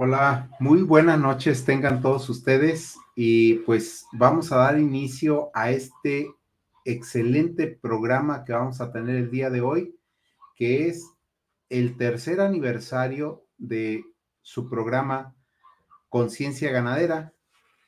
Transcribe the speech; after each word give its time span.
Hola, 0.00 0.48
muy 0.60 0.82
buenas 0.82 1.18
noches 1.18 1.64
tengan 1.64 2.00
todos 2.00 2.28
ustedes 2.28 2.96
y 3.16 3.54
pues 3.54 4.06
vamos 4.12 4.52
a 4.52 4.58
dar 4.58 4.78
inicio 4.78 5.50
a 5.54 5.72
este 5.72 6.30
excelente 6.84 7.66
programa 7.66 8.44
que 8.44 8.52
vamos 8.52 8.80
a 8.80 8.92
tener 8.92 9.16
el 9.16 9.28
día 9.28 9.50
de 9.50 9.60
hoy, 9.60 9.98
que 10.54 10.86
es 10.86 11.04
el 11.68 11.96
tercer 11.96 12.40
aniversario 12.40 13.44
de 13.56 14.04
su 14.40 14.70
programa 14.70 15.34
Conciencia 16.08 16.70
Ganadera. 16.70 17.34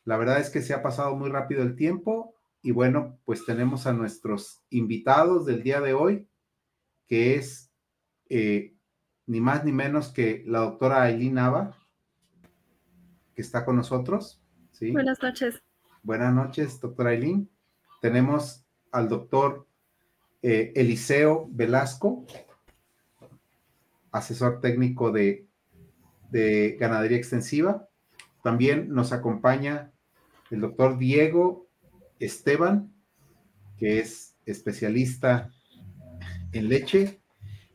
La 0.05 0.17
verdad 0.17 0.41
es 0.41 0.51
que 0.51 0.63
se 0.63 0.75
ha 0.75 0.83
pasado 0.83 1.15
muy 1.15 1.31
rápido 1.31 1.63
el 1.63 1.77
tiempo 1.77 2.35
y 2.61 2.73
bueno, 2.73 3.21
pues 3.25 3.47
tenemos 3.47 3.87
a 3.87 3.93
nuestros 3.93 4.65
invitados 4.69 5.47
del 5.47 5.63
día 5.63 5.81
de 5.81 5.95
hoy, 5.95 6.29
que 7.07 7.37
es 7.37 7.71
eh, 8.29 8.75
ni 9.27 9.41
más 9.41 9.65
ni 9.65 9.71
menos 9.71 10.09
que 10.09 10.43
la 10.45 10.59
doctora 10.59 11.05
Aileen 11.05 11.35
Nava, 11.35 11.77
que 13.41 13.47
está 13.47 13.65
con 13.65 13.77
nosotros. 13.77 14.39
¿sí? 14.71 14.91
Buenas 14.91 15.23
noches. 15.23 15.63
Buenas 16.03 16.35
noches, 16.35 16.79
doctora 16.79 17.11
Aileen. 17.11 17.49
Tenemos 18.03 18.67
al 18.93 19.09
doctor 19.09 19.67
eh, 20.43 20.75
Eliseo 20.77 21.49
Velasco, 21.51 22.27
asesor 24.13 24.61
técnico 24.61 25.11
de, 25.11 25.47
de 26.31 26.77
ganadería 26.79 27.17
extensiva. 27.17 27.89
También 28.43 28.91
nos 28.91 29.11
acompaña 29.15 29.91
el 30.51 30.61
doctor 30.61 30.99
Diego 30.99 31.67
Esteban, 32.19 32.93
que 33.79 34.01
es 34.01 34.37
especialista 34.45 35.51
en 36.53 36.69
leche. 36.69 37.23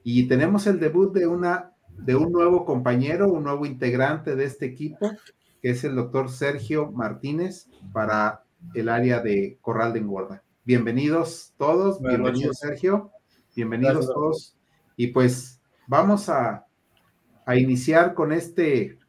Y 0.03 0.27
tenemos 0.27 0.67
el 0.67 0.79
debut 0.79 1.11
de, 1.11 1.25
una, 1.25 1.71
de 1.89 2.15
un 2.15 2.31
nuevo 2.31 2.65
compañero, 2.65 3.31
un 3.31 3.45
nuevo 3.45 3.65
integrante 3.65 4.35
de 4.35 4.45
este 4.45 4.67
equipo, 4.67 5.09
que 5.65 5.71
es 5.71 5.83
el 5.83 5.95
doctor 5.95 6.29
Sergio 6.29 6.91
Martínez 6.91 7.67
para 7.91 8.43
el 8.75 8.87
área 8.87 9.19
de 9.19 9.57
Corral 9.61 9.93
de 9.93 9.99
Engorda. 9.99 10.43
Bienvenidos 10.63 11.55
todos, 11.57 11.99
bienvenidos 11.99 12.59
Sergio, 12.59 13.09
bienvenidos 13.55 14.05
todos. 14.05 14.55
Y 14.95 15.07
pues 15.07 15.59
vamos 15.87 16.29
a, 16.29 16.67
a 17.47 17.55
iniciar 17.55 18.13
con 18.13 18.31
este, 18.31 18.99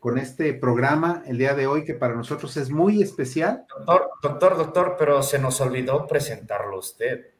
con 0.00 0.16
este 0.16 0.54
programa 0.54 1.22
el 1.26 1.36
día 1.36 1.52
de 1.52 1.66
hoy 1.66 1.84
que 1.84 1.92
para 1.92 2.14
nosotros 2.14 2.56
es 2.56 2.70
muy 2.70 3.02
especial. 3.02 3.66
Doctor, 3.86 4.08
doctor, 4.22 4.56
doctor, 4.56 4.96
pero 4.98 5.22
se 5.22 5.38
nos 5.38 5.60
olvidó 5.60 6.06
presentarlo 6.06 6.76
a 6.76 6.78
usted. 6.78 7.33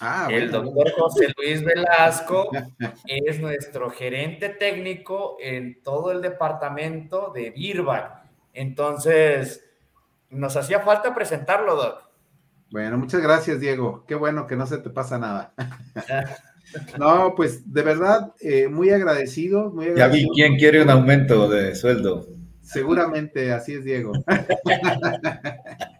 Ah, 0.00 0.28
el 0.30 0.50
doctor 0.50 0.92
José 0.92 1.28
Luis 1.36 1.64
Velasco 1.64 2.50
es 3.06 3.40
nuestro 3.40 3.90
gerente 3.90 4.50
técnico 4.50 5.36
en 5.40 5.82
todo 5.82 6.12
el 6.12 6.20
departamento 6.20 7.32
de 7.34 7.50
Birback. 7.50 8.24
Entonces, 8.52 9.64
nos 10.30 10.56
hacía 10.56 10.80
falta 10.80 11.14
presentarlo, 11.14 11.76
Doc. 11.76 12.02
Bueno, 12.70 12.98
muchas 12.98 13.22
gracias, 13.22 13.60
Diego. 13.60 14.04
Qué 14.06 14.14
bueno 14.14 14.46
que 14.46 14.56
no 14.56 14.66
se 14.66 14.78
te 14.78 14.90
pasa 14.90 15.18
nada. 15.18 15.54
no, 16.98 17.34
pues 17.34 17.72
de 17.72 17.82
verdad, 17.82 18.34
eh, 18.40 18.68
muy 18.68 18.90
agradecido. 18.90 19.70
Muy 19.70 19.94
Ya 19.96 20.08
vi 20.08 20.28
quién 20.34 20.56
quiere 20.56 20.82
un 20.82 20.90
aumento 20.90 21.48
de 21.48 21.74
sueldo. 21.74 22.26
Seguramente, 22.60 23.52
así 23.52 23.74
es, 23.74 23.84
Diego. 23.84 24.12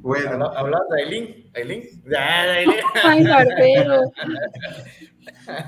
Bueno. 0.00 0.46
Hablar 0.46 0.82
de 0.90 1.02
Aileen. 1.02 1.50
Aileen. 1.54 1.82
Ay, 3.04 3.24
barbero. 3.24 4.02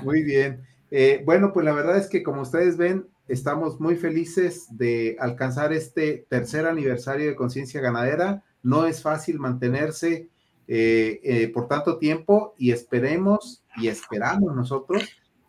Muy 0.03 0.23
bien. 0.23 0.63
Eh, 0.91 1.21
bueno, 1.25 1.51
pues 1.53 1.65
la 1.65 1.73
verdad 1.73 1.97
es 1.97 2.07
que 2.07 2.23
como 2.23 2.41
ustedes 2.41 2.77
ven, 2.77 3.07
estamos 3.27 3.79
muy 3.79 3.95
felices 3.95 4.67
de 4.71 5.15
alcanzar 5.19 5.73
este 5.73 6.25
tercer 6.29 6.65
aniversario 6.65 7.27
de 7.27 7.35
Conciencia 7.35 7.81
Ganadera. 7.81 8.43
No 8.61 8.85
es 8.85 9.01
fácil 9.01 9.39
mantenerse 9.39 10.29
eh, 10.67 11.19
eh, 11.23 11.47
por 11.49 11.67
tanto 11.67 11.97
tiempo 11.97 12.55
y 12.57 12.71
esperemos 12.71 13.63
y 13.77 13.87
esperamos 13.87 14.55
nosotros 14.55 15.03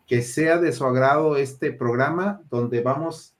que 0.07 0.21
sea 0.21 0.57
de 0.57 0.71
su 0.71 0.85
agrado 0.85 1.37
este 1.37 1.71
programa 1.71 2.41
donde 2.49 2.81
vamos 2.81 3.35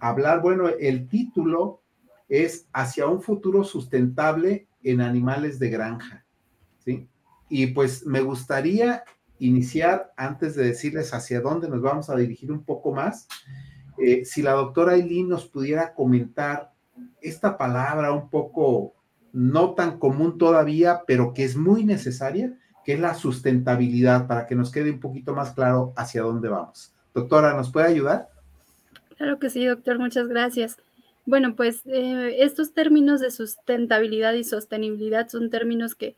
a 0.00 0.08
hablar, 0.08 0.42
bueno, 0.42 0.68
el 0.68 1.08
título 1.08 1.82
es 2.28 2.66
hacia 2.72 3.06
un 3.06 3.22
futuro 3.22 3.64
sustentable 3.64 4.66
en 4.82 5.00
animales 5.00 5.58
de 5.58 5.70
granja, 5.70 6.24
¿sí? 6.78 7.08
Y 7.48 7.68
pues 7.68 8.06
me 8.06 8.20
gustaría 8.20 9.04
iniciar, 9.38 10.12
antes 10.16 10.54
de 10.54 10.64
decirles 10.64 11.12
hacia 11.14 11.40
dónde 11.40 11.68
nos 11.68 11.80
vamos 11.80 12.10
a 12.10 12.16
dirigir 12.16 12.52
un 12.52 12.64
poco 12.64 12.92
más, 12.92 13.26
eh, 13.98 14.24
si 14.24 14.42
la 14.42 14.52
doctora 14.52 14.94
Eileen 14.94 15.28
nos 15.28 15.46
pudiera 15.46 15.94
comentar 15.94 16.72
esta 17.20 17.58
palabra 17.58 18.12
un 18.12 18.30
poco 18.30 18.94
no 19.32 19.74
tan 19.74 19.98
común 19.98 20.38
todavía, 20.38 21.02
pero 21.06 21.32
que 21.32 21.44
es 21.44 21.56
muy 21.56 21.84
necesaria, 21.84 22.58
que 22.84 22.94
es 22.94 23.00
la 23.00 23.14
sustentabilidad, 23.14 24.26
para 24.26 24.46
que 24.46 24.54
nos 24.54 24.70
quede 24.70 24.90
un 24.90 25.00
poquito 25.00 25.34
más 25.34 25.52
claro 25.52 25.92
hacia 25.96 26.22
dónde 26.22 26.48
vamos. 26.48 26.94
Doctora, 27.14 27.54
¿nos 27.54 27.70
puede 27.70 27.88
ayudar? 27.88 28.28
Claro 29.16 29.38
que 29.38 29.50
sí, 29.50 29.64
doctor, 29.66 29.98
muchas 29.98 30.28
gracias. 30.28 30.78
Bueno, 31.30 31.54
pues 31.54 31.86
eh, 31.86 32.38
estos 32.40 32.74
términos 32.74 33.20
de 33.20 33.30
sustentabilidad 33.30 34.32
y 34.32 34.42
sostenibilidad 34.42 35.28
son 35.28 35.48
términos 35.48 35.94
que 35.94 36.16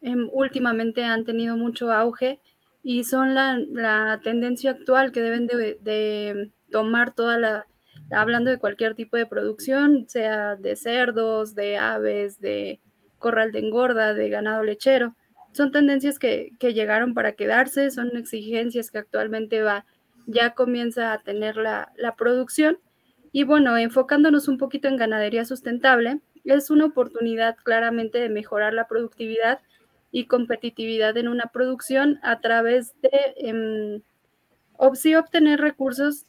em, 0.00 0.28
últimamente 0.32 1.02
han 1.02 1.24
tenido 1.24 1.56
mucho 1.56 1.90
auge 1.90 2.38
y 2.80 3.02
son 3.02 3.34
la, 3.34 4.20
tendencia 4.22 4.70
actual 4.70 5.10
que 5.10 5.22
deben 5.22 5.48
de, 5.48 6.52
tomar 6.70 7.16
toda 7.16 7.36
la, 7.36 7.66
hablando 8.12 8.48
de 8.48 8.60
cualquier 8.60 8.94
tipo 8.94 9.16
de 9.16 9.26
producción, 9.26 10.08
sea 10.08 10.54
de 10.54 10.76
cerdos, 10.76 11.56
de 11.56 11.76
aves, 11.76 12.40
de 12.40 12.78
corral 13.18 13.50
de 13.50 13.58
engorda, 13.58 14.14
de 14.14 14.28
ganado 14.28 14.62
lechero. 14.62 15.16
Son 15.50 15.72
tendencias 15.72 16.20
que, 16.20 16.52
llegaron 16.60 17.12
para 17.12 17.32
quedarse, 17.32 17.90
son 17.90 18.16
exigencias 18.16 18.92
que 18.92 18.98
actualmente 18.98 19.62
va, 19.62 19.84
ya 20.28 20.54
comienza 20.54 21.12
a 21.12 21.22
tener 21.24 21.56
la, 21.56 21.92
la 21.96 22.14
producción 22.14 22.78
y 23.36 23.42
bueno, 23.42 23.76
enfocándonos 23.76 24.46
un 24.46 24.58
poquito 24.58 24.86
en 24.86 24.96
ganadería 24.96 25.44
sustentable, 25.44 26.20
es 26.44 26.70
una 26.70 26.84
oportunidad 26.84 27.56
claramente 27.56 28.18
de 28.18 28.28
mejorar 28.28 28.72
la 28.74 28.86
productividad 28.86 29.58
y 30.12 30.26
competitividad 30.26 31.16
en 31.16 31.26
una 31.26 31.46
producción 31.46 32.20
a 32.22 32.38
través 32.38 32.94
de 33.00 33.10
em, 33.38 34.02
sí 34.94 35.16
obtener 35.16 35.60
recursos, 35.60 36.26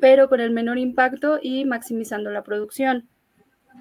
pero 0.00 0.28
con 0.28 0.38
el 0.38 0.52
menor 0.52 0.78
impacto 0.78 1.40
y 1.42 1.64
maximizando 1.64 2.30
la 2.30 2.44
producción. 2.44 3.08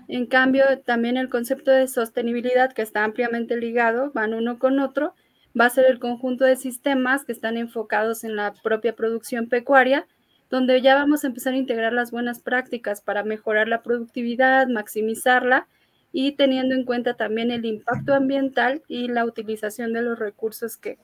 En 0.07 0.25
cambio, 0.25 0.63
también 0.87 1.17
el 1.17 1.29
concepto 1.29 1.69
de 1.69 1.87
sostenibilidad, 1.87 2.73
que 2.73 2.81
está 2.81 3.03
ampliamente 3.03 3.57
ligado, 3.57 4.09
van 4.15 4.33
uno 4.33 4.57
con 4.57 4.79
otro, 4.79 5.13
va 5.59 5.65
a 5.65 5.69
ser 5.69 5.85
el 5.85 5.99
conjunto 5.99 6.45
de 6.45 6.55
sistemas 6.55 7.25
que 7.25 7.31
están 7.31 7.57
enfocados 7.57 8.23
en 8.23 8.35
la 8.35 8.55
propia 8.63 8.95
producción 8.95 9.49
pecuaria 9.49 10.07
donde 10.49 10.81
ya 10.81 10.95
vamos 10.95 11.23
a 11.23 11.27
empezar 11.27 11.53
a 11.53 11.57
integrar 11.57 11.93
las 11.93 12.11
buenas 12.11 12.39
prácticas 12.39 13.01
para 13.01 13.23
mejorar 13.23 13.67
la 13.67 13.81
productividad, 13.81 14.67
maximizarla 14.67 15.67
y 16.11 16.33
teniendo 16.33 16.73
en 16.73 16.85
cuenta 16.85 17.15
también 17.15 17.51
el 17.51 17.65
impacto 17.65 18.13
ambiental 18.13 18.81
y 18.87 19.07
la 19.07 19.25
utilización 19.25 19.93
de 19.93 20.01
los 20.01 20.17
recursos 20.19 20.77
que, 20.77 20.97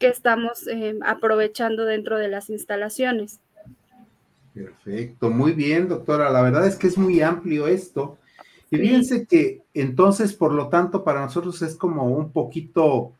estamos 0.00 0.66
eh, 0.66 0.98
aprovechando 1.02 1.86
dentro 1.86 2.18
de 2.18 2.28
las 2.28 2.50
instalaciones. 2.50 3.40
Perfecto, 4.52 5.30
muy 5.30 5.52
bien, 5.52 5.88
doctora. 5.88 6.30
La 6.30 6.42
verdad 6.42 6.66
es 6.66 6.76
que 6.76 6.88
es 6.88 6.98
muy 6.98 7.22
amplio 7.22 7.66
esto. 7.66 8.18
Y 8.70 8.76
fíjense 8.76 9.26
que 9.26 9.62
entonces, 9.72 10.34
por 10.34 10.52
lo 10.52 10.68
tanto, 10.68 11.04
para 11.04 11.22
nosotros 11.22 11.62
es 11.62 11.74
como 11.74 12.04
un 12.04 12.32
poquito 12.32 13.14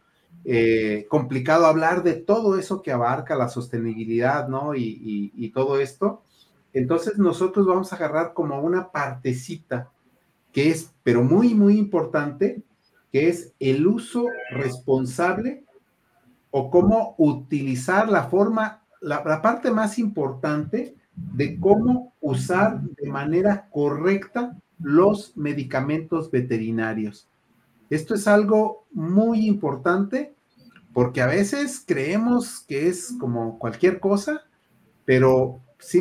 eh, 0.47 1.07
complicado 1.09 1.67
hablar 1.67 2.03
de 2.03 2.15
todo 2.15 2.59
eso 2.59 2.83
que 2.83 2.93
abarca 2.93 3.35
la 3.35 3.49
sostenibilidad, 3.49 4.49
¿no? 4.49 4.75
Y, 4.75 5.51
todo 5.55 5.79
esto. 5.79 6.23
Entonces 6.73 7.17
nosotros 7.19 7.67
vamos 7.67 7.93
a 7.93 7.97
agarrar 7.97 8.35
como 8.35 8.61
una 8.61 8.91
partecita 8.91 9.91
que 10.53 10.71
es, 10.71 10.93
pero 11.03 11.23
muy, 11.23 11.55
muy 11.55 11.79
importante, 11.79 12.63
que 13.13 13.29
es 13.29 13.53
el 13.61 13.87
uso 13.87 14.27
responsable 14.51 15.65
o 16.51 16.71
cómo 16.71 17.15
utilizar 17.19 18.09
la 18.09 18.25
forma, 18.25 18.83
la, 19.01 19.23
la 19.25 19.41
parte 19.41 19.71
más 19.71 19.99
importante 19.99 20.97
de 21.15 21.59
cómo 21.61 22.13
usar 22.21 22.81
de 22.81 23.09
manera 23.09 23.69
correcta 23.71 24.57
los 24.79 25.37
medicamentos 25.37 26.31
veterinarios. 26.31 27.29
Esto 27.91 28.15
es 28.15 28.27
algo 28.27 28.87
muy 28.93 29.47
importante 29.47 30.35
porque 30.93 31.23
a 31.23 31.27
veces 31.27 31.83
creemos 31.85 32.65
que 32.69 32.89
es 32.89 33.15
como 33.19 33.59
cualquier 33.59 34.01
cosa, 34.01 34.43
pero 35.05 35.61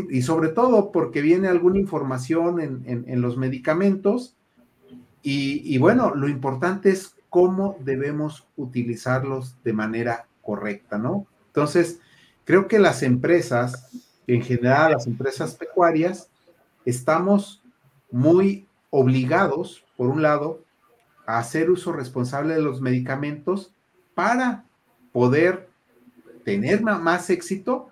y 0.09 0.21
sobre 0.21 0.50
todo 0.50 0.91
porque 0.91 1.21
viene 1.21 1.50
alguna 1.50 1.77
información 1.77 2.62
en, 2.62 3.21
los 3.21 3.35
medicamentos 3.35 4.38
y, 5.21 5.77
bueno, 5.77 6.15
lo 6.15 6.30
importante 6.30 6.89
es 6.89 7.15
cómo 7.30 7.77
debemos 7.81 8.47
utilizarlos 8.56 9.57
de 9.63 9.74
manera 9.74 10.27
correcta, 10.41 10.97
¿no? 10.97 11.27
Entonces, 11.47 12.00
creo 12.45 12.68
que 12.68 12.79
las 12.79 13.03
empresas 13.03 13.89
en 14.27 14.41
general 14.41 14.94
las 14.94 15.07
empresas 15.07 15.56
pecuarias, 15.56 16.29
estamos 16.86 17.62
muy 18.12 18.68
obligados, 18.89 19.83
por 19.97 20.09
un 20.09 20.21
lado, 20.21 20.63
hacer 21.25 21.69
uso 21.69 21.91
responsable 21.93 22.55
de 22.55 22.61
los 22.61 22.81
medicamentos 22.81 23.73
para 24.13 24.65
poder 25.11 25.69
tener 26.43 26.81
más 26.81 27.29
éxito 27.29 27.89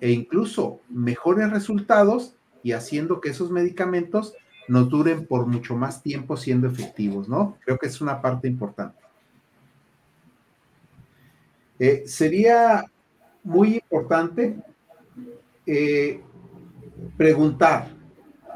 e 0.00 0.10
incluso 0.10 0.80
mejores 0.88 1.50
resultados 1.50 2.34
y 2.62 2.72
haciendo 2.72 3.20
que 3.20 3.30
esos 3.30 3.50
medicamentos 3.50 4.34
nos 4.68 4.88
duren 4.88 5.26
por 5.26 5.46
mucho 5.46 5.76
más 5.76 6.02
tiempo 6.02 6.36
siendo 6.36 6.66
efectivos, 6.66 7.28
¿no? 7.28 7.56
Creo 7.64 7.78
que 7.78 7.86
es 7.86 8.00
una 8.00 8.20
parte 8.20 8.48
importante. 8.48 8.98
Eh, 11.78 12.04
sería 12.06 12.84
muy 13.44 13.76
importante 13.76 14.56
eh, 15.66 16.20
preguntar 17.16 17.94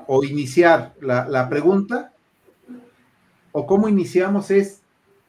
o 0.07 0.25
iniciar 0.25 0.95
la, 1.01 1.29
la 1.29 1.49
pregunta, 1.49 2.13
o 3.53 3.67
cómo 3.67 3.89
iniciamos 3.89 4.51
es, 4.51 4.83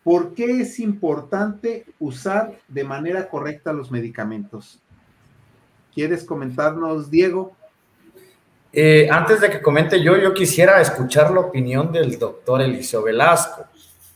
¿por 0.04 0.34
qué 0.34 0.62
es 0.62 0.80
importante 0.80 1.86
usar 2.00 2.58
de 2.68 2.84
manera 2.84 3.30
correcta 3.30 3.74
los 3.74 3.92
medicamentos? 3.92 4.80
¿Quieres 5.94 6.24
comentarnos, 6.24 7.10
Diego? 7.12 7.56
Eh, 8.74 9.10
antes 9.12 9.42
de 9.42 9.50
que 9.50 9.62
comente 9.62 10.02
yo, 10.02 10.18
yo 10.18 10.34
quisiera 10.34 10.80
escuchar 10.80 11.32
la 11.32 11.42
opinión 11.42 11.92
del 11.92 12.18
doctor 12.18 12.62
Eliseo 12.62 13.04
Velasco, 13.04 13.66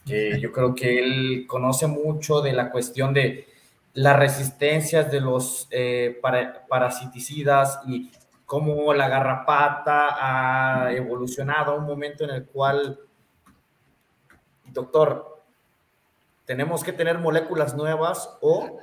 que 0.06 0.40
yo 0.42 0.52
creo 0.52 0.74
que 0.74 1.00
él 1.00 1.46
conoce 1.48 1.88
mucho 1.88 2.42
de 2.42 2.54
la 2.54 2.72
cuestión 2.72 3.14
de 3.14 3.48
las 3.96 4.18
resistencias 4.18 5.12
de 5.12 5.22
los 5.22 5.68
eh, 5.72 6.20
parasiticidas 6.68 7.80
y 7.88 8.12
cómo 8.46 8.94
la 8.94 9.10
garrapata 9.10 10.86
ha 10.86 10.94
evolucionado 10.94 11.72
a 11.72 11.76
un 11.76 11.86
momento 11.86 12.24
en 12.24 12.30
el 12.30 12.46
cual, 12.46 13.00
doctor, 14.76 15.42
tenemos 16.46 16.84
que 16.84 16.94
tener 16.94 17.18
moléculas 17.18 17.76
nuevas 17.76 18.38
o 18.42 18.80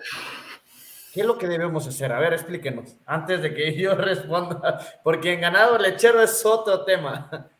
¿Qué 1.12 1.21
es 1.21 1.27
lo 1.27 1.37
que 1.37 1.47
debemos 1.47 1.87
hacer? 1.87 2.11
A 2.11 2.19
ver, 2.19 2.33
explíquenos, 2.33 2.97
antes 3.05 3.43
de 3.43 3.53
que 3.53 3.77
yo 3.79 3.94
responda, 3.94 4.81
porque 5.05 5.35
en 5.35 5.43
ganado 5.43 5.77
lechero 5.79 6.23
es 6.23 6.44
otro 6.44 6.85
tema. 6.85 7.50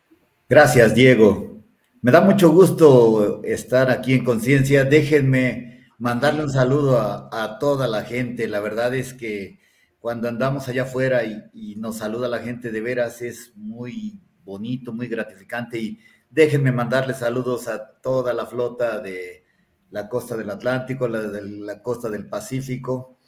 Gracias, 0.49 0.95
Diego. 0.95 1.61
Me 2.01 2.11
da 2.11 2.23
mucho 2.23 2.51
gusto 2.51 3.43
estar 3.45 3.91
aquí 3.91 4.15
en 4.15 4.25
Conciencia. 4.25 4.85
Déjenme 4.85 5.87
mandarle 5.99 6.45
un 6.45 6.51
saludo 6.51 6.99
a, 6.99 7.59
toda 7.61 7.87
la 7.87 8.03
gente. 8.03 8.49
La 8.49 8.61
verdad 8.61 8.95
es 8.95 9.13
que 9.13 9.61
cuando 10.01 10.29
andamos 10.29 10.67
allá 10.69 10.83
afuera 10.85 11.23
y, 11.25 11.45
y 11.53 11.77
nos 11.77 11.99
saluda 11.99 12.29
la 12.29 12.41
gente 12.41 12.71
de 12.73 12.81
veras 12.81 13.21
es 13.21 13.53
muy 13.55 14.19
bonito, 14.45 14.93
muy 14.93 15.09
gratificante. 15.09 15.79
Y 15.79 16.01
déjenme 16.33 16.73
mandarle 16.73 17.15
saludos 17.15 17.69
a 17.69 18.01
toda 18.01 18.33
la 18.33 18.47
flota 18.47 18.99
de 18.99 19.45
la 19.91 20.09
costa 20.09 20.37
del 20.37 20.51
Atlántico, 20.51 21.07
la 21.07 21.21
de 21.21 21.43
la 21.43 21.81
costa 21.83 22.09
del 22.11 22.29
Pacífico 22.29 23.19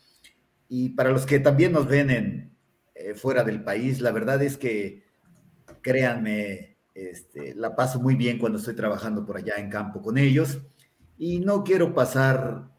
y 0.68 0.90
para 0.90 1.10
los 1.10 1.26
que 1.26 1.38
también 1.38 1.72
nos 1.72 1.86
ven 1.86 2.10
en, 2.10 2.56
eh, 2.94 3.14
fuera 3.14 3.44
del 3.44 3.62
país, 3.62 4.00
la 4.00 4.12
verdad 4.12 4.42
es 4.42 4.56
que, 4.56 5.04
créanme, 5.82 6.78
este, 6.94 7.54
la 7.54 7.76
paso 7.76 8.00
muy 8.00 8.14
bien 8.16 8.38
cuando 8.38 8.58
estoy 8.58 8.74
trabajando 8.74 9.24
por 9.26 9.36
allá 9.36 9.54
en 9.58 9.70
campo 9.70 10.02
con 10.02 10.18
ellos. 10.18 10.62
Y 11.18 11.40
no 11.40 11.64
quiero 11.64 11.94
pasar 11.94 12.70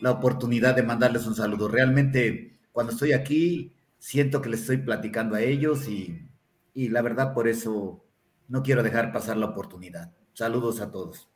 la 0.00 0.10
oportunidad 0.10 0.74
de 0.74 0.82
mandarles 0.82 1.26
un 1.26 1.34
saludo. 1.34 1.68
Realmente, 1.68 2.58
cuando 2.72 2.92
estoy 2.92 3.12
aquí, 3.12 3.72
siento 3.98 4.42
que 4.42 4.50
les 4.50 4.60
estoy 4.60 4.78
platicando 4.78 5.36
a 5.36 5.42
ellos 5.42 5.88
y, 5.88 6.28
y 6.74 6.88
la 6.88 7.02
verdad 7.02 7.34
por 7.34 7.48
eso 7.48 8.04
no 8.52 8.62
quiero 8.62 8.82
dejar 8.82 9.12
pasar 9.12 9.38
la 9.38 9.46
oportunidad. 9.46 10.12
Saludos 10.34 10.82
a 10.82 10.90
todos. 10.90 11.30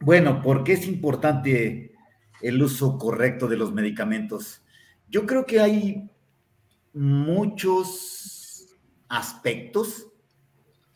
Bueno, 0.00 0.40
¿por 0.40 0.64
qué 0.64 0.72
es 0.72 0.88
importante 0.88 1.92
el 2.40 2.62
uso 2.62 2.96
correcto 2.96 3.46
de 3.46 3.58
los 3.58 3.74
medicamentos? 3.74 4.62
Yo 5.10 5.26
creo 5.26 5.44
que 5.44 5.60
hay 5.60 6.10
muchos 6.94 8.74
aspectos 9.06 10.06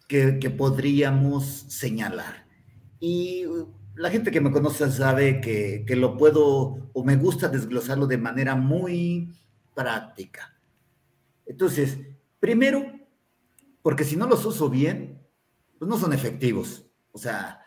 que, 0.09 0.33
podríamos 0.57 1.45
señalar. 1.69 2.47
Y 2.99 3.45
la 3.95 4.09
gente 4.09 4.31
que 4.31 4.41
me 4.41 4.51
conoce 4.51 4.91
sabe 4.91 5.43
que, 5.43 5.85
que, 5.87 5.95
lo 5.95 6.17
puedo 6.17 6.91
o 6.95 7.05
me 7.05 7.17
gusta 7.17 7.49
desglosarlo 7.49 8.07
de 8.07 8.17
manera 8.17 8.55
muy 8.57 9.31
práctica. 9.75 10.59
Entonces, 11.45 11.99
primero, 12.41 13.02
porque 13.83 14.05
si 14.05 14.17
no 14.17 14.27
los 14.27 14.45
uso 14.47 14.71
bien, 14.71 15.21
pues 15.79 15.89
no 15.89 15.99
son 15.99 16.13
efectivos. 16.13 16.87
O 17.13 17.19
sea, 17.19 17.61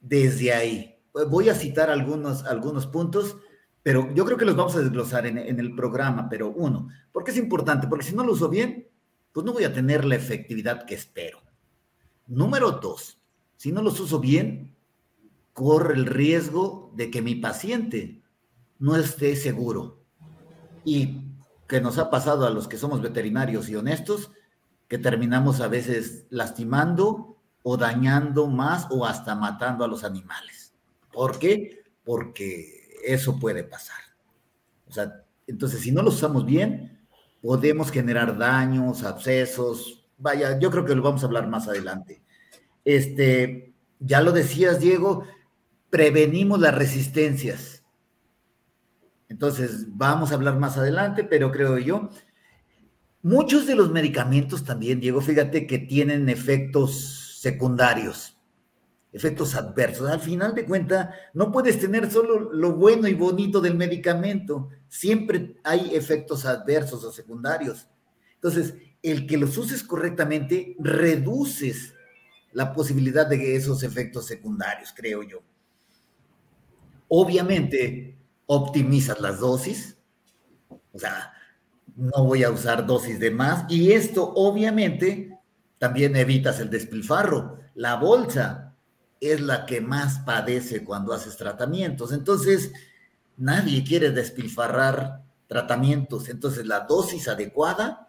desde 0.00 0.52
ahí. 0.52 0.88
Voy 1.28 1.48
a 1.48 1.54
citar 1.54 1.90
algunos, 1.90 2.44
algunos 2.44 2.86
puntos 2.86 3.36
pero 3.82 4.12
yo 4.14 4.24
creo 4.24 4.38
que 4.38 4.44
los 4.44 4.56
vamos 4.56 4.76
a 4.76 4.80
desglosar 4.80 5.26
en, 5.26 5.38
el 5.38 5.74
programa, 5.74 6.28
pero 6.28 6.50
uno, 6.50 6.88
¿por 7.10 7.24
qué 7.24 7.32
es 7.32 7.36
importante? 7.36 7.88
Porque 7.88 8.04
si 8.04 8.14
no 8.14 8.24
lo 8.24 8.32
uso 8.32 8.48
bien, 8.48 8.88
pues 9.32 9.44
no 9.44 9.52
voy 9.52 9.64
a 9.64 9.72
tener 9.72 10.04
la 10.04 10.14
efectividad 10.14 10.84
que 10.84 10.94
espero. 10.94 11.42
Número 12.28 12.70
dos, 12.72 13.18
si 13.56 13.72
no 13.72 13.82
los 13.82 13.98
uso 13.98 14.20
bien, 14.20 14.76
corre 15.52 15.94
el 15.94 16.06
riesgo 16.06 16.92
de 16.94 17.10
que 17.10 17.22
mi 17.22 17.34
paciente 17.34 18.22
no 18.78 18.94
esté 18.94 19.34
seguro. 19.34 20.00
Y 20.84 21.22
que 21.66 21.80
nos 21.80 21.98
ha 21.98 22.10
pasado 22.10 22.46
a 22.46 22.50
los 22.50 22.68
que 22.68 22.78
somos 22.78 23.00
veterinarios 23.02 23.68
y 23.68 23.74
honestos, 23.74 24.30
que 24.92 24.98
terminamos 24.98 25.62
a 25.62 25.68
veces 25.68 26.26
lastimando 26.28 27.38
o 27.62 27.78
dañando 27.78 28.46
más 28.46 28.88
o 28.90 29.06
hasta 29.06 29.34
matando 29.34 29.86
a 29.86 29.88
los 29.88 30.04
animales. 30.04 30.74
¿Por 31.10 31.38
qué? 31.38 31.82
Porque 32.04 32.90
eso 33.02 33.40
puede 33.40 33.64
pasar. 33.64 33.96
O 34.86 34.92
sea, 34.92 35.24
entonces 35.46 35.80
si 35.80 35.92
no 35.92 36.02
lo 36.02 36.10
usamos 36.10 36.44
bien, 36.44 37.06
podemos 37.40 37.90
generar 37.90 38.36
daños, 38.36 39.02
abscesos. 39.02 40.04
Vaya, 40.18 40.58
yo 40.58 40.70
creo 40.70 40.84
que 40.84 40.94
lo 40.94 41.00
vamos 41.00 41.22
a 41.22 41.26
hablar 41.26 41.48
más 41.48 41.68
adelante. 41.68 42.22
Este, 42.84 43.72
ya 43.98 44.20
lo 44.20 44.30
decías, 44.30 44.78
Diego, 44.78 45.24
prevenimos 45.88 46.60
las 46.60 46.74
resistencias. 46.74 47.82
Entonces, 49.30 49.86
vamos 49.88 50.32
a 50.32 50.34
hablar 50.34 50.58
más 50.58 50.76
adelante, 50.76 51.24
pero 51.24 51.50
creo 51.50 51.78
yo, 51.78 52.10
muchos 53.22 53.66
de 53.66 53.74
los 53.74 53.90
medicamentos 53.90 54.64
también, 54.64 55.00
Diego, 55.00 55.20
fíjate 55.20 55.66
que 55.66 55.78
tienen 55.78 56.28
efectos 56.28 57.38
secundarios 57.40 58.36
efectos 59.12 59.54
adversos. 59.54 60.08
Al 60.08 60.20
final 60.20 60.54
de 60.54 60.64
cuentas, 60.64 61.14
no 61.34 61.52
puedes 61.52 61.78
tener 61.78 62.10
solo 62.10 62.52
lo 62.52 62.72
bueno 62.72 63.06
y 63.08 63.14
bonito 63.14 63.60
del 63.60 63.76
medicamento, 63.76 64.70
siempre 64.88 65.56
hay 65.62 65.94
efectos 65.94 66.44
adversos 66.46 67.04
o 67.04 67.12
secundarios. 67.12 67.88
Entonces, 68.34 68.74
el 69.02 69.26
que 69.26 69.36
los 69.36 69.56
uses 69.58 69.82
correctamente, 69.82 70.76
reduces 70.78 71.94
la 72.52 72.72
posibilidad 72.72 73.26
de 73.26 73.56
esos 73.56 73.82
efectos 73.82 74.26
secundarios, 74.26 74.92
creo 74.94 75.22
yo. 75.22 75.42
Obviamente, 77.08 78.16
optimizas 78.46 79.20
las 79.20 79.40
dosis, 79.40 79.96
o 80.92 80.98
sea, 80.98 81.32
no 81.96 82.24
voy 82.24 82.42
a 82.44 82.50
usar 82.50 82.86
dosis 82.86 83.18
de 83.18 83.30
más, 83.30 83.64
y 83.68 83.92
esto 83.92 84.32
obviamente 84.34 85.38
también 85.78 86.16
evitas 86.16 86.60
el 86.60 86.70
despilfarro. 86.70 87.58
La 87.74 87.96
bolsa 87.96 88.74
es 89.20 89.40
la 89.40 89.66
que 89.66 89.80
más 89.80 90.20
padece 90.20 90.84
cuando 90.84 91.12
haces 91.12 91.36
tratamientos. 91.36 92.12
Entonces, 92.12 92.72
nadie 93.36 93.84
quiere 93.84 94.10
despilfarrar 94.10 95.22
tratamientos. 95.46 96.28
Entonces, 96.28 96.66
la 96.66 96.80
dosis 96.80 97.28
adecuada 97.28 98.08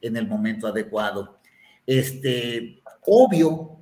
en 0.00 0.16
el 0.16 0.26
momento 0.26 0.66
adecuado. 0.66 1.38
Este, 1.86 2.82
obvio, 3.06 3.78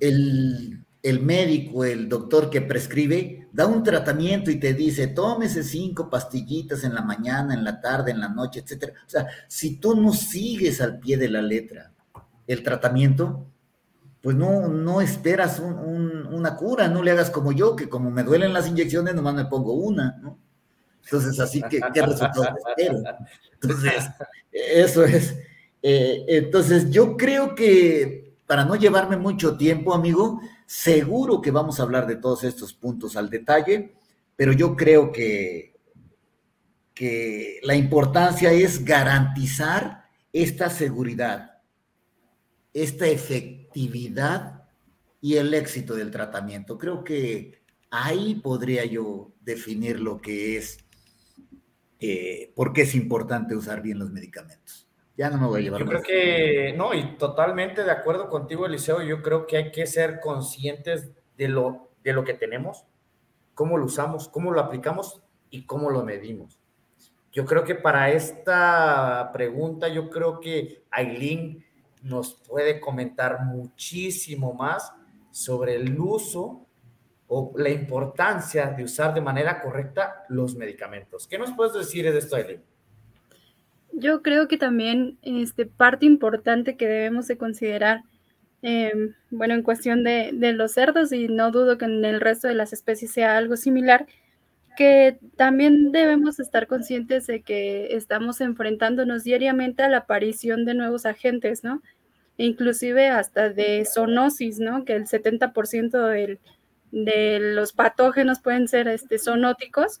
el, 0.00 0.84
el 1.02 1.20
médico, 1.20 1.84
el 1.84 2.08
doctor 2.08 2.50
que 2.50 2.62
prescribe, 2.62 3.41
da 3.52 3.66
un 3.66 3.82
tratamiento 3.82 4.50
y 4.50 4.58
te 4.58 4.72
dice, 4.72 5.08
tómese 5.08 5.62
cinco 5.62 6.08
pastillitas 6.08 6.84
en 6.84 6.94
la 6.94 7.02
mañana, 7.02 7.52
en 7.52 7.62
la 7.62 7.80
tarde, 7.80 8.10
en 8.10 8.20
la 8.20 8.28
noche, 8.28 8.60
etcétera. 8.60 8.94
O 9.06 9.10
sea, 9.10 9.26
si 9.46 9.76
tú 9.76 9.94
no 9.94 10.12
sigues 10.12 10.80
al 10.80 10.98
pie 10.98 11.18
de 11.18 11.28
la 11.28 11.42
letra 11.42 11.92
el 12.46 12.62
tratamiento, 12.62 13.46
pues 14.22 14.36
no, 14.36 14.68
no 14.68 15.00
esperas 15.00 15.60
una 15.60 16.56
cura, 16.56 16.88
no 16.88 17.02
le 17.02 17.10
hagas 17.10 17.30
como 17.30 17.52
yo, 17.52 17.76
que 17.76 17.88
como 17.88 18.10
me 18.10 18.22
duelen 18.22 18.52
las 18.52 18.68
inyecciones, 18.68 19.14
nomás 19.14 19.34
me 19.34 19.44
pongo 19.46 19.74
una, 19.74 20.18
¿no? 20.22 20.38
Entonces, 21.04 21.38
así 21.40 21.60
que, 21.68 21.80
¿qué 21.92 22.02
resultados 22.02 22.48
espero? 22.76 23.02
Entonces, 23.60 24.04
eso 24.52 25.04
es. 25.04 25.36
Eh, 25.82 26.24
entonces, 26.28 26.90
yo 26.90 27.16
creo 27.16 27.56
que 27.56 28.21
para 28.52 28.66
no 28.66 28.76
llevarme 28.76 29.16
mucho 29.16 29.56
tiempo, 29.56 29.94
amigo, 29.94 30.42
seguro 30.66 31.40
que 31.40 31.50
vamos 31.50 31.80
a 31.80 31.84
hablar 31.84 32.06
de 32.06 32.16
todos 32.16 32.44
estos 32.44 32.74
puntos 32.74 33.16
al 33.16 33.30
detalle, 33.30 33.94
pero 34.36 34.52
yo 34.52 34.76
creo 34.76 35.10
que 35.10 35.72
que 36.92 37.60
la 37.62 37.74
importancia 37.74 38.52
es 38.52 38.84
garantizar 38.84 40.04
esta 40.34 40.68
seguridad, 40.68 41.62
esta 42.74 43.06
efectividad 43.06 44.64
y 45.22 45.36
el 45.36 45.54
éxito 45.54 45.94
del 45.94 46.10
tratamiento. 46.10 46.76
Creo 46.76 47.02
que 47.04 47.62
ahí 47.90 48.34
podría 48.34 48.84
yo 48.84 49.32
definir 49.40 49.98
lo 49.98 50.20
que 50.20 50.58
es, 50.58 50.76
eh, 52.00 52.52
por 52.54 52.74
qué 52.74 52.82
es 52.82 52.94
importante 52.94 53.56
usar 53.56 53.80
bien 53.80 53.98
los 53.98 54.10
medicamentos. 54.10 54.81
Ya 55.22 55.30
no 55.30 55.38
me 55.38 55.46
voy 55.46 55.60
a 55.60 55.62
llevar. 55.62 55.80
Yo 55.80 55.86
creo 55.86 56.02
que, 56.02 56.74
no, 56.76 56.92
y 56.94 57.16
totalmente 57.16 57.84
de 57.84 57.92
acuerdo 57.92 58.28
contigo, 58.28 58.66
Eliseo, 58.66 59.02
yo 59.02 59.22
creo 59.22 59.46
que 59.46 59.56
hay 59.56 59.70
que 59.70 59.86
ser 59.86 60.18
conscientes 60.18 61.12
de 61.36 61.46
lo, 61.46 61.90
de 62.02 62.12
lo 62.12 62.24
que 62.24 62.34
tenemos, 62.34 62.84
cómo 63.54 63.78
lo 63.78 63.84
usamos, 63.84 64.28
cómo 64.28 64.50
lo 64.50 64.60
aplicamos 64.60 65.22
y 65.48 65.64
cómo 65.64 65.90
lo 65.90 66.02
medimos. 66.02 66.58
Yo 67.30 67.44
creo 67.44 67.62
que 67.62 67.76
para 67.76 68.10
esta 68.10 69.30
pregunta, 69.32 69.86
yo 69.86 70.10
creo 70.10 70.40
que 70.40 70.82
Aileen 70.90 71.64
nos 72.02 72.34
puede 72.34 72.80
comentar 72.80 73.44
muchísimo 73.44 74.54
más 74.54 74.92
sobre 75.30 75.76
el 75.76 76.00
uso 76.00 76.66
o 77.28 77.52
la 77.54 77.68
importancia 77.68 78.66
de 78.70 78.82
usar 78.82 79.14
de 79.14 79.20
manera 79.20 79.62
correcta 79.62 80.24
los 80.30 80.56
medicamentos. 80.56 81.28
¿Qué 81.28 81.38
nos 81.38 81.52
puedes 81.52 81.74
decir 81.74 82.10
de 82.10 82.18
esto, 82.18 82.34
Aileen? 82.34 82.71
Yo 83.92 84.22
creo 84.22 84.48
que 84.48 84.56
también 84.56 85.18
este, 85.22 85.66
parte 85.66 86.06
importante 86.06 86.76
que 86.76 86.86
debemos 86.86 87.28
de 87.28 87.36
considerar, 87.36 88.02
em, 88.62 89.14
bueno, 89.30 89.54
en 89.54 89.62
cuestión 89.62 90.04
de, 90.04 90.30
de 90.32 90.52
los 90.52 90.72
cerdos, 90.72 91.12
y 91.12 91.28
no 91.28 91.50
dudo 91.50 91.78
que 91.78 91.84
en 91.84 92.04
el 92.04 92.20
resto 92.20 92.48
de 92.48 92.54
las 92.54 92.72
especies 92.72 93.12
sea 93.12 93.36
algo 93.36 93.56
similar, 93.56 94.06
que 94.76 95.18
también 95.36 95.92
debemos 95.92 96.40
estar 96.40 96.66
conscientes 96.66 97.26
de 97.26 97.42
que 97.42 97.94
estamos 97.94 98.40
enfrentándonos 98.40 99.24
diariamente 99.24 99.82
a 99.82 99.88
la 99.88 99.98
aparición 99.98 100.64
de 100.64 100.74
nuevos 100.74 101.06
agentes, 101.06 101.62
¿no? 101.62 101.82
E 102.38 102.46
inclusive 102.46 103.08
hasta 103.08 103.50
de 103.50 103.84
zoonosis, 103.84 104.58
¿no? 104.58 104.84
Que 104.84 104.94
el 104.94 105.06
70% 105.06 106.08
del, 106.08 106.40
de 106.90 107.38
los 107.54 107.72
patógenos 107.72 108.40
pueden 108.40 108.68
ser 108.68 108.88
este, 108.88 109.18
zoonóticos 109.18 110.00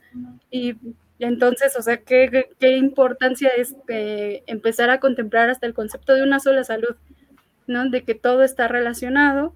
y 0.50 0.76
entonces, 1.24 1.76
o 1.76 1.82
sea, 1.82 1.98
¿qué, 1.98 2.48
importancia 2.60 3.48
es 3.56 3.74
eh, 3.88 4.42
empezar 4.46 4.90
a 4.90 5.00
contemplar 5.00 5.50
hasta 5.50 5.66
el 5.66 5.74
concepto 5.74 6.14
de 6.14 6.22
una 6.22 6.40
sola 6.40 6.64
salud, 6.64 6.96
¿no? 7.66 7.88
De 7.88 8.02
que 8.02 8.14
todo 8.14 8.42
está 8.42 8.68
relacionado 8.68 9.54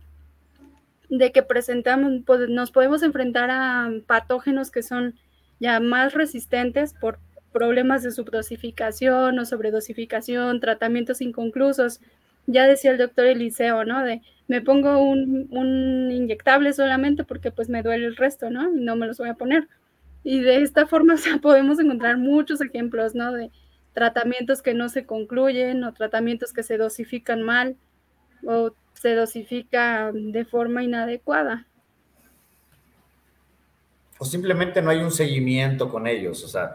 de 1.08 1.32
que 1.32 1.42
presentamos, 1.42 2.22
nos 2.48 2.70
podemos 2.70 3.02
enfrentar 3.02 3.50
a 3.50 3.90
patógenos 4.06 4.70
que 4.70 4.82
son 4.82 5.14
ya 5.60 5.80
más 5.80 6.14
resistentes 6.14 6.94
por 6.94 7.18
problemas 7.52 8.02
de 8.02 8.10
subdosificación 8.10 9.38
o 9.38 9.44
sobredosificación, 9.44 10.60
tratamientos 10.60 11.20
inconclusos. 11.20 12.00
Ya 12.46 12.66
decía 12.66 12.90
el 12.90 12.98
doctor 12.98 13.26
Eliseo, 13.26 13.84
¿no? 13.84 14.04
De 14.04 14.22
me 14.48 14.60
pongo 14.60 14.98
un, 14.98 15.48
un, 15.50 16.10
inyectable 16.12 16.72
solamente 16.72 17.24
porque 17.24 17.50
pues 17.50 17.68
me 17.68 17.82
duele 17.82 18.06
el 18.06 18.16
resto, 18.16 18.50
¿no? 18.50 18.70
Y 18.76 18.80
no 18.80 18.94
me 18.96 19.06
los 19.06 19.18
voy 19.18 19.28
a 19.28 19.34
poner. 19.34 19.68
Y 20.28 20.40
de 20.40 20.60
esta 20.62 20.88
forma 20.88 21.14
podemos 21.40 21.78
encontrar 21.78 22.18
muchos 22.18 22.60
ejemplos, 22.60 23.14
¿no? 23.14 23.32
De 23.32 23.52
tratamientos 23.92 24.60
que 24.60 24.74
no 24.74 24.88
se 24.88 25.06
concluyen 25.06 25.84
o 25.84 25.94
tratamientos 25.94 26.52
que 26.52 26.64
se 26.64 26.78
dosifican 26.78 27.42
mal 27.42 27.76
o 28.44 28.72
se 28.94 29.14
dosifica 29.14 30.10
de 30.12 30.44
forma 30.44 30.82
inadecuada. 30.82 31.68
O 34.18 34.24
simplemente 34.24 34.82
no 34.82 34.90
hay 34.90 34.98
un 34.98 35.12
seguimiento 35.12 35.88
con 35.88 36.08
ellos, 36.08 36.42
o 36.42 36.48
sea, 36.48 36.72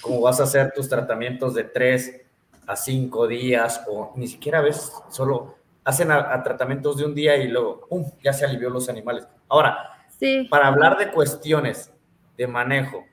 cómo 0.00 0.20
vas 0.20 0.40
a 0.40 0.44
hacer 0.44 0.72
tus 0.74 0.88
tratamientos 0.88 1.54
de 1.54 1.62
tres 1.62 2.22
a 2.66 2.74
cinco 2.74 3.28
días 3.28 3.84
o 3.88 4.12
ni 4.16 4.26
siquiera 4.26 4.60
ves, 4.60 4.92
solo 5.08 5.54
hacen 5.84 6.10
a, 6.10 6.42
tratamientos 6.42 6.96
de 6.96 7.04
un 7.04 7.14
día 7.14 7.36
y 7.36 7.46
luego, 7.46 7.86
¡pum!, 7.88 8.10
ya 8.24 8.32
se 8.32 8.44
alivió 8.44 8.70
los 8.70 8.88
animales. 8.88 9.28
Ahora, 9.48 10.04
sí. 10.18 10.48
para 10.50 10.66
hablar 10.66 10.98
de 10.98 11.12
cuestiones 11.12 11.91
de 12.42 12.48
manejo 12.48 13.06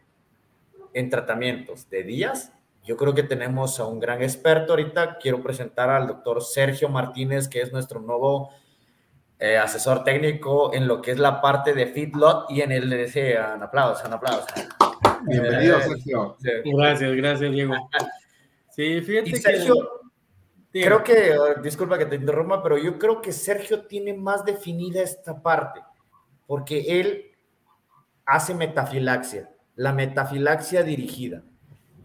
en 0.93 1.09
tratamientos 1.09 1.89
de 1.89 2.03
días, 2.03 2.51
yo 2.83 2.97
creo 2.97 3.13
que 3.13 3.21
tenemos 3.21 3.79
a 3.79 3.85
un 3.85 3.99
gran 3.99 4.23
experto 4.23 4.73
ahorita. 4.73 5.19
Quiero 5.19 5.43
presentar 5.43 5.89
al 5.91 6.07
doctor 6.07 6.41
Sergio 6.43 6.89
Martínez, 6.89 7.47
que 7.47 7.61
es 7.61 7.71
nuestro 7.71 7.99
nuevo 7.99 8.49
eh, 9.37 9.57
asesor 9.57 10.03
técnico 10.03 10.73
en 10.73 10.87
lo 10.87 10.99
que 10.99 11.11
es 11.11 11.19
la 11.19 11.39
parte 11.39 11.73
de 11.73 11.85
feedlot 11.85 12.49
y 12.49 12.61
en 12.61 12.71
el 12.71 12.89
de 12.89 13.37
un 13.55 13.61
aplauso, 13.61 14.07
un 14.07 14.13
aplauso. 14.13 14.47
Bienvenido, 15.27 15.77
eh, 15.77 15.83
Sergio. 15.83 16.35
Gracias, 16.65 17.11
gracias, 17.15 17.51
Diego. 17.51 17.75
Sí, 18.71 19.01
fíjate 19.01 19.35
Sergio, 19.35 19.75
que... 20.73 20.83
Creo 20.83 21.03
que, 21.03 21.37
oh, 21.37 21.61
disculpa 21.61 21.97
que 21.97 22.07
te 22.07 22.15
interrumpa, 22.15 22.63
pero 22.63 22.77
yo 22.79 22.97
creo 22.97 23.21
que 23.21 23.31
Sergio 23.31 23.85
tiene 23.85 24.13
más 24.13 24.43
definida 24.43 25.03
esta 25.03 25.39
parte, 25.39 25.81
porque 26.47 26.99
él 26.99 27.28
hace 28.29 28.53
metafilaxia, 28.53 29.51
la 29.75 29.93
metafilaxia 29.93 30.83
dirigida 30.83 31.43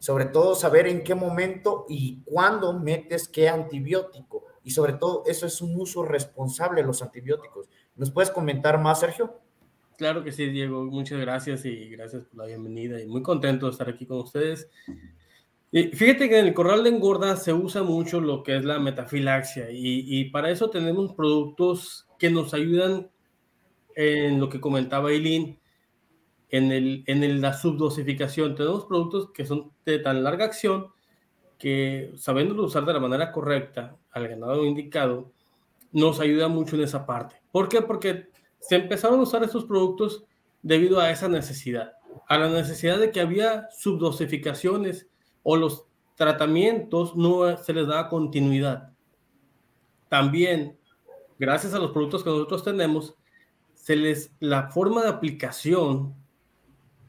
sobre 0.04 0.26
todo 0.26 0.54
saber 0.54 0.87
en 0.87 1.02
qué 1.02 1.14
momento 1.14 1.87
y 1.88 2.21
cuándo 2.26 2.78
metes 2.78 3.26
qué 3.26 3.49
antibiótico. 3.49 4.45
Y 4.62 4.73
sobre 4.73 4.93
todo, 4.93 5.23
eso 5.25 5.47
es 5.47 5.62
un 5.62 5.81
uso 5.81 6.02
responsable 6.02 6.83
de 6.83 6.87
los 6.87 7.00
antibióticos. 7.00 7.71
¿Nos 7.97 8.11
puedes 8.11 8.31
comentar 8.31 8.78
más, 8.78 9.00
Sergio? 9.00 9.40
Claro 9.97 10.23
que 10.23 10.31
sí, 10.31 10.45
Diego. 10.50 10.85
Muchas 10.85 11.19
gracias 11.19 11.64
y 11.64 11.88
gracias 11.88 12.25
por 12.25 12.37
la 12.37 12.45
bienvenida. 12.45 13.00
Y 13.00 13.07
muy 13.07 13.23
contento 13.23 13.64
de 13.64 13.73
estar 13.73 13.88
aquí 13.88 14.04
con 14.04 14.19
ustedes. 14.19 14.69
Y 15.73 15.85
fíjate 15.85 16.28
que 16.28 16.38
en 16.38 16.49
el 16.49 16.52
corral 16.52 16.85
de 16.85 16.90
engorda 16.90 17.37
se 17.37 17.54
usa 17.54 17.83
mucho 17.83 18.21
lo 18.21 18.43
que 18.43 18.59
es 18.59 18.64
la 18.66 18.78
metafilaxia 18.78 19.71
y, 19.71 20.04
y 20.07 20.26
para 20.26 20.50
eso 20.50 20.69
tenemos 20.69 21.14
productos 21.14 22.07
que 22.19 22.28
nos 22.28 22.52
ayudan 22.52 23.11
en 23.97 24.38
lo 24.38 24.50
que 24.50 24.61
comentaba 24.61 25.11
Eileen, 25.11 25.59
en, 26.54 26.70
el, 26.70 27.02
en 27.08 27.40
la 27.40 27.52
subdosificación. 27.52 28.54
Tenemos 28.54 28.84
productos 28.84 29.32
que 29.32 29.44
son 29.44 29.73
de 29.84 29.99
tan 29.99 30.23
larga 30.23 30.44
acción 30.44 30.92
que 31.58 32.12
sabiéndolo 32.16 32.62
usar 32.64 32.84
de 32.84 32.92
la 32.92 33.00
manera 33.00 33.32
correcta, 33.32 33.96
al 34.12 34.28
ganado 34.28 34.64
indicado, 34.64 35.32
nos 35.90 36.20
ayuda 36.20 36.46
mucho 36.46 36.76
en 36.76 36.82
esa 36.82 37.06
parte. 37.06 37.42
¿Por 37.50 37.68
qué? 37.68 37.82
Porque 37.82 38.28
se 38.61 38.76
empezaron 38.76 39.18
a 39.18 39.25
usar 39.25 39.42
estos 39.42 39.64
productos 39.64 40.26
debido 40.62 41.00
a 41.00 41.11
esa 41.11 41.26
necesidad, 41.26 41.94
a 42.28 42.38
la 42.38 42.49
necesidad 42.49 43.00
de 43.00 43.11
que 43.11 43.20
había 43.20 43.68
subdosificaciones 43.76 45.08
o 45.42 45.56
los 45.56 45.87
tratamientos 46.14 47.16
no 47.16 47.56
se 47.56 47.73
les 47.73 47.88
daba 47.88 48.08
continuidad. 48.08 48.92
También, 50.08 50.78
gracias 51.37 51.75
a 51.75 51.80
los 51.80 51.90
productos 51.90 52.23
que 52.23 52.30
nosotros 52.30 52.62
tenemos, 52.62 53.16
se 53.75 53.96
les 53.96 54.32
la 54.38 54.70
forma 54.70 55.02
de 55.02 55.08
aplicación 55.08 56.14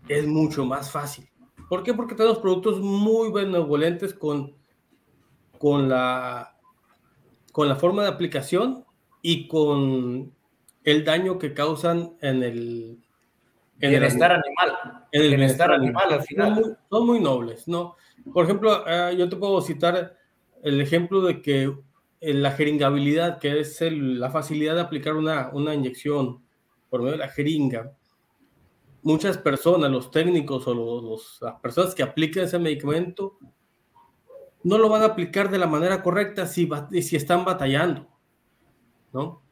es 0.07 0.27
mucho 0.27 0.65
más 0.65 0.91
fácil. 0.91 1.29
¿Por 1.69 1.83
qué? 1.83 1.93
Porque 1.93 2.15
tenemos 2.15 2.39
productos 2.39 2.79
muy 2.79 3.31
benevolentes 3.31 4.13
con, 4.13 4.55
con, 5.57 5.89
la, 5.89 6.55
con 7.51 7.67
la 7.67 7.75
forma 7.75 8.03
de 8.03 8.09
aplicación 8.09 8.85
y 9.21 9.47
con 9.47 10.31
el 10.83 11.03
daño 11.03 11.39
que 11.39 11.53
causan 11.53 12.15
en 12.21 12.43
el, 12.43 13.03
en 13.79 13.89
bienestar 13.89 14.31
el, 14.31 14.37
animal. 14.37 15.07
En 15.11 15.21
el 15.21 15.29
bienestar, 15.29 15.71
animal, 15.71 16.13
al 16.13 16.21
final. 16.21 16.77
Son 16.89 17.05
muy, 17.05 17.19
nobles, 17.19 17.67
¿no? 17.67 17.95
Por 18.31 18.45
ejemplo, 18.45 18.83
eh, 18.87 19.15
yo 19.17 19.27
te 19.27 19.35
puedo 19.35 19.61
citar 19.61 20.15
el 20.63 20.81
ejemplo 20.81 21.21
de 21.21 21.41
que 21.41 21.73
la 22.21 22.51
jeringabilidad, 22.51 23.39
que 23.39 23.59
es 23.59 23.81
la 23.81 24.29
facilidad 24.29 24.75
de 24.75 24.81
aplicar 24.81 25.15
una, 25.15 25.49
una 25.53 25.73
inyección 25.73 26.43
por 26.89 27.01
medio 27.01 27.13
de 27.13 27.19
la 27.19 27.29
jeringa, 27.29 27.91
muchas 29.05 29.37
personas, 29.37 29.91
los 29.91 30.09
técnicos 30.09 30.67
o 30.67 31.19
las 31.39 31.53
personas 31.61 31.93
que 31.93 32.01
apliquen 32.01 32.45
ese 32.45 32.57
medicamento, 32.57 33.37
no 34.63 34.79
lo 34.79 34.89
van 34.89 35.03
a 35.03 35.05
aplicar 35.05 35.51
de 35.51 35.59
la 35.59 35.67
manera 35.67 36.01
correcta 36.01 36.47
si, 36.47 36.67
están 37.11 37.45
batallando, 37.45 38.07
¿no? 39.13 39.43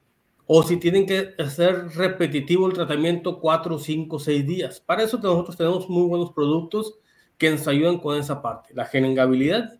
O 0.48 0.63
si 0.63 0.77
tienen 0.77 1.05
que 1.05 1.36
hacer 1.38 1.89
repetitivo 1.89 2.65
el 2.65 2.74
tratamiento 2.74 3.39
cuatro, 3.39 3.77
cinco, 3.77 4.17
seis 4.17 4.45
días. 4.45 4.79
Para 4.79 5.03
eso 5.03 5.19
nosotros 5.19 5.55
tenemos 5.55 5.88
muy 5.88 6.07
buenos 6.07 6.31
productos 6.31 6.98
que 7.38 7.51
nos 7.51 7.67
ayudan 7.67 8.00
con 8.00 8.17
esa 8.17 8.41
parte, 8.41 8.74
la 8.74 8.86
geringabilidad 8.86 9.79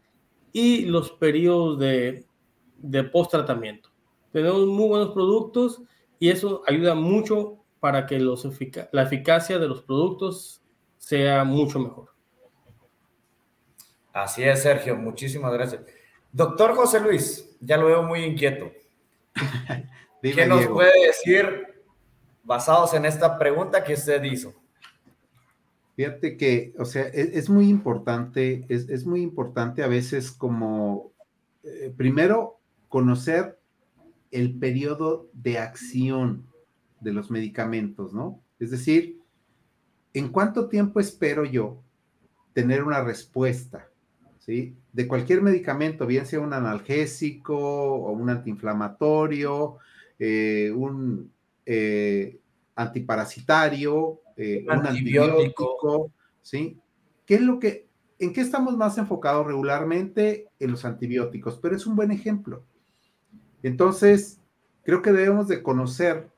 y 0.52 0.86
los 0.86 1.10
periodos 1.14 1.80
de, 1.80 2.28
de 2.78 3.04
post-tratamiento. 3.04 3.90
Tenemos 4.32 4.68
muy 4.68 4.88
buenos 4.88 5.10
productos 5.16 5.82
y 6.20 6.30
eso 6.30 6.62
ayuda 6.68 6.94
mucho 6.94 7.63
para 7.84 8.06
que 8.06 8.18
los 8.18 8.48
la 8.94 9.04
eficacia 9.04 9.60
de 9.60 9.68
los 9.68 9.82
productos 9.82 10.64
sea 10.98 11.44
mucho 11.44 11.80
mejor. 11.80 12.12
Así 14.14 14.42
es, 14.42 14.64
Sergio. 14.64 14.96
Muchísimas 14.96 15.52
gracias. 15.52 15.82
Doctor 16.32 16.76
José 16.76 17.02
Luis, 17.02 17.58
ya 17.60 17.76
lo 17.76 17.88
veo 17.88 18.04
muy 18.04 18.24
inquieto. 18.24 18.72
¿Qué 20.22 20.46
nos 20.46 20.66
puede 20.68 21.08
decir 21.08 21.84
basados 22.46 22.94
en 22.94 23.04
esta 23.04 23.38
pregunta 23.38 23.84
que 23.84 23.96
usted 23.96 24.24
hizo? 24.24 24.54
Fíjate 25.98 26.38
que, 26.38 26.74
o 26.80 26.86
sea, 26.86 27.08
e, 27.08 27.32
es, 27.34 27.50
muy 27.50 27.68
importante, 27.68 28.66
es, 28.70 29.06
muy 29.06 29.22
importante 29.22 29.84
a 29.84 29.88
veces 29.88 30.32
como, 30.32 31.12
eh, 31.64 31.94
primero, 31.98 32.62
conocer 32.88 33.60
el 34.32 34.58
periodo 34.58 35.28
de 35.34 35.58
acción 35.60 36.48
de 37.04 37.14
los 37.14 37.30
medicamentos, 37.30 38.14
¿no? 38.14 38.42
Es 38.60 38.72
decir, 38.72 39.20
¿en 40.14 40.30
cuánto 40.30 40.70
tiempo 40.70 41.00
espero 41.00 41.46
yo 41.46 41.82
tener 42.54 42.84
una 42.84 43.04
respuesta? 43.04 43.90
¿Sí? 44.40 44.76
De 44.92 45.08
cualquier 45.08 45.42
medicamento, 45.42 46.06
bien 46.06 46.26
sea 46.26 46.42
un 46.42 46.54
analgésico 46.54 47.56
o 47.58 48.12
un 48.12 48.30
antiinflamatorio, 48.30 49.78
eh, 50.20 50.72
un 50.76 51.32
eh, 51.66 52.40
antiparasitario, 52.76 54.20
eh, 54.36 54.66
un, 54.66 54.86
antibiótico. 54.86 56.12
¿sí? 56.42 56.78
¿Qué 57.26 57.36
es 57.36 57.42
lo 57.42 57.60
que, 57.60 57.88
en 58.20 58.34
qué 58.34 58.42
estamos 58.42 58.76
más 58.76 58.98
enfocados 58.98 59.48
regularmente? 59.48 60.50
En 60.60 60.72
los 60.72 60.84
antibióticos, 60.84 61.58
pero 61.60 61.76
es 61.76 61.86
un 61.86 61.96
buen 61.96 62.12
ejemplo. 62.12 62.66
Entonces, 63.64 64.42
creo 64.84 65.02
que 65.02 65.14
debemos 65.14 65.48
de 65.48 65.64
conocer 65.64 66.33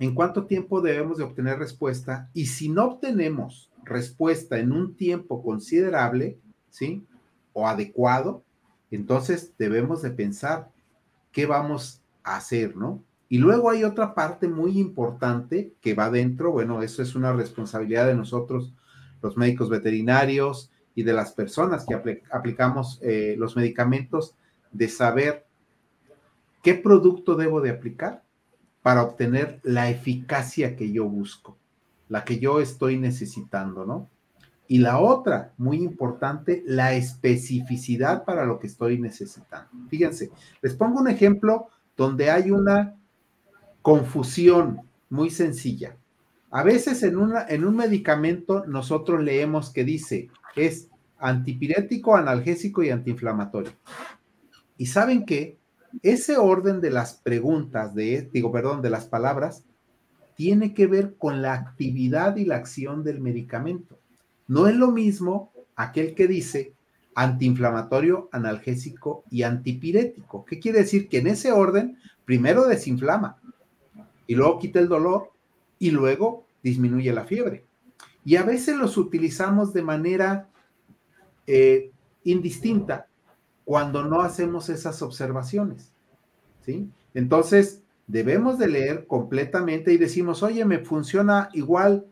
en 0.00 0.14
cuánto 0.14 0.46
tiempo 0.46 0.80
debemos 0.80 1.18
de 1.18 1.24
obtener 1.24 1.58
respuesta 1.58 2.30
y 2.32 2.46
si 2.46 2.68
no 2.68 2.84
obtenemos 2.84 3.70
respuesta 3.84 4.58
en 4.58 4.72
un 4.72 4.94
tiempo 4.96 5.42
considerable, 5.42 6.38
¿sí? 6.70 7.06
O 7.52 7.66
adecuado, 7.66 8.44
entonces 8.90 9.54
debemos 9.58 10.02
de 10.02 10.10
pensar 10.10 10.70
qué 11.32 11.46
vamos 11.46 12.02
a 12.22 12.36
hacer, 12.36 12.76
¿no? 12.76 13.02
Y 13.28 13.38
luego 13.38 13.70
hay 13.70 13.84
otra 13.84 14.14
parte 14.14 14.48
muy 14.48 14.78
importante 14.78 15.74
que 15.80 15.94
va 15.94 16.10
dentro, 16.10 16.52
bueno, 16.52 16.82
eso 16.82 17.02
es 17.02 17.14
una 17.14 17.32
responsabilidad 17.32 18.06
de 18.06 18.14
nosotros, 18.14 18.74
los 19.20 19.36
médicos 19.36 19.68
veterinarios 19.68 20.70
y 20.94 21.02
de 21.02 21.12
las 21.12 21.32
personas 21.32 21.84
que 21.84 22.22
aplicamos 22.30 23.00
eh, 23.02 23.34
los 23.38 23.56
medicamentos, 23.56 24.34
de 24.72 24.88
saber 24.88 25.46
qué 26.62 26.74
producto 26.74 27.34
debo 27.34 27.60
de 27.60 27.70
aplicar 27.70 28.22
para 28.88 29.02
obtener 29.02 29.60
la 29.64 29.90
eficacia 29.90 30.74
que 30.74 30.90
yo 30.90 31.04
busco, 31.04 31.58
la 32.08 32.24
que 32.24 32.38
yo 32.38 32.58
estoy 32.58 32.96
necesitando, 32.96 33.84
¿no? 33.84 34.08
Y 34.66 34.78
la 34.78 34.98
otra, 34.98 35.52
muy 35.58 35.76
importante, 35.82 36.62
la 36.64 36.94
especificidad 36.94 38.24
para 38.24 38.46
lo 38.46 38.58
que 38.58 38.66
estoy 38.66 38.98
necesitando. 38.98 39.68
Fíjense, 39.90 40.30
les 40.62 40.72
pongo 40.72 41.00
un 41.00 41.08
ejemplo 41.08 41.68
donde 41.98 42.30
hay 42.30 42.50
una 42.50 42.94
confusión 43.82 44.80
muy 45.10 45.28
sencilla. 45.28 45.94
A 46.50 46.62
veces 46.62 47.02
en, 47.02 47.18
en 47.46 47.66
un 47.66 47.76
medicamento 47.76 48.64
nosotros 48.64 49.22
leemos 49.22 49.68
que 49.68 49.84
dice 49.84 50.30
es 50.56 50.88
antipirético, 51.18 52.16
analgésico 52.16 52.82
y 52.82 52.88
antiinflamatorio. 52.88 53.72
Y 54.78 54.86
saben 54.86 55.26
que 55.26 55.57
ese 56.02 56.36
orden 56.36 56.80
de 56.80 56.90
las 56.90 57.14
preguntas, 57.14 57.94
de, 57.94 58.28
digo, 58.32 58.52
perdón, 58.52 58.82
de 58.82 58.90
las 58.90 59.06
palabras, 59.06 59.64
tiene 60.36 60.74
que 60.74 60.86
ver 60.86 61.16
con 61.16 61.42
la 61.42 61.54
actividad 61.54 62.36
y 62.36 62.44
la 62.44 62.56
acción 62.56 63.02
del 63.02 63.20
medicamento. 63.20 63.98
No 64.46 64.68
es 64.68 64.76
lo 64.76 64.92
mismo 64.92 65.52
aquel 65.74 66.14
que 66.14 66.28
dice 66.28 66.74
antiinflamatorio, 67.14 68.28
analgésico 68.30 69.24
y 69.30 69.42
antipirético. 69.42 70.44
¿Qué 70.44 70.60
quiere 70.60 70.80
decir? 70.80 71.08
Que 71.08 71.18
en 71.18 71.26
ese 71.26 71.50
orden, 71.50 71.98
primero 72.24 72.66
desinflama, 72.66 73.38
y 74.28 74.36
luego 74.36 74.60
quita 74.60 74.78
el 74.78 74.88
dolor 74.88 75.32
y 75.80 75.90
luego 75.90 76.46
disminuye 76.62 77.12
la 77.12 77.24
fiebre. 77.24 77.64
Y 78.24 78.36
a 78.36 78.44
veces 78.44 78.76
los 78.76 78.96
utilizamos 78.96 79.72
de 79.72 79.82
manera 79.82 80.48
eh, 81.46 81.90
indistinta 82.22 83.07
cuando 83.68 84.02
no 84.02 84.22
hacemos 84.22 84.70
esas 84.70 85.02
observaciones. 85.02 85.92
¿Sí? 86.64 86.88
Entonces, 87.12 87.82
debemos 88.06 88.58
de 88.58 88.66
leer 88.66 89.06
completamente 89.06 89.92
y 89.92 89.98
decimos, 89.98 90.42
oye, 90.42 90.64
me 90.64 90.78
funciona 90.78 91.50
igual 91.52 92.06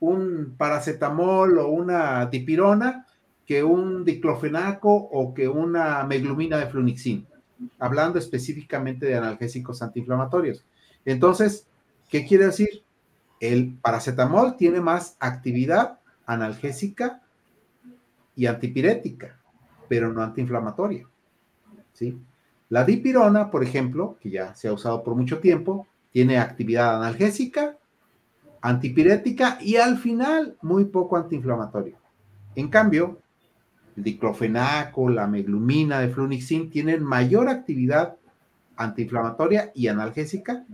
un 0.00 0.54
paracetamol 0.58 1.60
o 1.60 1.68
una 1.68 2.26
dipirona 2.26 3.06
que 3.46 3.64
un 3.64 4.04
diclofenaco 4.04 4.92
o 4.94 5.32
que 5.32 5.48
una 5.48 6.04
meglumina 6.04 6.58
de 6.58 6.66
flunixin, 6.66 7.26
hablando 7.78 8.18
específicamente 8.18 9.06
de 9.06 9.16
analgésicos 9.16 9.80
antiinflamatorios. 9.80 10.66
Entonces, 11.06 11.66
¿qué 12.10 12.26
quiere 12.26 12.48
decir? 12.48 12.82
El 13.40 13.78
paracetamol 13.80 14.58
tiene 14.58 14.82
más 14.82 15.16
actividad 15.20 16.00
analgésica 16.26 17.22
y 18.36 18.44
antipirética, 18.44 19.38
pero 19.88 20.12
no 20.12 20.22
antiinflamatoria. 20.22 21.06
¿sí? 21.92 22.18
La 22.68 22.84
dipirona, 22.84 23.50
por 23.50 23.62
ejemplo, 23.62 24.16
que 24.20 24.30
ya 24.30 24.54
se 24.54 24.68
ha 24.68 24.72
usado 24.72 25.02
por 25.02 25.14
mucho 25.14 25.38
tiempo, 25.38 25.86
tiene 26.12 26.38
actividad 26.38 26.96
analgésica, 26.96 27.76
antipirética 28.60 29.58
y 29.60 29.76
al 29.76 29.98
final 29.98 30.56
muy 30.62 30.86
poco 30.86 31.16
antiinflamatorio. 31.16 31.96
En 32.54 32.68
cambio, 32.68 33.20
el 33.96 34.02
diclofenaco, 34.02 35.08
la 35.08 35.26
meglumina 35.26 36.00
de 36.00 36.08
flunixin 36.08 36.70
tienen 36.70 37.02
mayor 37.02 37.48
actividad 37.48 38.16
antiinflamatoria 38.76 39.72
y 39.74 39.88
analgésica 39.88 40.64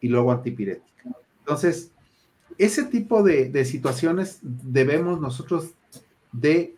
y 0.00 0.08
luego 0.08 0.32
antipirética. 0.32 1.10
Entonces, 1.40 1.92
ese 2.56 2.84
tipo 2.84 3.22
de, 3.22 3.64
situaciones 3.64 4.40
debemos 4.42 5.20
nosotros 5.20 5.74
de 6.32 6.74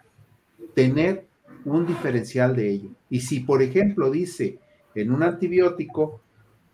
tener 0.74 1.26
un 1.64 1.86
diferencial 1.86 2.56
de 2.56 2.70
ello. 2.70 2.90
Y 3.08 3.20
si, 3.20 3.40
por 3.40 3.62
ejemplo, 3.62 4.10
dice 4.10 4.58
en 4.94 5.12
un 5.12 5.22
antibiótico 5.22 6.20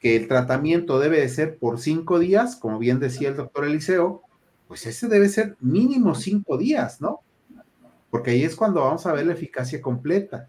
que 0.00 0.16
el 0.16 0.28
tratamiento 0.28 0.98
debe 0.98 1.20
de 1.20 1.28
ser 1.28 1.58
por 1.58 1.78
cinco 1.78 2.18
días, 2.18 2.56
como 2.56 2.78
bien 2.78 3.00
decía 3.00 3.28
el 3.28 3.36
doctor 3.36 3.64
Eliseo, 3.64 4.22
pues 4.68 4.86
ese 4.86 5.08
debe 5.08 5.28
ser 5.28 5.56
mínimo 5.60 6.14
cinco 6.14 6.58
días, 6.58 7.00
¿no? 7.00 7.20
Porque 8.10 8.32
ahí 8.32 8.42
es 8.42 8.56
cuando 8.56 8.80
vamos 8.80 9.06
a 9.06 9.12
ver 9.12 9.26
la 9.26 9.32
eficacia 9.32 9.80
completa. 9.80 10.48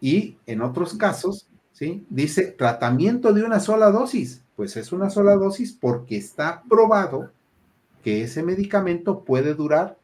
Y 0.00 0.36
en 0.46 0.62
otros 0.62 0.94
casos, 0.94 1.48
¿sí? 1.72 2.04
Dice 2.10 2.46
tratamiento 2.52 3.32
de 3.32 3.44
una 3.44 3.60
sola 3.60 3.90
dosis. 3.90 4.42
Pues 4.56 4.76
es 4.76 4.92
una 4.92 5.10
sola 5.10 5.34
dosis 5.36 5.72
porque 5.72 6.16
está 6.16 6.62
probado 6.68 7.30
que 8.02 8.22
ese 8.22 8.42
medicamento 8.42 9.24
puede 9.24 9.54
durar 9.54 9.96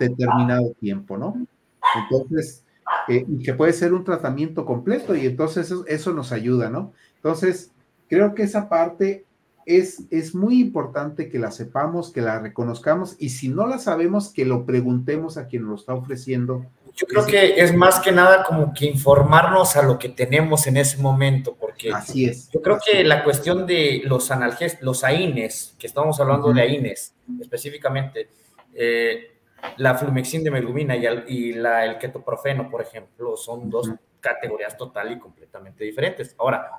determinado 0.00 0.72
tiempo, 0.80 1.16
¿no? 1.16 1.46
Entonces, 1.94 2.64
eh, 3.08 3.24
y 3.28 3.42
que 3.42 3.54
puede 3.54 3.72
ser 3.72 3.92
un 3.92 4.04
tratamiento 4.04 4.64
completo 4.64 5.14
y 5.14 5.26
entonces 5.26 5.66
eso, 5.66 5.84
eso, 5.86 6.12
nos 6.12 6.32
ayuda, 6.32 6.70
¿no? 6.70 6.92
Entonces, 7.16 7.72
creo 8.08 8.34
que 8.34 8.42
esa 8.42 8.68
parte 8.68 9.24
es, 9.64 10.04
es 10.10 10.34
muy 10.34 10.60
importante 10.60 11.28
que 11.28 11.38
la 11.38 11.50
sepamos, 11.50 12.12
que 12.12 12.20
la 12.20 12.38
reconozcamos 12.38 13.16
y 13.18 13.30
si 13.30 13.48
no 13.48 13.66
la 13.66 13.78
sabemos, 13.78 14.32
que 14.32 14.44
lo 14.44 14.64
preguntemos 14.64 15.36
a 15.36 15.48
quien 15.48 15.64
lo 15.64 15.74
está 15.74 15.94
ofreciendo 15.94 16.66
yo 16.96 17.06
creo 17.06 17.26
que 17.26 17.60
es 17.60 17.74
más 17.74 18.00
que 18.00 18.10
nada 18.10 18.42
como 18.42 18.72
que 18.72 18.86
informarnos 18.86 19.76
a 19.76 19.82
lo 19.82 19.98
que 19.98 20.08
tenemos 20.08 20.66
en 20.66 20.78
ese 20.78 20.96
momento, 20.96 21.54
porque 21.54 21.92
así 21.92 22.24
es. 22.24 22.48
Yo 22.50 22.62
creo 22.62 22.78
que 22.82 23.04
la 23.04 23.22
cuestión 23.22 23.66
de 23.66 24.00
los 24.06 24.30
analgésicos, 24.30 24.82
los 24.82 25.04
AINES, 25.04 25.74
que 25.78 25.86
estamos 25.86 26.18
hablando 26.20 26.54
de 26.54 26.62
AINES 26.62 27.14
específicamente, 27.38 28.30
eh, 28.72 29.35
la 29.76 29.94
flumexin 29.94 30.44
de 30.44 30.50
melumina 30.50 30.96
y, 30.96 31.52
la, 31.52 31.84
el 31.84 31.98
ketoprofeno, 31.98 32.70
por 32.70 32.82
ejemplo, 32.82 33.36
son 33.36 33.68
dos 33.70 33.90
categorías 34.20 34.76
total 34.76 35.12
y 35.12 35.18
completamente 35.18 35.84
diferentes. 35.84 36.34
Ahora, 36.38 36.70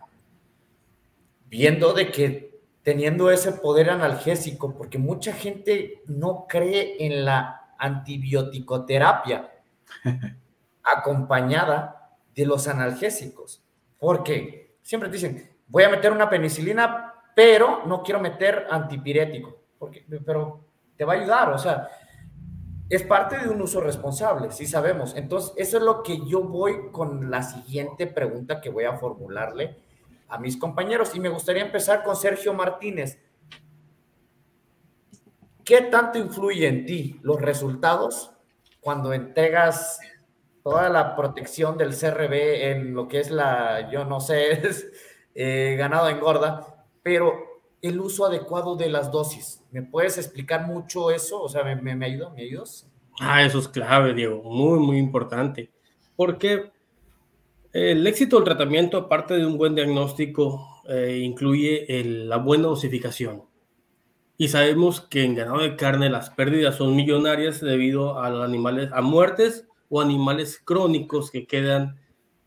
viendo 1.45 1.93
de 1.93 2.11
que 2.11 2.57
teniendo 2.83 3.29
ese 3.31 3.51
poder 3.51 3.89
analgésico, 3.89 4.73
porque 4.73 4.97
mucha 4.97 5.33
gente 5.33 6.01
no 6.07 6.45
cree 6.47 6.95
en 7.05 7.25
la 7.25 7.73
antibioticoterapia, 7.77 9.51
acompañada 10.83 12.13
de 12.33 12.45
los 12.45 12.67
analgésicos. 12.67 13.61
Porque 13.99 14.77
siempre 14.81 15.09
dicen, 15.09 15.49
voy 15.67 15.83
a 15.83 15.89
meter 15.89 16.11
una 16.11 16.29
penicilina, 16.29 17.13
pero 17.35 17.83
no 17.85 18.03
quiero 18.03 18.19
meter 18.19 18.67
antipirético. 18.69 19.57
Porque, 19.77 20.05
pero 20.25 20.61
te 20.95 21.05
va 21.05 21.13
a 21.13 21.17
ayudar, 21.17 21.49
o 21.49 21.57
sea, 21.57 21.89
es 22.89 23.03
parte 23.03 23.37
de 23.37 23.49
un 23.49 23.61
uso 23.61 23.81
responsable, 23.81 24.51
sí 24.51 24.65
sabemos. 24.65 25.15
Entonces, 25.15 25.53
eso 25.57 25.77
es 25.77 25.83
lo 25.83 26.03
que 26.03 26.25
yo 26.25 26.43
voy 26.43 26.89
con 26.91 27.29
la 27.29 27.43
siguiente 27.43 28.07
pregunta 28.07 28.61
que 28.61 28.69
voy 28.69 28.85
a 28.85 28.97
formularle 28.97 29.77
a 30.29 30.37
mis 30.37 30.57
compañeros. 30.57 31.13
Y 31.13 31.19
me 31.19 31.29
gustaría 31.29 31.63
empezar 31.63 32.03
con 32.03 32.15
Sergio 32.15 32.53
Martínez. 32.53 33.19
¿Qué 35.65 35.81
tanto 35.81 36.17
influye 36.17 36.67
en 36.67 36.85
ti 36.85 37.19
los 37.23 37.41
resultados 37.41 38.31
cuando 38.79 39.11
entregas 39.11 39.99
toda 40.63 40.87
la 40.87 41.15
protección 41.15 41.77
del 41.77 41.93
CRB 41.93 42.71
en 42.71 42.93
lo 42.93 43.07
que 43.09 43.19
es 43.19 43.31
la, 43.31 43.89
yo 43.91 44.05
no 44.05 44.21
sé, 44.21 44.51
es, 44.67 44.87
eh, 45.35 45.75
ganado 45.77 46.07
engorda, 46.09 46.85
pero 47.03 47.61
el 47.81 47.99
uso 47.99 48.25
adecuado 48.25 48.75
de 48.75 48.89
las 48.89 49.11
dosis. 49.11 49.61
¿Me 49.77 49.83
puedes 49.83 50.17
explicar 50.17 50.65
mucho 50.65 51.11
eso? 51.11 51.39
O 51.39 51.47
sea, 51.47 51.63
¿me, 51.63 51.75
me, 51.75 51.95
me? 51.95 52.17
¿Me? 52.17 52.27
Ah, 53.19 53.43
eso 53.43 53.59
es 53.59 53.67
clave, 53.67 54.15
Diego, 54.15 54.41
muy, 54.41 54.79
muy 54.79 54.97
importante. 54.97 55.71
Porque 56.15 56.71
el 57.73 58.07
éxito 58.07 58.37
del 58.37 58.45
tratamiento, 58.45 58.97
aparte 58.97 59.35
de 59.35 59.45
un 59.45 59.55
buen 59.55 59.75
diagnóstico, 59.75 60.81
eh, 60.89 61.19
incluye 61.21 61.85
la 62.03 62.37
buena 62.37 62.69
dosificación. 62.69 63.43
Y 64.35 64.47
sabemos 64.47 64.99
que 64.99 65.23
en 65.23 65.35
ganado 65.35 65.59
de 65.59 65.75
carne 65.75 66.09
las 66.09 66.31
pérdidas 66.31 66.77
son 66.77 66.95
millonarias 66.95 67.61
debido 67.61 68.19
a 68.19 68.31
los 68.31 68.43
animales, 68.43 68.89
a 68.93 69.03
muertes 69.03 69.67
o 69.89 70.01
animales 70.01 70.59
crónicos 70.65 71.29
que 71.29 71.45
quedan 71.45 71.99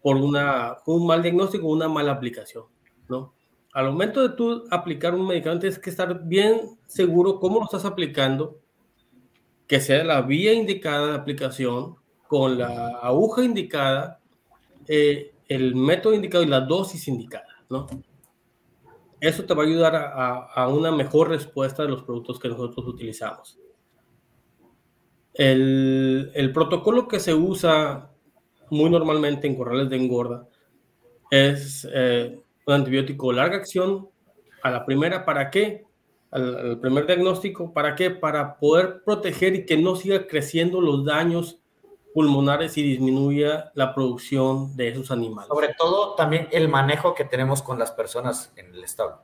por 0.02 0.16
una, 0.16 0.78
un 0.84 1.06
mal 1.06 1.22
diagnóstico 1.22 1.68
o 1.68 1.70
una 1.70 1.88
mala 1.88 2.10
aplicación, 2.10 2.64
¿no? 3.08 3.34
Al 3.72 3.86
momento 3.86 4.26
de 4.26 4.34
tú 4.34 4.64
aplicar 4.70 5.14
un 5.14 5.26
medicamento 5.26 5.60
tienes 5.60 5.78
que 5.78 5.90
estar 5.90 6.24
bien 6.24 6.78
seguro 6.86 7.38
cómo 7.38 7.60
lo 7.60 7.64
estás 7.64 7.84
aplicando, 7.84 8.58
que 9.66 9.80
sea 9.80 10.02
la 10.02 10.22
vía 10.22 10.52
indicada 10.52 11.08
de 11.08 11.14
aplicación, 11.14 11.96
con 12.26 12.58
la 12.58 12.98
aguja 13.02 13.44
indicada, 13.44 14.20
eh, 14.86 15.34
el 15.48 15.74
método 15.74 16.14
indicado 16.14 16.44
y 16.44 16.48
la 16.48 16.60
dosis 16.60 17.08
indicada, 17.08 17.46
¿no? 17.68 17.86
Eso 19.20 19.44
te 19.44 19.52
va 19.52 19.64
a 19.64 19.66
ayudar 19.66 19.94
a, 19.96 20.68
una 20.68 20.90
mejor 20.90 21.28
respuesta 21.28 21.82
de 21.82 21.90
los 21.90 22.04
productos 22.04 22.38
que 22.38 22.48
nosotros 22.48 22.86
utilizamos. 22.86 23.58
El, 25.34 26.30
el, 26.34 26.52
protocolo 26.52 27.06
que 27.06 27.20
se 27.20 27.34
usa 27.34 28.10
muy 28.70 28.90
normalmente 28.90 29.46
en 29.46 29.56
corrales 29.56 29.90
de 29.90 29.96
engorda 29.96 30.48
es 31.30 31.86
eh, 31.92 32.40
un 32.66 32.74
antibiótico 32.74 33.32
larga 33.32 33.56
acción 33.56 34.08
a 34.62 34.70
la 34.70 34.84
primera, 34.84 35.24
¿para 35.24 35.50
qué? 35.50 35.84
Al, 36.30 36.56
al, 36.56 36.80
primer 36.80 37.06
diagnóstico, 37.06 37.72
¿para 37.72 37.94
qué? 37.94 38.10
Para 38.10 38.56
poder 38.58 39.02
proteger 39.04 39.54
y 39.54 39.66
que 39.66 39.76
no 39.76 39.96
siga 39.96 40.26
creciendo 40.26 40.80
los 40.80 41.04
daños 41.04 41.60
pulmonares 42.14 42.76
y 42.76 42.82
disminuya 42.82 43.70
la 43.74 43.94
producción 43.94 44.76
de 44.76 44.88
esos 44.88 45.10
animales. 45.10 45.48
Sobre 45.48 45.74
todo 45.78 46.14
también 46.14 46.48
el 46.50 46.68
manejo 46.68 47.14
que 47.14 47.24
tenemos 47.24 47.62
con 47.62 47.78
las 47.78 47.92
personas 47.92 48.52
en 48.56 48.74
el 48.74 48.84
estado. 48.84 49.22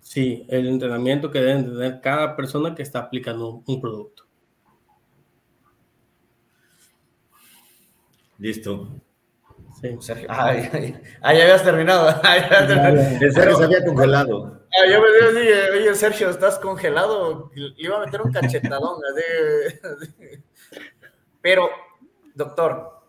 Sí, 0.00 0.46
el 0.48 0.66
entrenamiento 0.66 1.30
que 1.30 1.40
deben 1.40 1.64
tener 1.64 2.00
cada 2.00 2.36
persona 2.36 2.74
que 2.74 2.82
está 2.82 3.00
aplicando 3.00 3.62
un 3.66 3.80
producto. 3.80 4.24
Listo. 8.38 8.88
Sí. 9.82 9.96
Sergio. 10.00 10.28
Ay, 10.30 10.70
ay, 10.72 11.02
ay, 11.20 11.36
ya 11.36 11.42
habías 11.42 11.64
terminado. 11.64 12.08
El 13.20 13.32
Sergio 13.32 13.56
se 13.56 13.64
había 13.64 13.84
congelado. 13.84 14.60
Ay, 14.82 14.92
yo 14.92 15.00
me 15.00 15.40
digo, 15.40 15.54
oye, 15.74 15.94
Sergio, 15.94 16.30
¿estás 16.30 16.58
congelado? 16.58 17.50
Le 17.54 17.74
iba 17.76 17.96
a 17.96 18.04
meter 18.06 18.22
un 18.22 18.32
cachetadón. 18.32 19.00
Pero 21.42 21.68
Doctor, 22.34 23.02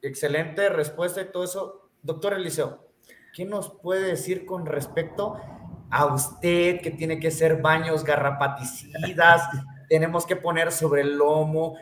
excelente 0.00 0.68
respuesta 0.70 1.20
y 1.20 1.30
todo 1.30 1.44
eso. 1.44 1.90
Doctor 2.02 2.32
Eliseo, 2.34 2.86
¿qué 3.34 3.44
nos 3.44 3.70
puede 3.70 4.08
decir 4.08 4.46
con 4.46 4.64
respecto 4.64 5.38
a 5.90 6.06
usted 6.06 6.80
que 6.80 6.90
tiene 6.90 7.20
que 7.20 7.28
hacer 7.28 7.60
baños 7.60 8.04
garrapaticidas? 8.04 9.42
tenemos 9.90 10.24
que 10.24 10.36
poner 10.36 10.72
sobre 10.72 11.02
el 11.02 11.18
lomo. 11.18 11.76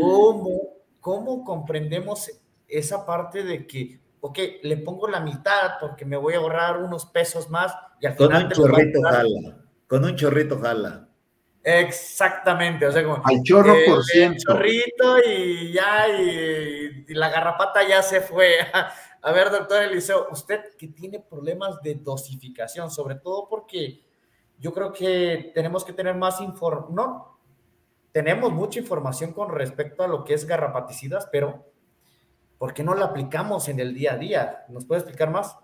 ¿Cómo, 0.00 0.60
¿Cómo 1.00 1.44
comprendemos 1.44 2.30
esa 2.68 3.04
parte 3.06 3.42
de 3.42 3.66
que, 3.66 4.00
ok, 4.20 4.38
le 4.62 4.76
pongo 4.76 5.08
la 5.08 5.20
mitad 5.20 5.72
porque 5.80 6.04
me 6.04 6.16
voy 6.16 6.34
a 6.34 6.38
ahorrar 6.38 6.82
unos 6.82 7.06
pesos 7.06 7.48
más 7.48 7.74
y 8.00 8.06
al 8.06 8.16
con 8.16 8.34
Un 8.34 8.50
chorrito 8.50 9.02
jala, 9.02 9.56
con 9.86 10.04
un 10.04 10.14
chorrito 10.14 10.60
jala. 10.60 11.08
Exactamente, 11.62 12.86
o 12.86 12.92
sea, 12.92 13.02
como 13.02 13.20
al 13.24 13.42
chorro 13.42 13.74
por 13.86 14.02
ciento. 14.04 14.52
chorrito 14.52 15.18
y 15.26 15.72
ya, 15.72 16.08
y, 16.08 17.04
y, 17.08 17.14
la 17.14 17.28
garrapata 17.28 17.86
ya 17.86 18.02
se 18.02 18.20
fue. 18.20 18.52
A 19.20 19.32
ver, 19.32 19.50
doctor 19.50 19.82
Eliseo, 19.82 20.28
usted 20.30 20.60
que 20.78 20.88
tiene 20.88 21.18
problemas 21.18 21.82
de 21.82 21.96
dosificación, 21.96 22.90
sobre 22.90 23.16
todo 23.16 23.48
porque 23.48 24.04
yo 24.58 24.72
creo 24.72 24.92
que 24.92 25.50
tenemos 25.54 25.84
que 25.84 25.92
tener 25.92 26.14
más 26.14 26.40
información, 26.40 26.94
no, 26.94 27.38
tenemos 28.12 28.52
mucha 28.52 28.78
información 28.80 29.32
con 29.32 29.50
respecto 29.50 30.02
a 30.02 30.08
lo 30.08 30.24
que 30.24 30.34
es 30.34 30.46
garrapaticidas, 30.46 31.28
pero 31.30 31.67
¿por 32.58 32.74
qué 32.74 32.82
no 32.82 32.94
la 32.94 33.06
aplicamos 33.06 33.68
en 33.68 33.80
el 33.80 33.94
día 33.94 34.14
a 34.14 34.18
día? 34.18 34.64
¿Nos 34.68 34.84
puede 34.84 35.00
explicar 35.00 35.30
más? 35.30 35.56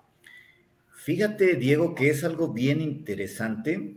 Fíjate, 0.95 1.57
Diego, 1.57 1.95
que 1.95 2.09
es 2.09 2.25
algo 2.25 2.53
bien 2.53 2.81
interesante 2.81 3.97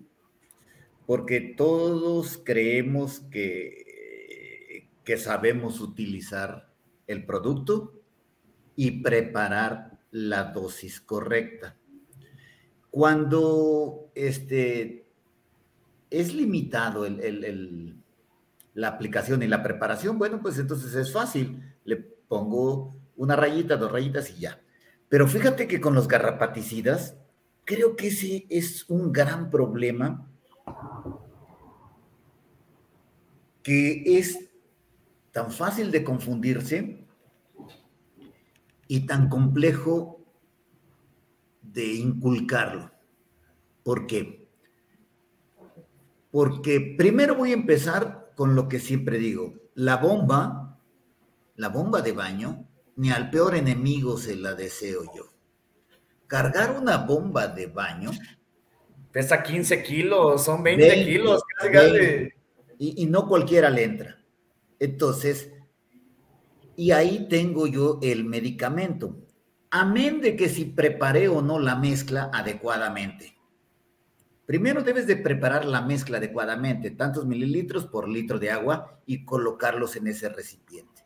porque 1.06 1.40
todos 1.40 2.42
creemos 2.44 3.22
que, 3.32 4.90
que 5.06 5.18
sabemos 5.18 5.80
utilizar 5.80 6.70
el 7.08 7.26
producto 7.26 8.02
y 8.76 9.02
preparar 9.02 10.00
la 10.12 10.46
dosis 10.46 11.00
correcta. 11.00 11.78
Cuando 12.92 14.12
este, 14.16 15.06
es 16.10 16.34
limitado 16.34 17.06
el, 17.06 17.22
el, 17.22 17.44
el, 17.46 17.96
la 18.74 18.90
aplicación 18.90 19.42
y 19.44 19.48
la 19.48 19.64
preparación, 19.64 20.20
bueno, 20.20 20.42
pues 20.42 20.60
entonces 20.60 20.94
es 20.94 21.14
fácil. 21.14 21.64
Le 21.86 22.17
pongo 22.28 22.96
una 23.16 23.36
rayita, 23.36 23.78
dos 23.78 23.92
rayitas 23.92 24.30
y 24.32 24.42
ya. 24.42 24.62
Pero 25.10 25.28
fíjate 25.28 25.68
que 25.68 25.82
con 25.82 25.96
los 25.96 26.08
garrapaticidas, 26.08 27.16
creo 27.66 27.96
que 27.96 28.08
ese 28.08 28.46
es 28.50 28.90
un 28.90 29.12
gran 29.12 29.50
problema 29.50 30.30
que 33.64 34.18
es 34.18 34.50
tan 35.32 35.52
fácil 35.52 35.92
de 35.92 36.04
confundirse 36.04 37.06
y 38.88 39.06
tan 39.06 39.30
complejo 39.30 40.22
de 41.62 41.94
inculcarlo. 41.96 42.92
¿Por 43.84 44.08
qué? 44.08 44.48
Porque 46.32 46.96
primero 46.98 47.36
voy 47.36 47.52
a 47.52 47.56
empezar 47.56 48.32
con 48.36 48.56
lo 48.56 48.68
que 48.68 48.80
siempre 48.80 49.18
digo, 49.18 49.54
la 49.76 49.98
bomba, 49.98 50.67
la 51.58 51.70
bomba 51.70 52.02
de 52.02 52.14
baño, 52.14 52.66
ni 52.96 53.12
al 53.12 53.30
peor 53.30 53.56
enemigo 53.56 54.18
se 54.18 54.36
la 54.36 54.54
deseo 54.54 55.04
yo. 55.16 55.34
Cargar 56.26 56.72
una 56.72 56.98
bomba 56.98 57.48
de 57.48 57.68
baño 57.68 58.12
Pesa 59.18 59.42
15 59.42 59.82
kilos, 59.82 60.44
son 60.44 60.62
20, 60.62 61.06
kilos. 61.06 61.42
Casi, 61.72 62.30
Y, 62.78 63.02
y, 63.02 63.06
no 63.08 63.28
cualquiera 63.28 63.70
le 63.72 63.84
entra. 63.84 64.24
Entonces, 64.80 65.52
y 66.76 66.92
ahí 66.92 67.28
tengo 67.28 67.66
yo 67.66 67.98
el 68.04 68.26
medicamento. 68.26 69.18
Amén 69.72 70.22
de 70.22 70.36
que 70.36 70.50
si 70.50 70.66
preparé 70.66 71.30
o 71.30 71.42
no 71.42 71.58
la 71.58 71.76
mezcla 71.76 72.30
adecuadamente. 72.32 73.36
Primero 74.46 74.84
debes 74.84 75.08
de 75.08 75.18
preparar 75.18 75.66
la 75.66 75.82
mezcla 75.82 76.18
adecuadamente, 76.20 76.92
tantos 76.92 77.26
mililitros 77.26 77.88
por 77.88 78.08
litro 78.08 78.38
de 78.38 78.52
agua 78.52 79.02
y 79.08 79.26
colocarlos 79.26 79.96
en 79.96 80.08
ese 80.10 80.30
recipiente. 80.30 80.97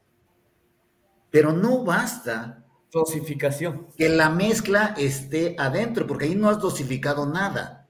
Pero 1.31 1.53
no 1.53 1.83
basta 1.83 2.65
dosificación. 2.91 3.87
Que 3.97 4.09
la 4.09 4.29
mezcla 4.29 4.93
esté 4.97 5.55
adentro, 5.57 6.05
porque 6.05 6.25
ahí 6.25 6.35
no 6.35 6.49
has 6.49 6.59
dosificado 6.59 7.25
nada 7.25 7.81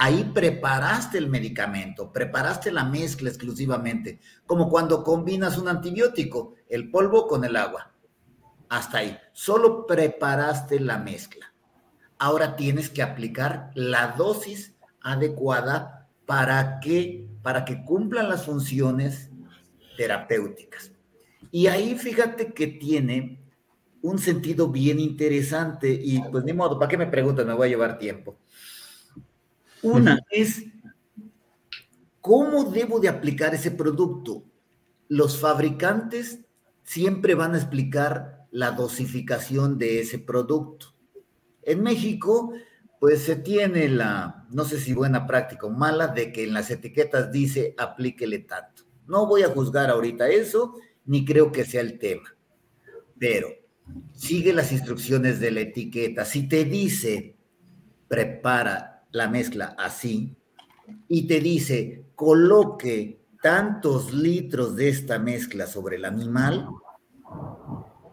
ahí 0.00 0.30
preparaste 0.32 1.18
el 1.18 1.28
medicamento, 1.28 2.10
preparaste 2.10 2.72
la 2.72 2.84
mezcla 2.84 3.28
exclusivamente, 3.28 4.18
como 4.46 4.70
cuando 4.70 5.04
combinas 5.04 5.58
un 5.58 5.68
antibiótico, 5.68 6.54
el 6.70 6.90
polvo 6.90 7.28
con 7.28 7.44
el 7.44 7.54
agua. 7.54 7.92
Hasta 8.70 8.98
ahí, 8.98 9.18
solo 9.34 9.86
preparaste 9.86 10.80
la 10.80 10.96
mezcla. 10.96 11.52
Ahora 12.18 12.56
tienes 12.56 12.88
que 12.88 13.02
aplicar 13.02 13.72
la 13.74 14.12
dosis 14.12 14.74
adecuada 15.02 16.08
para 16.24 16.80
que 16.80 17.28
para 17.42 17.66
que 17.66 17.84
cumplan 17.84 18.30
las 18.30 18.46
funciones 18.46 19.30
terapéuticas. 19.98 20.89
Y 21.50 21.66
ahí 21.66 21.96
fíjate 21.96 22.52
que 22.52 22.66
tiene 22.66 23.40
un 24.02 24.18
sentido 24.18 24.68
bien 24.68 24.98
interesante 24.98 25.90
y 25.90 26.20
pues 26.30 26.44
ni 26.44 26.52
modo, 26.52 26.78
¿para 26.78 26.88
qué 26.88 26.96
me 26.96 27.06
preguntan? 27.06 27.46
Me 27.46 27.54
voy 27.54 27.66
a 27.66 27.70
llevar 27.70 27.98
tiempo. 27.98 28.38
Una 29.82 30.18
es, 30.30 30.64
¿cómo 32.20 32.64
debo 32.64 33.00
de 33.00 33.08
aplicar 33.08 33.54
ese 33.54 33.70
producto? 33.70 34.44
Los 35.08 35.38
fabricantes 35.38 36.40
siempre 36.82 37.34
van 37.34 37.54
a 37.54 37.58
explicar 37.58 38.46
la 38.50 38.72
dosificación 38.72 39.78
de 39.78 40.00
ese 40.00 40.18
producto. 40.18 40.94
En 41.62 41.82
México, 41.82 42.52
pues 42.98 43.22
se 43.22 43.36
tiene 43.36 43.88
la, 43.88 44.46
no 44.50 44.64
sé 44.64 44.78
si 44.78 44.92
buena 44.92 45.26
práctica 45.26 45.66
o 45.66 45.70
mala, 45.70 46.08
de 46.08 46.32
que 46.32 46.44
en 46.44 46.54
las 46.54 46.70
etiquetas 46.70 47.32
dice 47.32 47.74
aplíquele 47.78 48.40
tanto. 48.40 48.84
No 49.06 49.26
voy 49.26 49.42
a 49.42 49.48
juzgar 49.48 49.90
ahorita 49.90 50.28
eso, 50.28 50.74
ni 51.10 51.24
creo 51.24 51.50
que 51.50 51.64
sea 51.64 51.80
el 51.80 51.98
tema. 51.98 52.36
Pero 53.18 53.48
sigue 54.12 54.52
las 54.52 54.70
instrucciones 54.70 55.40
de 55.40 55.50
la 55.50 55.62
etiqueta. 55.62 56.24
Si 56.24 56.48
te 56.48 56.64
dice 56.64 57.34
prepara 58.06 59.08
la 59.10 59.28
mezcla 59.28 59.74
así 59.76 60.36
y 61.08 61.26
te 61.26 61.40
dice, 61.40 62.04
coloque 62.14 63.22
tantos 63.42 64.12
litros 64.12 64.76
de 64.76 64.88
esta 64.88 65.18
mezcla 65.18 65.66
sobre 65.66 65.96
el 65.96 66.04
animal, 66.04 66.68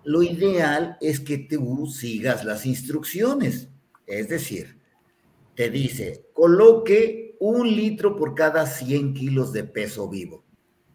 lo 0.04 0.24
ideal 0.24 0.98
es 1.00 1.20
que 1.20 1.38
tú 1.38 1.86
sigas 1.86 2.46
las 2.46 2.66
instrucciones. 2.66 3.70
Es 4.08 4.28
decir, 4.28 4.80
te 5.54 5.70
dice, 5.70 6.26
coloque 6.34 7.36
un 7.40 7.68
litro 7.68 8.16
por 8.16 8.34
cada 8.34 8.66
100 8.66 9.14
kilos 9.14 9.54
de 9.54 9.66
peso 9.66 10.10
vivo. 10.10 10.44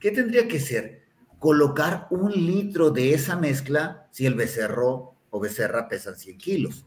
¿Qué 0.01 0.11
tendría 0.11 0.49
que 0.49 0.59
ser? 0.59 1.02
Colocar 1.43 2.07
un 2.11 2.31
litro 2.31 2.91
de 2.91 3.15
esa 3.15 3.35
mezcla 3.35 4.07
si 4.13 4.27
el 4.27 4.35
becerro 4.35 5.17
o 5.31 5.41
becerra 5.41 5.89
pesan 5.89 6.17
100 6.17 6.39
kilos. 6.39 6.87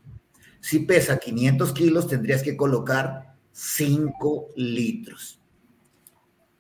Si 0.62 0.80
pesa 0.80 1.18
500 1.18 1.74
kilos, 1.74 2.08
tendrías 2.08 2.42
que 2.42 2.56
colocar 2.56 3.36
5 3.52 4.52
litros. 4.56 5.42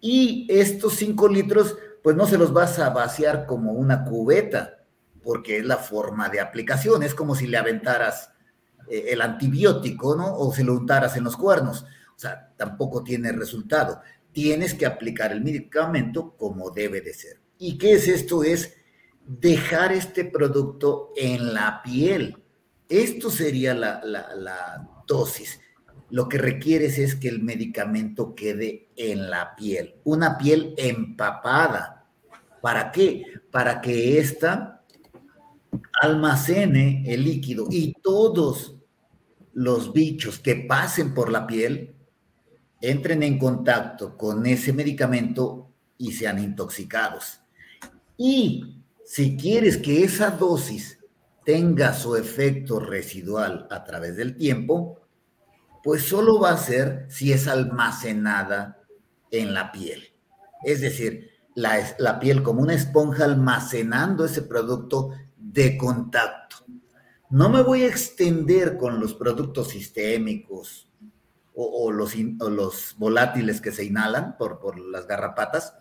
Y 0.01 0.45
estos 0.49 0.95
5 0.95 1.29
litros, 1.29 1.77
pues 2.03 2.17
no 2.17 2.27
se 2.27 2.37
los 2.37 2.51
vas 2.51 2.79
a 2.79 2.89
vaciar 2.89 3.45
como 3.45 3.71
una 3.71 4.03
cubeta, 4.03 4.83
porque 5.23 5.59
es 5.59 5.65
la 5.65 5.77
forma 5.77 6.27
de 6.27 6.41
aplicación. 6.41 7.01
Es 7.01 7.15
como 7.15 7.33
si 7.33 7.47
le 7.47 7.55
aventaras 7.55 8.29
eh, 8.89 9.05
el 9.11 9.21
antibiótico, 9.21 10.17
¿no? 10.17 10.35
O 10.35 10.53
se 10.53 10.65
lo 10.65 10.73
untaras 10.73 11.15
en 11.15 11.23
los 11.23 11.37
cuernos. 11.37 11.83
O 12.13 12.19
sea, 12.19 12.51
tampoco 12.57 13.05
tiene 13.05 13.31
resultado. 13.31 14.01
Tienes 14.33 14.73
que 14.73 14.85
aplicar 14.85 15.31
el 15.31 15.41
medicamento 15.41 16.35
como 16.35 16.71
debe 16.71 16.99
de 16.99 17.13
ser. 17.13 17.44
¿Y 17.57 17.77
qué 17.77 17.93
es 17.93 18.07
esto? 18.07 18.43
Es 18.43 18.75
dejar 19.25 19.91
este 19.93 20.25
producto 20.25 21.11
en 21.15 21.53
la 21.53 21.81
piel. 21.83 22.37
Esto 22.89 23.29
sería 23.29 23.73
la, 23.73 24.89
dosis 25.07 25.59
lo 26.09 26.29
que 26.29 26.37
requieres 26.37 26.99
es 26.99 27.15
que 27.15 27.27
el 27.27 27.41
medicamento 27.41 28.35
quede 28.35 28.89
en 28.95 29.29
la 29.29 29.55
piel, 29.55 29.95
una 30.03 30.37
piel 30.37 30.73
empapada. 30.77 32.07
¿Para 32.61 32.91
qué? 32.91 33.23
Para 33.51 33.81
que 33.81 34.19
ésta 34.19 34.83
almacene 36.01 37.03
el 37.05 37.23
líquido 37.23 37.67
y 37.69 37.93
todos 38.01 38.75
los 39.53 39.93
bichos 39.93 40.39
que 40.39 40.55
pasen 40.55 41.13
por 41.13 41.31
la 41.31 41.47
piel 41.47 41.95
entren 42.81 43.23
en 43.23 43.39
contacto 43.39 44.17
con 44.17 44.45
ese 44.45 44.73
medicamento 44.73 45.71
y 45.97 46.11
sean 46.11 46.39
intoxicados. 46.39 47.41
Y 48.17 48.83
si 49.05 49.37
quieres 49.37 49.77
que 49.77 50.03
esa 50.03 50.31
dosis 50.31 50.99
tenga 51.45 51.93
su 51.93 52.15
efecto 52.15 52.79
residual 52.79 53.67
a 53.69 53.83
través 53.83 54.15
del 54.15 54.35
tiempo, 54.35 55.01
pues 55.83 56.03
solo 56.03 56.39
va 56.39 56.51
a 56.51 56.57
ser 56.57 57.05
si 57.09 57.31
es 57.31 57.47
almacenada 57.47 58.81
en 59.29 59.53
la 59.53 59.71
piel. 59.71 60.03
Es 60.63 60.81
decir, 60.81 61.29
la, 61.53 61.77
la, 61.99 62.19
piel 62.19 62.41
como 62.41 62.61
una 62.61 62.73
esponja 62.73 63.25
almacenando 63.25 64.25
ese 64.25 64.41
producto 64.41 65.11
de 65.37 65.77
contacto. 65.77 66.57
No 67.29 67.49
me 67.49 67.61
voy 67.61 67.83
a 67.83 67.87
extender 67.87 68.77
con 68.77 68.99
los 68.99 69.13
productos 69.13 69.69
sistémicos 69.69 70.89
o, 71.53 71.91
los, 71.91 72.13
los, 72.15 72.95
volátiles 72.97 73.61
que 73.61 73.71
se 73.71 73.85
inhalan 73.85 74.37
por, 74.37 74.59
por 74.59 74.77
las 74.79 75.07
garrapatas, 75.07 75.73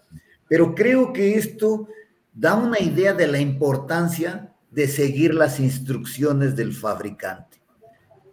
pero 0.48 0.74
creo 0.74 1.12
que 1.12 1.36
esto 1.36 1.88
da 2.34 2.54
una 2.56 2.80
idea 2.80 3.14
de 3.14 3.26
la 3.26 3.38
importancia 3.38 4.52
de 4.70 4.88
seguir 4.88 5.34
las 5.34 5.60
instrucciones 5.60 6.56
del 6.56 6.74
fabricante 6.74 7.64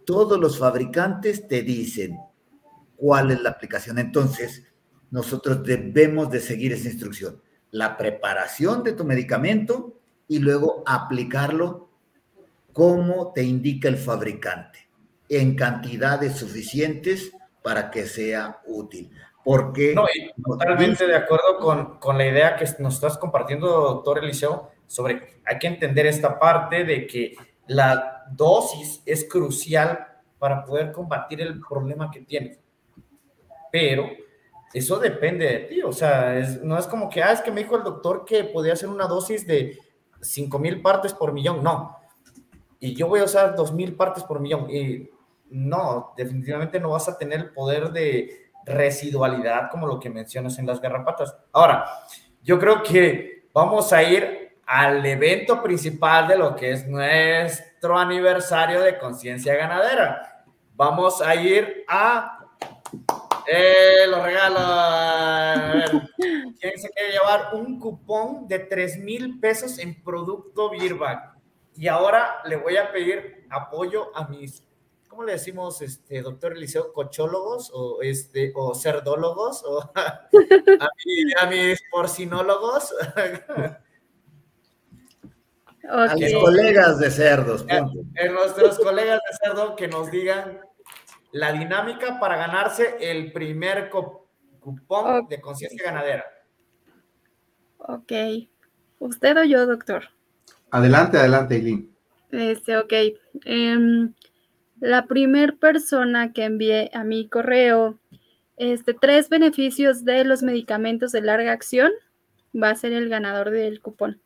todos 0.04 0.38
los 0.38 0.58
fabricantes 0.58 1.46
te 1.48 1.62
dicen 1.62 2.18
cuál 2.96 3.30
es 3.30 3.40
la 3.40 3.50
aplicación. 3.50 3.98
Entonces, 3.98 4.64
nosotros 5.10 5.62
debemos 5.64 6.30
de 6.30 6.40
seguir 6.40 6.72
esa 6.72 6.88
instrucción. 6.88 7.40
La 7.70 7.96
preparación 7.96 8.82
de 8.82 8.92
tu 8.92 9.04
medicamento 9.04 10.00
y 10.28 10.38
luego 10.38 10.82
aplicarlo 10.86 11.90
como 12.72 13.32
te 13.32 13.42
indica 13.42 13.88
el 13.88 13.98
fabricante, 13.98 14.88
en 15.28 15.56
cantidades 15.56 16.36
suficientes 16.36 17.32
para 17.62 17.90
que 17.90 18.06
sea 18.06 18.60
útil. 18.66 19.10
Porque... 19.44 19.94
No, 19.94 20.06
totalmente 20.44 21.06
de 21.06 21.16
acuerdo 21.16 21.58
con, 21.58 21.98
con 21.98 22.16
la 22.16 22.26
idea 22.26 22.56
que 22.56 22.66
nos 22.78 22.94
estás 22.94 23.18
compartiendo, 23.18 23.68
doctor 23.68 24.18
Eliseo, 24.18 24.70
sobre 24.86 25.40
hay 25.44 25.58
que 25.58 25.66
entender 25.66 26.06
esta 26.06 26.38
parte 26.38 26.84
de 26.84 27.06
que 27.06 27.34
la 27.66 28.24
dosis 28.30 29.02
es 29.06 29.28
crucial 29.28 30.06
para 30.38 30.64
poder 30.64 30.92
combatir 30.92 31.40
el 31.40 31.60
problema 31.60 32.10
que 32.10 32.20
tienes. 32.20 32.58
Pero 33.70 34.08
eso 34.72 34.98
depende 34.98 35.46
de 35.46 35.58
ti, 35.60 35.82
o 35.82 35.92
sea, 35.92 36.34
no 36.62 36.78
es 36.78 36.86
como 36.86 37.08
que, 37.08 37.22
ah, 37.22 37.32
es 37.32 37.40
que 37.40 37.50
me 37.50 37.62
dijo 37.62 37.76
el 37.76 37.84
doctor 37.84 38.24
que 38.24 38.44
podía 38.44 38.72
hacer 38.72 38.88
una 38.88 39.06
dosis 39.06 39.46
de 39.46 39.78
5 40.20 40.58
mil 40.58 40.80
partes 40.80 41.12
por 41.12 41.32
millón, 41.32 41.62
no. 41.62 41.96
Y 42.80 42.94
yo 42.94 43.06
voy 43.06 43.20
a 43.20 43.24
usar 43.24 43.54
2 43.54 43.72
mil 43.74 43.94
partes 43.94 44.24
por 44.24 44.40
millón. 44.40 44.68
Y 44.70 45.10
no, 45.50 46.12
definitivamente 46.16 46.80
no 46.80 46.90
vas 46.90 47.08
a 47.08 47.18
tener 47.18 47.40
el 47.40 47.50
poder 47.50 47.92
de 47.92 48.41
residualidad 48.64 49.70
como 49.70 49.86
lo 49.86 49.98
que 49.98 50.10
mencionas 50.10 50.58
en 50.58 50.66
las 50.66 50.80
garrapatas. 50.80 51.36
Ahora, 51.52 51.84
yo 52.42 52.58
creo 52.58 52.82
que 52.82 53.48
vamos 53.52 53.92
a 53.92 54.02
ir 54.02 54.58
al 54.66 55.04
evento 55.04 55.62
principal 55.62 56.28
de 56.28 56.38
lo 56.38 56.56
que 56.56 56.72
es 56.72 56.86
nuestro 56.86 57.98
aniversario 57.98 58.80
de 58.82 58.98
conciencia 58.98 59.54
ganadera. 59.54 60.44
Vamos 60.74 61.20
a 61.20 61.34
ir 61.34 61.84
a 61.88 62.38
eh, 63.46 64.06
los 64.08 64.22
regalos. 64.22 65.90
¿Quién 66.60 66.78
se 66.78 66.90
quiere 66.90 67.12
llevar 67.12 67.54
un 67.54 67.78
cupón 67.78 68.46
de 68.48 68.60
3 68.60 68.98
mil 68.98 69.38
pesos 69.40 69.78
en 69.78 70.02
producto 70.02 70.70
Beerback? 70.70 71.32
Y 71.74 71.88
ahora 71.88 72.40
le 72.44 72.56
voy 72.56 72.76
a 72.76 72.92
pedir 72.92 73.46
apoyo 73.50 74.16
a 74.16 74.28
mis, 74.28 74.64
¿cómo 75.12 75.24
le 75.24 75.32
decimos, 75.32 75.82
este, 75.82 76.22
doctor 76.22 76.52
Eliseo? 76.52 76.90
¿Cochólogos 76.94 77.70
o, 77.74 78.00
este, 78.00 78.50
o 78.56 78.74
cerdólogos? 78.74 79.62
O 79.62 79.78
a, 79.94 80.22
a 81.38 81.46
mis 81.50 81.82
porcinólogos. 81.90 82.94
A 85.86 86.16
los 86.16 86.32
colegas 86.42 86.98
de 86.98 87.10
cerdos. 87.10 87.66
En 87.68 88.32
nuestros 88.32 88.78
colegas 88.78 89.20
de 89.30 89.36
cerdo 89.46 89.76
que 89.76 89.86
nos 89.86 90.10
digan 90.10 90.60
la 91.32 91.52
dinámica 91.52 92.18
para 92.18 92.36
ganarse 92.36 92.96
el 92.98 93.32
primer 93.32 93.90
cupón 93.90 95.28
de 95.28 95.42
conciencia 95.42 95.84
ganadera. 95.84 96.24
Ok. 97.76 98.12
¿Usted 98.98 99.36
o 99.36 99.44
yo, 99.44 99.66
doctor? 99.66 100.04
Adelante, 100.70 101.18
adelante, 101.18 101.56
Eileen. 101.56 101.94
Este, 102.30 102.78
ok. 102.78 102.92
Em, 103.44 104.14
la 104.82 105.06
primer 105.06 105.58
persona 105.58 106.32
que 106.32 106.44
envié 106.44 106.90
a 106.92 107.04
mi 107.04 107.28
correo 107.28 107.98
este, 108.56 108.94
tres 108.94 109.28
beneficios 109.28 110.04
de 110.04 110.24
los 110.24 110.42
medicamentos 110.42 111.12
de 111.12 111.22
larga 111.22 111.52
acción 111.52 111.92
va 112.54 112.70
a 112.70 112.74
ser 112.74 112.92
el 112.92 113.08
ganador 113.08 113.50
del 113.50 113.80
cupón. 113.80 114.20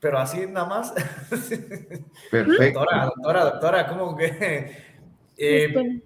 pero 0.00 0.18
así 0.18 0.46
nada 0.46 0.66
más. 0.66 0.92
Perfecto. 2.30 2.80
Doctora, 2.80 3.04
doctora, 3.06 3.44
doctora, 3.44 3.86
¿cómo 3.88 4.16
que? 4.16 4.88
Eh, 5.40 6.02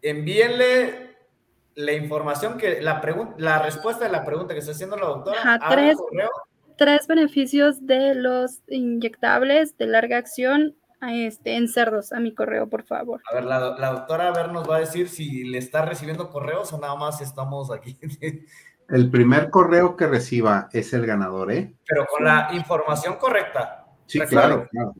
envíenle 0.00 1.18
la 1.74 1.92
información 1.92 2.56
que 2.56 2.80
la 2.80 2.98
pregunta, 2.98 3.34
la 3.36 3.58
respuesta 3.58 4.06
de 4.06 4.10
la 4.10 4.24
pregunta 4.24 4.54
que 4.54 4.60
está 4.60 4.72
haciendo 4.72 4.96
la 4.96 5.04
doctora. 5.04 5.60
tres, 5.68 5.98
tres, 6.80 7.06
beneficios 7.06 7.86
de 7.86 8.14
los 8.14 8.62
inyectables 8.68 9.76
de 9.76 9.86
larga 9.86 10.16
acción 10.16 10.74
este, 11.06 11.56
en 11.56 11.68
cerdos 11.68 12.10
a 12.10 12.20
mi 12.20 12.34
correo, 12.34 12.70
por 12.70 12.84
favor. 12.84 13.20
A 13.30 13.34
ver, 13.34 13.44
la, 13.44 13.76
la 13.78 13.92
doctora 13.92 14.28
a 14.28 14.32
ver 14.32 14.50
nos 14.50 14.68
va 14.68 14.76
a 14.76 14.80
decir 14.80 15.10
si 15.10 15.44
le 15.44 15.58
está 15.58 15.84
recibiendo 15.84 16.30
correos 16.30 16.72
o 16.72 16.80
nada 16.80 16.96
más 16.96 17.20
estamos 17.20 17.70
aquí. 17.70 17.98
El 18.88 19.10
primer 19.10 19.50
correo 19.50 19.94
que 19.94 20.06
reciba 20.06 20.68
es 20.72 20.92
el 20.92 21.06
ganador, 21.06 21.52
¿eh? 21.52 21.76
Pero 21.86 22.06
con 22.06 22.24
la 22.24 22.48
información 22.54 23.16
correcta. 23.16 23.86
Sí, 24.06 24.18
claro, 24.18 24.66
claro. 24.68 24.94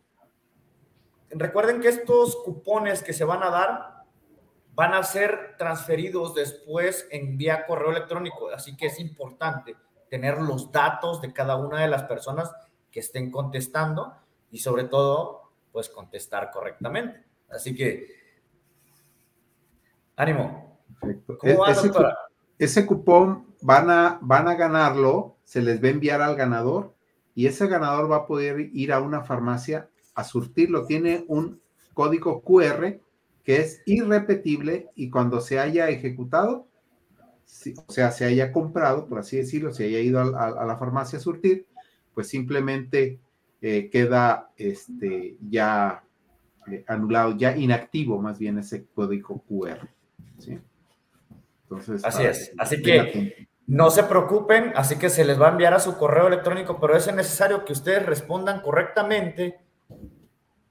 Recuerden 1.31 1.81
que 1.81 1.89
estos 1.89 2.37
cupones 2.45 3.03
que 3.03 3.13
se 3.13 3.25
van 3.25 3.43
a 3.43 3.51
dar 3.51 4.05
van 4.75 4.95
a 4.95 5.03
ser 5.03 5.57
transferidos 5.59 6.37
después 6.37 7.09
en 7.11 7.37
vía 7.37 7.67
correo 7.67 7.91
electrónico, 7.91 8.51
así 8.51 8.77
que 8.77 8.87
es 8.87 9.01
importante 9.01 9.75
tener 10.11 10.39
los 10.43 10.71
datos 10.71 11.23
de 11.23 11.33
cada 11.33 11.57
una 11.57 11.81
de 11.81 11.89
las 11.89 12.03
personas 12.03 12.53
que 12.91 13.01
estén 13.01 13.31
contestando 13.31 14.13
y 14.51 14.59
sobre 14.59 14.85
todo, 14.85 15.53
pues 15.73 15.89
contestar 15.89 16.51
correctamente. 16.51 17.25
Así 17.49 17.75
que, 17.75 18.07
ánimo. 20.17 20.79
Perfecto. 21.01 21.39
¿Cómo 21.39 21.59
va, 21.59 21.73
doctora? 21.73 22.19
ese 22.61 22.85
cupón 22.85 23.47
van 23.63 23.89
a, 23.89 24.19
van 24.21 24.47
a 24.47 24.55
ganarlo, 24.55 25.37
se 25.45 25.63
les 25.63 25.83
va 25.83 25.89
a 25.89 25.93
enviar 25.93 26.21
al 26.21 26.37
ganador 26.37 26.95
y 27.35 27.47
ese 27.47 27.67
ganador 27.67 28.11
va 28.11 28.17
a 28.17 28.27
poder 28.27 28.61
ir 28.75 28.93
a 28.93 29.01
una 29.01 29.23
farmacia 29.23 29.89
a 30.15 30.25
surtirlo. 30.25 30.85
Tiene 30.85 31.25
un 31.29 31.63
código 31.95 32.43
QR 32.43 33.01
que 33.45 33.57
es 33.61 33.83
irrepetible 33.87 34.91
y 34.95 35.09
cuando 35.09 35.41
se 35.41 35.59
haya 35.59 35.89
ejecutado, 35.89 36.67
o 37.87 37.93
sea, 37.93 38.11
se 38.11 38.25
haya 38.25 38.53
comprado, 38.53 39.07
por 39.07 39.19
así 39.19 39.37
decirlo, 39.37 39.73
se 39.73 39.85
haya 39.85 40.01
ido 40.01 40.21
a, 40.21 40.65
la 40.65 40.77
farmacia 40.77 41.19
a 41.19 41.23
surtir, 41.23 41.67
pues 42.15 42.29
simplemente 42.29 43.19
eh, 43.61 43.91
queda 43.91 44.51
este, 44.57 45.37
ya 45.49 46.03
eh, 46.71 46.85
anulado, 46.87 47.37
ya 47.37 47.57
inactivo 47.57 48.21
más 48.21 48.39
bien 48.39 48.59
ese 48.59 48.87
código 48.95 49.43
QR. 49.49 49.89
Entonces, 51.63 52.05
así 52.05 52.25
es. 52.25 52.53
Así 52.59 52.83
que 52.83 53.49
no 53.67 53.91
se 53.91 54.03
preocupen, 54.03 54.73
así 54.75 54.97
que 54.97 55.11
se 55.11 55.25
les 55.25 55.41
va 55.41 55.49
a 55.49 55.53
enviar 55.53 55.75
a 55.75 55.81
su 55.81 55.97
correo 55.97 56.27
electrónico, 56.27 56.81
pero 56.81 56.97
es 56.97 57.13
necesario 57.15 57.65
que 57.65 57.73
ustedes 57.73 58.05
respondan 58.05 58.63
correctamente 58.63 59.61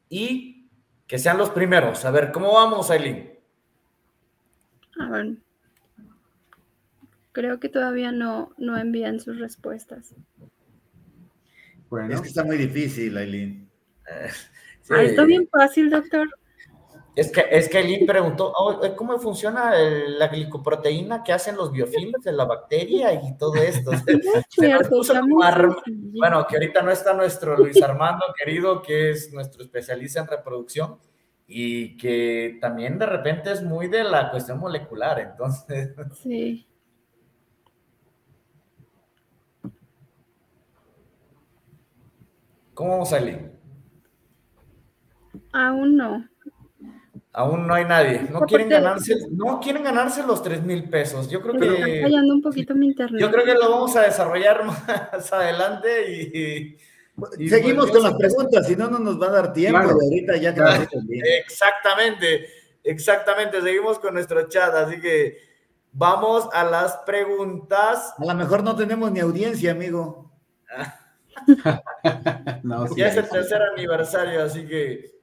y 0.10 0.68
que 1.08 1.18
sean 1.18 1.38
los 1.38 1.50
primeros. 1.52 2.04
A 2.04 2.12
ver, 2.12 2.32
¿cómo 2.32 2.54
vamos, 2.54 2.92
Aileen? 2.92 3.40
A 5.00 5.10
ver. 5.10 5.38
Creo 7.40 7.58
que 7.58 7.70
todavía 7.70 8.12
no, 8.12 8.54
no 8.58 8.78
envían 8.78 9.22
sus 9.22 9.40
respuestas. 9.40 10.14
Bueno. 11.90 12.14
Es 12.14 12.20
que 12.20 12.28
está 12.28 12.44
muy 12.44 12.58
difícil, 12.58 13.18
Aileen. 13.18 13.70
Ah, 14.92 15.04
está 15.04 15.24
bien 15.24 15.48
fácil, 15.48 15.92
doctor. 15.92 16.28
Es 17.16 17.32
que, 17.32 17.46
es 17.52 17.70
que 17.70 17.78
Eileen 17.78 18.08
preguntó, 18.08 18.52
oh, 18.58 18.84
eh, 18.84 18.96
¿cómo 18.96 19.20
funciona 19.20 19.72
la 19.76 20.30
glicoproteína 20.30 21.24
que 21.24 21.32
hacen 21.32 21.56
los 21.56 21.72
biofilms 21.72 22.24
de 22.24 22.32
la 22.32 22.46
bacteria 22.46 23.14
y 23.14 23.38
todo 23.38 23.54
esto? 23.56 23.92
bueno, 26.12 26.48
que 26.48 26.56
ahorita 26.56 26.82
no 26.82 26.92
está 26.92 27.14
nuestro 27.14 27.56
Luis 27.56 27.80
Armando, 27.84 28.26
querido, 28.36 28.82
que 28.82 29.12
es 29.12 29.32
nuestro 29.32 29.62
especialista 29.62 30.22
en 30.22 30.28
reproducción 30.28 30.98
y 31.46 31.96
que 31.98 32.58
también 32.60 32.98
de 32.98 33.06
repente 33.06 33.52
es 33.52 33.62
muy 33.62 33.88
de 33.88 34.04
la 34.04 34.32
cuestión 34.32 34.58
molecular, 34.58 35.20
entonces. 35.20 35.94
Sí. 36.22 36.69
¿Cómo 42.80 42.92
vamos, 42.92 43.12
Eileen? 43.12 43.52
Aún 45.52 45.98
no. 45.98 46.26
Aún 47.34 47.68
no 47.68 47.74
hay 47.74 47.84
nadie. 47.84 48.26
No 48.32 48.40
quieren 48.40 48.70
ganarse, 48.70 49.16
no 49.32 49.60
quieren 49.60 49.84
ganarse 49.84 50.26
los 50.26 50.42
3 50.42 50.64
mil 50.64 50.90
pesos. 50.90 51.30
Yo 51.30 51.42
creo 51.42 51.56
que. 51.56 51.68
Está 51.74 52.04
fallando 52.04 52.36
un 52.36 52.42
poquito 52.42 52.74
mi 52.76 52.88
internet. 52.88 53.20
Yo 53.20 53.30
creo 53.30 53.44
que 53.44 53.56
lo 53.56 53.70
vamos 53.70 53.98
a 53.98 54.04
desarrollar 54.04 54.64
más 55.12 55.34
adelante 55.34 56.10
y. 56.10 56.78
Seguimos 57.50 57.92
con 57.92 58.02
las 58.02 58.14
preguntas, 58.14 58.66
si 58.66 58.78
no, 58.78 58.90
no 58.90 58.98
nos 58.98 59.22
va 59.22 59.28
a 59.28 59.32
dar 59.32 59.52
tiempo. 59.52 59.80
Ahorita 59.80 60.38
ya 60.38 60.56
Exactamente, 61.46 62.48
exactamente. 62.82 63.62
Seguimos 63.62 64.00
con 64.00 64.14
nuestro 64.14 64.48
chat, 64.48 64.74
así 64.74 65.02
que 65.02 65.38
vamos 65.92 66.48
a 66.54 66.64
las 66.64 66.96
preguntas. 67.06 68.14
A 68.18 68.24
lo 68.24 68.36
mejor 68.36 68.64
no 68.64 68.74
tenemos 68.78 69.12
ni 69.12 69.20
audiencia, 69.20 69.74
amigo. 69.74 70.32
ya 72.98 73.08
es 73.08 73.18
el 73.18 73.30
tercer 73.30 73.62
aniversario, 73.62 74.44
así 74.44 74.66
que 74.66 75.20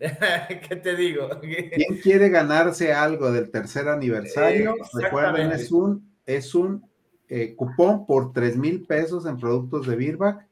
¿Qué 0.68 0.76
te 0.76 0.96
digo? 0.96 1.28
¿Quién 1.40 1.98
quiere 2.02 2.30
ganarse 2.30 2.92
algo 2.92 3.30
del 3.32 3.50
tercer 3.50 3.88
aniversario? 3.88 4.74
Recuerden, 4.94 5.52
es 5.52 5.70
un, 5.70 6.10
es 6.24 6.54
un 6.54 6.82
eh, 7.28 7.54
cupón 7.54 8.06
por 8.06 8.32
3 8.32 8.56
mil 8.56 8.86
pesos 8.86 9.26
en 9.26 9.36
productos 9.36 9.86
de 9.86 9.96
Birback. 9.96 10.46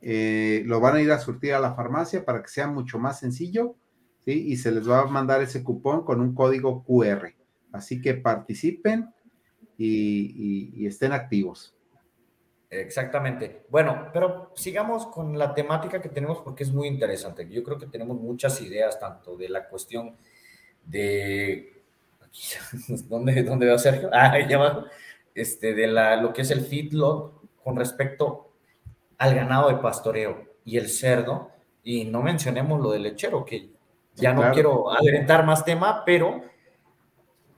Eh, 0.00 0.62
lo 0.64 0.80
van 0.80 0.96
a 0.96 1.02
ir 1.02 1.12
a 1.12 1.18
surtir 1.18 1.52
a 1.52 1.60
la 1.60 1.74
farmacia 1.74 2.24
para 2.24 2.40
que 2.40 2.48
sea 2.48 2.66
mucho 2.66 2.98
más 2.98 3.20
sencillo, 3.20 3.74
¿sí? 4.24 4.46
Y 4.48 4.56
se 4.56 4.72
les 4.72 4.88
va 4.88 5.00
a 5.00 5.06
mandar 5.06 5.42
ese 5.42 5.62
cupón 5.62 6.04
con 6.04 6.22
un 6.22 6.34
código 6.34 6.82
QR. 6.84 7.34
Así 7.72 8.00
que 8.00 8.14
participen 8.14 9.10
y 9.76 10.86
estén 10.86 11.12
activos. 11.12 11.77
Exactamente. 12.70 13.64
Bueno, 13.70 14.10
pero 14.12 14.52
sigamos 14.54 15.06
con 15.06 15.38
la 15.38 15.54
temática 15.54 16.02
que 16.02 16.10
tenemos 16.10 16.38
porque 16.38 16.64
es 16.64 16.72
muy 16.72 16.86
interesante. 16.86 17.48
Yo 17.48 17.62
creo 17.62 17.78
que 17.78 17.86
tenemos 17.86 18.18
muchas 18.20 18.60
ideas, 18.60 18.98
tanto 18.98 19.36
de 19.36 19.48
la 19.48 19.68
cuestión 19.68 20.16
de... 20.84 21.82
¿Dónde, 23.08 23.42
dónde 23.42 23.66
veo 23.66 23.78
Sergio? 23.78 24.10
Ah, 24.12 24.32
ahí 24.32 24.52
abajo. 24.52 24.84
Este, 25.34 25.74
de 25.74 25.86
la, 25.86 26.16
lo 26.16 26.32
que 26.32 26.42
es 26.42 26.50
el 26.50 26.60
feedlot 26.60 27.40
con 27.62 27.76
respecto 27.76 28.52
al 29.16 29.34
ganado 29.34 29.68
de 29.68 29.76
pastoreo 29.76 30.48
y 30.64 30.76
el 30.76 30.88
cerdo. 30.88 31.50
Y 31.82 32.04
no 32.04 32.22
mencionemos 32.22 32.80
lo 32.80 32.90
del 32.90 33.04
lechero, 33.04 33.44
que 33.44 33.70
ya 34.14 34.34
no 34.34 34.50
quiero 34.52 34.92
adelantar 34.92 35.46
más 35.46 35.64
tema, 35.64 36.02
pero 36.04 36.42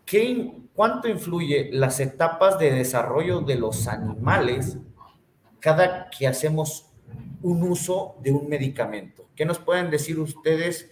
¿qué, 0.04 0.52
¿cuánto 0.74 1.08
influye 1.08 1.70
las 1.72 1.98
etapas 2.00 2.58
de 2.58 2.70
desarrollo 2.70 3.40
de 3.40 3.56
los 3.56 3.88
animales 3.88 4.78
cada 5.60 6.10
que 6.10 6.26
hacemos 6.26 6.90
un 7.42 7.62
uso 7.62 8.16
de 8.20 8.32
un 8.32 8.48
medicamento. 8.48 9.28
¿Qué 9.34 9.44
nos 9.44 9.58
pueden 9.58 9.90
decir 9.90 10.18
ustedes 10.18 10.90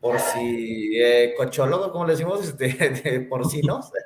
por 0.00 0.18
si 0.18 0.98
eh, 0.98 1.34
cochólogo, 1.36 1.92
como 1.92 2.06
le 2.06 2.12
decimos, 2.12 2.42
este, 2.44 2.68
de 3.02 3.20
porcinos? 3.22 3.92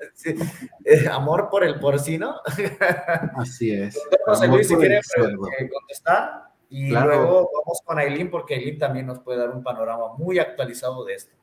Eh, 0.87 1.07
amor 1.11 1.49
por 1.51 1.65
el 1.65 1.79
porcino. 1.79 2.37
Así 3.37 3.73
es. 3.73 4.01
José 4.25 4.49
Luis, 4.49 4.69
si 4.69 4.75
quiere 4.75 4.99
eh, 4.99 5.69
contestar. 5.71 6.45
Y 6.71 6.89
luego 6.89 7.51
vamos 7.53 7.81
con 7.85 7.99
Aileen, 7.99 8.31
porque 8.31 8.55
Aileen 8.55 8.79
también 8.79 9.07
nos 9.07 9.19
puede 9.19 9.41
dar 9.41 9.51
un 9.51 9.63
panorama 9.63 10.15
muy 10.17 10.39
actualizado 10.39 11.05
de 11.05 11.15
esto. 11.15 11.35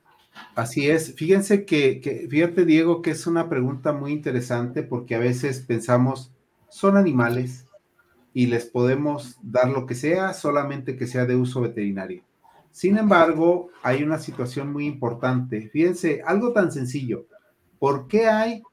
Así 0.55 0.89
es. 0.89 1.13
Fíjense 1.15 1.65
que, 1.65 2.01
que, 2.01 2.27
fíjate, 2.27 2.65
Diego, 2.65 3.01
que 3.01 3.11
es 3.11 3.27
una 3.27 3.49
pregunta 3.49 3.91
muy 3.93 4.13
interesante 4.13 4.81
porque 4.81 5.15
a 5.15 5.19
veces 5.19 5.59
pensamos, 5.59 6.31
son 6.69 6.97
animales, 6.97 7.67
y 8.33 8.47
les 8.47 8.65
podemos 8.65 9.37
dar 9.41 9.69
lo 9.69 9.85
que 9.85 9.95
sea, 9.95 10.33
solamente 10.33 10.95
que 10.95 11.07
sea 11.07 11.25
de 11.25 11.35
uso 11.35 11.61
veterinario. 11.61 12.23
Sin 12.71 12.97
embargo, 12.97 13.69
hay 13.83 14.03
una 14.03 14.17
situación 14.17 14.71
muy 14.71 14.85
importante. 14.85 15.69
Fíjense, 15.69 16.21
algo 16.25 16.53
tan 16.53 16.71
sencillo. 16.71 17.27
¿Por 17.79 18.07
qué 18.07 18.27
hay 18.27 18.63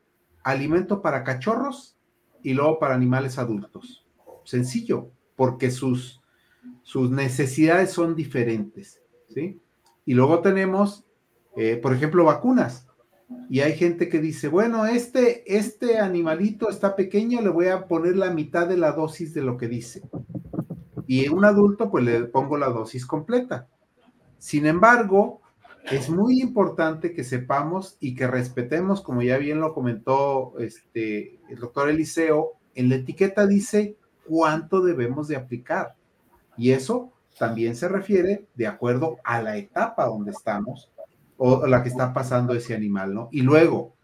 alimento 0.44 1.02
para 1.02 1.24
cachorros 1.24 1.96
y 2.42 2.54
luego 2.54 2.78
para 2.78 2.94
animales 2.94 3.38
adultos? 3.38 4.06
Sencillo, 4.44 5.10
porque 5.34 5.70
sus, 5.70 6.20
sus 6.82 7.10
necesidades 7.10 7.90
son 7.90 8.14
diferentes. 8.14 9.02
¿sí? 9.28 9.60
Y 10.04 10.14
luego 10.14 10.40
tenemos, 10.40 11.04
eh, 11.56 11.76
por 11.76 11.92
ejemplo, 11.92 12.24
vacunas. 12.24 12.87
Y 13.50 13.60
hay 13.60 13.74
gente 13.76 14.08
que 14.08 14.20
dice, 14.20 14.48
bueno, 14.48 14.86
este, 14.86 15.56
este 15.56 15.98
animalito 15.98 16.68
está 16.68 16.96
pequeño, 16.96 17.40
le 17.40 17.50
voy 17.50 17.68
a 17.68 17.86
poner 17.86 18.16
la 18.16 18.30
mitad 18.30 18.66
de 18.66 18.76
la 18.76 18.92
dosis 18.92 19.34
de 19.34 19.42
lo 19.42 19.56
que 19.56 19.68
dice. 19.68 20.02
Y 21.06 21.28
un 21.28 21.44
adulto, 21.44 21.90
pues 21.90 22.04
le 22.04 22.24
pongo 22.24 22.56
la 22.56 22.68
dosis 22.68 23.06
completa. 23.06 23.68
Sin 24.38 24.66
embargo, 24.66 25.40
es 25.90 26.10
muy 26.10 26.40
importante 26.40 27.12
que 27.12 27.24
sepamos 27.24 27.96
y 28.00 28.14
que 28.14 28.26
respetemos, 28.26 29.00
como 29.00 29.22
ya 29.22 29.38
bien 29.38 29.60
lo 29.60 29.72
comentó 29.72 30.58
este, 30.58 31.38
el 31.48 31.58
doctor 31.58 31.88
Eliseo, 31.88 32.52
en 32.74 32.90
la 32.90 32.96
etiqueta 32.96 33.46
dice 33.46 33.96
cuánto 34.26 34.82
debemos 34.82 35.28
de 35.28 35.36
aplicar. 35.36 35.94
Y 36.56 36.72
eso 36.72 37.12
también 37.38 37.76
se 37.76 37.88
refiere 37.88 38.46
de 38.54 38.66
acuerdo 38.66 39.16
a 39.24 39.40
la 39.42 39.56
etapa 39.56 40.06
donde 40.06 40.32
estamos 40.32 40.90
o 41.38 41.66
la 41.66 41.82
que 41.82 41.88
está 41.88 42.12
pasando 42.12 42.52
ese 42.52 42.74
animal, 42.74 43.14
¿no? 43.14 43.28
Y 43.32 43.42
luego, 43.42 43.94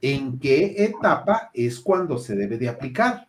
¿en 0.00 0.38
qué 0.38 0.84
etapa 0.84 1.50
es 1.54 1.80
cuando 1.80 2.18
se 2.18 2.36
debe 2.36 2.58
de 2.58 2.68
aplicar? 2.68 3.28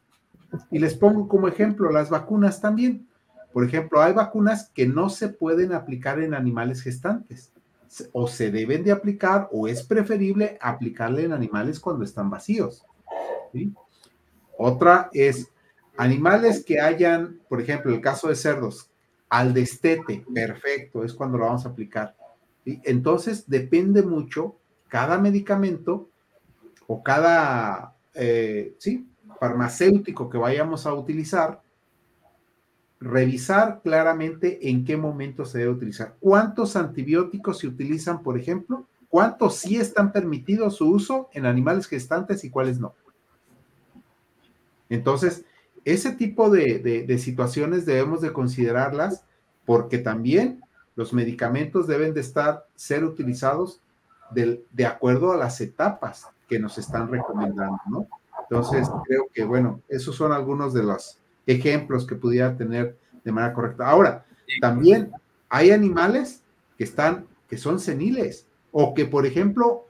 Y 0.70 0.80
les 0.80 0.94
pongo 0.94 1.28
como 1.28 1.48
ejemplo 1.48 1.92
las 1.92 2.10
vacunas 2.10 2.62
también. 2.62 3.08
Por 3.54 3.64
ejemplo, 3.64 4.02
hay 4.02 4.14
vacunas 4.14 4.70
que 4.74 4.86
no 4.86 5.10
se 5.10 5.30
pueden 5.30 5.74
aplicar 5.74 6.20
en 6.20 6.34
animales 6.34 6.82
gestantes. 6.82 7.52
O 8.12 8.28
se 8.28 8.52
deben 8.52 8.84
de 8.84 8.92
aplicar 8.92 9.48
o 9.54 9.70
es 9.70 9.82
preferible 9.84 10.58
aplicarle 10.60 11.24
en 11.24 11.32
animales 11.32 11.80
cuando 11.80 12.04
están 12.04 12.30
vacíos. 12.30 12.84
Otra 14.58 15.10
es 15.14 15.50
animales 15.96 16.66
que 16.66 16.82
hayan, 16.82 17.40
por 17.48 17.62
ejemplo, 17.62 17.94
el 17.94 18.02
caso 18.02 18.28
de 18.28 18.36
cerdos, 18.36 18.92
al 19.30 19.54
destete, 19.54 20.26
perfecto, 20.34 21.06
es 21.06 21.14
cuando 21.14 21.38
lo 21.38 21.46
vamos 21.46 21.66
a 21.66 21.70
aplicar. 21.70 22.16
Entonces, 22.66 23.46
depende 23.48 24.02
mucho 24.02 24.56
cada 24.88 25.20
medicamento 25.20 26.10
o 26.88 27.04
cada, 27.04 27.96
eh, 28.14 28.76
sí, 28.80 29.08
farmacéutico 29.40 30.30
que 30.30 30.38
vayamos 30.38 30.86
a 30.86 30.94
utilizar, 30.94 31.62
revisar 33.00 33.82
claramente 33.84 34.70
en 34.70 34.84
qué 34.84 34.98
momento 34.98 35.46
se 35.46 35.60
debe 35.60 35.72
utilizar. 35.72 36.16
¿Cuántos 36.20 36.76
antibióticos 36.76 37.60
se 37.60 37.68
utilizan, 37.68 38.24
por 38.24 38.38
ejemplo? 38.38 38.86
¿Cuántos 39.10 39.58
sí 39.58 39.78
están 39.78 40.12
permitidos 40.12 40.78
su 40.78 40.90
uso 40.90 41.30
en 41.34 41.46
animales 41.46 41.88
gestantes 41.88 42.44
y 42.44 42.50
cuáles 42.50 42.80
no? 42.80 42.96
Entonces, 44.90 45.46
ese 45.84 46.14
tipo 46.14 46.50
de 46.50 47.18
situaciones 47.20 47.86
debemos 47.86 48.22
de 48.22 48.34
considerarlas 48.34 49.24
porque 49.66 49.98
también 50.00 50.62
los 50.96 51.14
medicamentos 51.14 51.88
deben 51.88 52.14
de 52.14 52.22
estar, 52.22 52.68
ser 52.76 53.04
utilizados 53.04 53.82
de, 54.32 54.86
acuerdo 54.86 55.32
a 55.32 55.38
las 55.38 55.62
etapas 55.62 56.28
que 56.48 56.60
nos 56.60 56.78
están 56.78 57.10
recomendando, 57.10 57.80
¿no? 57.90 58.08
Entonces, 58.42 58.88
creo 59.06 59.28
que, 59.34 59.44
bueno, 59.44 59.82
esos 59.90 60.16
son 60.16 60.32
algunos 60.32 60.74
de 60.74 60.84
los 60.84 61.18
ejemplos 61.48 62.06
que 62.06 62.16
pudiera 62.16 62.56
tener 62.56 62.98
de 63.24 63.32
manera 63.32 63.54
correcta. 63.54 63.90
Ahora, 63.90 64.26
también 64.62 65.12
hay 65.50 65.72
animales 65.72 66.44
que 66.78 66.84
están, 66.84 67.26
que 67.50 67.58
son 67.58 67.80
seniles, 67.80 68.46
o 68.72 68.94
que, 68.94 69.06
por 69.06 69.26
ejemplo, 69.26 69.86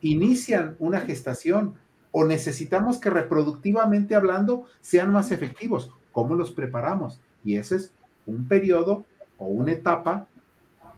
inician 0.00 0.76
una 0.78 1.00
gestación, 1.00 1.74
o 2.12 2.24
necesitamos 2.24 2.98
que 2.98 3.10
reproductivamente 3.10 4.14
hablando 4.14 4.64
sean 4.80 5.12
más 5.12 5.30
efectivos. 5.32 5.92
¿Cómo 6.12 6.34
los 6.34 6.52
preparamos? 6.52 7.20
Y 7.44 7.56
ese 7.56 7.76
es 7.76 7.92
un 8.26 8.46
periodo 8.46 9.04
o 9.38 9.46
una 9.46 9.72
etapa 9.72 10.26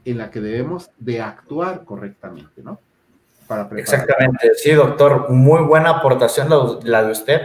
en 0.04 0.18
la 0.18 0.30
que 0.30 0.40
debemos 0.40 0.90
de 0.98 1.20
actuar 1.20 1.84
correctamente, 1.84 2.62
¿no? 2.62 2.80
Para 3.46 3.68
Exactamente, 3.76 4.54
sí, 4.54 4.70
doctor, 4.72 5.30
muy 5.30 5.62
buena 5.62 5.90
aportación 5.90 6.48
la, 6.84 7.02
de 7.02 7.10
usted, 7.10 7.40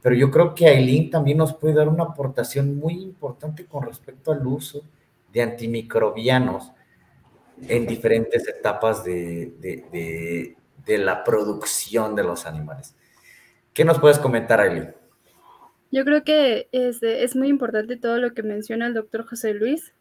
pero 0.00 0.14
yo 0.14 0.30
creo 0.30 0.54
que 0.54 0.66
Aileen 0.66 1.10
también 1.10 1.38
nos 1.38 1.54
puede 1.54 1.74
dar 1.74 1.88
una 1.88 2.04
aportación 2.04 2.76
muy 2.78 2.94
importante 2.94 3.66
con 3.66 3.84
respecto 3.84 4.32
al 4.32 4.46
uso 4.46 4.82
de 5.30 5.42
antimicrobianos 5.42 6.72
en 7.68 7.86
diferentes 7.86 8.48
etapas 8.48 9.04
de, 9.04 9.52
de, 9.60 10.56
de, 10.86 10.98
la 10.98 11.22
producción 11.22 12.16
de 12.16 12.24
los 12.24 12.46
animales. 12.46 12.96
¿Qué 13.74 13.84
nos 13.84 13.98
puedes 14.00 14.18
comentar, 14.18 14.58
Aileen? 14.60 14.94
Yo 15.90 16.04
creo 16.04 16.24
que 16.24 16.68
es, 16.72 17.02
es 17.02 17.36
muy 17.36 17.48
importante 17.48 17.98
todo 17.98 18.16
lo 18.16 18.32
que 18.32 18.42
menciona 18.42 18.86
el 18.86 18.94
doctor 18.94 19.26
José 19.26 19.52
Luis, 19.52 19.92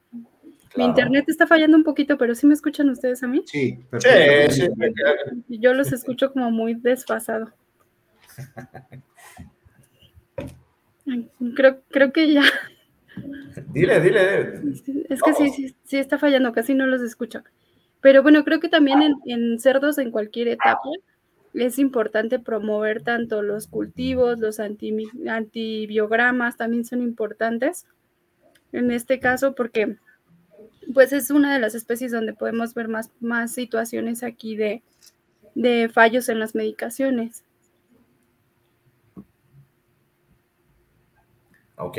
mi 0.76 0.86
internet 0.86 1.26
está 1.28 1.48
fallando 1.48 1.78
un 1.78 1.84
poquito, 1.84 2.18
pero 2.18 2.36
¿sí 2.36 2.48
me 2.48 2.54
escuchan 2.54 2.90
ustedes 2.90 3.24
a 3.24 3.28
mí? 3.28 3.44
Sí, 3.46 3.80
sí, 4.00 4.70
Yo 5.50 5.74
los 5.74 5.92
escucho 5.92 6.32
como 6.32 6.52
muy 6.52 6.76
desfasado. 6.76 7.52
Creo, 11.56 11.82
creo 11.90 12.14
que 12.14 12.32
ya. 12.32 12.44
Dile, 13.74 14.00
dile. 14.00 14.62
Es 15.10 15.22
que 15.22 15.34
sí, 15.34 15.76
sí, 15.84 15.98
está 15.98 16.18
fallando, 16.18 16.54
casi 16.54 16.74
no 16.74 16.86
los 16.86 17.02
escucho. 17.02 17.44
Pero 18.00 18.24
bueno, 18.24 18.46
creo 18.46 18.62
que 18.62 18.70
también 18.70 19.02
en, 19.02 19.16
en 19.26 19.60
cerdos 19.60 19.98
en 19.98 20.12
cualquier 20.12 20.48
etapa 20.48 20.88
es 21.54 21.80
importante 21.80 22.40
promover 22.40 23.02
tanto 23.02 23.42
los 23.42 23.68
cultivos, 23.68 24.40
los 24.40 24.60
antibiogramas 24.60 26.56
también 26.56 26.86
son 26.86 27.02
importantes 27.02 27.86
en 28.72 28.92
este 28.92 29.20
caso 29.20 29.54
porque 29.54 29.98
pues 30.94 31.14
es 31.14 31.30
una 31.30 31.54
de 31.54 31.60
las 31.60 31.76
especies 31.76 32.12
donde 32.12 32.34
podemos 32.34 32.74
ver 32.74 32.88
más, 32.88 33.12
más 33.20 33.54
situaciones 33.54 34.24
aquí 34.24 34.56
de, 34.56 34.82
fallos 35.94 36.30
en 36.30 36.40
las 36.40 36.56
medicaciones. 36.56 37.44
Ok, 41.78 41.98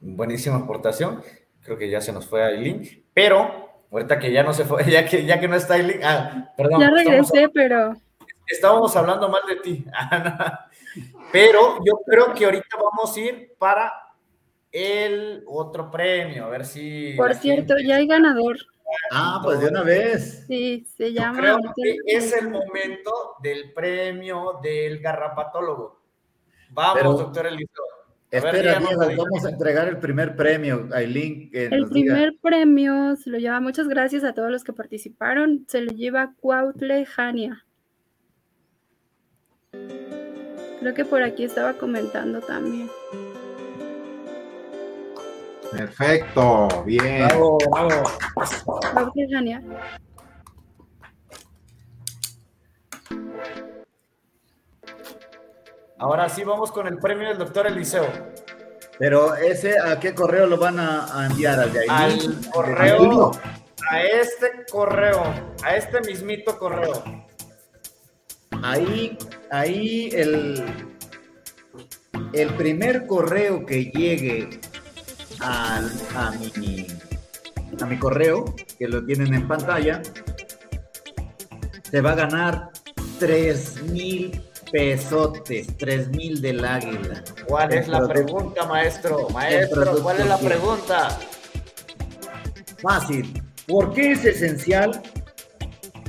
buenísima 0.00 0.56
aportación. 0.56 1.22
Creo 1.62 1.76
que 1.78 1.90
ya 1.90 2.00
se 2.00 2.12
nos 2.12 2.26
fue 2.26 2.44
Aileen, 2.44 3.04
pero 3.12 3.82
ahorita 3.90 4.18
que 4.18 4.32
ya 4.32 4.42
no 4.42 4.52
se 4.52 4.64
fue, 4.64 4.84
ya 4.90 5.06
que, 5.06 5.24
ya 5.24 5.40
que 5.40 5.48
no 5.48 5.56
está 5.56 5.74
Aileen, 5.74 6.00
ah, 6.04 6.52
perdón. 6.56 6.80
Ya 6.80 6.90
regresé, 6.90 7.48
pero... 7.48 7.94
Estábamos 8.48 8.94
hablando 8.94 9.28
mal 9.28 9.42
de 9.48 9.56
ti. 9.56 9.84
pero 11.32 11.78
yo 11.84 12.00
creo 12.06 12.32
que 12.32 12.44
ahorita 12.44 12.76
vamos 12.76 13.16
a 13.16 13.20
ir 13.20 13.54
para 13.58 13.92
el 14.72 15.42
otro 15.46 15.90
premio, 15.90 16.44
a 16.44 16.48
ver 16.48 16.64
si... 16.64 17.14
Por 17.16 17.34
cierto, 17.34 17.74
ya 17.78 17.96
hay 17.96 18.06
ganador. 18.06 18.56
Ah, 19.10 19.40
pues 19.42 19.60
de 19.60 19.68
una 19.68 19.82
vez. 19.82 20.44
Sí, 20.46 20.86
se 20.96 21.12
llama... 21.12 21.38
creo 21.38 21.58
que 21.74 21.96
es 22.06 22.32
el 22.32 22.50
momento 22.50 23.36
del 23.42 23.72
premio 23.72 24.60
del 24.62 25.00
garrapatólogo. 25.00 26.00
Vamos, 26.70 27.18
doctor 27.18 27.46
Eliseo. 27.46 27.84
Espera, 28.30 28.80
Diego, 28.80 29.00
vamos 29.00 29.44
a 29.44 29.50
entregar 29.50 29.88
el 29.88 29.98
primer 29.98 30.34
premio, 30.34 30.88
Aileen. 30.92 31.48
el 31.52 31.88
primer 31.88 32.34
premio 32.42 33.14
se 33.16 33.30
lo 33.30 33.38
lleva, 33.38 33.60
muchas 33.60 33.86
gracias 33.86 34.24
a 34.24 34.34
todos 34.34 34.50
los 34.50 34.64
que 34.64 34.72
participaron, 34.72 35.64
se 35.68 35.80
lo 35.80 35.92
lleva 35.92 36.34
Cuautle 36.40 37.06
Jania. 37.06 37.64
Creo 40.80 40.94
que 40.94 41.04
por 41.04 41.22
aquí 41.22 41.44
estaba 41.44 41.74
comentando 41.74 42.40
también. 42.40 42.90
Perfecto, 45.70 46.84
bien. 46.84 47.26
Bravo, 47.26 47.58
bravo. 47.70 48.02
Ahora 55.98 56.28
sí 56.28 56.44
vamos 56.44 56.70
con 56.70 56.86
el 56.86 56.98
premio 56.98 57.28
del 57.28 57.38
doctor 57.38 57.66
Eliseo. 57.66 58.06
Pero 58.98 59.34
ese, 59.34 59.78
¿a 59.78 59.98
qué 60.00 60.14
correo 60.14 60.46
lo 60.46 60.56
van 60.58 60.78
a, 60.78 61.26
enviar? 61.30 61.60
¿Al, 61.60 61.72
de 61.72 61.80
ahí? 61.80 61.86
Al 61.88 62.50
correo, 62.50 63.30
a 63.90 64.02
este 64.02 64.64
correo, 64.70 65.22
a 65.62 65.76
este 65.76 66.00
mismito 66.00 66.58
correo. 66.58 67.26
Ahí, 68.62 69.18
ahí 69.50 70.08
el, 70.12 70.64
el 72.32 72.54
primer 72.54 73.06
correo 73.06 73.66
que 73.66 73.86
llegue 73.86 74.60
a, 75.40 75.80
mi, 76.38 76.86
a 77.80 77.86
mi 77.86 77.98
correo, 77.98 78.44
que 78.78 78.88
lo 78.88 79.04
tienen 79.04 79.34
en 79.34 79.48
pantalla, 79.48 80.02
se 81.90 82.00
va 82.00 82.12
a 82.12 82.14
ganar 82.14 82.70
3 83.18 83.82
mil 83.84 84.42
pesotes, 84.70 85.76
3 85.76 86.08
mil 86.08 86.40
del 86.40 86.64
águila. 86.64 87.22
¿Cuál 87.46 87.72
es 87.72 87.88
la 87.88 88.06
pregunta, 88.06 88.66
maestro? 88.66 89.28
Maestro, 89.30 90.02
¿cuál 90.02 90.20
es 90.20 90.26
la 90.26 90.38
pregunta? 90.38 91.18
Fácil. 92.82 93.42
¿Por 93.66 93.94
qué 93.94 94.12
es 94.12 94.24
esencial 94.24 95.02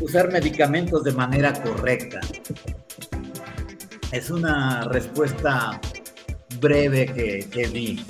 usar 0.01 0.31
medicamentos 0.31 1.03
de 1.03 1.11
manera 1.11 1.53
correcta? 1.53 2.19
Es 4.11 4.29
una 4.29 4.83
respuesta 4.85 5.79
breve 6.59 7.05
que, 7.07 7.49
que 7.49 7.67
di. 7.67 8.05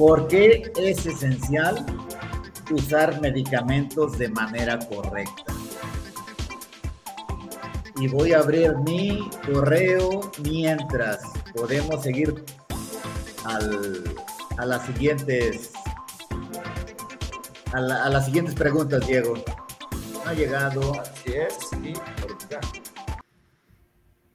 ¿Por 0.00 0.28
qué 0.28 0.72
es 0.78 1.04
esencial 1.04 1.84
usar 2.70 3.20
medicamentos 3.20 4.16
de 4.16 4.30
manera 4.30 4.78
correcta? 4.78 5.52
Y 7.96 8.08
voy 8.08 8.32
a 8.32 8.38
abrir 8.38 8.76
mi 8.78 9.28
correo 9.44 10.32
mientras 10.42 11.20
podemos 11.54 12.02
seguir 12.02 12.42
a 13.44 14.64
las 14.64 14.86
siguientes 14.86 15.70
a, 17.74 17.80
las 18.08 18.24
siguientes 18.24 18.54
preguntas, 18.54 19.06
Diego. 19.06 19.34
Ha 20.24 20.32
llegado. 20.32 20.98
Así 20.98 21.34
es, 21.34 21.58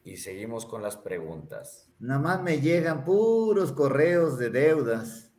y 0.04 0.18
seguimos 0.18 0.68
con 0.68 0.84
las 0.84 0.96
preguntas. 0.96 1.90
Nada 1.98 2.20
más 2.20 2.44
me 2.44 2.62
llegan 2.62 3.04
puros 3.04 3.72
correos 3.72 4.38
de 4.38 4.52
deudas. 4.52 5.32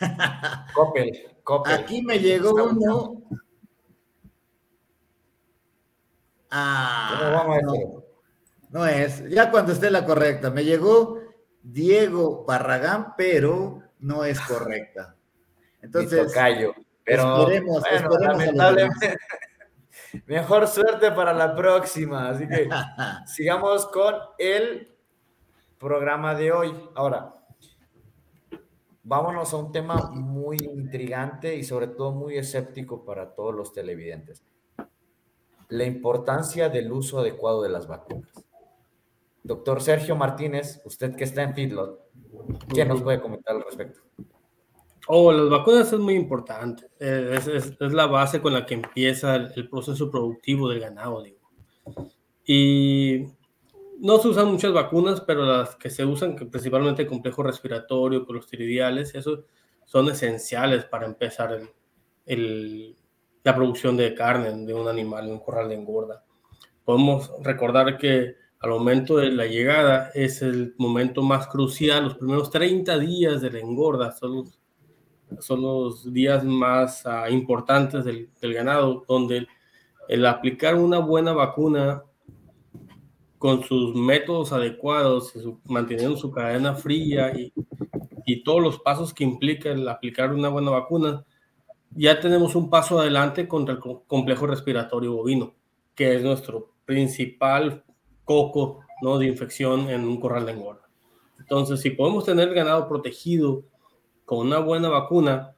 Coppel, 0.74 1.30
Aquí 1.66 2.02
me 2.02 2.18
llegó 2.18 2.52
uno. 2.52 3.22
Ah, 6.50 7.46
no, 7.62 8.04
no, 8.70 8.86
es. 8.86 9.28
Ya 9.28 9.50
cuando 9.50 9.72
esté 9.72 9.90
la 9.90 10.04
correcta. 10.04 10.50
Me 10.50 10.64
llegó 10.64 11.20
Diego 11.62 12.44
Barragán, 12.44 13.14
pero 13.16 13.82
no 13.98 14.24
es 14.24 14.40
correcta. 14.40 15.16
Entonces. 15.82 16.32
Callo. 16.32 16.74
Pero 17.04 17.48
esperemos, 17.48 17.82
lamentablemente. 18.20 19.16
Mejor 20.26 20.66
suerte 20.66 21.10
para 21.12 21.32
la 21.32 21.54
próxima. 21.54 22.28
Así 22.28 22.46
que 22.46 22.68
sigamos 23.26 23.86
con 23.86 24.14
el 24.38 24.92
programa 25.78 26.34
de 26.34 26.52
hoy. 26.52 26.90
Ahora, 26.94 27.34
vámonos 29.02 29.52
a 29.52 29.56
un 29.56 29.72
tema 29.72 30.10
muy 30.12 30.56
intrigante 30.58 31.56
y 31.56 31.64
sobre 31.64 31.88
todo 31.88 32.12
muy 32.12 32.36
escéptico 32.36 33.04
para 33.04 33.34
todos 33.34 33.54
los 33.54 33.72
televidentes. 33.72 34.44
La 35.68 35.84
importancia 35.84 36.68
del 36.68 36.92
uso 36.92 37.20
adecuado 37.20 37.62
de 37.62 37.68
las 37.68 37.86
vacunas. 37.86 38.30
Doctor 39.42 39.80
Sergio 39.80 40.16
Martínez, 40.16 40.82
usted 40.84 41.14
que 41.16 41.24
está 41.24 41.42
en 41.42 41.54
Feedlot, 41.54 42.00
¿qué 42.74 42.84
nos 42.84 43.02
puede 43.02 43.20
comentar 43.20 43.56
al 43.56 43.64
respecto? 43.64 44.00
Oh, 45.06 45.32
las 45.32 45.48
vacunas 45.48 45.92
es 45.92 45.98
muy 45.98 46.14
importante. 46.14 46.88
Eh, 47.00 47.36
es, 47.36 47.92
la 47.92 48.06
base 48.06 48.40
con 48.40 48.52
la 48.52 48.66
que 48.66 48.74
empieza 48.74 49.36
el, 49.36 49.68
proceso 49.68 50.10
productivo 50.10 50.68
del 50.68 50.80
ganado, 50.80 51.22
digo. 51.22 51.38
Y 52.44 53.26
no 54.00 54.18
se 54.18 54.28
usan 54.28 54.50
muchas 54.50 54.72
vacunas, 54.72 55.20
pero 55.20 55.44
las 55.44 55.76
que 55.76 55.90
se 55.90 56.04
usan, 56.04 56.34
que 56.34 56.46
principalmente 56.46 57.06
complejo 57.06 57.42
respiratorio, 57.42 58.26
clostridiales, 58.26 59.14
eso 59.14 59.44
son 59.84 60.08
esenciales 60.08 60.84
para 60.84 61.06
empezar 61.06 61.60
la 62.26 63.54
producción 63.54 63.96
de 63.96 64.14
carne 64.14 64.64
de 64.64 64.74
un 64.74 64.88
animal 64.88 65.26
en 65.26 65.32
un 65.32 65.40
corral 65.40 65.68
de 65.68 65.74
engorda. 65.74 66.24
Podemos 66.84 67.30
recordar 67.42 67.98
que 67.98 68.36
al 68.60 68.70
momento 68.70 69.16
de 69.16 69.30
la 69.30 69.46
llegada 69.46 70.10
es 70.14 70.42
el 70.42 70.74
momento 70.78 71.22
más 71.22 71.46
crucial, 71.48 72.04
los 72.04 72.16
primeros 72.16 72.50
30 72.50 72.98
días 72.98 73.40
de 73.40 73.50
la 73.50 73.58
engorda 73.58 74.12
son 74.12 74.36
los, 74.36 74.60
son 75.40 75.62
los 75.62 76.12
días 76.12 76.44
más 76.44 77.06
ah, 77.06 77.28
importantes 77.30 78.04
del, 78.04 78.30
ganado, 78.40 79.04
donde 79.08 79.46
el 80.08 80.26
aplicar 80.26 80.74
una 80.74 80.98
buena 80.98 81.32
vacuna 81.32 82.04
con 83.40 83.64
sus 83.64 83.94
métodos 83.94 84.52
adecuados, 84.52 85.32
manteniendo 85.64 86.14
su 86.18 86.30
cadena 86.30 86.74
fría 86.74 87.32
y, 87.34 87.54
y 88.26 88.44
todos 88.44 88.60
los 88.60 88.80
pasos 88.80 89.14
que 89.14 89.24
implica 89.24 89.70
el 89.70 89.88
aplicar 89.88 90.34
una 90.34 90.50
buena 90.50 90.72
vacuna, 90.72 91.24
ya 91.92 92.20
tenemos 92.20 92.54
un 92.54 92.68
paso 92.68 93.00
adelante 93.00 93.48
contra 93.48 93.76
el 93.76 93.80
complejo 94.06 94.46
respiratorio 94.46 95.14
bovino, 95.14 95.54
que 95.94 96.16
es 96.16 96.22
nuestro 96.22 96.74
principal 96.84 97.82
coco 98.26 98.80
¿no? 99.00 99.16
de 99.16 99.28
infección 99.28 99.88
en 99.88 100.04
un 100.04 100.20
corral 100.20 100.44
de 100.44 100.52
engorda. 100.52 100.90
Entonces, 101.38 101.80
si 101.80 101.88
podemos 101.88 102.26
tener 102.26 102.52
ganado 102.52 102.86
protegido 102.90 103.64
con 104.26 104.48
una 104.48 104.58
buena 104.58 104.90
vacuna, 104.90 105.56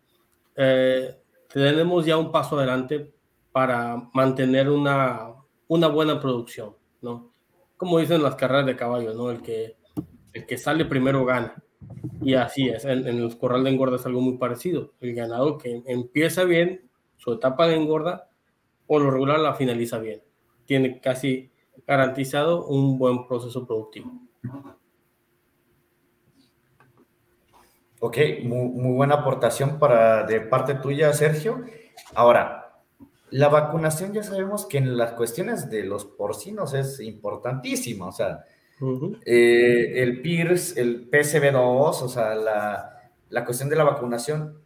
eh, 0.55 1.17
tenemos 1.53 2.07
ya 2.07 2.17
un 2.17 2.31
paso 2.31 2.57
adelante 2.57 3.13
para 3.51 4.09
mantener 4.15 4.71
una, 4.71 5.35
una 5.67 5.89
buena 5.89 6.21
producción, 6.21 6.77
¿no? 7.01 7.32
Como 7.83 7.99
dicen 7.99 8.23
las 8.23 8.37
carreras 8.37 8.65
de 8.65 8.77
caballo, 8.77 9.13
¿no? 9.13 9.33
El 9.33 9.43
que, 9.43 9.75
el 10.33 10.47
que 10.47 10.57
sale 10.57 10.85
primero 10.85 11.25
gana. 11.25 11.61
Y 12.21 12.35
así 12.35 12.69
es, 12.69 12.85
en, 12.85 13.09
en 13.09 13.21
los 13.21 13.35
corrales 13.35 13.65
de 13.65 13.71
engorda 13.71 13.97
es 13.97 14.07
algo 14.07 14.21
muy 14.21 14.39
parecido. 14.39 14.93
El 15.01 15.17
ganado 15.17 15.59
que 15.59 15.83
empieza 15.87 16.45
bien 16.45 16.89
su 17.17 17.33
etapa 17.33 17.67
de 17.67 17.75
engorda, 17.75 18.31
o 18.87 19.01
lo 19.01 19.11
regular 19.11 19.41
la 19.41 19.55
finaliza 19.55 19.99
bien. 19.99 20.23
Tiene 20.65 21.01
casi 21.01 21.51
garantizado 21.85 22.67
un 22.67 23.01
buen 23.01 23.27
proceso 23.27 23.67
productivo. 23.67 24.13
Ok, 27.99 28.17
muy, 28.45 28.95
buena 28.95 29.17
aportación 29.17 29.81
para, 29.81 30.23
de 30.23 30.41
parte 30.41 30.77
tuya, 30.77 31.13
Sergio. 31.13 31.65
Ahora, 32.15 32.62
la 33.33 33.49
vacunación 33.49 34.13
ya 34.13 34.23
sabemos 34.23 34.67
que 34.67 34.77
en 34.79 34.97
las 34.97 35.13
cuestiones 35.13 35.71
de 35.71 35.85
los 35.85 36.05
porcinos 36.05 36.75
es 36.75 37.01
importantísima, 37.01 38.09
o 38.09 38.13
sea, 38.13 38.45
eh, 39.25 40.03
el 40.03 40.21
PIRS, 40.21 40.77
el 40.77 41.11
PCB2, 41.11 42.03
o 42.03 42.09
sea, 42.09 42.35
la, 42.35 43.11
la 43.31 43.45
cuestión 43.45 43.71
de 43.71 43.77
la 43.77 43.85
vacunación 43.85 44.61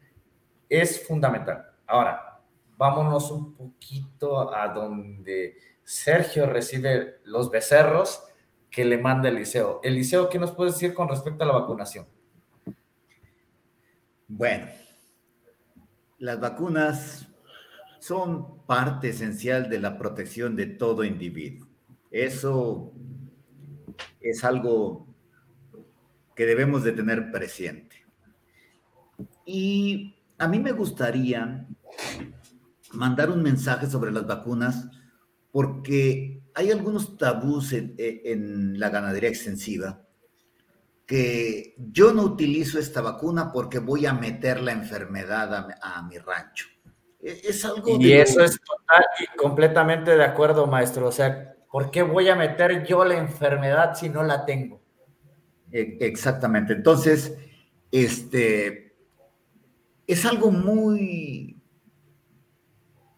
es 0.68 1.06
fundamental. 1.06 1.64
Ahora, 1.86 2.40
vámonos 2.76 3.30
un 3.30 3.54
poquito 3.54 4.52
a 4.52 4.68
donde 4.68 5.56
Sergio 5.84 6.46
recibe 6.46 7.20
los 7.24 7.50
becerros 7.50 8.24
que 8.68 8.84
le 8.84 8.98
manda 8.98 9.28
Eliseo. 9.28 9.80
Eliseo, 9.84 10.28
¿qué 10.28 10.40
nos 10.40 10.50
puedes 10.50 10.74
decir 10.74 10.92
con 10.92 11.08
respecto 11.08 11.44
a 11.44 11.46
la 11.46 11.52
vacunación? 11.52 12.06
Bueno, 14.26 14.66
las 16.18 16.40
vacunas 16.40 17.28
son 18.00 18.55
parte 18.66 19.10
esencial 19.10 19.68
de 19.70 19.80
la 19.80 19.98
protección 19.98 20.56
de 20.56 20.66
todo 20.66 21.04
individuo. 21.04 21.68
Eso 22.10 22.92
es 24.20 24.44
algo 24.44 25.06
que 26.34 26.46
debemos 26.46 26.84
de 26.84 26.92
tener 26.92 27.30
presente. 27.30 28.04
Y 29.44 30.16
a 30.38 30.48
mí 30.48 30.58
me 30.58 30.72
gustaría 30.72 31.66
mandar 32.92 33.30
un 33.30 33.42
mensaje 33.42 33.86
sobre 33.86 34.12
las 34.12 34.26
vacunas 34.26 34.88
porque 35.50 36.42
hay 36.54 36.70
algunos 36.70 37.16
tabús 37.16 37.72
en, 37.72 38.78
la 38.78 38.90
ganadería 38.90 39.28
extensiva 39.28 40.02
que 41.06 41.74
yo 41.78 42.12
no 42.12 42.22
utilizo 42.24 42.78
esta 42.78 43.00
vacuna 43.00 43.52
porque 43.52 43.78
voy 43.78 44.06
a 44.06 44.12
meter 44.12 44.60
la 44.60 44.72
enfermedad 44.72 45.68
a, 45.80 46.02
mi 46.02 46.18
rancho. 46.18 46.66
E, 47.26 47.40
es 47.48 47.64
algo... 47.64 47.98
Y 47.98 48.12
eso 48.12 48.40
es 48.40 48.60
total 48.60 49.04
y 49.18 49.36
completamente 49.36 50.16
de 50.16 50.24
acuerdo, 50.24 50.66
maestro. 50.66 51.08
O 51.08 51.12
sea, 51.12 51.56
¿por 51.70 51.90
qué 51.90 52.02
voy 52.02 52.28
a 52.28 52.36
meter 52.36 52.86
yo 52.86 53.04
la 53.04 53.18
enfermedad 53.18 53.94
si 53.96 54.08
no 54.08 54.22
la 54.22 54.44
tengo? 54.44 54.80
E, 55.72 55.98
exactamente. 56.00 56.72
Entonces, 56.72 57.36
este, 57.90 58.94
es 60.06 60.24
algo 60.24 60.52
muy, 60.52 61.60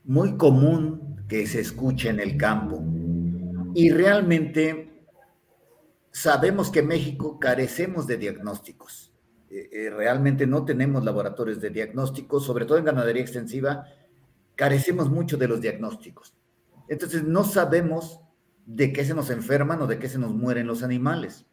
muy 0.04 0.36
común 0.38 1.26
que 1.28 1.46
se 1.46 1.60
escucha 1.60 2.08
en 2.08 2.20
el 2.20 2.38
campo. 2.38 2.82
Y 3.74 3.90
realmente 3.90 5.04
sabemos 6.10 6.70
que 6.70 6.78
en 6.78 6.88
México 6.88 7.38
carecemos 7.38 8.06
de 8.06 8.16
diagnósticos. 8.16 9.12
Eh, 9.50 9.90
realmente 9.90 10.46
no 10.46 10.64
tenemos 10.64 11.04
laboratorios 11.04 11.60
de 11.60 11.70
diagnósticos, 11.70 12.44
sobre 12.44 12.66
todo 12.66 12.76
en 12.76 12.84
ganadería 12.84 13.22
extensiva, 13.22 13.86
carecemos 14.58 15.08
mucho 15.08 15.36
de 15.36 15.46
los 15.46 15.60
diagnósticos. 15.60 16.34
Entonces 16.88 17.22
no 17.22 17.44
sabemos 17.44 18.20
de 18.66 18.92
qué 18.92 19.04
se 19.04 19.14
nos 19.14 19.30
enferman 19.30 19.80
o 19.80 19.86
de 19.86 20.00
qué 20.00 20.08
se 20.08 20.18
nos 20.18 20.34
mueren 20.34 20.66
los 20.66 20.82
animales, 20.82 21.46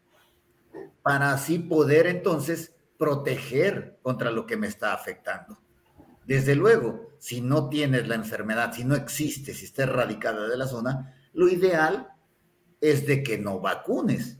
para 1.02 1.32
así 1.32 1.60
poder 1.60 2.08
entonces 2.08 2.74
proteger 2.98 4.00
contra 4.02 4.32
lo 4.32 4.44
que 4.44 4.56
me 4.56 4.66
está 4.66 4.92
afectando. 4.92 5.56
Desde 6.26 6.56
luego, 6.56 7.12
si 7.20 7.40
no 7.40 7.68
tienes 7.68 8.08
la 8.08 8.16
enfermedad, 8.16 8.72
si 8.74 8.84
no 8.84 8.96
existe, 8.96 9.54
si 9.54 9.66
está 9.66 9.84
erradicada 9.84 10.48
de 10.48 10.56
la 10.56 10.66
zona, 10.66 11.14
lo 11.32 11.48
ideal 11.48 12.08
es 12.80 13.06
de 13.06 13.22
que 13.22 13.38
no 13.38 13.60
vacunes, 13.60 14.36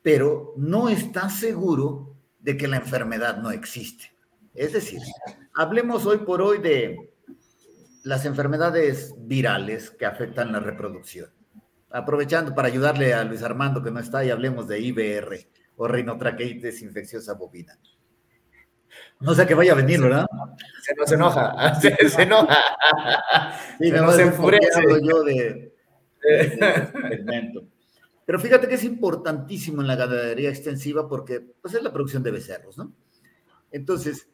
pero 0.00 0.54
no 0.56 0.88
estás 0.88 1.38
seguro 1.38 2.16
de 2.38 2.56
que 2.56 2.66
la 2.66 2.78
enfermedad 2.78 3.36
no 3.42 3.50
existe. 3.50 4.10
Es 4.54 4.72
decir, 4.72 5.02
hablemos 5.54 6.06
hoy 6.06 6.18
por 6.18 6.40
hoy 6.40 6.60
de 6.60 7.09
las 8.02 8.24
enfermedades 8.24 9.14
virales 9.18 9.90
que 9.90 10.06
afectan 10.06 10.52
la 10.52 10.60
reproducción. 10.60 11.30
Aprovechando 11.90 12.54
para 12.54 12.68
ayudarle 12.68 13.14
a 13.14 13.24
Luis 13.24 13.42
Armando 13.42 13.82
que 13.82 13.90
no 13.90 14.00
está 14.00 14.24
y 14.24 14.30
hablemos 14.30 14.68
de 14.68 14.80
IBR 14.80 15.48
o 15.76 15.88
rinotraqueitis 15.88 16.82
infecciosa 16.82 17.34
bovina. 17.34 17.78
No 19.20 19.34
sé 19.34 19.46
que 19.46 19.54
vaya 19.54 19.72
a 19.72 19.76
venir, 19.76 20.00
¿verdad? 20.00 20.26
Se 20.82 20.94
nos 20.94 21.12
enoja, 21.12 21.74
se, 21.80 21.88
enoja. 22.22 22.58
Sí, 23.78 23.90
se 23.90 24.00
nos 24.00 24.18
enfurece. 24.18 24.82
yo 25.02 25.22
de, 25.22 25.74
Pero 28.26 28.38
fíjate 28.38 28.68
que 28.68 28.74
es 28.76 28.84
importantísimo 28.84 29.82
en 29.82 29.88
la 29.88 29.96
ganadería 29.96 30.50
extensiva 30.50 31.08
porque 31.08 31.40
pues, 31.40 31.74
es 31.74 31.82
la 31.82 31.92
producción 31.92 32.22
de 32.22 32.30
becerros, 32.30 32.78
¿no? 32.78 32.92
Entonces, 33.72 34.28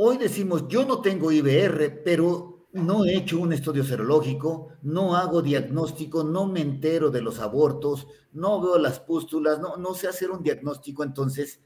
hoy 0.00 0.16
decimos, 0.16 0.68
yo 0.68 0.84
no 0.84 1.00
tengo 1.00 1.32
IBR, 1.32 2.02
pero 2.04 2.68
no 2.72 3.04
he 3.04 3.16
hecho 3.16 3.40
un 3.40 3.52
estudio 3.52 3.82
serológico, 3.82 4.68
no 4.82 5.16
hago 5.16 5.42
diagnóstico, 5.42 6.22
no 6.22 6.46
me 6.46 6.60
entero 6.60 7.10
de 7.10 7.20
los 7.20 7.40
abortos, 7.40 8.06
no 8.32 8.60
veo 8.60 8.78
las 8.78 9.00
pústulas, 9.00 9.58
no, 9.58 9.76
no 9.76 9.94
sé 9.94 10.06
hacer 10.06 10.30
un 10.30 10.44
diagnóstico, 10.44 11.02
entonces 11.02 11.60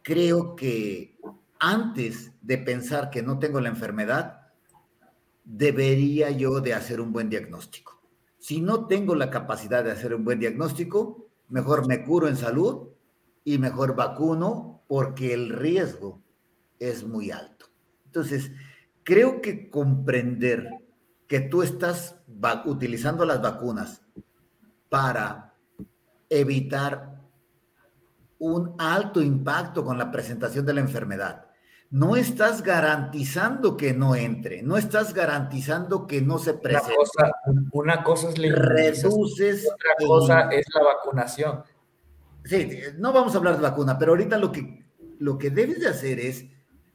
creo 0.00 0.56
que 0.56 1.18
antes 1.58 2.32
de 2.40 2.56
pensar 2.56 3.10
que 3.10 3.22
no 3.22 3.38
tengo 3.38 3.60
la 3.60 3.68
enfermedad, 3.68 4.40
debería 5.44 6.30
yo 6.30 6.62
de 6.62 6.72
hacer 6.72 6.98
un 6.98 7.12
buen 7.12 7.28
diagnóstico. 7.28 8.00
Si 8.38 8.62
no 8.62 8.86
tengo 8.86 9.14
la 9.14 9.28
capacidad 9.28 9.84
de 9.84 9.90
hacer 9.90 10.14
un 10.14 10.24
buen 10.24 10.40
diagnóstico, 10.40 11.26
mejor 11.50 11.86
me 11.86 12.04
curo 12.04 12.26
en 12.26 12.38
salud 12.38 12.88
y 13.44 13.58
mejor 13.58 13.94
vacuno 13.94 14.82
porque 14.88 15.34
el 15.34 15.50
riesgo 15.50 16.22
es 16.80 17.04
muy 17.04 17.30
alto. 17.30 17.66
Entonces, 18.06 18.50
creo 19.04 19.40
que 19.40 19.70
comprender 19.70 20.68
que 21.28 21.38
tú 21.40 21.62
estás 21.62 22.16
utilizando 22.64 23.24
las 23.24 23.40
vacunas 23.40 24.02
para 24.88 25.54
evitar 26.28 27.20
un 28.40 28.74
alto 28.78 29.22
impacto 29.22 29.84
con 29.84 29.98
la 29.98 30.10
presentación 30.10 30.66
de 30.66 30.74
la 30.74 30.80
enfermedad. 30.80 31.46
No 31.90 32.16
estás 32.16 32.62
garantizando 32.62 33.76
que 33.76 33.92
no 33.92 34.14
entre, 34.14 34.62
no 34.62 34.76
estás 34.76 35.12
garantizando 35.12 36.06
que 36.06 36.22
no 36.22 36.38
se 36.38 36.54
presente. 36.54 36.94
Una 37.72 38.02
cosa, 38.02 38.28
es 38.30 38.38
la 38.38 38.54
Reduces. 38.54 39.68
Otra 39.72 40.06
cosa 40.06 40.40
es 40.50 40.66
la 40.74 40.82
vacunación. 40.84 41.62
Sí, 42.44 42.78
no 42.96 43.12
vamos 43.12 43.34
a 43.34 43.38
hablar 43.38 43.56
de 43.56 43.62
vacuna, 43.62 43.98
pero 43.98 44.12
ahorita 44.12 44.38
lo 44.38 44.50
que, 44.50 44.86
lo 45.18 45.36
que 45.36 45.50
debes 45.50 45.80
de 45.80 45.88
hacer 45.88 46.20
es 46.20 46.46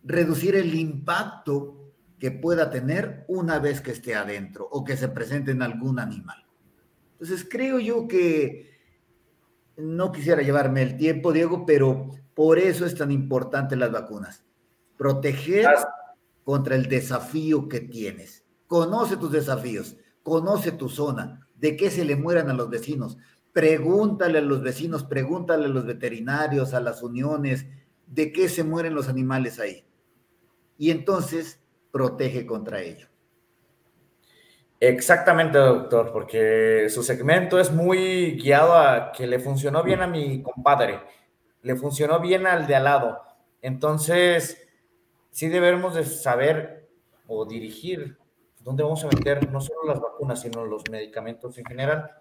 reducir 0.05 0.55
el 0.55 0.73
impacto 0.75 1.91
que 2.19 2.31
pueda 2.31 2.69
tener 2.69 3.25
una 3.27 3.59
vez 3.59 3.81
que 3.81 3.91
esté 3.91 4.15
adentro 4.15 4.67
o 4.71 4.85
que 4.85 4.95
se 4.95 5.09
presente 5.09 5.51
en 5.51 5.61
algún 5.61 5.99
animal. 5.99 6.45
Entonces, 7.13 7.45
creo 7.49 7.79
yo 7.79 8.07
que 8.07 8.71
no 9.77 10.11
quisiera 10.11 10.41
llevarme 10.41 10.81
el 10.81 10.95
tiempo, 10.95 11.33
Diego, 11.33 11.65
pero 11.65 12.11
Por 12.33 12.59
eso 12.59 12.85
es 12.85 12.95
tan 12.95 13.11
importante 13.11 13.77
las 13.77 13.93
vacunas. 13.93 14.43
Proteger 14.97 15.69
contra 16.43 16.75
el 16.75 16.87
desafío 16.89 17.69
que 17.69 17.79
tienes. 17.79 18.43
Conoce 18.67 19.15
tus 19.15 19.31
desafíos, 19.31 19.95
conoce 20.21 20.73
tu 20.73 20.89
zona, 20.89 21.47
de 21.55 21.77
qué 21.77 21.89
se 21.89 22.03
le 22.03 22.17
mueran 22.17 22.49
a 22.49 22.53
los 22.53 22.69
vecinos. 22.69 23.17
Pregúntale 23.53 24.39
a 24.39 24.41
los 24.41 24.61
vecinos, 24.61 25.05
pregúntale 25.05 25.67
a 25.67 25.69
los 25.69 25.85
veterinarios, 25.85 26.73
a 26.73 26.81
las 26.81 27.01
uniones, 27.01 27.67
de 28.05 28.33
qué 28.33 28.49
se 28.49 28.65
mueren 28.65 28.95
los 28.95 29.07
animales 29.07 29.57
ahí. 29.61 29.85
Y 30.77 30.91
entonces 30.91 31.61
protege 31.91 32.45
contra 32.45 32.81
ello. 32.81 33.07
Exactamente, 34.79 35.57
doctor, 35.57 36.11
porque 36.11 36.89
su 36.89 37.01
segmento 37.01 37.59
es 37.59 37.71
muy 37.71 38.33
guiado 38.33 38.73
a 38.77 39.11
que 39.13 39.25
le 39.25 39.39
funcionó 39.39 39.81
bien 39.83 40.01
a 40.01 40.07
mi 40.07 40.43
compadre, 40.43 40.99
le 41.61 41.75
funcionó 41.75 42.19
bien 42.19 42.45
al 42.45 42.67
de 42.67 42.75
al 42.75 42.83
lado. 42.83 43.21
Entonces, 43.61 44.61
sí 45.31 45.47
debemos 45.47 45.95
de 45.95 46.03
saber 46.03 46.89
o 47.27 47.45
dirigir 47.45 48.17
dónde 48.59 48.83
vamos 48.83 49.03
a 49.03 49.07
meter 49.07 49.49
no 49.51 49.61
solo 49.61 49.83
las 49.85 49.99
vacunas, 49.99 50.41
sino 50.41 50.65
los 50.65 50.83
medicamentos 50.91 51.57
en 51.57 51.65
general. 51.65 52.11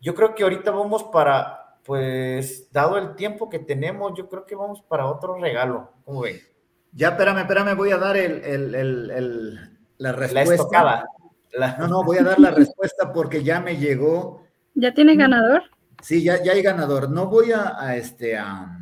Yo 0.00 0.14
creo 0.14 0.34
que 0.34 0.42
ahorita 0.42 0.72
vamos 0.72 1.04
para, 1.04 1.78
pues, 1.84 2.72
dado 2.72 2.98
el 2.98 3.14
tiempo 3.14 3.48
que 3.48 3.60
tenemos, 3.60 4.12
yo 4.16 4.28
creo 4.28 4.44
que 4.44 4.56
vamos 4.56 4.82
para 4.82 5.06
otro 5.06 5.38
regalo. 5.38 5.92
¿Cómo 6.04 6.22
ven? 6.22 6.49
Ya, 6.92 7.08
espérame, 7.10 7.40
espérame, 7.40 7.76
voy 7.76 7.90
a 7.92 7.98
dar 7.98 8.16
el, 8.16 8.42
el, 8.44 8.74
el, 8.74 9.78
la 9.98 10.12
respuesta. 10.12 11.06
La 11.52 11.76
no, 11.78 11.88
no, 11.88 12.04
voy 12.04 12.18
a 12.18 12.22
dar 12.22 12.38
la 12.38 12.50
respuesta 12.50 13.12
porque 13.12 13.42
ya 13.42 13.60
me 13.60 13.76
llegó. 13.76 14.46
¿Ya 14.74 14.94
tiene 14.94 15.16
ganador? 15.16 15.62
Sí, 16.02 16.22
ya, 16.22 16.42
ya 16.42 16.52
hay 16.52 16.62
ganador. 16.62 17.10
No 17.10 17.26
voy 17.26 17.52
a, 17.52 17.96
este, 17.96 18.38
a, 18.38 18.78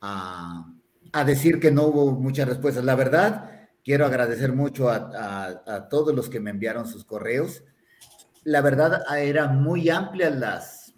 a, 0.00 1.24
decir 1.24 1.58
que 1.58 1.70
no 1.70 1.84
hubo 1.84 2.12
muchas 2.12 2.48
respuestas. 2.48 2.84
La 2.84 2.94
verdad, 2.94 3.68
quiero 3.84 4.06
agradecer 4.06 4.52
mucho 4.52 4.90
a, 4.90 5.88
todos 5.90 6.14
los 6.14 6.28
que 6.28 6.40
me 6.40 6.50
enviaron 6.50 6.86
sus 6.86 7.04
correos. 7.04 7.64
La 8.44 8.60
verdad, 8.60 9.02
eran 9.16 9.62
muy 9.62 9.88
amplias 9.88 10.36
las, 10.36 10.94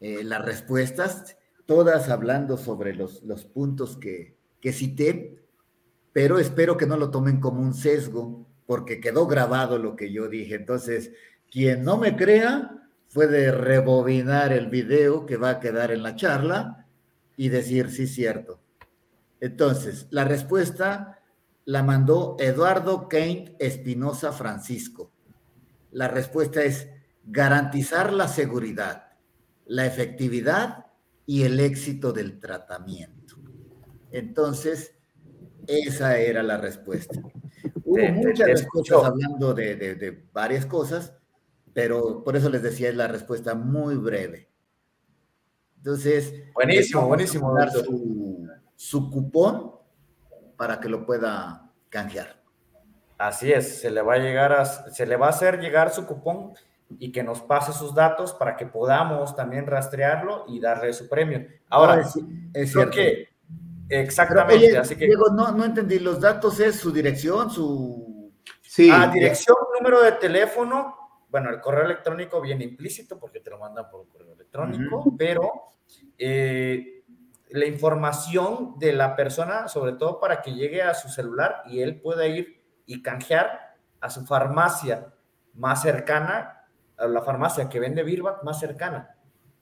eh, 0.00 0.22
las 0.24 0.44
respuestas, 0.44 1.36
todas 1.72 2.10
hablando 2.10 2.58
sobre 2.58 2.94
los, 2.94 3.22
los 3.22 3.46
puntos 3.46 3.96
que, 3.96 4.36
que 4.60 4.74
cité, 4.74 5.38
pero 6.12 6.38
espero 6.38 6.76
que 6.76 6.86
no 6.86 6.98
lo 6.98 7.10
tomen 7.10 7.40
como 7.40 7.62
un 7.62 7.72
sesgo 7.72 8.46
porque 8.66 9.00
quedó 9.00 9.26
grabado 9.26 9.78
lo 9.78 9.96
que 9.96 10.12
yo 10.12 10.28
dije. 10.28 10.54
Entonces, 10.54 11.12
quien 11.50 11.82
no 11.82 11.96
me 11.96 12.14
crea 12.14 12.90
puede 13.14 13.50
rebobinar 13.52 14.52
el 14.52 14.66
video 14.66 15.24
que 15.24 15.38
va 15.38 15.48
a 15.48 15.60
quedar 15.60 15.92
en 15.92 16.02
la 16.02 16.14
charla 16.14 16.86
y 17.38 17.48
decir, 17.48 17.90
sí, 17.90 18.06
cierto. 18.06 18.60
Entonces, 19.40 20.06
la 20.10 20.24
respuesta 20.24 21.20
la 21.64 21.82
mandó 21.82 22.36
Eduardo 22.38 23.08
Kent 23.08 23.56
Espinosa 23.58 24.32
Francisco. 24.32 25.10
La 25.90 26.08
respuesta 26.08 26.62
es 26.62 26.90
garantizar 27.24 28.12
la 28.12 28.28
seguridad, 28.28 29.12
la 29.64 29.86
efectividad 29.86 30.91
y 31.26 31.42
el 31.44 31.60
éxito 31.60 32.12
del 32.12 32.38
tratamiento. 32.38 33.36
Entonces, 34.10 34.94
esa 35.66 36.18
era 36.18 36.42
la 36.42 36.56
respuesta. 36.56 37.20
Hubo 37.84 38.08
muchas 38.08 38.48
respuestas 38.48 39.04
hablando 39.04 39.54
de, 39.54 40.26
varias 40.32 40.66
cosas, 40.66 41.14
pero 41.72 42.22
por 42.24 42.36
eso 42.36 42.50
les 42.50 42.62
decía, 42.62 42.88
es 42.88 42.96
la 42.96 43.08
respuesta 43.08 43.54
muy 43.54 43.96
breve. 43.96 44.50
Entonces, 45.78 46.32
buenísimo, 46.54 47.06
buenísimo. 47.08 47.54
Dar 47.54 47.70
su, 47.70 48.48
su 48.76 49.10
cupón 49.10 49.72
para 50.56 50.78
que 50.80 50.88
lo 50.88 51.04
pueda 51.04 51.72
canjear. 51.88 52.42
Así 53.18 53.52
es, 53.52 53.80
se 53.80 53.90
le 53.90 54.02
va 54.02 54.14
a 54.14 54.18
llegar 54.18 54.52
a, 54.52 54.64
se 54.64 55.06
le 55.06 55.16
va 55.16 55.26
a 55.26 55.30
hacer 55.30 55.60
llegar 55.60 55.92
su 55.92 56.06
cupón 56.06 56.54
y 56.98 57.12
que 57.12 57.22
nos 57.22 57.40
pase 57.40 57.72
sus 57.72 57.94
datos 57.94 58.32
para 58.32 58.56
que 58.56 58.66
podamos 58.66 59.34
también 59.36 59.66
rastrearlo 59.66 60.44
y 60.48 60.60
darle 60.60 60.92
su 60.92 61.08
premio. 61.08 61.46
Ahora, 61.68 62.00
es, 62.00 62.18
es 62.54 62.72
creo 62.72 62.90
que 62.90 63.32
Exactamente, 63.88 64.78
así 64.78 64.96
que... 64.96 65.06
Diego, 65.06 65.26
no, 65.34 65.52
no 65.52 65.64
entendí, 65.64 65.98
los 65.98 66.20
datos 66.20 66.58
es 66.60 66.76
su 66.76 66.90
dirección, 66.90 67.50
su... 67.50 68.32
Sí. 68.62 68.88
Ah, 68.90 69.06
dirección, 69.12 69.56
número 69.78 70.00
de 70.00 70.12
teléfono, 70.12 70.96
bueno, 71.28 71.50
el 71.50 71.60
correo 71.60 71.84
electrónico 71.84 72.40
viene 72.40 72.64
implícito 72.64 73.18
porque 73.18 73.40
te 73.40 73.50
lo 73.50 73.58
mandan 73.58 73.90
por 73.90 74.08
correo 74.08 74.32
electrónico, 74.32 75.14
pero 75.18 75.50
eh, 76.16 77.04
la 77.50 77.66
información 77.66 78.78
de 78.78 78.94
la 78.94 79.14
persona, 79.14 79.68
sobre 79.68 79.92
todo 79.92 80.18
para 80.18 80.40
que 80.40 80.54
llegue 80.54 80.82
a 80.82 80.94
su 80.94 81.10
celular 81.10 81.62
y 81.66 81.82
él 81.82 82.00
pueda 82.00 82.26
ir 82.26 82.62
y 82.86 83.02
canjear 83.02 83.76
a 84.00 84.08
su 84.08 84.24
farmacia 84.24 85.12
más 85.54 85.82
cercana, 85.82 86.61
a 87.02 87.06
la 87.08 87.22
farmacia 87.22 87.68
que 87.68 87.80
vende 87.80 88.02
Birbac 88.02 88.42
más 88.44 88.60
cercana. 88.60 89.16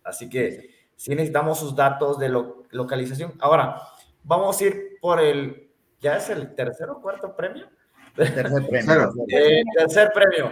Así 0.05 0.29
que 0.29 0.71
sí 0.97 1.11
necesitamos 1.11 1.59
sus 1.59 1.75
datos 1.75 2.19
de 2.19 2.29
localización. 2.71 3.35
Ahora, 3.41 3.77
Vamos 4.23 4.61
a 4.61 4.65
ir 4.65 4.99
por 5.01 5.21
el, 5.21 5.69
¿ya 6.01 6.17
es 6.17 6.31
el 6.31 6.55
tercer 6.55 6.91
o 6.91 7.01
cuarto 7.01 7.35
premio? 7.35 7.67
Tercer 8.15 8.69
premio. 8.69 9.13
Eh, 9.29 9.63
tercer 9.77 10.13
premio. 10.13 10.51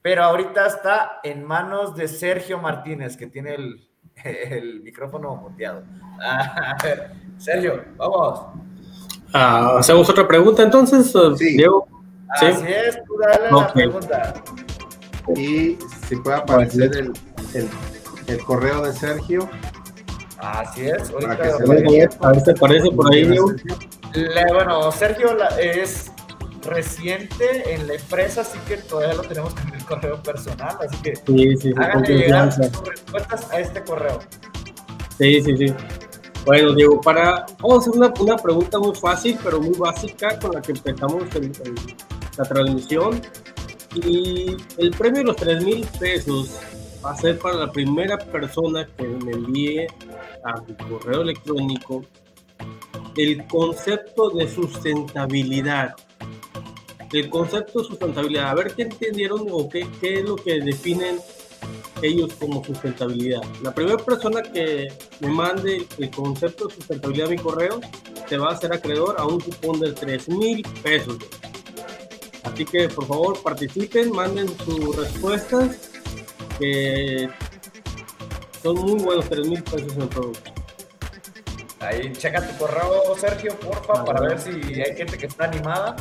Pero 0.00 0.22
ahorita 0.22 0.66
está 0.66 1.20
en 1.22 1.44
manos 1.44 1.96
de 1.96 2.06
Sergio 2.06 2.58
Martínez, 2.58 3.16
que 3.16 3.26
tiene 3.26 3.54
el, 3.54 3.88
el 4.24 4.80
micrófono 4.82 5.34
muteado. 5.36 5.82
A 6.20 6.76
ver, 6.82 7.10
Sergio, 7.38 7.84
vamos. 7.96 8.46
Ah, 9.32 9.76
¿Hacemos 9.78 10.08
otra 10.08 10.26
pregunta 10.26 10.62
entonces, 10.62 11.12
sí. 11.36 11.56
Diego? 11.56 11.86
Así 12.30 12.46
es, 12.46 13.02
tú 13.04 13.18
dale 13.18 13.50
la 13.50 13.72
pregunta. 13.72 14.34
Y 15.36 15.76
si 16.08 16.16
puede 16.16 16.36
aparecer 16.36 16.90
el, 16.96 17.12
el, 17.54 17.68
el 18.26 18.38
correo 18.44 18.82
de 18.82 18.92
Sergio. 18.92 19.48
Así 20.38 20.86
es. 20.86 21.10
Ahorita, 21.10 21.32
a 21.32 22.32
ver 22.32 22.40
si 22.40 22.50
aparece 22.50 22.90
por 22.92 23.12
ahí, 23.12 23.38
bueno, 24.52 24.92
Sergio 24.92 25.36
es 25.58 26.10
reciente 26.62 27.74
en 27.74 27.86
la 27.86 27.94
empresa, 27.94 28.42
así 28.42 28.58
que 28.66 28.76
todavía 28.76 29.14
lo 29.14 29.22
tenemos 29.22 29.54
en 29.66 29.74
el 29.74 29.84
correo 29.84 30.22
personal, 30.22 30.76
así 30.86 30.96
que 31.02 31.16
sí, 31.16 31.56
sí, 31.56 31.72
háganle 31.76 32.18
llegar 32.18 32.52
sus 32.52 32.70
respuestas 32.86 33.50
a 33.50 33.60
este 33.60 33.82
correo. 33.82 34.18
Sí, 35.18 35.42
sí, 35.42 35.56
sí. 35.56 35.74
Bueno, 36.44 36.74
Diego, 36.74 37.00
para, 37.00 37.46
vamos 37.60 37.86
a 37.86 37.90
hacer 37.90 38.00
una, 38.00 38.12
una 38.20 38.36
pregunta 38.36 38.78
muy 38.78 38.94
fácil, 38.94 39.38
pero 39.42 39.60
muy 39.60 39.76
básica, 39.76 40.38
con 40.38 40.52
la 40.52 40.62
que 40.62 40.72
empezamos 40.72 41.24
la 42.36 42.44
transmisión. 42.44 43.20
Y 44.04 44.56
el 44.78 44.90
premio 44.90 45.20
de 45.20 45.24
los 45.24 45.36
3 45.36 45.64
mil 45.64 45.86
pesos 45.98 46.58
va 47.04 47.12
a 47.12 47.16
ser 47.16 47.38
para 47.38 47.56
la 47.56 47.72
primera 47.72 48.18
persona 48.18 48.86
que 48.96 49.04
me 49.04 49.32
envíe 49.32 49.86
a 50.44 50.60
mi 50.60 50.74
correo 50.74 51.22
electrónico 51.22 52.04
el 53.16 53.46
concepto 53.46 54.30
de 54.30 54.48
sustentabilidad. 54.48 55.94
El 57.12 57.28
concepto 57.30 57.80
de 57.80 57.86
sustentabilidad, 57.86 58.50
a 58.50 58.54
ver 58.54 58.74
qué 58.74 58.82
entendieron 58.82 59.46
o 59.50 59.68
qué, 59.68 59.88
es 60.02 60.24
lo 60.24 60.36
que 60.36 60.60
definen 60.60 61.18
ellos 62.02 62.32
como 62.38 62.64
sustentabilidad. 62.64 63.40
La 63.62 63.74
primera 63.74 63.96
persona 63.96 64.42
que 64.42 64.88
me 65.20 65.28
mande 65.28 65.86
el 65.98 66.10
concepto 66.10 66.68
de 66.68 66.74
sustentabilidad 66.74 67.28
a 67.28 67.30
mi 67.30 67.38
correo 67.38 67.80
se 68.28 68.38
va 68.38 68.50
a 68.50 68.52
hacer 68.52 68.72
acreedor 68.72 69.16
a 69.18 69.26
un 69.26 69.40
cupón 69.40 69.80
de 69.80 69.92
3 69.92 70.28
mil 70.28 70.62
pesos. 70.82 71.16
Así 72.44 72.64
que 72.64 72.88
por 72.88 73.06
favor 73.06 73.42
participen, 73.42 74.12
manden 74.12 74.48
sus 74.58 74.96
respuestas 74.96 75.90
que 76.58 77.28
son 78.62 78.76
muy 78.76 79.02
buenos, 79.02 79.28
3 79.28 79.48
mil 79.48 79.62
pesos 79.62 79.96
en 79.96 80.08
producto. 80.08 80.50
Ahí 81.80 82.12
checa 82.12 82.46
tu 82.46 82.58
correo, 82.58 83.16
Sergio, 83.16 83.58
porfa, 83.60 84.04
para 84.04 84.20
ver 84.20 84.38
si 84.40 84.50
hay 84.50 84.96
gente 84.96 85.16
que 85.16 85.26
está 85.26 85.44
animada. 85.44 85.96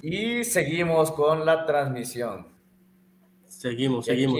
Y 0.00 0.44
seguimos 0.44 1.10
con 1.10 1.44
la 1.44 1.66
transmisión. 1.66 2.46
Seguimos, 3.48 4.04
seguimos. 4.04 4.38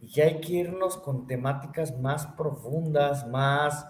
y 0.00 0.20
hay 0.20 0.40
que 0.40 0.52
irnos 0.54 0.96
con 0.96 1.26
temáticas 1.26 1.96
más 2.00 2.26
profundas, 2.26 3.28
más... 3.28 3.86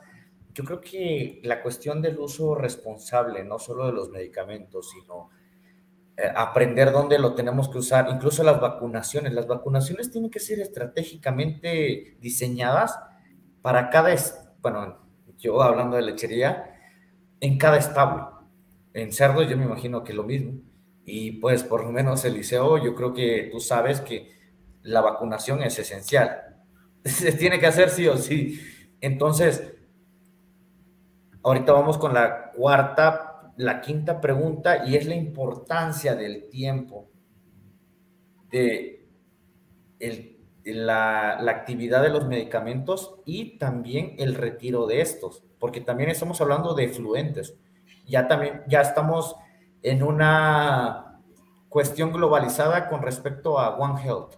Yo 0.59 0.65
creo 0.65 0.81
que 0.81 1.41
la 1.45 1.63
cuestión 1.63 2.03
del 2.03 2.19
uso 2.19 2.57
responsable, 2.57 3.45
no 3.45 3.61
solo 3.61 3.87
de 3.87 3.93
los 3.93 4.11
medicamentos, 4.11 4.91
sino 4.91 5.31
eh, 6.17 6.25
aprender 6.35 6.91
dónde 6.91 7.17
lo 7.21 7.33
tenemos 7.37 7.69
que 7.69 7.79
usar, 7.79 8.09
incluso 8.11 8.43
las 8.43 8.61
vacunaciones. 8.61 9.35
Las 9.35 9.47
vacunaciones 9.47 10.11
tienen 10.11 10.33
que 10.33 10.41
ser 10.41 10.59
estratégicamente 10.59 12.17
diseñadas 12.21 12.99
para 13.63 13.89
cada, 13.89 14.13
bueno, 14.61 14.99
yo 15.39 15.63
hablando 15.63 15.95
de 15.95 16.03
lechería, 16.03 16.75
en 17.39 17.57
cada 17.57 17.77
establo. 17.77 18.43
En 18.95 19.13
cerdos 19.13 19.49
yo 19.49 19.57
me 19.57 19.65
imagino 19.65 20.03
que 20.03 20.13
lo 20.13 20.25
mismo. 20.25 20.61
Y 21.05 21.39
pues 21.39 21.63
por 21.63 21.85
lo 21.85 21.93
menos 21.93 22.25
Eliseo, 22.25 22.83
yo 22.83 22.97
creo 22.97 23.13
que 23.13 23.49
tú 23.53 23.61
sabes 23.61 24.01
que 24.01 24.33
la 24.83 25.03
vacunación 25.03 25.63
es 25.63 25.79
esencial. 25.79 26.57
Se 27.05 27.31
tiene 27.31 27.61
que 27.61 27.67
hacer 27.67 27.91
sí 27.91 28.09
o 28.09 28.17
sí. 28.17 28.61
Entonces, 29.01 29.78
ahorita 31.43 31.73
vamos 31.73 31.99
con 31.99 32.15
la 32.15 32.53
cuarta, 32.53 33.53
la 33.57 33.81
quinta 33.81 34.21
pregunta 34.21 34.87
y 34.87 34.97
es 34.97 35.07
la 35.07 35.15
importancia 35.15 36.15
del 36.15 36.49
tiempo 36.49 37.09
de 38.51 39.09
la, 40.65 41.39
actividad 41.51 42.03
de 42.03 42.11
los 42.11 42.27
medicamentos 42.27 43.17
y 43.25 43.59
también 43.59 44.15
el 44.19 44.35
retiro 44.35 44.87
de 44.87 45.01
estos, 45.01 45.45
porque 45.59 45.81
también 45.81 46.11
estamos 46.11 46.41
hablando 46.41 46.75
de 46.75 46.89
fluentes. 46.89 47.57
Ya 48.07 48.29
también, 48.29 48.63
ya 48.69 48.81
estamos 48.81 49.37
en 49.83 50.03
una 50.03 51.21
cuestión 51.69 52.13
globalizada 52.13 52.89
con 52.89 53.03
respecto 53.03 53.59
a 53.59 53.77
One 53.77 54.03
Health, 54.03 54.37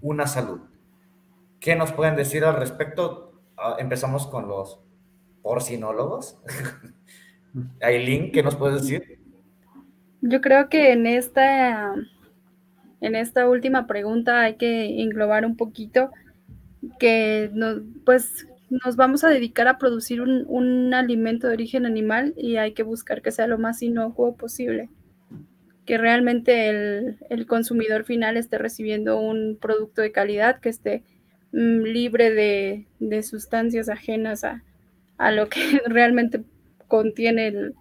una 0.00 0.26
salud. 0.26 0.60
¿Qué 1.60 1.74
nos 1.74 1.92
pueden 1.92 2.16
decir 2.16 2.44
al 2.44 2.56
respecto? 2.56 3.32
Ah, 3.56 3.76
empezamos 3.78 4.26
con 4.26 4.48
los 4.48 4.80
porcinólogos. 5.48 6.36
Aileen, 7.80 8.32
¿qué 8.32 8.42
nos 8.42 8.54
puedes 8.54 8.82
decir? 8.82 9.18
Yo 10.20 10.42
creo 10.42 10.68
que 10.68 10.92
en 10.92 11.06
esta 11.06 11.94
en 13.00 13.14
esta 13.14 13.48
última 13.48 13.86
pregunta 13.86 14.42
hay 14.42 14.56
que 14.56 15.00
englobar 15.02 15.46
un 15.46 15.56
poquito 15.56 16.10
que 16.98 17.48
nos, 17.54 17.80
pues 18.04 18.46
nos 18.68 18.96
vamos 18.96 19.24
a 19.24 19.30
dedicar 19.30 19.68
a 19.68 19.78
producir 19.78 20.20
un, 20.20 20.92
alimento 20.92 21.46
de 21.46 21.54
origen 21.54 21.86
animal 21.86 22.34
y 22.36 22.56
hay 22.56 22.72
que 22.72 22.82
buscar 22.82 23.22
que 23.22 23.30
sea 23.30 23.46
lo 23.46 23.56
más 23.56 23.80
inocuo 23.80 24.36
posible, 24.36 24.90
que 25.86 25.96
realmente 25.96 26.68
el, 27.30 27.46
consumidor 27.46 28.04
final 28.04 28.36
esté 28.36 28.58
recibiendo 28.58 29.18
un 29.18 29.56
producto 29.58 30.02
de 30.02 30.12
calidad, 30.12 30.60
que 30.60 30.68
esté 30.68 31.04
mm, 31.52 31.84
libre 31.84 32.84
de, 33.00 33.22
sustancias 33.22 33.88
ajenas 33.88 34.44
a, 34.44 34.62
lo 35.18 35.48
que 35.48 35.80
realmente 35.86 36.44
contiene 36.86 37.48
el, 37.48 37.74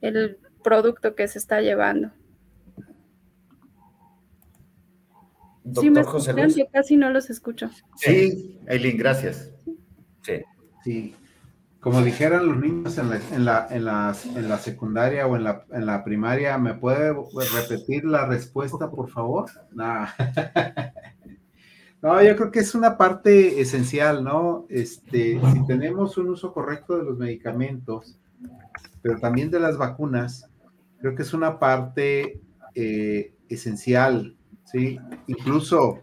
el 0.00 0.38
producto 0.62 1.14
que 1.14 1.28
se 1.28 1.38
está 1.38 1.60
llevando. 1.60 2.10
sí, 5.74 5.90
me 5.90 6.02
José 6.02 6.32
Luis. 6.32 6.56
casi 6.72 6.96
no 6.96 7.10
los 7.10 7.30
escucho. 7.30 7.70
Sí, 7.96 8.58
Eileen, 8.66 8.96
gracias. 8.96 9.52
Sí. 10.22 10.42
Sí. 10.84 11.14
Como 11.80 12.02
dijeran 12.02 12.46
los 12.46 12.58
niños 12.58 12.98
en 12.98 13.08
la, 13.08 13.16
en 13.32 13.44
la, 13.44 13.66
en 13.70 13.84
la, 13.86 14.14
en 14.36 14.48
la 14.48 14.58
secundaria 14.58 15.26
o 15.26 15.36
en 15.36 15.44
la, 15.44 15.64
en 15.72 15.86
la, 15.86 16.04
primaria, 16.04 16.58
¿me 16.58 16.74
puede 16.74 17.14
repetir 17.54 18.04
la 18.04 18.26
respuesta, 18.26 18.90
por 18.90 19.08
favor? 19.08 19.48
No, 22.02 22.22
yo 22.22 22.34
creo 22.34 22.50
que 22.50 22.60
es 22.60 22.74
una 22.74 22.96
parte 22.96 23.60
esencial, 23.60 24.24
¿no? 24.24 24.66
Este, 24.70 25.38
si 25.52 25.66
tenemos 25.66 26.16
un 26.16 26.30
uso 26.30 26.52
correcto 26.52 26.96
de 26.96 27.04
los 27.04 27.18
medicamentos, 27.18 28.18
pero 29.02 29.18
también 29.18 29.50
de 29.50 29.60
las 29.60 29.76
vacunas, 29.76 30.48
creo 30.98 31.14
que 31.14 31.22
es 31.22 31.34
una 31.34 31.58
parte 31.58 32.40
eh, 32.74 33.34
esencial 33.48 34.36
¿sí? 34.70 34.98
Incluso 35.26 36.02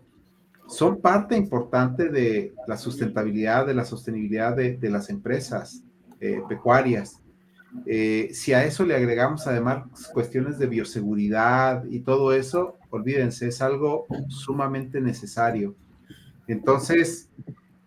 son 0.68 1.00
parte 1.00 1.36
importante 1.36 2.10
de 2.10 2.54
la 2.68 2.78
sustentabilidad, 2.78 3.66
de 3.66 3.74
la 3.74 3.86
sostenibilidad 3.86 4.56
de, 4.56 4.90
las 4.90 5.10
empresas 5.10 5.84
eh, 6.20 6.42
pecuarias. 6.48 7.22
Eh, 7.86 8.30
si 8.34 8.54
a 8.54 8.64
eso 8.66 8.86
le 8.86 8.96
agregamos 8.96 9.48
además 9.48 9.84
cuestiones 10.14 10.58
de 10.58 10.68
bioseguridad 10.68 11.86
y 11.86 12.02
todo 12.02 12.34
eso, 12.34 12.78
olvídense, 12.90 13.48
es 13.48 13.62
algo 13.62 14.08
sumamente 14.28 15.00
necesario. 15.00 15.76
Entonces, 16.48 17.30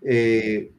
eh, 0.03 0.73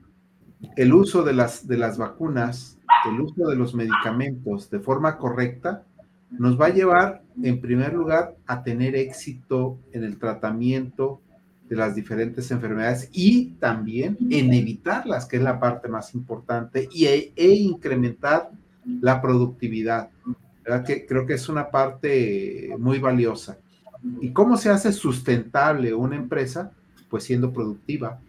el 0.75 0.93
uso 0.93 1.23
de 1.23 1.33
las, 1.33 1.67
de 1.67 1.77
las 1.77 1.97
vacunas, 1.97 2.77
el 3.09 3.21
uso 3.21 3.47
de 3.47 3.55
los 3.55 3.73
medicamentos 3.73 4.69
de 4.69 4.79
forma 4.79 5.17
correcta, 5.17 5.83
nos 6.31 6.59
va 6.59 6.67
a 6.67 6.73
llevar, 6.73 7.23
en 7.41 7.59
primer 7.59 7.93
lugar, 7.93 8.35
a 8.45 8.63
tener 8.63 8.95
éxito 8.95 9.79
en 9.91 10.03
el 10.03 10.17
tratamiento 10.17 11.21
de 11.67 11.75
las 11.75 11.95
diferentes 11.95 12.51
enfermedades 12.51 13.09
y 13.11 13.51
también 13.53 14.17
en 14.29 14.53
evitarlas, 14.53 15.25
que 15.25 15.37
es 15.37 15.43
la 15.43 15.59
parte 15.59 15.87
más 15.87 16.13
importante, 16.13 16.87
y, 16.91 17.05
e, 17.05 17.33
e 17.35 17.47
incrementar 17.47 18.51
la 19.01 19.21
productividad. 19.21 20.09
Que 20.85 21.05
creo 21.05 21.25
que 21.25 21.33
es 21.33 21.49
una 21.49 21.69
parte 21.69 22.75
muy 22.77 22.99
valiosa. 22.99 23.57
¿Y 24.19 24.31
cómo 24.31 24.57
se 24.57 24.69
hace 24.69 24.91
sustentable 24.91 25.93
una 25.93 26.15
empresa? 26.15 26.71
Pues 27.11 27.25
siendo 27.25 27.53
productiva, 27.53 28.19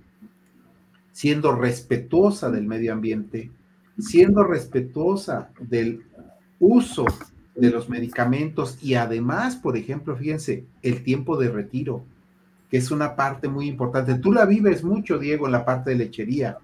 siendo 1.12 1.55
respetuosa 1.55 2.51
del 2.51 2.66
medio 2.66 2.93
ambiente, 2.93 3.51
siendo 3.99 4.45
respetuosa 4.45 5.51
del 5.61 6.03
uso 6.59 7.07
de 7.55 7.70
los 7.70 7.89
medicamentos 7.89 8.78
y 8.83 8.95
además, 8.95 9.57
por 9.57 9.76
ejemplo, 9.76 10.16
fíjense, 10.16 10.64
el 10.83 11.05
tiempo 11.05 11.37
de 11.37 11.51
retiro, 11.51 12.05
que 12.70 12.78
es 12.78 12.91
una 12.91 13.14
parte 13.14 13.49
muy 13.49 13.68
importante. 13.68 14.14
Tú 14.14 14.33
la 14.33 14.47
vives 14.47 14.83
mucho, 14.83 15.18
Diego, 15.18 15.47
en 15.47 15.53
la 15.53 15.64
parte 15.64 15.91
de 15.91 15.97
lechería, 15.97 16.59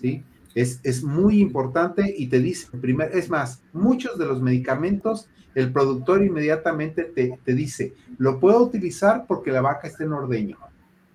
¿sí? 0.00 0.22
Es, 0.54 0.80
es 0.82 1.02
muy 1.02 1.40
importante 1.40 2.14
y 2.16 2.26
te 2.28 2.40
dice, 2.40 2.66
primer, 2.78 3.16
es 3.16 3.30
más, 3.30 3.62
muchos 3.72 4.18
de 4.18 4.26
los 4.26 4.42
medicamentos, 4.42 5.28
el 5.54 5.72
productor 5.72 6.22
inmediatamente 6.22 7.04
te, 7.04 7.38
te 7.44 7.54
dice, 7.54 7.94
lo 8.18 8.40
puedo 8.40 8.62
utilizar 8.62 9.26
porque 9.26 9.52
la 9.52 9.60
vaca 9.60 9.86
está 9.86 10.04
en 10.04 10.12
ordeño. 10.12 10.58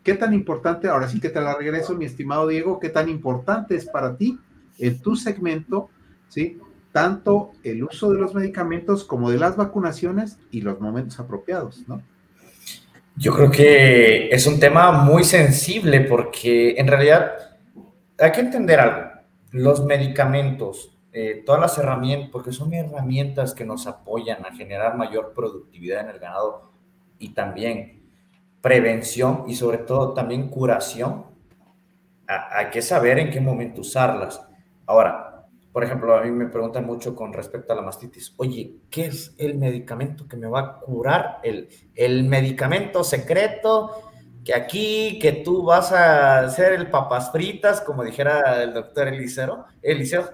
¿Qué 0.03 0.15
tan 0.15 0.33
importante, 0.33 0.87
ahora 0.87 1.07
sí 1.07 1.19
que 1.19 1.29
te 1.29 1.41
la 1.41 1.55
regreso, 1.55 1.95
mi 1.95 2.05
estimado 2.05 2.47
Diego, 2.47 2.79
qué 2.79 2.89
tan 2.89 3.07
importante 3.09 3.75
es 3.75 3.85
para 3.85 4.17
ti 4.17 4.39
en 4.79 4.99
tu 4.99 5.15
segmento, 5.15 5.89
¿sí? 6.27 6.59
tanto 6.91 7.53
el 7.63 7.83
uso 7.83 8.11
de 8.11 8.19
los 8.19 8.33
medicamentos 8.33 9.03
como 9.03 9.31
de 9.31 9.37
las 9.37 9.55
vacunaciones 9.55 10.37
y 10.51 10.61
los 10.61 10.79
momentos 10.79 11.19
apropiados, 11.19 11.83
¿no? 11.87 12.01
Yo 13.15 13.33
creo 13.33 13.51
que 13.51 14.29
es 14.29 14.47
un 14.47 14.59
tema 14.59 14.91
muy 14.91 15.23
sensible 15.23 16.01
porque 16.01 16.75
en 16.77 16.87
realidad 16.87 17.33
hay 18.17 18.31
que 18.31 18.39
entender 18.39 18.79
algo. 18.79 19.11
Los 19.51 19.85
medicamentos, 19.85 20.97
eh, 21.11 21.43
todas 21.45 21.59
las 21.61 21.77
herramientas, 21.77 22.29
porque 22.31 22.51
son 22.51 22.73
herramientas 22.73 23.53
que 23.53 23.65
nos 23.65 23.85
apoyan 23.85 24.45
a 24.45 24.55
generar 24.55 24.97
mayor 24.97 25.33
productividad 25.35 26.01
en 26.01 26.09
el 26.09 26.19
ganado 26.19 26.71
y 27.19 27.29
también 27.29 28.00
prevención 28.61 29.45
y 29.47 29.55
sobre 29.55 29.79
todo 29.79 30.13
también 30.13 30.49
curación, 30.49 31.25
hay 32.27 32.69
que 32.69 32.81
saber 32.81 33.19
en 33.19 33.29
qué 33.29 33.41
momento 33.41 33.81
usarlas. 33.81 34.41
Ahora, 34.85 35.47
por 35.71 35.83
ejemplo, 35.83 36.15
a 36.15 36.21
mí 36.21 36.31
me 36.31 36.47
preguntan 36.47 36.85
mucho 36.85 37.15
con 37.15 37.33
respecto 37.33 37.73
a 37.73 37.75
la 37.75 37.81
mastitis. 37.81 38.33
Oye, 38.37 38.77
¿qué 38.89 39.05
es 39.05 39.33
el 39.37 39.57
medicamento 39.57 40.27
que 40.27 40.37
me 40.37 40.47
va 40.47 40.59
a 40.59 40.79
curar? 40.79 41.39
El, 41.43 41.69
el 41.95 42.25
medicamento 42.25 43.03
secreto 43.03 44.11
que 44.43 44.53
aquí, 44.53 45.19
que 45.19 45.31
tú 45.31 45.63
vas 45.63 45.91
a 45.91 46.39
hacer 46.39 46.73
el 46.73 46.89
papas 46.89 47.31
fritas, 47.31 47.81
como 47.81 48.03
dijera 48.03 48.63
el 48.63 48.73
doctor 48.73 49.07
Eliseo, 49.07 49.65
Eliseo, 49.81 50.29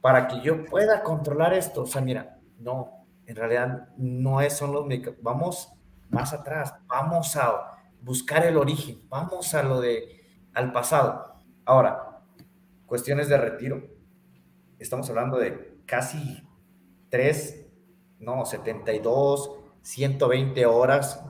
para 0.00 0.26
que 0.26 0.40
yo 0.40 0.64
pueda 0.64 1.02
controlar 1.02 1.52
esto. 1.54 1.82
O 1.82 1.86
sea, 1.86 2.00
mira, 2.00 2.38
no, 2.58 3.06
en 3.26 3.36
realidad 3.36 3.88
no 3.98 4.40
es, 4.40 4.54
son 4.54 4.72
los. 4.72 4.86
Vamos 5.20 5.75
más 6.10 6.32
atrás, 6.32 6.74
vamos 6.86 7.36
a 7.36 7.78
buscar 8.00 8.44
el 8.46 8.56
origen, 8.56 9.02
vamos 9.08 9.54
a 9.54 9.62
lo 9.62 9.80
de, 9.80 10.20
al 10.54 10.72
pasado. 10.72 11.34
Ahora, 11.64 12.22
cuestiones 12.86 13.28
de 13.28 13.36
retiro, 13.36 13.82
estamos 14.78 15.08
hablando 15.10 15.38
de 15.38 15.80
casi 15.86 16.42
3, 17.08 17.66
no, 18.20 18.44
72, 18.44 19.50
120 19.82 20.66
horas, 20.66 21.22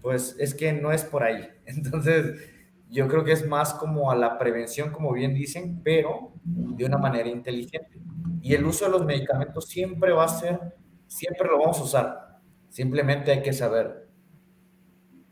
pues 0.00 0.36
es 0.38 0.54
que 0.54 0.72
no 0.72 0.92
es 0.92 1.04
por 1.04 1.22
ahí. 1.22 1.48
Entonces, 1.66 2.40
yo 2.88 3.08
creo 3.08 3.24
que 3.24 3.32
es 3.32 3.46
más 3.46 3.72
como 3.74 4.10
a 4.10 4.16
la 4.16 4.38
prevención, 4.38 4.90
como 4.90 5.12
bien 5.12 5.34
dicen, 5.34 5.80
pero 5.82 6.32
de 6.44 6.84
una 6.84 6.98
manera 6.98 7.28
inteligente. 7.28 8.00
Y 8.42 8.54
el 8.54 8.66
uso 8.66 8.84
de 8.84 8.90
los 8.90 9.04
medicamentos 9.04 9.66
siempre 9.68 10.12
va 10.12 10.24
a 10.24 10.28
ser, 10.28 10.58
siempre 11.06 11.48
lo 11.48 11.58
vamos 11.58 11.78
a 11.78 11.84
usar. 11.84 12.40
Simplemente 12.68 13.30
hay 13.30 13.42
que 13.42 13.52
saber 13.52 14.01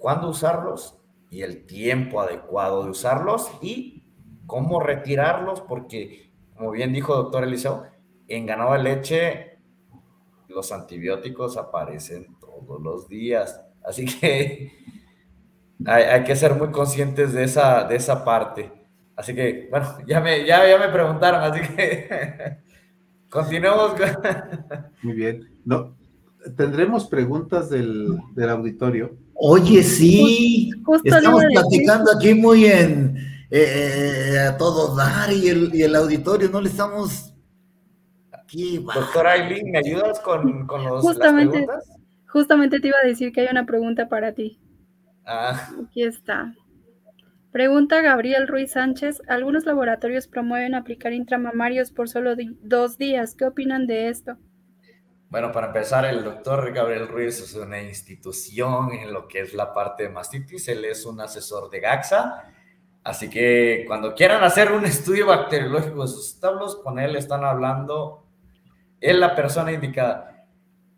cuándo 0.01 0.30
usarlos 0.30 0.98
y 1.30 1.42
el 1.42 1.64
tiempo 1.66 2.20
adecuado 2.20 2.82
de 2.82 2.90
usarlos 2.90 3.48
y 3.62 4.03
cómo 4.46 4.80
retirarlos, 4.80 5.61
porque, 5.61 6.32
como 6.57 6.72
bien 6.72 6.92
dijo 6.92 7.14
el 7.14 7.22
doctor 7.22 7.44
Eliseo, 7.44 7.84
en 8.26 8.46
ganado 8.46 8.72
de 8.72 8.82
leche 8.82 9.59
los 10.48 10.72
antibióticos 10.72 11.57
aparecen 11.57 12.36
todos 12.40 12.80
los 12.82 13.09
días. 13.09 13.64
Así 13.84 14.07
que 14.07 14.72
hay, 15.86 16.24
que 16.24 16.34
ser 16.34 16.57
muy 16.57 16.70
conscientes 16.72 17.32
de 17.32 17.44
esa, 17.44 17.84
de 17.84 17.94
esa 17.94 18.24
parte. 18.24 18.72
Así 19.14 19.34
que, 19.34 19.68
bueno, 19.70 19.98
ya 20.07 20.20
me, 20.20 20.44
ya, 20.44 20.66
ya 20.66 20.78
me 20.78 20.88
preguntaron, 20.88 21.42
así 21.42 21.61
que 21.61 22.59
continuemos. 23.28 23.94
Muy 25.03 25.14
bien. 25.14 25.61
No, 25.64 25.94
¿Tendremos 26.57 27.07
preguntas 27.07 27.68
del, 27.68 28.18
del 28.34 28.48
auditorio? 28.48 29.16
Oye, 29.43 29.82
sí. 29.82 30.70
Estamos 31.03 31.43
platicando 31.51 32.12
aquí 32.14 32.34
muy 32.34 32.66
en, 32.66 33.16
eh, 33.51 34.38
a 34.38 34.57
todo 34.59 34.95
dar 34.95 35.32
y 35.32 35.49
el, 35.49 35.74
y 35.74 35.82
el 35.82 35.97
auditorio 35.97 36.51
no 36.51 36.61
le 36.61 36.68
estamos 36.68 37.34
aquí. 38.32 38.84
Doctora 38.95 39.32
Aileen, 39.32 39.70
¿me 39.70 39.78
ayudas 39.78 40.20
con, 40.20 40.66
con 40.66 40.84
los, 40.84 41.01
justamente, 41.01 41.61
las 41.61 41.66
preguntas? 41.66 42.01
Justamente 42.26 42.80
te 42.80 42.88
iba 42.88 42.99
a 43.03 43.07
decir 43.07 43.32
que 43.32 43.41
hay 43.41 43.49
una 43.51 43.64
pregunta 43.64 44.11
para 44.11 44.34
ti. 44.34 44.61
Ah. 45.24 45.70
Aquí 45.86 46.03
está. 46.03 46.55
Pregunta 47.51 48.03
Gabriel 48.03 48.47
Ruiz 48.47 48.72
Sánchez. 48.72 49.22
Algunos 49.26 49.64
laboratorios 49.64 50.28
promueven 50.28 50.74
aplicar 50.74 51.14
intramamarios 51.14 51.93
por 51.93 52.11
solo 52.11 52.34
dos 52.61 52.99
días. 52.99 53.34
¿Qué 53.34 53.47
opinan 53.47 53.86
de 53.86 54.09
esto? 54.09 54.36
Bueno, 55.30 55.52
para 55.52 55.68
empezar, 55.68 56.04
el 56.06 56.24
doctor 56.24 56.72
Gabriel 56.72 57.06
Ruiz 57.06 57.38
es 57.40 57.54
una 57.54 57.80
institución 57.80 58.90
en 58.90 59.12
lo 59.12 59.28
que 59.28 59.42
es 59.42 59.54
la 59.54 59.72
parte 59.72 60.02
de 60.02 60.08
mastitis. 60.08 60.66
Él 60.66 60.84
es 60.84 61.06
un 61.06 61.20
asesor 61.20 61.70
de 61.70 61.78
GAXA. 61.78 62.52
Así 63.04 63.30
que 63.30 63.84
cuando 63.86 64.12
quieran 64.12 64.42
hacer 64.42 64.72
un 64.72 64.84
estudio 64.84 65.26
bacteriológico 65.26 66.02
de 66.02 66.08
sus 66.08 66.34
establos, 66.34 66.74
con 66.82 66.98
él 66.98 67.14
están 67.14 67.44
hablando, 67.44 68.26
es 69.00 69.14
la 69.14 69.36
persona 69.36 69.70
indicada. 69.70 70.48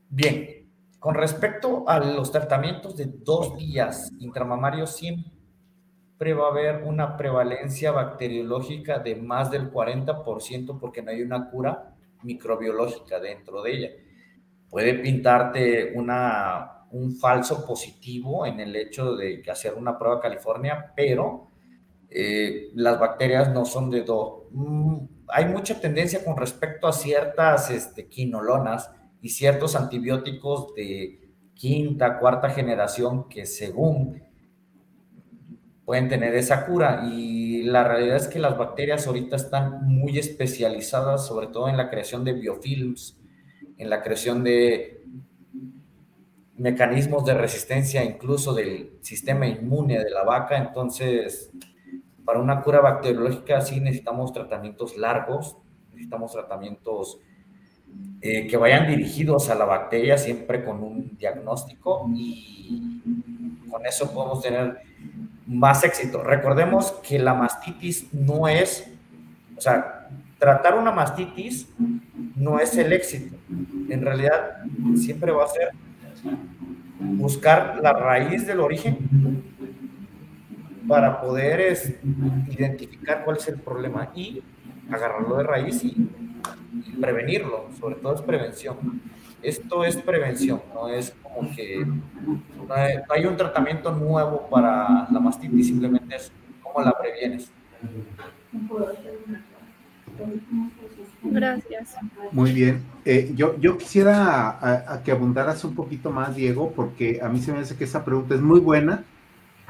Bien, 0.09 0.67
con 0.99 1.15
respecto 1.15 1.85
a 1.87 1.99
los 1.99 2.33
tratamientos 2.33 2.97
de 2.97 3.05
dos 3.09 3.55
días 3.59 4.11
intramamarios, 4.19 4.97
siempre 4.97 6.33
va 6.33 6.47
a 6.47 6.51
haber 6.53 6.85
una 6.85 7.19
prevalencia 7.19 7.93
bacteriológica 7.93 8.99
de 8.99 9.15
más 9.15 9.51
del 9.51 9.71
40% 9.71 10.81
porque 10.81 11.03
no 11.03 11.11
hay 11.11 11.21
una 11.21 11.51
cura 11.51 11.95
microbiológica 12.23 13.21
dentro 13.21 13.61
de 13.61 13.73
ella. 13.73 13.91
Puede 14.73 14.95
pintarte 14.95 15.93
una, 15.95 16.87
un 16.93 17.15
falso 17.15 17.67
positivo 17.67 18.47
en 18.47 18.59
el 18.59 18.75
hecho 18.75 19.17
de 19.17 19.43
hacer 19.51 19.75
una 19.75 19.99
prueba 19.99 20.19
California, 20.19 20.95
pero 20.97 21.49
eh, 22.09 22.71
las 22.75 22.99
bacterias 22.99 23.53
no 23.53 23.67
son 23.67 23.91
de 23.91 24.01
dos. 24.01 24.45
Mm, 24.51 24.97
hay 25.29 25.45
mucha 25.45 25.79
tendencia 25.79 26.25
con 26.25 26.39
respecto 26.39 26.87
a 26.87 26.93
ciertas 26.95 27.71
este, 27.71 28.07
quinolonas 28.09 28.91
y 29.21 29.29
ciertos 29.29 29.77
antibióticos 29.77 30.75
de 30.75 31.21
quinta, 31.53 32.19
cuarta 32.19 32.49
generación 32.49 33.29
que 33.29 33.45
según 33.45 34.23
pueden 35.85 36.09
tener 36.09 36.35
esa 36.35 36.65
cura. 36.65 37.05
Y 37.13 37.65
la 37.65 37.85
realidad 37.85 38.17
es 38.17 38.29
que 38.29 38.39
las 38.39 38.57
bacterias 38.57 39.07
ahorita 39.07 39.37
están 39.37 39.87
muy 39.87 40.19
especializadas, 40.19 41.27
sobre 41.27 41.49
todo 41.49 41.69
en 41.69 41.77
la 41.77 41.91
creación 41.91 42.25
de 42.25 42.33
biofilms, 42.33 43.22
en 43.83 43.91
la 43.91 44.01
creación 44.01 44.45
de 44.45 45.05
mecanismos 46.57 47.25
de 47.25 47.35
resistencia 47.35 48.05
incluso 48.05 48.55
del 48.55 48.99
sistema 49.01 49.49
inmune 49.49 49.99
de 49.99 50.11
la 50.11 50.23
vaca. 50.23 50.57
Entonces, 50.57 51.51
para 52.25 52.39
una 52.39 52.63
cura 52.63 52.81
bacteriológica 52.81 53.61
sí 53.61 53.81
necesitamos 53.81 54.33
tratamientos 54.33 54.97
largos, 54.97 55.57
necesitamos 55.91 56.33
tratamientos 56.33 57.19
eh, 58.21 58.47
que 58.47 58.57
vayan 58.57 58.87
dirigidos 58.87 59.51
a 59.51 59.57
la 59.57 59.65
bacteria 59.65 60.17
siempre 60.17 60.65
con 60.65 60.85
un 60.85 61.17
diagnóstico 61.19 62.09
y 62.15 63.03
con 63.69 63.85
eso 63.85 64.13
podemos 64.13 64.41
tener 64.41 64.79
más 65.49 65.83
éxito. 65.83 66.23
Recordemos 66.23 66.93
que 67.03 67.19
la 67.19 67.35
mastitis 67.35 68.15
no 68.15 68.47
es, 68.47 68.89
o 69.57 69.61
sea, 69.61 70.02
tratar 70.43 70.77
una 70.77 70.91
mastitis 70.91 71.69
no 72.35 72.59
es 72.59 72.77
el 72.77 72.93
éxito. 72.93 73.37
En 73.89 74.03
realidad, 74.03 74.57
siempre 74.97 75.31
va 75.31 75.45
a 75.45 75.47
ser 75.47 75.71
buscar 76.99 77.79
la 77.81 77.93
raíz 77.93 78.45
del 78.45 78.59
origen 78.59 78.99
para 80.89 81.21
poder 81.21 82.01
identificar 82.51 83.23
cuál 83.25 83.37
es 83.37 83.47
el 83.47 83.61
problema 83.61 84.11
y 84.17 84.43
agarrarlo 84.91 85.37
de 85.37 85.45
raíz 85.45 85.85
y, 85.85 86.11
prevenirlo. 87.01 87.69
Sobre 87.79 87.95
todo 87.95 88.17
es 88.17 88.23
prevención. 88.23 89.01
Esto 89.43 89.85
es 89.85 89.97
prevención, 89.97 90.61
no 90.75 90.89
es 90.89 91.15
como 91.23 91.55
que 91.55 91.87
no 91.87 92.75
hay, 93.11 93.27
un 93.27 93.37
tratamiento 93.37 93.93
nuevo 93.93 94.49
para 94.51 95.07
la 95.09 95.21
mastitis, 95.21 95.69
simplemente 95.69 96.17
es 96.17 96.33
cómo 96.61 96.85
la 96.85 96.99
previenes. 96.99 97.53
Gracias. 101.23 101.97
Muy 102.33 102.53
bien. 102.53 102.83
Eh, 103.05 103.33
yo, 103.35 103.59
yo 103.59 103.79
quisiera 103.79 105.01
que 105.05 105.13
abundaras 105.13 105.65
un 105.65 105.75
poquito 105.75 106.11
más, 106.11 106.35
Diego, 106.35 106.73
porque 106.73 107.21
a 107.23 107.29
mí 107.29 107.41
se 107.41 107.53
me 107.53 107.61
hace 107.61 107.77
que 107.77 107.85
esa 107.85 108.05
pregunta 108.05 108.35
es 108.35 108.41
muy 108.41 108.61
buena. 108.61 109.05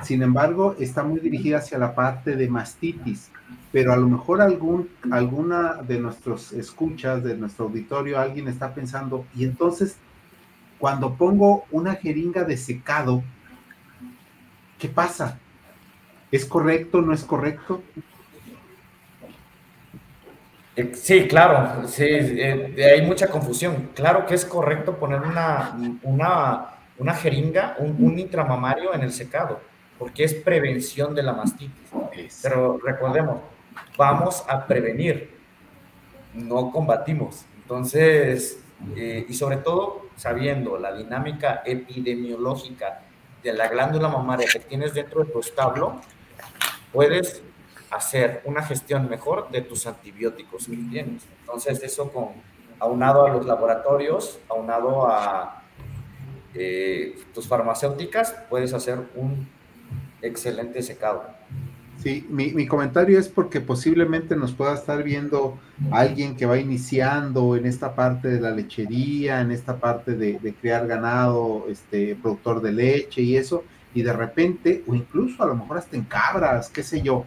Sin 0.03 0.23
embargo, 0.23 0.75
está 0.81 1.05
muy 1.05 1.21
dirigida 1.21 1.59
hacia 1.59 1.79
la 1.79 1.95
parte 1.95 2.35
de 2.35 2.49
mastitis, 2.49 3.31
pero 3.71 3.93
a 3.93 3.97
lo 3.97 4.09
mejor 4.09 4.41
algún, 4.41 4.89
alguna 5.11 5.75
de 5.75 6.01
nuestros 6.01 6.53
escuchas, 6.53 7.23
de 7.23 7.37
nuestro 7.37 7.67
auditorio, 7.67 8.19
alguien 8.19 8.49
está 8.49 8.75
pensando, 8.75 9.27
y 9.37 9.45
entonces, 9.45 9.97
cuando 10.79 11.15
pongo 11.15 11.67
una 11.71 11.95
jeringa 11.95 12.43
de 12.43 12.57
secado, 12.57 13.23
¿qué 14.79 14.89
pasa? 14.89 15.39
¿Es 16.33 16.47
correcto? 16.47 17.01
¿No 17.01 17.13
es 17.13 17.23
correcto? 17.23 17.83
Eh, 20.75 20.93
sí, 20.95 21.29
claro, 21.29 21.87
sí, 21.87 22.05
eh, 22.07 22.93
hay 22.95 23.03
mucha 23.03 23.29
confusión. 23.29 23.91
Claro 23.95 24.25
que 24.25 24.35
es 24.35 24.45
correcto 24.45 24.97
poner 24.97 25.21
una, 25.21 25.77
una, 26.03 27.15
jeringa, 27.15 27.77
un, 27.79 28.19
intramamario 28.19 28.95
en 28.95 29.03
el 29.03 29.13
secado, 29.13 29.61
porque 29.99 30.25
es 30.25 30.35
prevención 30.35 31.15
de 31.15 31.23
la 31.23 31.35
mastitis. 31.35 31.91
Pero 32.43 32.79
recordemos, 32.83 33.41
vamos 33.99 34.45
a 34.49 34.67
prevenir, 34.67 35.31
no 36.33 36.71
combatimos. 36.71 37.45
Entonces, 37.63 38.59
eh, 38.97 39.27
y 39.29 39.35
sobre 39.35 39.59
todo 39.59 40.07
sabiendo 40.17 40.79
la 40.79 40.95
dinámica 40.95 41.63
epidemiológica 41.67 43.03
de 43.43 43.53
la 43.53 43.69
glándula 43.69 44.09
mamaria 44.09 44.47
que 44.51 44.61
tienes 44.61 44.95
dentro 44.95 45.25
de 45.25 45.33
tu 45.33 45.41
establo, 45.41 46.01
puedes 46.93 47.43
hacer 47.93 48.41
una 48.45 48.63
gestión 48.63 49.09
mejor 49.09 49.51
de 49.51 49.61
tus 49.61 49.87
antibióticos 49.87 50.67
que 50.67 50.77
tienes. 50.91 51.23
Entonces, 51.41 51.83
eso 51.83 52.11
con, 52.11 52.29
aunado 52.81 53.27
a 53.27 53.31
los 53.31 53.45
laboratorios, 53.45 54.39
aunado 54.49 55.07
a 55.07 55.63
eh, 56.55 57.19
tus 57.35 57.47
farmacéuticas, 57.47 58.35
puedes 58.49 58.73
hacer 58.73 58.99
un 59.15 59.47
excelente 60.23 60.83
secado. 60.83 61.25
Sí, 62.03 62.27
mi, 62.31 62.67
comentario 62.67 63.19
es 63.19 63.29
porque 63.29 63.61
posiblemente 63.61 64.35
nos 64.35 64.53
pueda 64.53 64.75
estar 64.75 65.05
viendo 65.05 65.61
alguien 65.93 66.35
que 66.35 66.47
va 66.47 66.59
iniciando 66.59 67.55
en 67.55 67.65
esta 67.65 67.95
parte 67.95 68.27
de 68.27 68.41
la 68.41 68.51
lechería, 68.51 69.41
en 69.41 69.53
esta 69.53 69.77
parte 69.77 70.17
de, 70.17 70.41
de 70.41 70.55
criar 70.55 70.89
ganado, 70.89 71.67
este, 71.69 72.17
productor 72.17 72.61
de 72.61 72.73
leche 72.73 73.23
y 73.23 73.37
eso, 73.37 73.63
y 73.95 74.03
de 74.03 74.13
repente, 74.13 74.83
o 74.89 74.97
incluso 74.97 75.45
a 75.45 75.47
lo 75.47 75.55
mejor 75.55 75.79
hasta 75.79 75.97
en 75.97 76.03
cabras, 76.03 76.71
qué 76.71 76.83
sé 76.83 77.03
yo, 77.03 77.25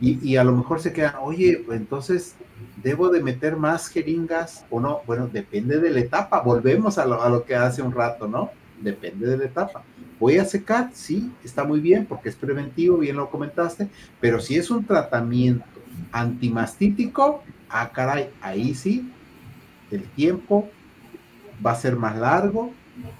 y, 0.00 0.36
a 0.36 0.44
lo 0.44 0.52
mejor 0.52 0.80
se 0.80 0.92
quedan, 0.92 1.14
oye, 1.22 1.62
pues 1.64 1.80
entonces, 1.80 2.36
¿debo 2.82 3.08
de 3.08 3.22
meter 3.22 3.56
más 3.56 3.88
jeringas 3.88 4.64
o 4.70 4.80
no? 4.80 5.00
Bueno, 5.06 5.28
depende 5.32 5.80
de 5.80 5.90
la 5.90 6.00
etapa, 6.00 6.40
volvemos 6.40 6.98
a 6.98 7.06
lo, 7.06 7.22
a 7.22 7.28
lo 7.28 7.44
que 7.44 7.56
hace 7.56 7.82
un 7.82 7.92
rato, 7.92 8.28
¿no? 8.28 8.50
Depende 8.80 9.26
de 9.26 9.36
la 9.36 9.44
etapa. 9.44 9.82
Voy 10.20 10.38
a 10.38 10.44
secar, 10.44 10.90
sí, 10.92 11.32
está 11.42 11.64
muy 11.64 11.80
bien 11.80 12.06
porque 12.06 12.28
es 12.28 12.36
preventivo, 12.36 12.98
bien 12.98 13.16
lo 13.16 13.30
comentaste, 13.30 13.88
pero 14.20 14.40
si 14.40 14.56
es 14.56 14.70
un 14.70 14.84
tratamiento 14.84 15.64
antimastítico, 16.12 17.42
ah, 17.68 17.90
caray, 17.92 18.30
ahí 18.40 18.74
sí, 18.74 19.10
el 19.90 20.04
tiempo 20.10 20.68
va 21.64 21.72
a 21.72 21.76
ser 21.76 21.96
más 21.96 22.16
largo, 22.16 22.72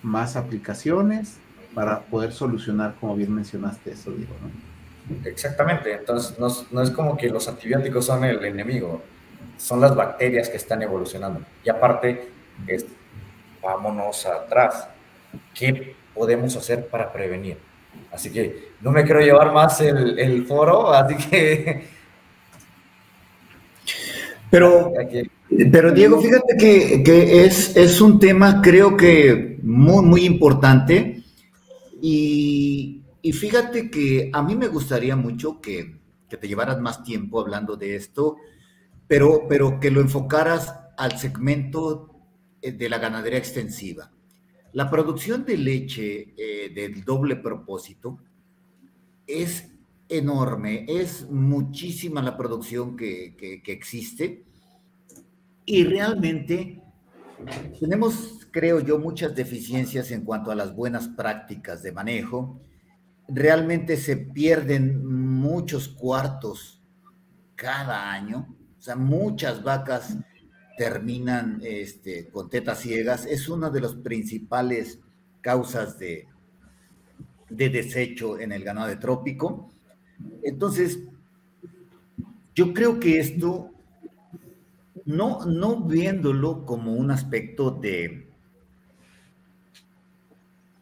más 0.03 0.37
aplicaciones 0.37 1.39
para 1.75 2.03
poder 2.03 2.33
solucionar, 2.33 2.95
como 3.01 3.17
bien 3.17 3.35
mencionaste 3.35 3.93
eso, 3.93 4.13
digo, 4.13 4.35
¿no? 4.41 4.74
Exactamente, 5.25 5.93
entonces 5.93 6.39
no, 6.39 6.83
es 6.83 6.91
como 6.91 7.17
que 7.17 7.29
los 7.29 7.47
antibióticos 7.47 8.07
son 8.07 8.25
el 8.25 8.43
enemigo, 8.45 9.03
son 9.59 9.81
las 9.81 9.95
bacterias 9.95 10.49
que 10.49 10.57
están 10.57 10.83
evolucionando. 10.83 11.41
Y 11.63 11.69
aparte, 11.69 12.31
es, 12.67 12.87
vámonos 13.63 14.25
atrás. 14.27 14.89
¿Qué 15.53 15.95
podemos 16.15 16.57
hacer 16.57 16.87
para 16.87 17.13
prevenir? 17.13 17.59
Así 18.11 18.31
que 18.33 18.71
no 18.81 18.91
me 18.91 19.05
quiero 19.05 19.21
llevar 19.21 19.53
más 19.53 19.81
el, 19.81 20.47
foro, 20.47 20.93
así 20.93 21.17
que... 21.17 21.85
Pero, 24.51 24.93
pero 25.73 25.91
Diego, 25.91 26.21
fíjate 26.21 26.57
que, 26.57 27.03
que 27.03 27.45
es, 27.45 27.77
es, 27.77 28.01
un 28.01 28.21
tema 28.21 28.63
creo 28.63 28.97
que 28.97 29.59
muy, 29.65 30.05
muy 30.05 30.25
importante 30.25 31.25
y, 32.01 33.03
y 33.25 33.33
fíjate 33.33 33.91
que 33.91 34.29
a 34.35 34.43
mí 34.43 34.55
me 34.55 34.69
gustaría 34.69 35.17
mucho 35.17 35.59
que, 35.63 35.99
te 36.29 36.47
llevaras 36.47 36.79
más 36.81 37.03
tiempo 37.05 37.41
hablando 37.41 37.75
de 37.75 37.97
esto, 37.97 38.37
pero, 39.07 39.47
pero 39.49 39.81
que 39.81 39.91
lo 39.91 40.03
enfocaras 40.03 40.75
al 40.99 41.17
segmento 41.17 42.11
eh, 42.61 42.73
de 42.73 42.89
la 42.91 42.99
ganadería 42.99 43.39
extensiva. 43.39 44.13
La 44.73 44.91
producción 44.91 45.47
de 45.47 45.57
leche 45.57 46.35
eh, 46.37 46.71
del 46.75 47.03
doble 47.03 47.37
propósito 47.37 48.19
es 49.27 49.71
enorme, 50.07 50.85
es 50.87 51.31
muchísima 51.31 52.21
la 52.21 52.37
producción 52.37 52.95
que, 52.95 53.37
que 53.37 53.73
existe 53.73 54.45
y 55.65 55.85
realmente 55.85 56.83
tenemos, 57.81 58.47
creo 58.51 58.81
yo, 58.81 58.99
muchas 58.99 59.35
deficiencias 59.35 60.11
en 60.11 60.27
cuanto 60.27 60.51
a 60.51 60.55
las 60.55 60.77
buenas 60.77 61.09
prácticas 61.09 61.83
de 61.83 61.93
manejo. 61.93 62.61
Realmente 63.29 63.97
se 63.97 64.17
pierden 64.17 65.07
muchos 65.07 65.89
cuartos 65.89 66.83
cada 67.55 68.11
año, 68.13 68.55
o 68.79 68.83
sea, 68.83 68.97
muchas 68.97 69.63
vacas 69.63 70.17
terminan 70.77 71.61
este, 71.63 72.29
con 72.29 72.51
tetas 72.51 72.81
ciegas. 72.81 73.27
Es 73.27 73.49
una 73.49 73.71
de 73.71 73.81
las 73.81 73.95
principales 73.95 74.99
causas 75.41 75.99
de, 75.99 76.27
de 77.49 77.69
desecho 77.69 78.39
en 78.39 78.53
el 78.53 78.65
ganado 78.65 78.89
de 78.89 78.97
trópico. 78.97 79.71
Entonces, 80.43 81.01
yo 82.55 82.73
creo 82.73 83.01
que 83.01 83.21
esto 83.21 83.71
no, 85.05 85.45
no 85.45 85.81
viéndolo 85.83 86.65
como 86.65 86.95
un 86.95 87.11
aspecto 87.11 87.71
de, 87.71 88.24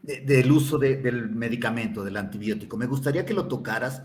del 0.02 0.50
uso 0.50 0.78
del 0.78 1.30
medicamento, 1.30 2.02
del 2.02 2.16
antibiótico. 2.16 2.76
Me 2.76 2.86
gustaría 2.86 3.24
que 3.24 3.34
lo 3.34 3.46
tocaras 3.46 4.02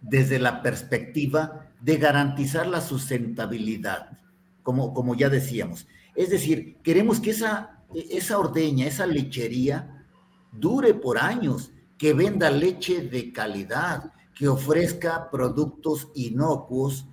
desde 0.00 0.38
la 0.38 0.62
perspectiva 0.62 1.70
de 1.80 1.96
garantizar 1.96 2.66
la 2.66 2.80
sustentabilidad, 2.80 4.18
como, 4.62 4.92
como 4.92 5.14
ya 5.14 5.28
decíamos. 5.28 5.86
Es 6.14 6.30
decir, 6.30 6.76
queremos 6.82 7.20
que 7.20 7.30
esa, 7.30 7.82
esa 7.94 8.38
ordeña, 8.38 8.86
esa 8.86 9.06
lechería, 9.06 10.04
dure 10.52 10.94
por 10.94 11.18
años, 11.18 11.72
que 11.96 12.12
venda 12.12 12.50
leche 12.50 13.02
de 13.02 13.32
calidad, 13.32 14.12
que 14.34 14.48
ofrezca 14.48 15.30
productos 15.30 16.08
inocuos, 16.14 17.06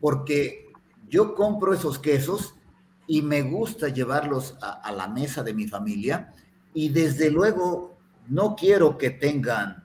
porque 0.00 0.70
yo 1.08 1.34
compro 1.34 1.74
esos 1.74 1.98
quesos 1.98 2.54
y 3.06 3.22
me 3.22 3.42
gusta 3.42 3.88
llevarlos 3.88 4.56
a, 4.62 4.90
la 4.92 5.08
mesa 5.08 5.42
de 5.42 5.52
mi 5.52 5.66
familia 5.66 6.32
y 6.74 6.88
desde 6.88 7.30
luego 7.30 7.98
no 8.28 8.54
quiero 8.54 8.96
que 8.96 9.10
tengan 9.10 9.84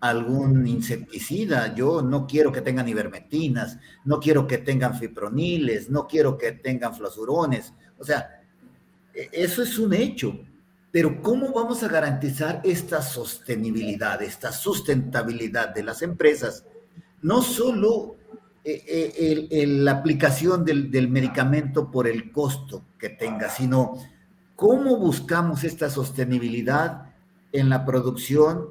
algún 0.00 0.66
insecticida, 0.66 1.74
yo 1.74 2.02
no 2.02 2.26
quiero 2.26 2.52
que 2.52 2.60
tengan 2.60 2.88
ivermectinas, 2.88 3.78
no 4.04 4.20
quiero 4.20 4.46
que 4.46 4.58
tengan 4.58 4.98
fiproniles, 4.98 5.88
no 5.90 6.06
quiero 6.06 6.36
que 6.36 6.52
tengan 6.52 6.94
flasurones, 6.94 7.72
o 7.98 8.04
sea, 8.04 8.42
e, 9.14 9.30
eso 9.32 9.62
es 9.62 9.78
un 9.78 9.94
hecho. 9.94 10.38
Pero 10.90 11.20
¿cómo 11.20 11.52
vamos 11.52 11.82
a 11.82 11.88
garantizar 11.88 12.60
esta 12.64 13.02
sostenibilidad, 13.02 14.22
esta 14.22 14.52
sustentabilidad 14.52 15.74
de 15.74 15.82
las 15.82 16.00
empresas? 16.00 16.64
No 17.20 17.42
solo 17.42 18.16
eh, 18.68 19.46
eh, 19.50 19.66
la 19.66 19.92
aplicación 19.92 20.64
del, 20.64 21.08
medicamento 21.08 21.90
por 21.90 22.08
el 22.08 22.32
costo 22.32 22.82
que 22.98 23.10
tenga, 23.10 23.48
sino 23.48 23.94
cómo 24.56 24.96
buscamos 24.96 25.62
esta 25.64 25.90
sostenibilidad 25.90 27.10
en 27.52 27.68
la 27.68 27.84
producción 27.84 28.70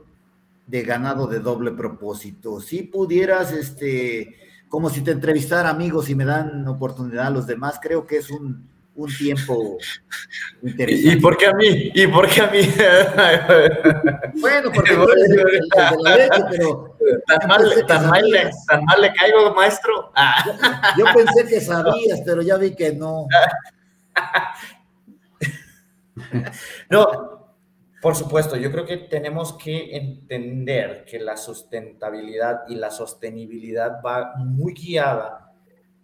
de 0.68 0.82
ganado 0.82 1.28
de 1.28 1.40
doble 1.40 1.72
propósito. 1.72 2.60
Si 2.60 2.84
pudieras, 2.84 3.54
este, 3.54 4.36
como 4.68 4.90
si 4.90 5.02
te 5.02 5.12
entrevistara 5.12 5.70
amigos 5.70 6.10
y 6.10 6.16
me 6.16 6.26
dan 6.26 6.68
oportunidad 6.68 7.28
a 7.28 7.30
los 7.30 7.46
demás, 7.46 7.80
creo 7.82 8.08
que 8.08 8.18
es 8.18 8.32
un, 8.32 8.68
un 8.96 9.16
tiempo 9.16 9.78
interesante. 10.64 11.18
¿Y 11.18 11.22
por 11.22 11.38
qué 11.38 11.46
a 11.46 11.54
mí? 11.54 11.92
¿Y 11.94 12.08
por 12.08 12.28
qué 12.28 12.42
a 12.42 12.48
mí? 12.48 12.62
bueno, 14.42 14.72
porque 14.74 14.94
eres 14.94 15.30
de, 15.30 15.60
la 16.02 16.16
leche, 16.16 16.44
pero... 16.50 16.98
¿Tan 17.28 17.48
mal, 17.48 17.86
tan, 17.88 18.10
mal 18.10 18.32
le, 18.32 18.50
¿Tan 18.68 18.84
mal 18.84 19.02
le 19.02 19.14
caigo, 19.14 19.54
maestro? 19.54 20.12
Yo, 20.98 21.06
pensé 21.14 21.46
que 21.48 21.62
sabías, 21.62 22.22
pero 22.26 22.42
ya 22.42 22.58
vi 22.58 22.74
que 22.76 22.94
no. 22.94 23.28
no, 26.89 27.36
por 28.01 28.16
supuesto, 28.16 28.55
yo 28.55 28.72
creo 28.72 28.86
que 28.86 28.97
tenemos 28.97 29.53
que 29.53 29.95
entender 29.95 31.05
que 31.05 31.20
la 31.20 31.38
sustentabilidad 31.38 32.61
y 32.68 32.76
la 32.76 32.91
sostenibilidad 32.91 33.99
va 34.05 34.36
muy 34.38 34.74
guiada 34.74 35.53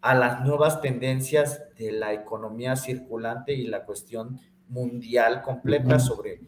a 0.01 0.15
las 0.15 0.41
nuevas 0.41 0.81
tendencias 0.81 1.61
de 1.77 1.91
la 1.91 2.11
economía 2.11 2.75
circulante 2.75 3.53
y 3.53 3.67
la 3.67 3.85
cuestión 3.85 4.39
mundial 4.67 5.41
completa 5.43 5.99
sobre 5.99 6.39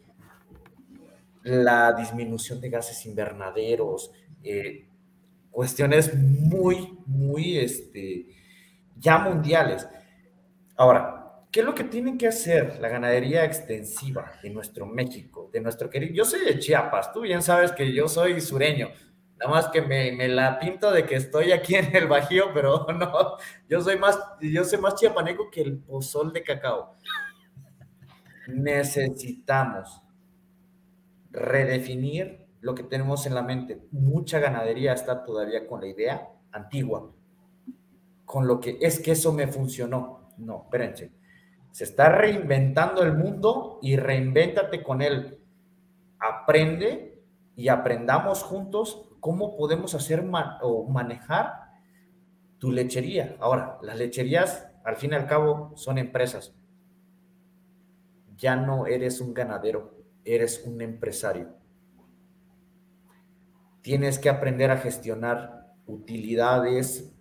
la 1.44 1.92
disminución 1.92 2.60
de 2.60 2.70
gases 2.70 3.06
invernaderos, 3.06 4.10
eh, 4.42 4.88
cuestiones 5.50 6.18
muy, 6.18 6.98
muy, 7.06 7.58
este, 7.58 8.26
ya 8.96 9.18
mundiales. 9.18 9.86
Ahora, 10.74 11.23
¿qué 11.54 11.60
es 11.60 11.66
lo 11.66 11.72
que 11.72 11.84
tiene 11.84 12.18
que 12.18 12.26
hacer 12.26 12.80
la 12.80 12.88
ganadería 12.88 13.44
extensiva 13.44 14.32
de 14.42 14.50
nuestro 14.50 14.86
México, 14.86 15.50
de 15.52 15.60
nuestro 15.60 15.88
querido? 15.88 16.12
Yo 16.12 16.24
soy 16.24 16.44
de 16.44 16.58
Chiapas, 16.58 17.12
tú 17.12 17.20
bien 17.20 17.42
sabes 17.42 17.70
que 17.70 17.92
yo 17.92 18.08
soy 18.08 18.40
sureño, 18.40 18.88
Nada 19.36 19.50
más 19.50 19.68
que 19.68 19.82
me, 19.82 20.28
la 20.28 20.58
pinto 20.58 20.90
de 20.90 21.06
que 21.06 21.14
estoy 21.14 21.52
aquí 21.52 21.76
en 21.76 21.94
el 21.94 22.08
Bajío, 22.08 22.46
pero 22.52 22.86
no, 22.98 23.36
yo 23.68 23.80
soy 23.80 23.98
más, 23.98 24.18
yo 24.40 24.64
soy 24.64 24.80
más 24.80 24.96
chiapaneco 24.96 25.50
que 25.50 25.60
el 25.60 25.78
pozol 25.78 26.32
de 26.32 26.42
cacao. 26.42 26.96
Necesitamos 28.48 30.02
redefinir 31.30 32.46
lo 32.60 32.74
que 32.74 32.84
tenemos 32.84 33.26
en 33.26 33.34
la 33.34 33.42
mente. 33.42 33.80
Mucha 33.90 34.38
ganadería 34.38 34.92
está 34.92 35.24
todavía 35.24 35.66
con 35.66 35.80
la 35.80 35.88
idea 35.88 36.28
antigua, 36.52 37.12
con 38.24 38.46
lo 38.46 38.58
que 38.60 38.78
es 38.80 38.98
que 38.98 39.12
eso 39.12 39.32
me 39.32 39.46
funcionó. 39.46 40.30
No, 40.38 40.62
espérense. 40.64 41.23
Se 41.74 41.82
está 41.82 42.08
reinventando 42.08 43.02
el 43.02 43.14
mundo 43.14 43.80
y 43.82 43.96
reinvéntate 43.96 44.84
con 44.84 45.02
él. 45.02 45.40
Aprende 46.20 47.20
y 47.56 47.66
aprendamos 47.66 48.44
juntos 48.44 49.10
cómo 49.18 49.56
podemos 49.56 49.92
hacer 49.96 50.24
o 50.62 50.88
manejar 50.88 51.72
tu 52.58 52.70
lechería. 52.70 53.36
Ahora, 53.40 53.78
las 53.82 53.98
lecherías, 53.98 54.68
al 54.84 54.94
fin 54.94 55.10
y 55.10 55.14
al 55.16 55.26
cabo, 55.26 55.72
son 55.74 55.98
empresas. 55.98 56.54
Ya 58.36 58.54
no 58.54 58.86
eres 58.86 59.20
un 59.20 59.34
ganadero, 59.34 59.98
eres 60.24 60.62
un 60.64 60.80
empresario. 60.80 61.56
Tienes 63.82 64.20
que 64.20 64.28
aprender 64.28 64.70
a 64.70 64.76
gestionar 64.76 65.74
utilidades, 65.86 67.12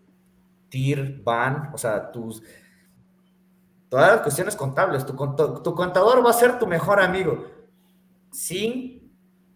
TIR, 0.70 1.24
BAN, 1.24 1.72
o 1.74 1.78
sea, 1.80 2.12
tus, 2.12 2.44
todas 3.94 4.12
las 4.12 4.22
cuestiones 4.22 4.56
contables. 4.56 5.06
Tu, 5.06 5.14
tu 5.62 5.76
contador 5.76 6.26
va 6.26 6.32
a 6.32 6.34
ser 6.34 6.58
tu 6.58 6.66
mejor 6.66 7.00
amigo, 7.00 7.46
sin 8.32 9.14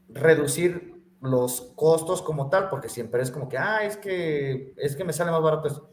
reducir 0.10 0.94
los 1.22 1.74
costos 1.76 2.22
como 2.22 2.48
tal, 2.48 2.70
porque 2.70 2.88
siempre 2.88 3.24
es 3.24 3.32
como 3.32 3.50
que, 3.50 3.58
ah, 3.58 3.84
es 3.84 3.98
que, 3.98 4.76
es 4.78 4.96
que 4.96 5.04
me 5.04 5.12
sale 5.12 5.32
más 5.32 5.42
barato 5.42 5.92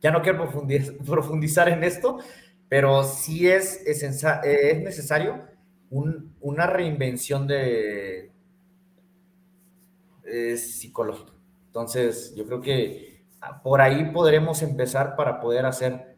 Ya 0.00 0.12
no 0.12 0.22
quiero 0.22 0.48
profundizar 1.04 1.68
en 1.68 1.82
esto, 1.82 2.20
pero 2.68 3.02
sí 3.02 3.48
es, 3.48 3.82
es, 3.84 4.00
es 4.04 4.82
necesario 4.84 5.42
una 5.90 6.68
reinvención 6.68 7.48
de 7.48 8.30
psicológica. 10.56 11.32
Entonces, 11.66 12.32
yo 12.36 12.46
creo 12.46 12.60
que 12.60 13.24
por 13.64 13.80
ahí 13.80 14.04
podremos 14.12 14.62
empezar 14.62 15.16
para 15.16 15.40
poder 15.40 15.66
hacer 15.66 16.15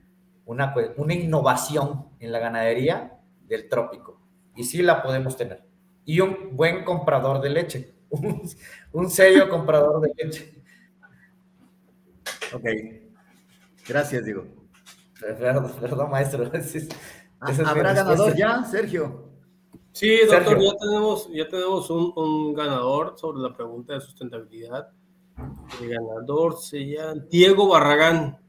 una, 0.48 0.74
una 0.96 1.14
innovación 1.14 2.08
en 2.18 2.32
la 2.32 2.38
ganadería 2.38 3.20
del 3.46 3.68
trópico. 3.68 4.20
Y 4.56 4.64
sí 4.64 4.82
la 4.82 5.02
podemos 5.02 5.36
tener. 5.36 5.62
Y 6.04 6.20
un 6.20 6.56
buen 6.56 6.84
comprador 6.84 7.40
de 7.40 7.50
leche 7.50 7.94
un, 8.92 9.10
sello 9.10 9.48
comprador 9.48 10.00
de 10.00 10.12
leche. 10.16 10.62
Ok. 12.54 12.64
Gracias, 13.86 14.24
Diego. 14.24 14.46
Perdón, 15.20 16.10
maestro. 16.10 16.50
Ah, 17.40 17.54
¿Habrá 17.66 17.92
ganador 17.92 18.34
ya, 18.34 18.64
Sergio? 18.64 19.28
Sí, 19.92 20.18
doctor, 20.28 20.60
ya 20.60 20.72
tenemos, 20.76 21.28
ya 21.32 21.48
tenemos 21.48 21.88
un, 21.88 22.52
ganador 22.52 23.16
sobre 23.16 23.38
la 23.38 23.54
pregunta 23.54 23.94
de 23.94 24.00
sustentabilidad. 24.00 24.88
El 25.80 25.88
ganador 25.88 26.58
se 26.58 26.84
llama 26.84 27.22
Diego 27.30 27.68
Barragán. 27.68 28.40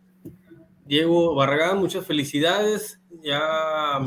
Diego 0.89 1.35
Barragán, 1.35 1.77
muchas 1.77 2.03
felicidades. 2.03 2.99
Ya 3.21 3.99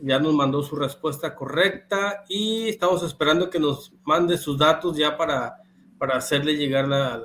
ya 0.00 0.18
nos 0.18 0.32
mandó 0.32 0.62
su 0.62 0.76
respuesta 0.76 1.34
correcta 1.34 2.24
y 2.28 2.68
estamos 2.68 3.02
esperando 3.02 3.50
que 3.50 3.58
nos 3.58 3.92
mande 4.04 4.38
sus 4.38 4.56
datos 4.56 4.96
ya 4.96 5.16
para, 5.16 5.56
para 5.98 6.16
hacerle 6.16 6.56
llegar 6.56 6.86
la, 6.86 7.20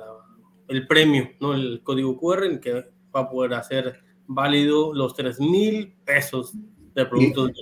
el 0.68 0.86
premio, 0.86 1.30
¿no? 1.40 1.54
el 1.54 1.82
código 1.84 2.18
QR 2.18 2.44
en 2.44 2.60
que 2.60 2.74
va 3.14 3.20
a 3.20 3.30
poder 3.30 3.54
hacer 3.54 4.00
válido 4.26 4.92
los 4.92 5.14
3 5.14 5.38
mil 5.40 5.96
pesos 6.04 6.52
de 6.94 7.06
productos. 7.06 7.52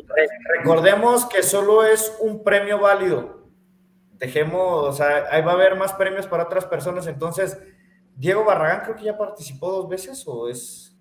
Recordemos 0.59 1.27
que 1.27 1.43
solo 1.43 1.85
es 1.85 2.17
un 2.21 2.43
premio 2.43 2.81
válido 2.81 3.43
tejemos, 4.23 4.89
o 4.89 4.93
sea, 4.93 5.27
ahí 5.33 5.43
va 5.43 5.51
a 5.51 5.55
haber 5.55 5.75
más 5.75 5.95
premios 5.95 6.29
para 6.29 6.45
otras 6.45 6.65
personas. 6.65 7.09
Entonces, 7.09 7.59
Diego 8.17 8.45
Barragán 8.45 8.83
creo 8.85 8.97
que 8.97 9.05
ya 9.05 9.17
participó 9.17 9.71
dos 9.73 9.89
veces 9.89 10.23
o 10.27 10.49
es... 10.49 10.97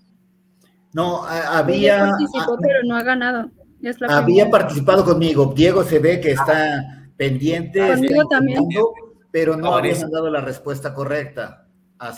No, 0.94 1.24
había... 1.24 2.10
participó, 2.10 2.58
pero 2.62 2.84
no 2.84 2.96
ha 2.98 3.04
ganado. 3.04 3.50
había 4.10 4.50
participado 4.50 5.06
conmigo. 5.06 5.54
Diego 5.56 5.84
se 5.84 6.00
ve 6.00 6.20
que 6.20 6.32
está 6.32 7.10
pendiente. 7.16 7.80
Conmigo 7.80 8.28
también. 8.30 8.68
Pero 9.32 9.56
no 9.56 9.76
había 9.76 9.96
dado 9.96 10.30
la 10.30 10.42
respuesta 10.42 10.94
correcta. 10.94 11.68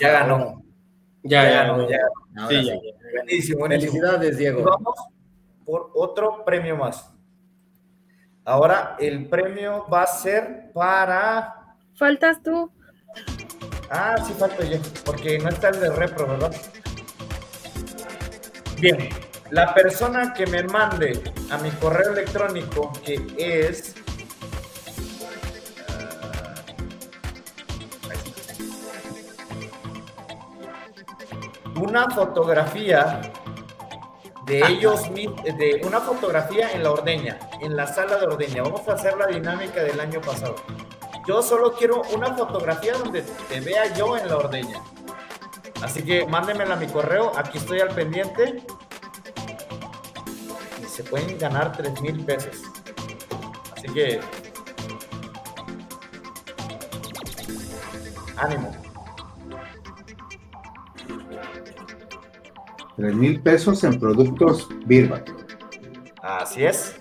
ya 0.00 0.10
ganó. 0.10 0.62
Ya, 1.22 1.44
ya, 1.44 1.64
ganó, 1.64 1.88
ya. 1.88 1.98
Sí, 2.48 2.64
ya. 2.64 2.74
Buenísimo, 3.14 3.66
Felicidades, 3.66 4.36
Diego. 4.36 4.64
Vamos 4.64 4.94
por 5.64 5.90
otro 5.94 6.44
premio 6.44 6.76
más. 6.76 7.10
Ahora 8.44 8.96
el 8.98 9.26
premio 9.28 9.86
va 9.92 10.02
a 10.02 10.06
ser 10.06 10.70
para. 10.74 11.76
Faltas 11.94 12.42
tú. 12.42 12.70
Ah, 13.96 14.16
sí, 14.26 14.34
falto 14.36 14.64
yo, 14.64 14.78
porque 15.04 15.38
no 15.38 15.50
está 15.50 15.68
el 15.68 15.78
de 15.78 15.88
repro, 15.90 16.26
¿verdad? 16.26 16.52
Bien, 18.80 19.08
la 19.50 19.72
persona 19.72 20.34
que 20.34 20.48
me 20.48 20.64
mande 20.64 21.22
a 21.48 21.58
mi 21.58 21.70
correo 21.70 22.10
electrónico, 22.10 22.92
que 23.04 23.22
es. 23.38 23.94
Una 31.76 32.10
fotografía 32.10 33.20
de 34.44 34.58
ellos, 34.66 35.02
de 35.14 35.82
una 35.84 36.00
fotografía 36.00 36.72
en 36.72 36.82
la 36.82 36.90
ordeña, 36.90 37.38
en 37.60 37.76
la 37.76 37.86
sala 37.86 38.16
de 38.16 38.26
ordeña. 38.26 38.64
Vamos 38.64 38.88
a 38.88 38.94
hacer 38.94 39.16
la 39.16 39.28
dinámica 39.28 39.84
del 39.84 40.00
año 40.00 40.20
pasado. 40.20 40.56
Yo 41.26 41.42
solo 41.42 41.72
quiero 41.72 42.02
una 42.14 42.34
fotografía 42.34 42.92
donde 42.98 43.22
te 43.22 43.60
vea 43.60 43.94
yo 43.94 44.16
en 44.16 44.28
la 44.28 44.36
ordeña. 44.36 44.82
Así 45.82 46.02
que 46.02 46.26
mándenmela 46.26 46.74
a 46.74 46.76
mi 46.76 46.86
correo, 46.86 47.32
aquí 47.36 47.58
estoy 47.58 47.80
al 47.80 47.94
pendiente. 47.94 48.62
Y 50.82 50.84
se 50.86 51.02
pueden 51.04 51.38
ganar 51.38 51.76
3 51.76 52.00
mil 52.02 52.24
pesos. 52.24 52.62
Así 53.76 53.88
que... 53.92 54.20
Ánimo. 58.36 58.72
3 62.96 63.14
mil 63.14 63.40
pesos 63.40 63.82
en 63.84 63.98
productos 63.98 64.68
Birback. 64.86 65.32
Así 66.22 66.64
es. 66.64 66.96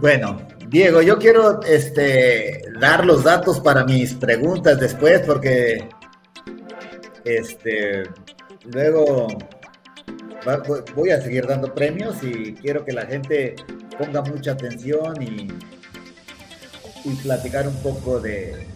Bueno, 0.00 0.36
Diego, 0.68 1.00
yo 1.00 1.18
quiero 1.18 1.62
este, 1.62 2.60
dar 2.78 3.06
los 3.06 3.24
datos 3.24 3.58
para 3.60 3.84
mis 3.84 4.12
preguntas 4.14 4.78
después 4.78 5.22
porque 5.22 5.88
este, 7.24 8.02
luego 8.74 9.28
voy 10.94 11.10
a 11.10 11.22
seguir 11.22 11.46
dando 11.46 11.74
premios 11.74 12.22
y 12.22 12.54
quiero 12.54 12.84
que 12.84 12.92
la 12.92 13.06
gente 13.06 13.56
ponga 13.98 14.20
mucha 14.22 14.52
atención 14.52 15.22
y, 15.22 15.48
platicar 17.22 17.66
un 17.66 17.76
poco 17.76 18.20
de 18.20 18.66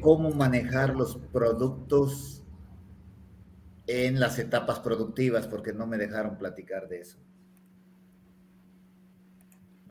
cómo 0.00 0.30
manejar 0.30 0.96
los 0.96 1.18
productos 1.30 2.42
en 3.86 4.18
las 4.18 4.38
etapas 4.38 4.80
productivas, 4.80 5.46
porque 5.46 5.74
no 5.74 5.86
me 5.86 5.98
dejaron 5.98 6.38
platicar 6.38 6.88
de 6.88 7.00
eso. 7.00 7.18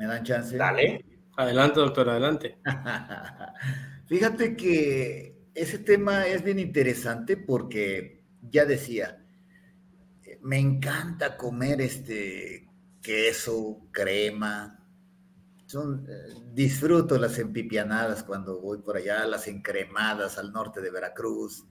¿Me 0.03 0.09
dan 0.09 0.23
chance? 0.25 0.57
Dale. 0.57 1.05
Adelante, 1.37 1.79
doctor, 1.79 2.09
adelante. 2.09 2.57
Fíjate 4.07 4.53
que 4.57 5.47
ese 5.55 5.79
tema 5.79 6.27
es 6.27 6.43
bien 6.43 6.59
interesante 6.59 7.37
porque 7.37 8.21
ya 8.41 8.65
decía, 8.65 9.25
me 10.41 10.59
encanta 10.59 11.37
comer 11.37 11.79
este 11.79 12.67
queso, 13.01 13.87
crema. 13.91 14.77
Son, 15.67 16.05
eh, 16.09 16.33
disfruto 16.51 17.17
las 17.17 17.39
empipianadas 17.39 18.23
cuando 18.23 18.59
voy 18.59 18.79
por 18.79 18.97
allá, 18.97 19.25
las 19.25 19.47
encremadas 19.47 20.37
al 20.37 20.51
norte 20.51 20.81
de 20.81 20.91
Veracruz. 20.91 21.65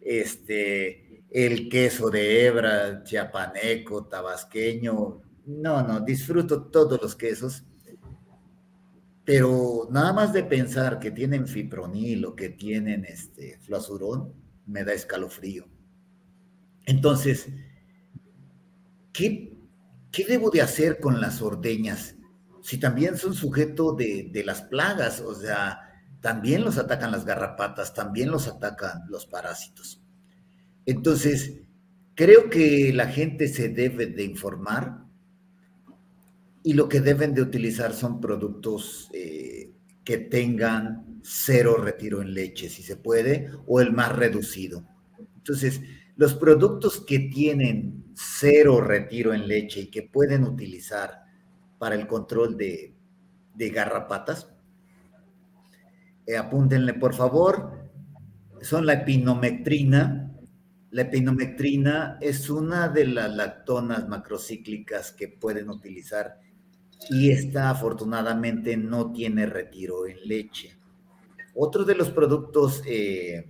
Este, 0.00 1.24
el 1.30 1.68
queso 1.68 2.08
de 2.08 2.46
hebra, 2.46 3.02
chiapaneco, 3.04 4.06
tabasqueño. 4.06 5.25
No, 5.46 5.80
no, 5.82 6.00
disfruto 6.00 6.64
todos 6.64 7.00
los 7.00 7.14
quesos. 7.14 7.64
Pero 9.24 9.88
nada 9.90 10.12
más 10.12 10.32
de 10.32 10.44
pensar 10.44 10.98
que 10.98 11.10
tienen 11.12 11.46
fipronil 11.46 12.26
o 12.26 12.36
que 12.36 12.50
tienen 12.50 13.04
este 13.04 13.58
flasurón, 13.58 14.32
me 14.66 14.84
da 14.84 14.92
escalofrío. 14.92 15.68
Entonces, 16.84 17.48
¿qué, 19.12 19.56
¿qué, 20.12 20.24
debo 20.24 20.50
de 20.50 20.62
hacer 20.62 21.00
con 21.00 21.20
las 21.20 21.42
ordeñas? 21.42 22.16
Si 22.62 22.78
también 22.78 23.16
son 23.16 23.34
sujeto 23.34 23.92
de, 23.92 24.30
de 24.32 24.44
las 24.44 24.62
plagas, 24.62 25.20
o 25.20 25.34
sea, 25.34 25.80
también 26.20 26.64
los 26.64 26.78
atacan 26.78 27.12
las 27.12 27.24
garrapatas, 27.24 27.94
también 27.94 28.30
los 28.30 28.48
atacan 28.48 29.02
los 29.08 29.26
parásitos. 29.26 30.02
Entonces, 30.86 31.60
creo 32.14 32.48
que 32.48 32.92
la 32.92 33.06
gente 33.06 33.48
se 33.48 33.68
debe 33.68 34.06
de 34.06 34.24
informar 34.24 35.05
y 36.66 36.72
lo 36.72 36.88
que 36.88 37.00
deben 37.00 37.32
de 37.32 37.42
utilizar 37.42 37.92
son 37.92 38.20
productos 38.20 39.08
eh, 39.12 39.70
que 40.02 40.18
tengan 40.18 41.20
cero 41.22 41.76
retiro 41.76 42.22
en 42.22 42.34
leche, 42.34 42.68
si 42.68 42.82
se 42.82 42.96
puede, 42.96 43.52
o 43.68 43.80
el 43.80 43.92
más 43.92 44.16
reducido. 44.16 44.84
Entonces, 45.36 45.80
los 46.16 46.34
productos 46.34 47.00
que 47.02 47.20
tienen 47.20 48.06
cero 48.14 48.80
retiro 48.80 49.32
en 49.32 49.46
leche 49.46 49.82
y 49.82 49.90
que 49.92 50.02
pueden 50.02 50.42
utilizar 50.42 51.22
para 51.78 51.94
el 51.94 52.08
control 52.08 52.56
de, 52.56 52.96
garrapatas, 53.54 54.52
eh, 56.26 56.36
apúntenle 56.36 56.94
por 56.94 57.14
favor, 57.14 57.88
son 58.60 58.86
la 58.86 58.94
epinomectrina, 58.94 60.32
la 60.90 61.02
epinometrina 61.02 62.18
es 62.20 62.50
una 62.50 62.88
de 62.88 63.06
las 63.06 63.32
lactonas 63.32 64.08
macrocíclicas 64.08 65.12
que 65.12 65.28
pueden 65.28 65.70
utilizar 65.70 66.40
y 67.10 67.30
esta 67.30 67.70
afortunadamente 67.70 68.76
no 68.76 69.12
tiene 69.12 69.46
retiro 69.46 70.06
en 70.06 70.16
leche. 70.26 70.76
Otro 71.54 71.84
de 71.84 71.94
los 71.94 72.10
productos, 72.10 72.82
eh, 72.86 73.48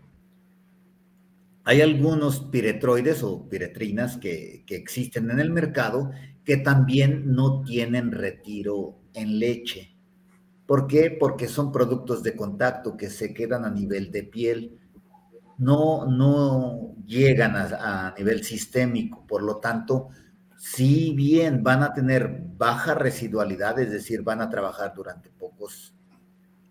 hay 1.64 1.81
algunos 1.81 2.40
piretroides 2.40 3.23
o 3.23 3.48
piretrinas 3.48 4.16
que, 4.16 4.64
existen 4.68 5.31
en 5.31 5.40
el 5.40 5.51
mercado 5.51 6.10
que 6.44 6.56
también 6.56 7.35
no 7.35 7.62
tienen 7.62 8.12
retiro 8.12 8.98
en 9.14 9.39
leche. 9.39 9.97
¿Por 10.66 10.86
qué? 10.86 11.10
Porque 11.10 11.48
son 11.48 11.73
productos 11.73 12.23
de 12.23 12.36
contacto 12.36 12.97
que 12.97 13.10
se 13.10 13.35
quedan 13.35 13.64
a 13.64 13.70
nivel 13.70 14.12
de 14.12 14.23
piel 14.23 14.78
no, 15.59 16.06
no 16.06 16.94
llegan 17.06 17.56
a, 17.56 18.14
nivel 18.16 18.44
sistémico, 18.44 19.27
por 19.27 19.43
lo 19.43 19.56
tanto, 19.56 20.09
si 20.56 21.12
bien 21.12 21.62
van 21.62 21.82
a 21.82 21.92
tener 21.92 22.40
baja 22.56 22.94
residualidad, 22.94 23.78
es 23.78 23.90
decir, 23.90 24.22
van 24.22 24.40
a 24.40 24.48
trabajar 24.48 24.94
durante 24.94 25.30
pocos, 25.30 25.94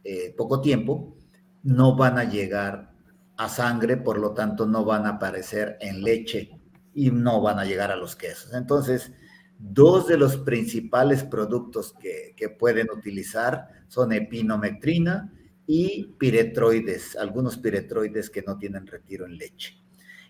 eh, 0.04 0.34
poco 0.36 0.62
tiempo, 0.62 1.16
no 1.64 1.96
van 1.96 2.18
a 2.18 2.24
llegar 2.24 2.92
a 3.38 3.50
sangre, 3.50 3.98
por 3.98 4.18
lo 4.18 4.34
tanto 4.34 4.66
no 4.66 4.86
van 4.86 5.06
a 5.06 5.12
aparecer 5.12 5.78
en 5.82 6.02
leche 6.04 6.52
y 6.94 7.12
no 7.12 7.42
van 7.42 7.60
a 7.60 7.66
llegar 7.66 7.92
a 7.92 7.96
los 7.96 8.16
quesos. 8.16 8.54
Entonces, 8.54 9.12
dos 9.60 10.08
de 10.08 10.18
los 10.18 10.38
principales 10.38 11.24
productos 11.24 11.94
que, 12.00 12.34
que 12.36 12.50
pueden 12.50 12.90
utilizar 12.92 13.68
son 13.88 14.14
epinometrina 14.14 15.32
y 15.68 16.16
piretroides, 16.18 17.16
algunos 17.18 17.58
piretroides 17.58 18.30
que 18.30 18.44
no 18.44 18.58
tienen 18.58 18.88
retiro 18.88 19.26
en 19.26 19.38
leche. 19.38 19.78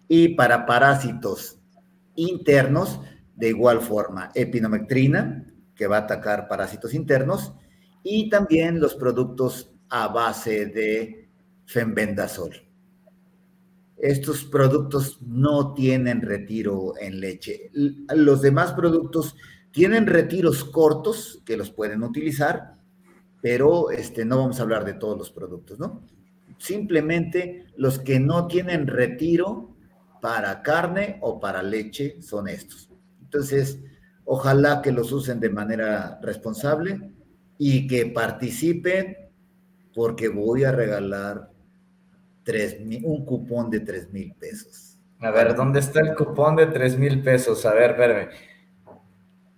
Y 0.08 0.30
para 0.30 0.66
parásitos 0.66 1.60
internos, 2.16 3.00
de 3.36 3.50
igual 3.50 3.82
forma, 3.82 4.32
epinometrina, 4.34 5.46
que 5.76 5.88
va 5.88 5.98
a 5.98 6.02
atacar 6.02 6.48
parásitos 6.48 6.94
internos, 6.94 7.54
y 8.04 8.30
también 8.30 8.80
los 8.80 8.96
productos 8.96 9.72
a 9.90 10.08
base 10.08 10.68
de 10.68 11.30
fenbendazol. 11.66 12.56
Estos 13.98 14.44
productos 14.44 15.22
no 15.22 15.74
tienen 15.74 16.22
retiro 16.22 16.94
en 17.00 17.20
leche. 17.20 17.72
Los 17.74 18.42
demás 18.42 18.74
productos 18.74 19.36
tienen 19.72 20.06
retiros 20.06 20.64
cortos 20.64 21.42
que 21.46 21.58
los 21.58 21.72
pueden 21.72 22.04
utilizar, 22.04 22.74
pero 23.42 23.92
este, 23.92 24.26
no 24.26 24.38
vamos 24.38 24.60
a 24.60 24.64
hablar 24.64 24.86
de 24.86 24.94
todos 24.94 25.18
los 25.18 25.32
productos, 25.32 25.80
¿no? 25.80 26.02
Simplemente 26.58 27.66
los 27.76 28.00
que 28.00 28.20
no 28.20 28.48
tienen 28.48 28.88
retiro 28.88 29.76
para 30.22 30.62
carne 30.62 31.18
o 31.22 31.40
para 31.40 31.62
leche 31.62 32.22
son 32.22 32.48
estos. 32.48 32.90
Entonces, 33.36 33.82
ojalá 34.24 34.82
que 34.82 34.94
los 34.94 35.12
usen 35.12 35.42
de 35.42 35.50
manera 35.50 36.20
responsable 36.22 37.12
y 37.58 37.86
que 37.86 38.06
participen 38.06 39.18
porque 39.94 40.30
voy 40.30 40.64
a 40.64 40.72
regalar 40.72 41.50
tres, 42.44 42.78
un 43.04 43.26
cupón 43.26 43.70
de 43.70 43.82
tres 43.82 44.10
mil 44.14 44.34
pesos. 44.36 44.98
A 45.20 45.32
ver, 45.32 45.54
¿dónde 45.54 45.82
está 45.82 46.00
el 46.00 46.16
cupón 46.16 46.56
de 46.56 46.68
tres 46.68 46.98
mil 46.98 47.22
pesos? 47.22 47.66
A 47.66 47.74
ver, 47.74 47.92
espérame. 47.92 48.30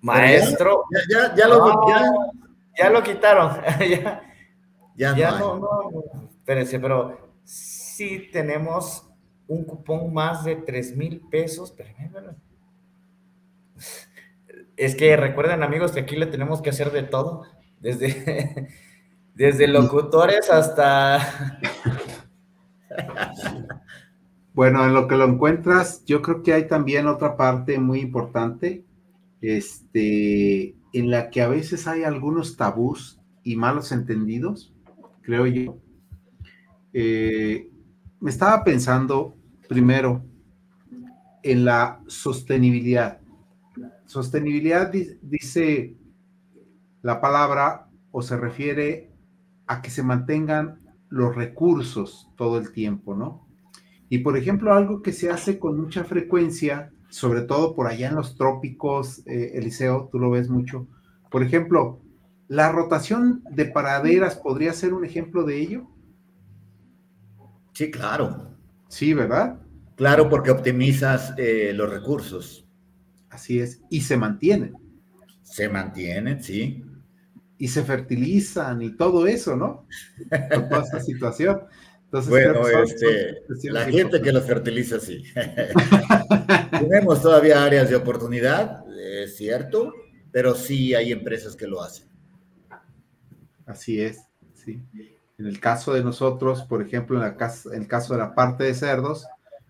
Maestro. 0.02 0.86
Ya, 1.08 1.36
ya, 1.36 1.48
lo, 1.48 1.88
ya, 2.76 2.90
lo 2.90 3.04
quitaron. 3.04 3.62
ya, 4.96 5.16
ya, 5.16 5.38
no, 5.38 5.60
no, 5.60 6.30
Espérense, 6.32 6.80
pero 6.80 7.36
sí 7.44 8.28
tenemos 8.34 9.08
un 9.48 9.64
cupón 9.66 10.12
más 10.12 10.44
de 10.46 10.56
tres 10.56 10.98
mil 10.98 11.22
pesos. 11.30 11.70
Espérame, 11.70 12.36
Es 14.78 14.96
que 14.96 15.18
recuerden, 15.18 15.64
amigos, 15.64 15.92
que 15.92 16.02
aquí 16.02 16.16
le 16.16 16.28
tenemos 16.28 16.62
que 16.62 16.70
hacer 16.70 16.92
de 16.92 17.04
todo. 17.04 17.44
Desde, 17.80 18.70
desde 19.36 19.68
locutores 19.68 20.50
hasta 20.50 21.60
bueno, 24.54 24.86
en 24.86 24.94
lo 24.94 25.08
que 25.08 25.16
lo 25.16 25.26
encuentras, 25.26 26.04
yo 26.06 26.22
creo 26.22 26.42
que 26.42 26.54
hay 26.54 26.68
también 26.68 27.08
otra 27.08 27.38
parte 27.38 27.78
muy 27.78 28.00
importante, 28.00 28.84
este, 29.42 30.76
en 30.94 31.12
la 31.12 31.30
que 31.30 31.42
a 31.42 31.48
veces 31.48 31.88
hay 31.88 32.04
algunos 32.04 32.58
tabús 32.58 33.20
y 33.44 33.56
malos 33.56 33.92
entendidos, 33.92 34.74
creo 35.22 35.46
yo. 35.46 35.78
Eh, 36.92 37.70
me 38.20 38.32
estaba 38.32 38.64
pensando 38.64 39.36
primero 39.70 40.24
en 41.44 41.64
la 41.64 42.02
sostenibilidad. 42.08 43.20
Sostenibilidad 44.08 44.92
dice 45.22 45.98
la 47.02 47.22
palabra 47.22 47.90
o 48.12 48.22
se 48.22 48.38
refiere 48.38 49.12
a 49.68 49.82
que 49.82 49.92
se 49.92 50.02
mantengan 50.02 50.80
los 51.10 51.36
recursos 51.36 52.30
todo 52.36 52.58
el 52.58 52.72
tiempo, 52.72 53.16
¿no? 53.16 53.48
Y 54.10 54.20
por 54.20 54.38
ejemplo, 54.38 54.74
algo 54.74 55.02
que 55.02 55.12
se 55.12 55.30
hace 55.30 55.60
con 55.60 55.80
mucha 55.80 56.06
frecuencia, 56.06 56.92
sobre 57.10 57.42
todo 57.42 57.76
por 57.76 57.88
allá 57.88 58.08
en 58.08 58.16
los 58.16 58.36
trópicos, 58.36 59.20
eh, 59.28 59.52
Eliseo, 59.56 60.08
tú 60.10 60.20
lo 60.20 60.32
ves 60.32 60.50
mucho. 60.50 60.88
Por 61.30 61.44
ejemplo, 61.44 62.00
la 62.48 62.72
rotación 62.72 63.44
de 63.52 63.66
paraderas 63.66 64.36
podría 64.38 64.72
ser 64.72 64.94
un 64.94 65.04
ejemplo 65.04 65.44
de 65.44 65.60
ello. 65.60 65.88
Sí, 67.74 67.92
claro. 67.92 68.56
Sí, 68.88 69.14
¿verdad? 69.14 69.60
Claro, 69.98 70.30
porque 70.30 70.52
optimizas 70.52 71.34
eh, 71.38 71.74
los 71.76 71.90
recursos. 71.90 72.67
Así 73.38 73.60
es, 73.60 73.82
y 73.92 74.02
se 74.02 74.18
mantienen. 74.18 74.74
Se 75.44 75.70
mantienen, 75.70 76.44
sí 76.44 76.84
y 77.58 77.68
se 77.68 77.84
fertilizan 77.84 78.82
y 78.82 78.96
todo 78.96 79.28
eso, 79.28 79.56
¿no? 79.56 79.88
Con 80.54 80.70
toda 80.70 80.84
esta 80.84 81.00
situación. 81.00 81.62
Entonces, 82.06 82.30
bueno, 82.30 82.68
este, 82.68 83.44
la 83.70 83.86
gente 83.86 84.22
que 84.22 84.32
los 84.32 84.46
fertiliza, 84.46 85.00
sí. 85.00 85.24
Tenemos 86.72 87.22
todavía 87.22 87.64
áreas 87.64 87.90
de 87.90 87.96
oportunidad, 87.96 88.86
es 88.98 89.36
cierto, 89.36 89.94
pero 90.32 90.56
sí 90.56 90.94
hay 90.96 91.12
empresas 91.12 91.56
que 91.56 91.68
lo 91.68 91.82
hacen. 91.82 92.08
Así 93.66 94.00
es, 94.00 94.22
sí. 94.54 94.82
En 95.38 95.46
el 95.46 95.60
caso 95.60 95.94
de 95.94 96.04
nosotros, 96.04 96.64
por 96.64 96.82
ejemplo, 96.82 97.22
en, 97.22 97.24
en 97.26 97.82
el 97.82 97.88
caso 97.88 98.14
de 98.14 98.20
la 98.20 98.34
parte 98.34 98.64
de 98.64 98.74
cerdos, 98.74 99.28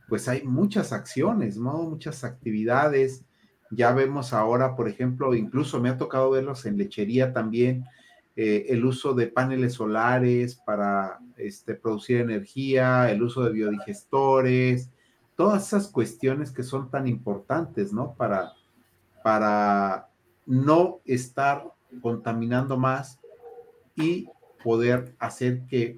pues 0.08 0.28
hay 0.28 0.44
muchas 0.44 0.94
acciones, 0.94 1.58
¿no? 1.58 1.84
Muchas 1.84 2.24
actividades, 2.24 3.26
ya 3.72 3.92
vemos 3.94 4.34
ahora, 4.34 4.76
por 4.76 4.88
ejemplo, 4.88 5.34
incluso 5.36 5.80
me 5.80 5.90
ha 5.90 5.98
tocado 5.98 6.32
verlos 6.32 6.66
en 6.66 6.78
lechería 6.78 7.34
también, 7.34 7.86
eh, 8.36 8.68
el 8.70 8.86
uso 8.86 9.14
de 9.14 9.28
paneles 9.28 9.74
solares 9.74 10.56
para 10.56 11.20
este, 11.38 11.74
producir 11.74 12.22
energía, 12.22 13.10
el 13.10 13.24
uso 13.24 13.44
de 13.44 13.52
biodigestores, 13.52 14.92
todas 15.36 15.68
esas 15.68 15.88
cuestiones 15.88 16.52
que 16.52 16.64
son 16.64 16.92
tan 16.92 17.08
importantes, 17.08 17.94
¿no? 17.94 18.14
Para, 18.14 18.54
para 19.24 20.10
no 20.46 21.00
estar 21.06 21.66
contaminando 22.02 22.78
más 22.78 23.20
y 23.96 24.30
poder 24.64 25.16
hacer 25.20 25.62
que 25.68 25.98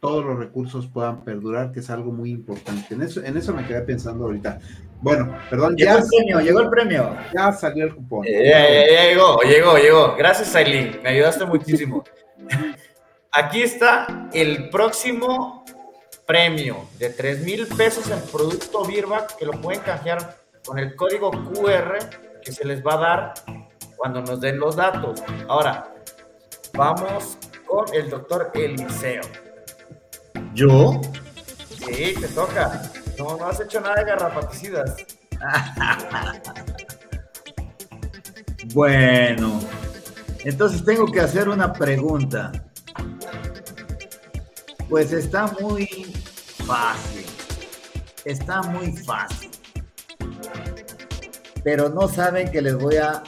todos 0.00 0.24
los 0.24 0.38
recursos 0.38 0.86
puedan 0.88 1.24
perdurar, 1.24 1.72
que 1.72 1.80
es 1.80 1.88
algo 1.88 2.10
muy 2.10 2.30
importante. 2.30 2.94
En 2.94 3.02
eso, 3.02 3.22
en 3.22 3.36
eso 3.36 3.54
me 3.54 3.66
quedé 3.66 3.82
pensando 3.82 4.24
ahorita. 4.24 4.58
Bueno, 5.02 5.36
perdón, 5.50 5.74
llegó 5.76 5.98
el 5.98 6.04
premio, 6.06 6.40
llegó 6.40 6.60
el 6.60 6.70
premio. 6.70 7.16
Ya 7.34 7.52
salió 7.52 7.86
el 7.86 7.94
cupón. 7.96 8.24
Eh, 8.24 8.92
ya, 8.94 9.08
llegó, 9.08 9.40
llegó, 9.42 9.76
llegó. 9.76 10.14
Gracias, 10.16 10.54
Aileen, 10.54 11.00
me 11.02 11.10
ayudaste 11.10 11.44
muchísimo. 11.44 12.04
Aquí 13.32 13.62
está 13.62 14.28
el 14.32 14.70
próximo 14.70 15.64
premio 16.24 16.86
de 17.00 17.10
3 17.10 17.40
mil 17.40 17.66
pesos 17.66 18.08
en 18.10 18.20
producto 18.30 18.84
Birba 18.84 19.26
que 19.36 19.44
lo 19.44 19.52
pueden 19.52 19.80
canjear 19.80 20.36
con 20.64 20.78
el 20.78 20.94
código 20.94 21.30
QR 21.30 21.98
que 22.40 22.52
se 22.52 22.64
les 22.64 22.80
va 22.86 22.94
a 22.94 22.98
dar 22.98 23.34
cuando 23.96 24.22
nos 24.22 24.40
den 24.40 24.60
los 24.60 24.76
datos. 24.76 25.20
Ahora, 25.48 25.92
vamos 26.74 27.38
con 27.66 27.92
el 27.92 28.08
doctor 28.08 28.52
Eliseo. 28.54 29.22
¿Yo? 30.54 31.00
Sí, 31.86 32.14
te 32.20 32.28
toca. 32.28 32.91
No, 33.18 33.36
no 33.36 33.46
has 33.46 33.60
hecho 33.60 33.80
nada 33.80 33.96
de 33.96 34.04
garrapaticidas. 34.04 34.96
bueno, 38.74 39.60
entonces 40.44 40.84
tengo 40.84 41.10
que 41.10 41.20
hacer 41.20 41.48
una 41.48 41.72
pregunta. 41.72 42.52
Pues 44.88 45.12
está 45.12 45.46
muy 45.60 45.86
fácil. 46.66 47.26
Está 48.24 48.62
muy 48.62 48.96
fácil. 48.98 49.50
Pero 51.64 51.88
no 51.88 52.08
saben 52.08 52.50
que 52.50 52.60
les 52.60 52.76
voy 52.76 52.96
a 52.96 53.22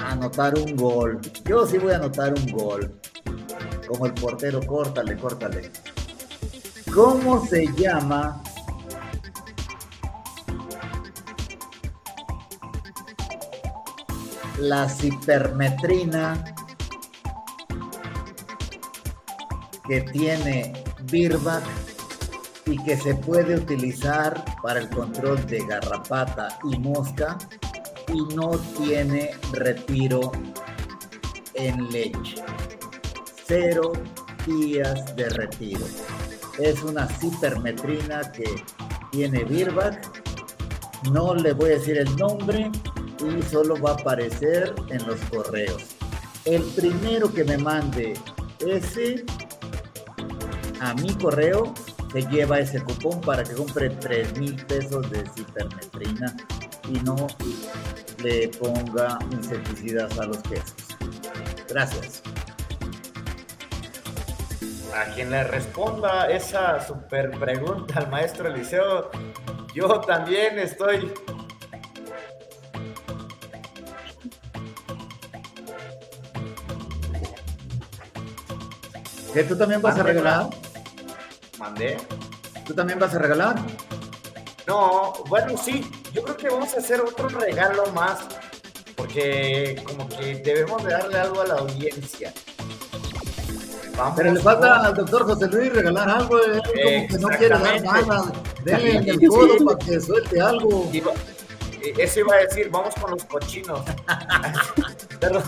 anotar 0.00 0.58
un 0.58 0.76
gol. 0.76 1.20
Yo 1.44 1.66
sí 1.66 1.78
voy 1.78 1.92
a 1.92 1.96
anotar 1.96 2.34
un 2.34 2.52
gol. 2.52 3.00
Como 3.86 4.06
el 4.06 4.14
portero, 4.14 4.60
córtale, 4.66 5.16
córtale. 5.16 5.70
¿Cómo 6.92 7.46
se 7.46 7.66
llama 7.76 8.42
la 14.58 14.88
cipermetrina 14.88 16.42
que 19.86 20.00
tiene 20.00 20.72
Birback 21.04 21.64
y 22.66 22.82
que 22.82 22.96
se 22.96 23.14
puede 23.14 23.56
utilizar 23.56 24.44
para 24.62 24.80
el 24.80 24.88
control 24.90 25.46
de 25.46 25.64
garrapata 25.66 26.58
y 26.64 26.78
mosca 26.78 27.38
y 28.08 28.34
no 28.34 28.50
tiene 28.78 29.30
retiro 29.52 30.32
en 31.54 31.90
leche. 31.90 32.42
Cero 33.46 33.92
días 34.46 35.14
de 35.16 35.28
retiro. 35.30 35.84
Es 36.58 36.82
una 36.82 37.06
cipermetrina 37.06 38.32
que 38.32 38.64
tiene 39.12 39.44
Birback. 39.44 40.22
No 41.12 41.34
le 41.34 41.52
voy 41.52 41.70
a 41.70 41.74
decir 41.74 41.98
el 41.98 42.16
nombre, 42.16 42.70
y 43.20 43.42
solo 43.42 43.80
va 43.80 43.90
a 43.90 43.94
aparecer 43.94 44.74
en 44.90 45.06
los 45.06 45.18
correos. 45.30 45.96
El 46.44 46.62
primero 46.62 47.32
que 47.32 47.44
me 47.44 47.58
mande 47.58 48.14
ese 48.60 49.24
a 50.80 50.94
mi 50.94 51.12
correo 51.14 51.74
se 52.12 52.22
lleva 52.28 52.58
ese 52.58 52.82
cupón 52.82 53.20
para 53.20 53.42
que 53.42 53.54
compre 53.54 53.90
3 53.90 54.38
mil 54.38 54.56
pesos 54.66 55.10
de 55.10 55.24
cipermetrina 55.34 56.36
y 56.88 57.00
no 57.00 57.26
le 58.22 58.48
ponga 58.48 59.18
insecticidas 59.30 60.18
a 60.18 60.26
los 60.26 60.38
quesos. 60.38 60.74
Gracias. 61.68 62.22
A 64.94 65.12
quien 65.14 65.30
le 65.30 65.44
responda 65.44 66.30
esa 66.30 66.86
super 66.86 67.30
pregunta 67.38 67.98
al 67.98 68.08
maestro 68.08 68.48
Eliseo, 68.48 69.10
yo 69.74 70.00
también 70.00 70.58
estoy 70.58 71.12
¿Qué 79.36 79.44
tú 79.44 79.54
también 79.54 79.82
vas 79.82 79.98
a 79.98 80.02
regalar? 80.02 80.48
¿Mandé? 81.58 81.98
¿Tú 82.64 82.72
también 82.72 82.98
vas 82.98 83.14
a 83.14 83.18
regalar? 83.18 83.56
No, 84.66 85.12
bueno, 85.28 85.58
sí. 85.62 85.84
Yo 86.14 86.22
creo 86.22 86.36
que 86.38 86.48
vamos 86.48 86.72
a 86.72 86.78
hacer 86.78 87.02
otro 87.02 87.28
regalo 87.28 87.84
más. 87.92 88.20
Porque 88.96 89.78
como 89.84 90.08
que 90.08 90.36
debemos 90.36 90.82
de 90.82 90.90
darle 90.90 91.18
algo 91.18 91.42
a 91.42 91.46
la 91.48 91.54
audiencia. 91.56 92.32
Pero 94.16 94.32
le 94.32 94.40
falta 94.40 94.86
al 94.86 94.94
doctor 94.94 95.26
José 95.26 95.48
Luis 95.48 95.70
regalar 95.70 96.08
algo, 96.08 96.42
él 96.42 96.62
como 96.64 97.06
que 97.06 97.18
no 97.20 97.28
quiere 97.28 97.58
dar 97.58 97.82
nada. 97.82 98.32
Denle 98.64 98.96
en 98.96 99.08
el 99.10 99.28
codo 99.28 99.66
para 99.66 99.78
que 99.78 100.00
suelte 100.00 100.40
algo. 100.40 100.90
eso 101.98 102.20
iba 102.20 102.36
a 102.36 102.38
decir, 102.38 102.70
vamos 102.70 102.94
con 102.94 103.10
los 103.10 103.24
cochinos. 103.26 103.82
Perdón. 105.20 105.42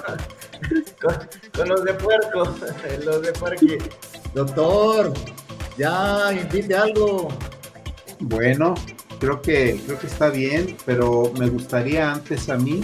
Con, 1.00 1.68
los 1.68 1.84
de 1.84 1.94
puerco, 1.94 2.54
los 3.04 3.22
de 3.22 3.32
parque. 3.32 3.78
Doctor, 4.34 5.12
ya 5.76 6.32
invite 6.32 6.74
algo. 6.74 7.28
Bueno, 8.20 8.74
creo 9.20 9.40
que 9.40 9.80
creo 9.86 9.98
que 9.98 10.06
está 10.06 10.30
bien, 10.30 10.76
pero 10.84 11.32
me 11.38 11.48
gustaría 11.48 12.12
antes 12.12 12.48
a 12.48 12.56
mí 12.56 12.82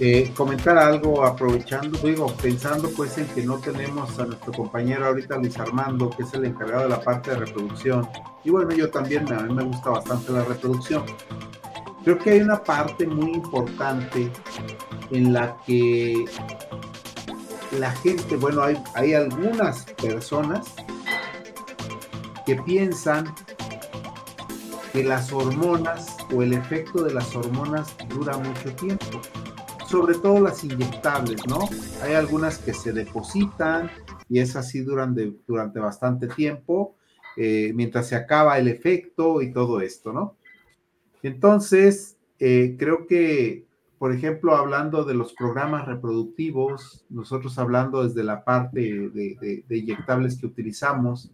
eh, 0.00 0.32
comentar 0.34 0.76
algo 0.76 1.24
aprovechando, 1.24 1.98
digo, 1.98 2.26
pensando 2.42 2.90
pues 2.90 3.16
en 3.16 3.26
que 3.28 3.42
no 3.42 3.58
tenemos 3.58 4.18
a 4.18 4.26
nuestro 4.26 4.52
compañero 4.52 5.06
ahorita 5.06 5.36
Luis 5.38 5.56
Armando, 5.58 6.10
que 6.10 6.24
es 6.24 6.34
el 6.34 6.44
encargado 6.44 6.84
de 6.84 6.88
la 6.88 7.00
parte 7.00 7.30
de 7.30 7.36
reproducción. 7.38 8.08
Y 8.42 8.50
bueno, 8.50 8.72
yo 8.72 8.90
también, 8.90 9.32
a 9.32 9.42
mí 9.42 9.54
me 9.54 9.62
gusta 9.62 9.90
bastante 9.90 10.32
la 10.32 10.44
reproducción. 10.44 11.04
Creo 12.02 12.18
que 12.18 12.30
hay 12.32 12.40
una 12.40 12.62
parte 12.62 13.06
muy 13.06 13.32
importante 13.32 14.30
en 15.10 15.32
la 15.32 15.56
que 15.66 16.24
la 17.78 17.90
gente, 17.90 18.36
bueno, 18.36 18.62
hay, 18.62 18.76
hay 18.94 19.14
algunas 19.14 19.84
personas 20.00 20.66
que 22.46 22.56
piensan 22.56 23.34
que 24.92 25.02
las 25.02 25.32
hormonas 25.32 26.16
o 26.34 26.42
el 26.42 26.52
efecto 26.52 27.02
de 27.02 27.14
las 27.14 27.34
hormonas 27.34 27.94
dura 28.08 28.36
mucho 28.36 28.72
tiempo 28.76 29.20
sobre 29.94 30.14
todo 30.16 30.40
las 30.40 30.64
inyectables, 30.64 31.46
¿no? 31.46 31.68
Hay 32.02 32.14
algunas 32.14 32.58
que 32.58 32.74
se 32.74 32.92
depositan 32.92 33.88
y 34.28 34.40
es 34.40 34.56
así 34.56 34.80
durante, 34.80 35.32
durante 35.46 35.78
bastante 35.78 36.26
tiempo, 36.26 36.96
eh, 37.36 37.70
mientras 37.76 38.08
se 38.08 38.16
acaba 38.16 38.58
el 38.58 38.66
efecto 38.66 39.40
y 39.40 39.52
todo 39.52 39.80
esto, 39.80 40.12
¿no? 40.12 40.36
Entonces, 41.22 42.16
eh, 42.40 42.74
creo 42.76 43.06
que, 43.06 43.66
por 44.04 44.12
ejemplo, 44.12 44.54
hablando 44.54 45.06
de 45.06 45.14
los 45.14 45.32
programas 45.32 45.86
reproductivos, 45.86 47.06
nosotros 47.08 47.58
hablando 47.58 48.06
desde 48.06 48.22
la 48.22 48.44
parte 48.44 49.08
de, 49.08 49.64
inyectables 49.70 50.38
que 50.38 50.44
utilizamos, 50.44 51.32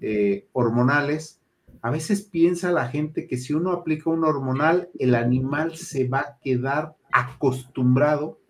eh, 0.00 0.48
hormonales, 0.52 1.40
a 1.80 1.92
veces 1.92 2.22
piensa 2.22 2.72
la 2.72 2.88
gente 2.88 3.28
que 3.28 3.36
si 3.36 3.54
uno 3.54 3.70
aplica 3.70 4.10
un 4.10 4.24
hormonal, 4.24 4.88
el 4.98 5.14
animal 5.14 5.76
se 5.76 6.08
va 6.08 6.18
a 6.18 6.38
quedar 6.42 6.96
acostumbrado 7.12 8.40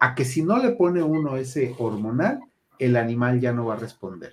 a 0.00 0.14
que 0.14 0.24
si 0.24 0.42
no 0.42 0.56
le 0.56 0.70
pone 0.70 1.02
uno 1.02 1.36
ese 1.36 1.74
hormonal, 1.78 2.40
el 2.78 2.96
animal 2.96 3.40
ya 3.40 3.52
no 3.52 3.66
va 3.66 3.74
a 3.74 3.78
responder. 3.78 4.32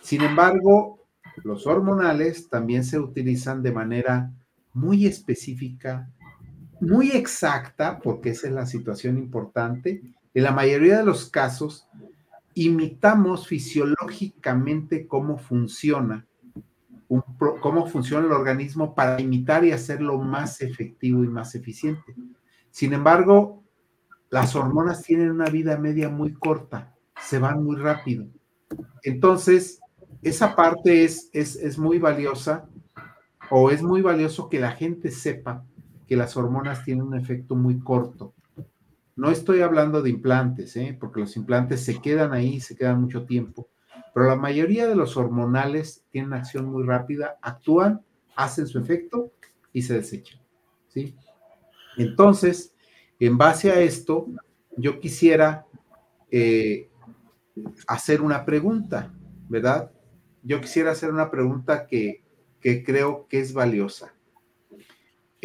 Sin 0.00 0.22
embargo, 0.22 1.00
los 1.42 1.66
hormonales 1.66 2.48
también 2.48 2.82
se 2.82 2.98
utilizan 2.98 3.62
de 3.62 3.72
manera 3.72 4.32
muy 4.72 5.06
específica, 5.06 6.10
muy 6.80 7.10
exacta, 7.10 7.98
porque 7.98 8.30
esa 8.30 8.48
es 8.48 8.52
la 8.54 8.66
situación 8.66 9.18
importante. 9.18 10.02
En 10.32 10.42
la 10.42 10.52
mayoría 10.52 10.98
de 10.98 11.04
los 11.04 11.28
casos, 11.30 11.88
imitamos 12.54 13.46
fisiológicamente 13.46 15.06
cómo 15.06 15.38
funciona, 15.38 16.26
cómo 17.60 17.86
funciona 17.86 18.26
el 18.26 18.32
organismo 18.32 18.94
para 18.94 19.20
imitar 19.20 19.64
y 19.64 19.72
hacerlo 19.72 20.18
más 20.18 20.60
efectivo 20.60 21.24
y 21.24 21.28
más 21.28 21.54
eficiente. 21.54 22.14
Sin 22.70 22.92
embargo, 22.92 23.62
las 24.30 24.56
hormonas 24.56 25.02
tienen 25.02 25.30
una 25.30 25.46
vida 25.46 25.76
media 25.78 26.08
muy 26.08 26.32
corta, 26.34 26.94
se 27.20 27.38
van 27.38 27.62
muy 27.62 27.76
rápido. 27.76 28.26
Entonces, 29.02 29.80
esa 30.22 30.56
parte 30.56 31.04
es, 31.04 31.30
es, 31.32 31.78
muy 31.78 31.98
valiosa 31.98 32.66
o 33.50 33.70
es 33.70 33.82
muy 33.82 34.00
valioso 34.00 34.48
que 34.48 34.58
la 34.58 34.72
gente 34.72 35.10
sepa 35.10 35.64
que 36.06 36.16
las 36.16 36.36
hormonas 36.36 36.84
tienen 36.84 37.06
un 37.06 37.16
efecto 37.16 37.54
muy 37.54 37.78
corto. 37.78 38.34
No 39.16 39.30
estoy 39.30 39.60
hablando 39.60 40.02
de 40.02 40.10
implantes, 40.10 40.76
¿eh? 40.76 40.96
porque 40.98 41.20
los 41.20 41.36
implantes 41.36 41.84
se 41.84 42.00
quedan 42.00 42.32
ahí, 42.32 42.60
se 42.60 42.76
quedan 42.76 43.00
mucho 43.00 43.24
tiempo, 43.24 43.68
pero 44.12 44.26
la 44.26 44.36
mayoría 44.36 44.86
de 44.86 44.96
los 44.96 45.16
hormonales 45.16 46.04
tienen 46.10 46.32
acción 46.32 46.66
muy 46.66 46.84
rápida, 46.84 47.38
actúan, 47.42 48.02
hacen 48.34 48.66
su 48.66 48.78
efecto 48.78 49.32
y 49.72 49.82
se 49.82 49.94
desechan. 49.94 50.40
¿sí? 50.88 51.14
Entonces, 51.96 52.74
en 53.20 53.38
base 53.38 53.70
a 53.70 53.80
esto, 53.80 54.26
yo 54.76 54.98
quisiera 55.00 55.66
eh, 56.30 56.88
hacer 57.86 58.20
una 58.20 58.44
pregunta, 58.44 59.14
¿verdad? 59.48 59.90
Yo 60.42 60.60
quisiera 60.60 60.90
hacer 60.90 61.10
una 61.10 61.30
pregunta 61.30 61.86
que, 61.86 62.22
creo 62.60 63.26
que 63.28 63.40
es 63.40 63.52
valiosa. 63.52 64.14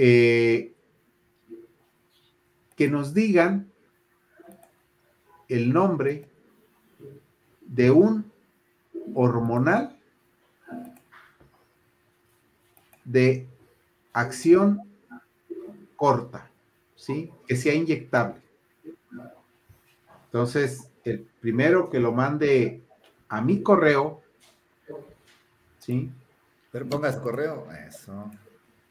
Eh, 0.02 0.72
que 2.78 2.88
nos 2.88 3.14
digan 3.14 3.70
el 5.50 5.74
nombre 5.74 6.30
de 7.64 7.92
un 7.92 8.32
hormonal 9.14 10.00
de 13.04 13.46
acción 14.14 14.80
corta, 15.98 16.50
¿sí? 16.96 17.30
Que 17.46 17.58
sea 17.58 17.74
inyectable. 17.74 18.42
Entonces, 20.28 20.90
el 21.04 21.28
primero 21.42 21.90
que 21.90 22.00
lo 22.00 22.14
mande 22.14 22.82
a 23.28 23.42
mi 23.42 23.62
correo, 23.62 24.22
¿sí? 25.80 26.10
Pero 26.72 26.88
pongas 26.88 27.18
correo, 27.18 27.68
eso. 27.86 28.32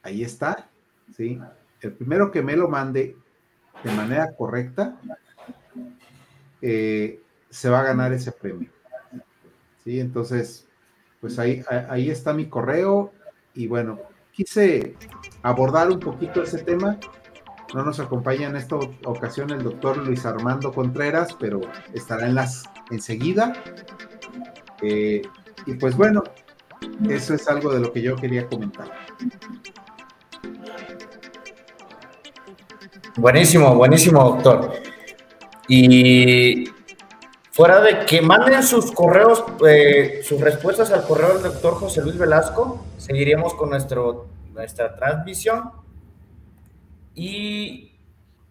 Ahí 0.02 0.22
está, 0.22 0.67
¿sí? 1.16 1.40
El 1.80 1.92
primero 1.92 2.30
que 2.30 2.42
me 2.42 2.56
lo 2.56 2.68
mande 2.68 3.16
de 3.82 3.92
manera 3.92 4.32
correcta, 4.36 4.98
eh, 6.60 7.20
se 7.50 7.68
va 7.68 7.80
a 7.80 7.84
ganar 7.84 8.12
ese 8.12 8.32
premio. 8.32 8.70
¿Sí? 9.84 10.00
Entonces, 10.00 10.66
pues 11.20 11.38
ahí, 11.38 11.62
ahí 11.88 12.10
está 12.10 12.32
mi 12.32 12.48
correo 12.48 13.12
y 13.54 13.66
bueno, 13.66 13.98
quise 14.32 14.94
abordar 15.42 15.90
un 15.90 16.00
poquito 16.00 16.42
ese 16.42 16.58
tema. 16.58 16.98
No 17.74 17.84
nos 17.84 18.00
acompaña 18.00 18.48
en 18.48 18.56
esta 18.56 18.76
ocasión 18.76 19.50
el 19.50 19.62
doctor 19.62 19.98
Luis 19.98 20.24
Armando 20.24 20.72
Contreras, 20.72 21.36
pero 21.38 21.60
estará 21.92 22.26
en 22.26 22.34
las 22.34 22.64
enseguida. 22.90 23.52
Eh, 24.80 25.22
y 25.66 25.74
pues 25.74 25.96
bueno, 25.96 26.22
eso 27.08 27.34
es 27.34 27.48
algo 27.48 27.72
de 27.72 27.80
lo 27.80 27.92
que 27.92 28.00
yo 28.00 28.16
quería 28.16 28.46
comentar. 28.46 28.90
Buenísimo, 33.18 33.74
buenísimo, 33.74 34.22
doctor. 34.22 34.74
Y 35.66 36.66
fuera 37.50 37.80
de 37.80 38.06
que 38.06 38.22
manden 38.22 38.62
sus 38.62 38.92
correos, 38.92 39.42
eh, 39.68 40.20
sus 40.22 40.40
respuestas 40.40 40.92
al 40.92 41.04
correo 41.04 41.34
del 41.34 41.42
doctor 41.42 41.74
José 41.74 42.00
Luis 42.00 42.16
Velasco, 42.16 42.84
seguiremos 42.96 43.54
con 43.54 43.70
nuestro, 43.70 44.28
nuestra 44.52 44.94
transmisión. 44.94 45.72
Y 47.12 47.98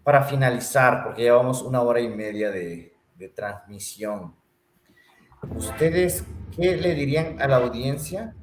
para 0.04 0.24
finalizar, 0.24 1.02
porque 1.02 1.22
llevamos 1.22 1.62
una 1.62 1.80
hora 1.80 2.00
y 2.00 2.10
media 2.10 2.50
de, 2.50 2.92
de 3.16 3.28
transmisión, 3.30 4.34
¿ustedes 5.56 6.24
qué 6.54 6.76
le 6.76 6.94
dirían 6.94 7.40
a 7.40 7.48
la 7.48 7.56
audiencia 7.56 8.34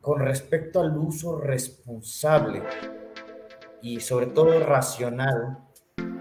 con 0.00 0.18
respecto 0.18 0.80
al 0.80 0.96
uso 0.96 1.38
responsable 1.38 2.64
y 3.82 4.00
sobre 4.00 4.26
todo 4.26 4.58
racional 4.60 5.58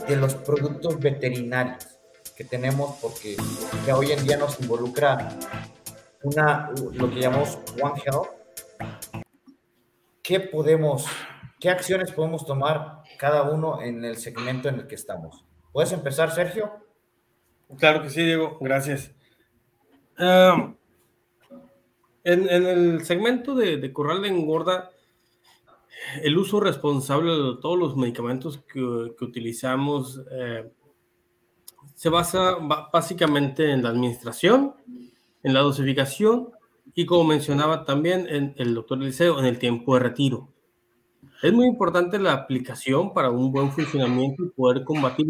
de 0.07 0.15
los 0.15 0.35
productos 0.35 0.99
veterinarios? 0.99 1.91
que 2.35 2.43
tenemos 2.43 2.97
porque 3.01 3.35
ya 3.85 3.95
hoy 3.97 4.11
en 4.11 4.25
día 4.25 4.37
nos 4.37 4.59
involucra 4.59 5.29
una, 6.23 6.71
lo 6.93 7.09
que 7.09 7.19
llamamos 7.19 7.59
One 7.81 8.01
Health. 8.03 8.29
¿Qué 10.23 10.39
podemos, 10.39 11.05
qué 11.59 11.69
acciones 11.69 12.11
podemos 12.11 12.45
tomar 12.45 13.03
cada 13.17 13.43
uno 13.43 13.81
en 13.81 14.05
el 14.05 14.17
segmento 14.17 14.69
en 14.69 14.75
el 14.75 14.87
que 14.87 14.95
estamos? 14.95 15.45
¿Puedes 15.71 15.91
empezar, 15.91 16.31
Sergio? 16.31 16.71
Claro 17.77 18.03
que 18.03 18.09
sí, 18.09 18.23
Diego, 18.23 18.57
gracias. 18.59 19.11
en, 20.17 20.77
el 22.23 23.03
segmento 23.05 23.55
de, 23.55 23.91
corral 23.93 24.21
de 24.21 24.29
engorda, 24.29 24.90
el 26.21 26.37
uso 26.37 26.59
responsable 26.59 27.31
de 27.31 27.57
todos 27.61 27.77
los 27.77 27.95
medicamentos 27.95 28.59
que, 28.71 28.81
utilizamos 28.81 30.21
eh, 30.31 30.69
se 31.95 32.09
basa 32.09 32.57
básicamente 32.91 33.71
en 33.71 33.83
la 33.83 33.89
administración, 33.89 34.73
en 35.43 35.53
la 35.53 35.61
dosificación 35.61 36.49
y 36.93 37.05
como 37.05 37.23
mencionaba 37.25 37.85
también 37.85 38.27
el 38.55 38.73
doctor 38.73 39.01
Eliseo, 39.01 39.39
en 39.39 39.45
el 39.45 39.59
tiempo 39.59 39.93
de 39.93 40.01
retiro. 40.01 40.49
Es 41.41 41.51
muy 41.51 41.65
importante 41.65 42.19
la 42.19 42.33
aplicación 42.33 43.13
para 43.13 43.31
un 43.31 43.51
buen 43.51 43.71
funcionamiento 43.71 44.43
y 44.45 44.49
poder 44.49 44.83
combatir 44.83 45.27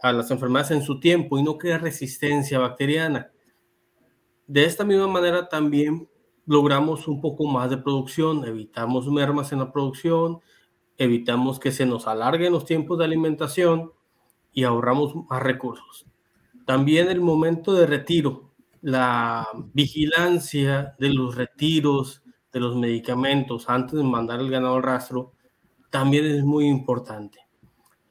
a 0.00 0.12
las 0.12 0.30
enfermedades 0.30 0.70
en 0.70 0.82
su 0.82 1.00
tiempo 1.00 1.38
y 1.38 1.42
no 1.42 1.58
crear 1.58 1.82
resistencia 1.82 2.58
bacteriana. 2.58 3.30
De 4.46 4.64
esta 4.64 4.84
misma 4.84 5.06
manera 5.06 5.48
también 5.48 6.08
logramos 6.48 7.06
un 7.08 7.20
poco 7.20 7.46
más 7.46 7.68
de 7.68 7.76
producción, 7.76 8.44
evitamos 8.46 9.06
mermas 9.06 9.52
en 9.52 9.58
la 9.58 9.70
producción, 9.70 10.40
evitamos 10.96 11.60
que 11.60 11.70
se 11.70 11.84
nos 11.84 12.08
alarguen 12.08 12.52
los 12.54 12.64
tiempos 12.64 12.98
de 12.98 13.04
alimentación 13.04 13.92
y 14.54 14.64
ahorramos 14.64 15.14
más 15.28 15.42
recursos. 15.42 16.06
También 16.64 17.08
el 17.08 17.20
momento 17.20 17.74
de 17.74 17.86
retiro, 17.86 18.50
la 18.80 19.46
vigilancia 19.74 20.94
de 20.98 21.10
los 21.10 21.36
retiros 21.36 22.22
de 22.50 22.60
los 22.60 22.74
medicamentos 22.76 23.68
antes 23.68 23.98
de 23.98 24.04
mandar 24.04 24.40
el 24.40 24.50
ganado 24.50 24.76
al 24.76 24.82
rastro 24.82 25.34
también 25.90 26.24
es 26.24 26.44
muy 26.44 26.66
importante. 26.66 27.40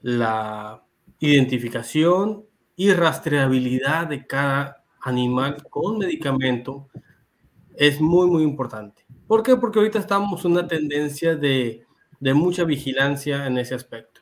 La 0.01 0.83
identificación 1.19 2.45
y 2.75 2.93
rastreabilidad 2.93 4.05
de 4.05 4.27
cada 4.27 4.83
animal 5.01 5.63
con 5.71 5.97
medicamento 5.97 6.87
es 7.77 8.01
muy, 8.01 8.27
muy 8.27 8.43
importante. 8.43 9.05
¿Por 9.27 9.43
qué? 9.43 9.55
Porque 9.55 9.79
ahorita 9.79 9.99
estamos 9.99 10.43
en 10.43 10.51
una 10.53 10.67
tendencia 10.67 11.35
de, 11.35 11.85
de 12.19 12.33
mucha 12.33 12.63
vigilancia 12.63 13.45
en 13.45 13.57
ese 13.57 13.75
aspecto. 13.75 14.21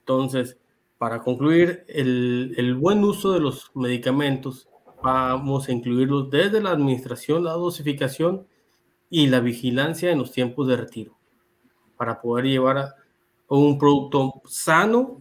Entonces, 0.00 0.58
para 0.98 1.22
concluir, 1.22 1.84
el, 1.88 2.54
el, 2.56 2.74
buen 2.74 3.02
uso 3.02 3.32
de 3.32 3.40
los 3.40 3.70
medicamentos, 3.74 4.68
vamos 5.02 5.68
a 5.68 5.72
incluirlos 5.72 6.30
desde 6.30 6.60
la 6.60 6.70
administración, 6.70 7.44
la 7.44 7.52
dosificación 7.52 8.46
y 9.08 9.28
la 9.28 9.40
vigilancia 9.40 10.10
en 10.10 10.18
los 10.18 10.32
tiempos 10.32 10.68
de 10.68 10.76
retiro, 10.76 11.16
para 11.96 12.20
poder 12.20 12.46
llevar 12.46 12.94
un 13.48 13.78
producto 13.78 14.42
sano 14.46 15.20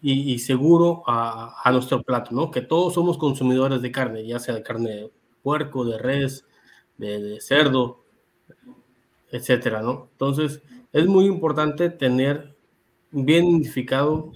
y, 0.00 0.38
seguro 0.38 1.02
a, 1.06 1.56
a, 1.64 1.72
nuestro 1.72 2.02
plato, 2.02 2.34
¿no? 2.34 2.50
Que 2.50 2.60
todos 2.60 2.92
somos 2.92 3.16
consumidores 3.16 3.80
de 3.80 3.90
carne, 3.90 4.26
ya 4.26 4.38
sea 4.38 4.54
de 4.54 4.62
carne 4.62 4.90
de 4.90 5.12
puerco, 5.42 5.86
de 5.86 5.96
res, 5.96 6.44
de, 6.98 7.40
cerdo, 7.40 8.04
etcétera, 9.30 9.82
¿no? 9.82 10.08
Entonces, 10.12 10.62
es 10.92 11.06
muy 11.06 11.26
importante 11.26 11.90
tener 11.90 12.54
bien 13.10 13.46
identificado 13.46 14.32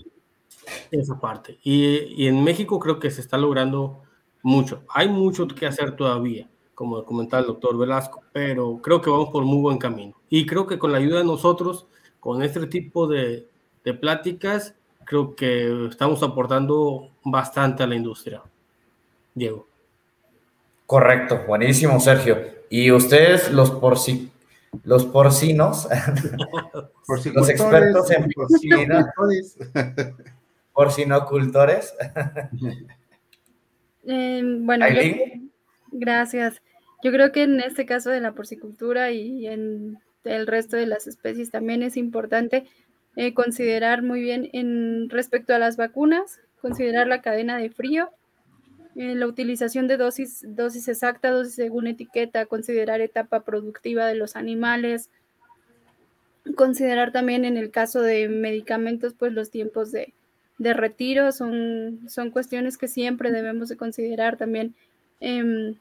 esa 0.91 1.19
parte. 1.21 1.59
Y, 1.63 2.23
y, 2.23 2.27
en 2.27 2.43
México 2.43 2.79
creo 2.79 2.99
que 2.99 3.11
se 3.11 3.21
está 3.21 3.39
logrando 3.39 4.03
mucho. 4.43 4.83
Hay 4.89 5.09
mucho 5.09 5.47
que 5.49 5.67
hacer 5.67 5.97
todavía, 5.97 6.49
como 6.75 7.05
comentaba 7.05 7.41
el 7.41 7.47
doctor 7.49 7.77
Velasco, 7.79 8.23
pero 8.33 8.79
creo 8.83 9.01
que 9.01 9.11
vamos 9.11 9.31
por 9.31 9.45
muy 9.45 9.61
buen 9.61 9.79
camino. 9.79 10.15
Y 10.29 10.47
creo 10.47 10.67
que 10.67 10.79
con 10.79 10.93
la 10.93 10.99
ayuda 10.99 11.19
de 11.19 11.25
nosotros, 11.25 11.87
con 12.21 12.43
este 12.43 12.67
tipo 12.67 13.07
de, 13.07 13.49
de 13.85 13.95
pláticas, 13.95 14.75
creo 15.05 15.35
que 15.35 15.87
estamos 15.87 16.23
aportando 16.23 17.11
bastante 17.25 17.83
a 17.83 17.87
la 17.87 17.95
industria. 17.95 18.43
Diego. 19.35 19.68
Correcto, 20.89 21.45
buenísimo, 21.47 22.01
Sergio. 22.01 22.39
Y 22.71 22.91
ustedes, 22.93 23.53
los 23.53 23.71
por 23.83 23.99
si, 23.99 24.31
los 24.85 25.05
porcinos, 25.05 25.87
los 27.35 27.49
expertos 27.51 28.11
en 28.11 28.31
porcina, 28.33 29.13
porcinocultores. 30.73 31.95
Eh, 34.07 34.41
bueno, 34.61 34.87
gracias. 35.93 36.63
Yo 37.03 37.13
creo 37.13 37.33
que 37.33 37.43
en 37.43 37.61
este 37.61 37.85
caso 37.85 38.09
de 38.09 38.23
la 38.23 38.33
porcicultura 38.33 39.11
y 39.11 39.47
en 39.47 39.99
el 40.25 40.47
resto 40.47 40.79
de 40.79 40.87
las 40.87 41.07
especies 41.07 41.51
también 41.51 41.83
es 41.83 41.99
importante 41.99 42.65
eh, 43.17 43.35
considerar 43.35 44.03
muy 44.03 44.23
bien 44.23 44.49
en 44.55 45.11
respecto 45.11 45.55
a 45.55 45.59
las 45.59 45.77
vacunas, 45.77 46.41
considerar 46.63 47.09
la 47.09 47.21
cadena 47.21 47.59
de 47.59 47.69
frío, 47.69 48.11
eh, 48.99 49.15
la 49.15 49.27
utilización 49.27 49.87
de 49.87 49.97
dosis, 49.97 50.45
dosis 50.47 50.89
exacta, 50.89 51.31
dosis 51.31 51.55
según 51.55 51.87
etiqueta, 51.87 52.45
considerar 52.47 53.01
etapa 53.01 53.41
productiva 53.41 54.07
de 54.07 54.17
los 54.17 54.37
animales, 54.37 55.09
considerar 56.57 57.13
también 57.13 57.45
en 57.45 57.57
el 57.57 57.71
caso 57.71 58.03
de 58.03 58.29
medicamentos, 58.29 59.15
pues 59.15 59.33
los 59.33 59.51
tiempos 59.51 59.93
de, 59.93 60.13
de 60.59 60.75
retiro 60.75 61.33
son, 61.33 62.01
son 62.09 62.31
cuestiones 62.31 62.77
que 62.77 62.89
siempre 62.89 63.31
debemos 63.31 63.69
de 63.69 63.77
considerar 63.77 64.37
también. 64.37 64.75
Eh, 65.21 65.75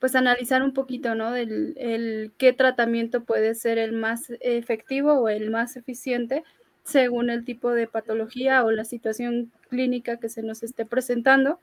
pues 0.00 0.14
analizar 0.16 0.62
un 0.62 0.72
poquito, 0.72 1.14
¿no? 1.14 1.36
El, 1.36 2.32
qué 2.38 2.52
tratamiento 2.52 3.22
puede 3.22 3.54
ser 3.54 3.78
el 3.78 3.92
más 3.92 4.32
efectivo 4.40 5.12
o 5.12 5.28
el 5.28 5.50
más 5.50 5.76
eficiente 5.76 6.42
según 6.84 7.28
el 7.28 7.44
tipo 7.44 7.70
de 7.70 7.86
patología 7.86 8.64
o 8.64 8.70
la 8.70 8.86
situación 8.86 9.52
clínica 9.68 10.16
que 10.16 10.30
se 10.30 10.42
nos 10.42 10.62
esté 10.62 10.86
presentando, 10.86 11.60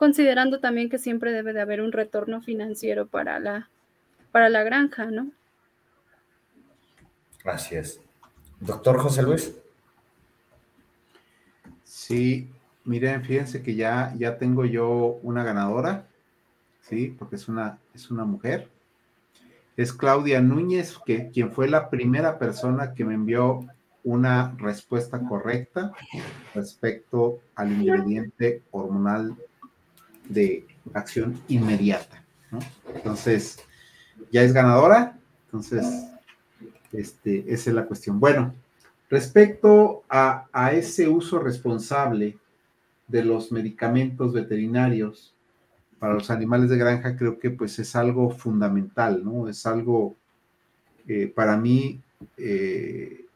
considerando 0.00 0.60
también 0.60 0.88
que 0.88 0.96
siempre 0.96 1.30
debe 1.30 1.52
de 1.52 1.60
haber 1.60 1.82
un 1.82 1.92
retorno 1.92 2.40
financiero 2.40 3.06
para 3.06 3.38
la, 3.38 3.68
para 4.32 4.48
la 4.48 4.62
granja, 4.62 5.10
¿no? 5.10 5.30
Así 7.44 7.74
es. 7.74 8.00
Doctor 8.60 8.98
José 8.98 9.22
Luis. 9.22 9.54
Sí, 11.84 12.48
miren, 12.84 13.22
fíjense 13.22 13.62
que 13.62 13.74
ya, 13.74 14.14
ya 14.16 14.38
tengo 14.38 14.64
yo 14.64 15.18
una 15.22 15.44
ganadora, 15.44 16.06
sí, 16.80 17.14
porque 17.18 17.36
es 17.36 17.46
una, 17.46 17.78
es 17.94 18.10
una 18.10 18.24
mujer. 18.24 18.70
Es 19.76 19.92
Claudia 19.92 20.40
Núñez, 20.40 20.96
que, 21.04 21.28
quien 21.28 21.52
fue 21.52 21.68
la 21.68 21.90
primera 21.90 22.38
persona 22.38 22.94
que 22.94 23.04
me 23.04 23.12
envió 23.12 23.66
una 24.02 24.54
respuesta 24.56 25.20
correcta 25.28 25.92
respecto 26.54 27.40
al 27.54 27.72
ingrediente 27.72 28.62
hormonal 28.70 29.36
de 30.30 30.66
acción 30.94 31.38
inmediata. 31.48 32.24
Entonces, 32.94 33.58
ya 34.30 34.42
es 34.42 34.52
ganadora. 34.52 35.18
Entonces, 35.46 35.86
este, 36.92 37.52
esa 37.52 37.70
es 37.70 37.76
la 37.76 37.86
cuestión. 37.86 38.18
Bueno, 38.18 38.54
respecto 39.08 40.04
a, 40.08 40.46
a 40.52 40.72
ese 40.72 41.08
uso 41.08 41.38
responsable 41.38 42.38
de 43.08 43.24
los 43.24 43.50
medicamentos 43.52 44.32
veterinarios 44.32 45.34
para 45.98 46.14
los 46.14 46.30
animales 46.30 46.70
de 46.70 46.78
granja, 46.78 47.16
creo 47.16 47.38
que 47.38 47.50
pues 47.50 47.78
es 47.78 47.94
algo 47.94 48.30
fundamental, 48.30 49.22
¿no? 49.22 49.48
Es 49.48 49.66
algo, 49.66 50.16
eh, 51.06 51.26
para 51.26 51.56
mí, 51.56 52.00
eh, 52.38 53.26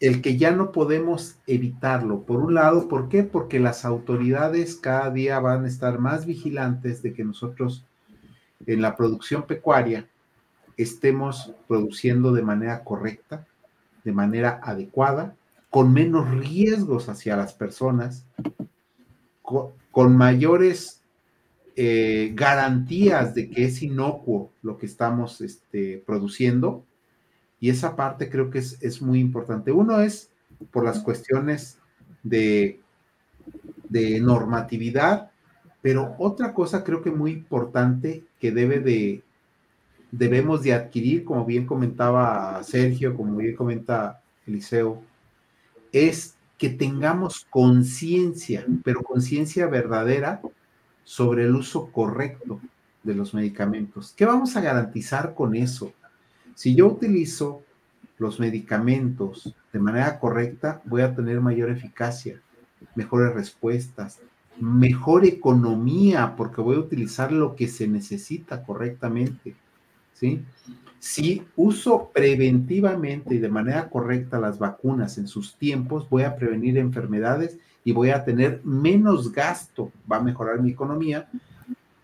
el 0.00 0.20
que 0.20 0.36
ya 0.36 0.50
no 0.50 0.72
podemos 0.72 1.36
evitarlo. 1.46 2.22
Por 2.22 2.40
un 2.40 2.54
lado, 2.54 2.88
¿por 2.88 3.08
qué? 3.08 3.22
Porque 3.22 3.60
las 3.60 3.84
autoridades 3.84 4.76
cada 4.76 5.10
día 5.10 5.40
van 5.40 5.64
a 5.64 5.68
estar 5.68 5.98
más 5.98 6.26
vigilantes 6.26 7.02
de 7.02 7.12
que 7.12 7.24
nosotros 7.24 7.84
en 8.66 8.82
la 8.82 8.96
producción 8.96 9.44
pecuaria 9.44 10.08
estemos 10.76 11.52
produciendo 11.66 12.32
de 12.32 12.42
manera 12.42 12.84
correcta, 12.84 13.46
de 14.04 14.12
manera 14.12 14.60
adecuada, 14.62 15.34
con 15.70 15.92
menos 15.92 16.30
riesgos 16.30 17.08
hacia 17.08 17.36
las 17.36 17.54
personas, 17.54 18.26
con, 19.42 20.16
mayores 20.16 21.02
eh, 21.74 22.32
garantías 22.34 23.34
de 23.34 23.48
que 23.48 23.64
es 23.64 23.82
inocuo 23.82 24.50
lo 24.62 24.76
que 24.76 24.86
estamos 24.86 25.40
este, 25.40 26.02
produciendo 26.06 26.84
y 27.60 27.70
esa 27.70 27.96
parte 27.96 28.28
creo 28.28 28.50
que 28.50 28.58
es, 28.58 29.02
muy 29.02 29.20
importante. 29.20 29.72
Uno 29.72 30.00
es 30.00 30.30
por 30.70 30.84
las 30.84 31.00
cuestiones 31.00 31.78
de, 32.22 32.80
normatividad, 34.20 35.30
pero 35.80 36.14
otra 36.18 36.52
cosa 36.52 36.84
creo 36.84 37.02
que 37.02 37.10
muy 37.10 37.32
importante 37.32 38.24
que 38.40 38.50
debe 38.50 38.80
de, 38.80 39.22
debemos 40.10 40.62
de 40.62 40.74
adquirir, 40.74 41.24
como 41.24 41.44
bien 41.44 41.66
comentaba 41.66 42.62
Sergio, 42.62 43.16
como 43.16 43.36
bien 43.36 43.56
comenta 43.56 44.20
Eliseo, 44.46 45.02
es 45.92 46.36
que 46.58 46.70
tengamos 46.70 47.46
conciencia, 47.48 48.66
pero 48.82 49.02
conciencia 49.02 49.66
verdadera 49.66 50.40
sobre 51.04 51.44
el 51.44 51.54
uso 51.54 51.90
correcto 51.92 52.60
de 53.02 53.14
los 53.14 53.34
medicamentos. 53.34 54.12
¿Qué 54.16 54.26
vamos 54.26 54.56
a 54.56 54.60
garantizar 54.60 55.34
con 55.34 55.54
eso? 55.54 55.92
Si 56.56 56.74
yo 56.74 56.86
utilizo 56.86 57.62
los 58.16 58.40
medicamentos 58.40 59.54
de 59.74 59.78
manera 59.78 60.18
correcta, 60.18 60.80
voy 60.86 61.02
a 61.02 61.14
tener 61.14 61.42
mayor 61.42 61.68
eficacia, 61.68 62.40
mejores 62.94 63.34
respuestas, 63.34 64.20
mejor 64.58 65.26
economía, 65.26 66.34
porque 66.34 66.62
voy 66.62 66.76
a 66.76 66.80
utilizar 66.80 67.30
lo 67.30 67.54
que 67.54 67.68
se 67.68 67.86
necesita 67.86 68.64
correctamente. 68.64 69.54
¿sí? 70.14 70.42
Si 70.98 71.44
uso 71.56 72.10
preventivamente 72.14 73.34
y 73.34 73.38
de 73.38 73.50
manera 73.50 73.90
correcta 73.90 74.40
las 74.40 74.58
vacunas 74.58 75.18
en 75.18 75.28
sus 75.28 75.56
tiempos, 75.56 76.08
voy 76.08 76.22
a 76.22 76.36
prevenir 76.36 76.78
enfermedades 76.78 77.58
y 77.84 77.92
voy 77.92 78.08
a 78.08 78.24
tener 78.24 78.62
menos 78.64 79.30
gasto, 79.30 79.92
va 80.10 80.16
a 80.16 80.22
mejorar 80.22 80.62
mi 80.62 80.70
economía, 80.70 81.28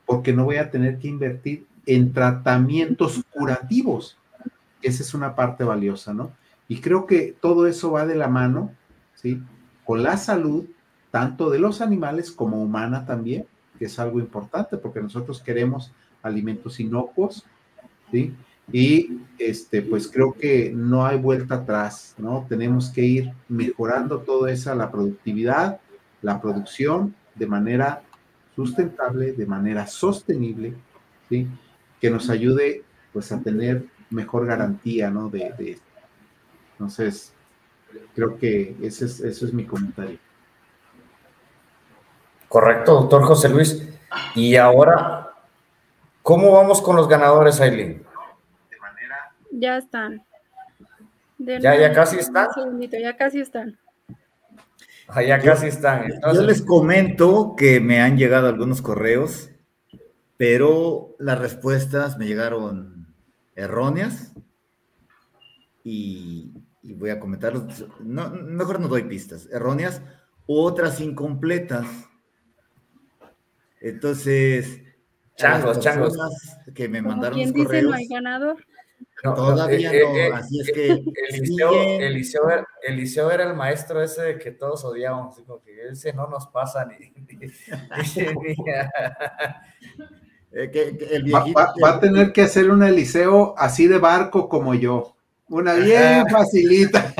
porque 0.04 0.34
no 0.34 0.44
voy 0.44 0.56
a 0.56 0.70
tener 0.70 0.98
que 0.98 1.08
invertir 1.08 1.64
en 1.86 2.12
tratamientos 2.12 3.24
curativos 3.30 4.18
esa 4.82 5.02
es 5.02 5.14
una 5.14 5.34
parte 5.34 5.64
valiosa, 5.64 6.12
¿no? 6.12 6.32
Y 6.68 6.80
creo 6.80 7.06
que 7.06 7.36
todo 7.40 7.66
eso 7.66 7.92
va 7.92 8.06
de 8.06 8.14
la 8.14 8.28
mano, 8.28 8.72
¿sí? 9.14 9.42
Con 9.84 10.02
la 10.02 10.16
salud, 10.16 10.66
tanto 11.10 11.50
de 11.50 11.58
los 11.58 11.80
animales 11.80 12.30
como 12.30 12.62
humana 12.62 13.04
también, 13.04 13.46
que 13.78 13.86
es 13.86 13.98
algo 13.98 14.18
importante 14.18 14.76
porque 14.76 15.02
nosotros 15.02 15.40
queremos 15.42 15.92
alimentos 16.22 16.80
inocuos, 16.80 17.44
¿sí? 18.10 18.34
Y 18.72 19.18
este, 19.38 19.82
pues 19.82 20.08
creo 20.08 20.32
que 20.32 20.72
no 20.74 21.04
hay 21.04 21.18
vuelta 21.18 21.56
atrás, 21.56 22.14
¿no? 22.16 22.46
Tenemos 22.48 22.90
que 22.90 23.02
ir 23.02 23.32
mejorando 23.48 24.20
todo 24.20 24.46
eso, 24.46 24.74
la 24.74 24.90
productividad, 24.90 25.80
la 26.22 26.40
producción 26.40 27.14
de 27.34 27.46
manera 27.46 28.02
sustentable, 28.54 29.32
de 29.32 29.46
manera 29.46 29.86
sostenible, 29.86 30.74
¿sí? 31.28 31.48
que 32.00 32.10
nos 32.10 32.30
ayude 32.30 32.82
pues 33.12 33.30
a 33.32 33.40
tener 33.40 33.86
mejor 34.12 34.46
garantía, 34.46 35.10
¿no? 35.10 35.28
De, 35.28 35.52
de 35.58 35.78
entonces, 36.72 37.32
creo 38.14 38.36
que 38.36 38.76
ese 38.82 39.04
es, 39.04 39.20
eso 39.20 39.46
es 39.46 39.52
mi 39.52 39.64
comentario. 39.64 40.18
Correcto, 42.48 42.94
doctor 42.94 43.22
José 43.22 43.48
Luis. 43.48 43.88
Y 44.34 44.56
ahora, 44.56 45.32
¿cómo 46.22 46.50
vamos 46.52 46.82
con 46.82 46.96
los 46.96 47.08
ganadores, 47.08 47.60
Aileen? 47.60 48.04
Ya 49.52 49.76
están. 49.78 50.24
ya, 51.38 51.76
ya 51.76 51.92
casi 51.92 52.18
están. 52.18 52.48
Un 52.48 52.54
segundito, 52.54 52.98
ya 52.98 53.16
casi 53.16 53.40
están. 53.40 53.78
Ah, 55.06 55.22
ya 55.22 55.38
casi 55.38 55.68
están. 55.68 56.10
Yo 56.34 56.42
les 56.42 56.62
comento 56.62 57.54
que 57.56 57.80
me 57.80 58.00
han 58.00 58.16
llegado 58.16 58.48
algunos 58.48 58.82
correos, 58.82 59.50
pero 60.36 61.14
las 61.18 61.38
respuestas 61.38 62.18
me 62.18 62.26
llegaron 62.26 63.01
erróneas 63.54 64.32
y, 65.84 66.52
voy 66.82 67.10
a 67.10 67.20
comentarlos. 67.20 67.86
No, 68.00 68.30
mejor 68.30 68.80
no 68.80 68.88
doy 68.88 69.04
pistas. 69.04 69.48
Erróneas, 69.50 70.02
otras 70.46 71.00
incompletas. 71.00 71.86
Entonces, 73.80 74.80
changos, 75.36 75.80
changos. 75.80 76.16
Que 76.74 76.88
me 76.88 77.02
mandaron 77.02 77.38
¿Quién 77.38 77.52
dice 77.52 77.82
no 77.82 77.92
hay 77.92 78.06
ganador? 78.06 78.64
Todavía 79.22 79.92
eh, 79.92 80.02
no, 80.02 80.16
eh, 80.16 80.32
así 80.32 80.60
es 80.60 80.72
que. 80.72 81.04
Eliseo, 82.82 83.30
era 83.30 83.44
el 83.44 83.54
maestro 83.54 84.02
ese 84.02 84.22
de 84.22 84.38
que 84.38 84.50
todos 84.50 84.84
odiábamos, 84.84 85.36
que 85.64 85.88
ese 85.90 86.12
no 86.12 86.26
nos 86.26 86.48
pasa 86.48 86.84
ni. 86.84 87.12
Eh, 90.54 91.22
va, 91.32 91.90
a 91.90 92.00
tener 92.00 92.32
que 92.32 92.42
hacer 92.42 92.70
un 92.70 92.82
Eliseo 92.82 93.54
así 93.56 93.86
de 93.86 93.98
barco 93.98 94.48
como 94.48 94.74
yo. 94.74 95.16
Una 95.48 95.74
bien 95.74 96.26
facilita. 96.28 97.14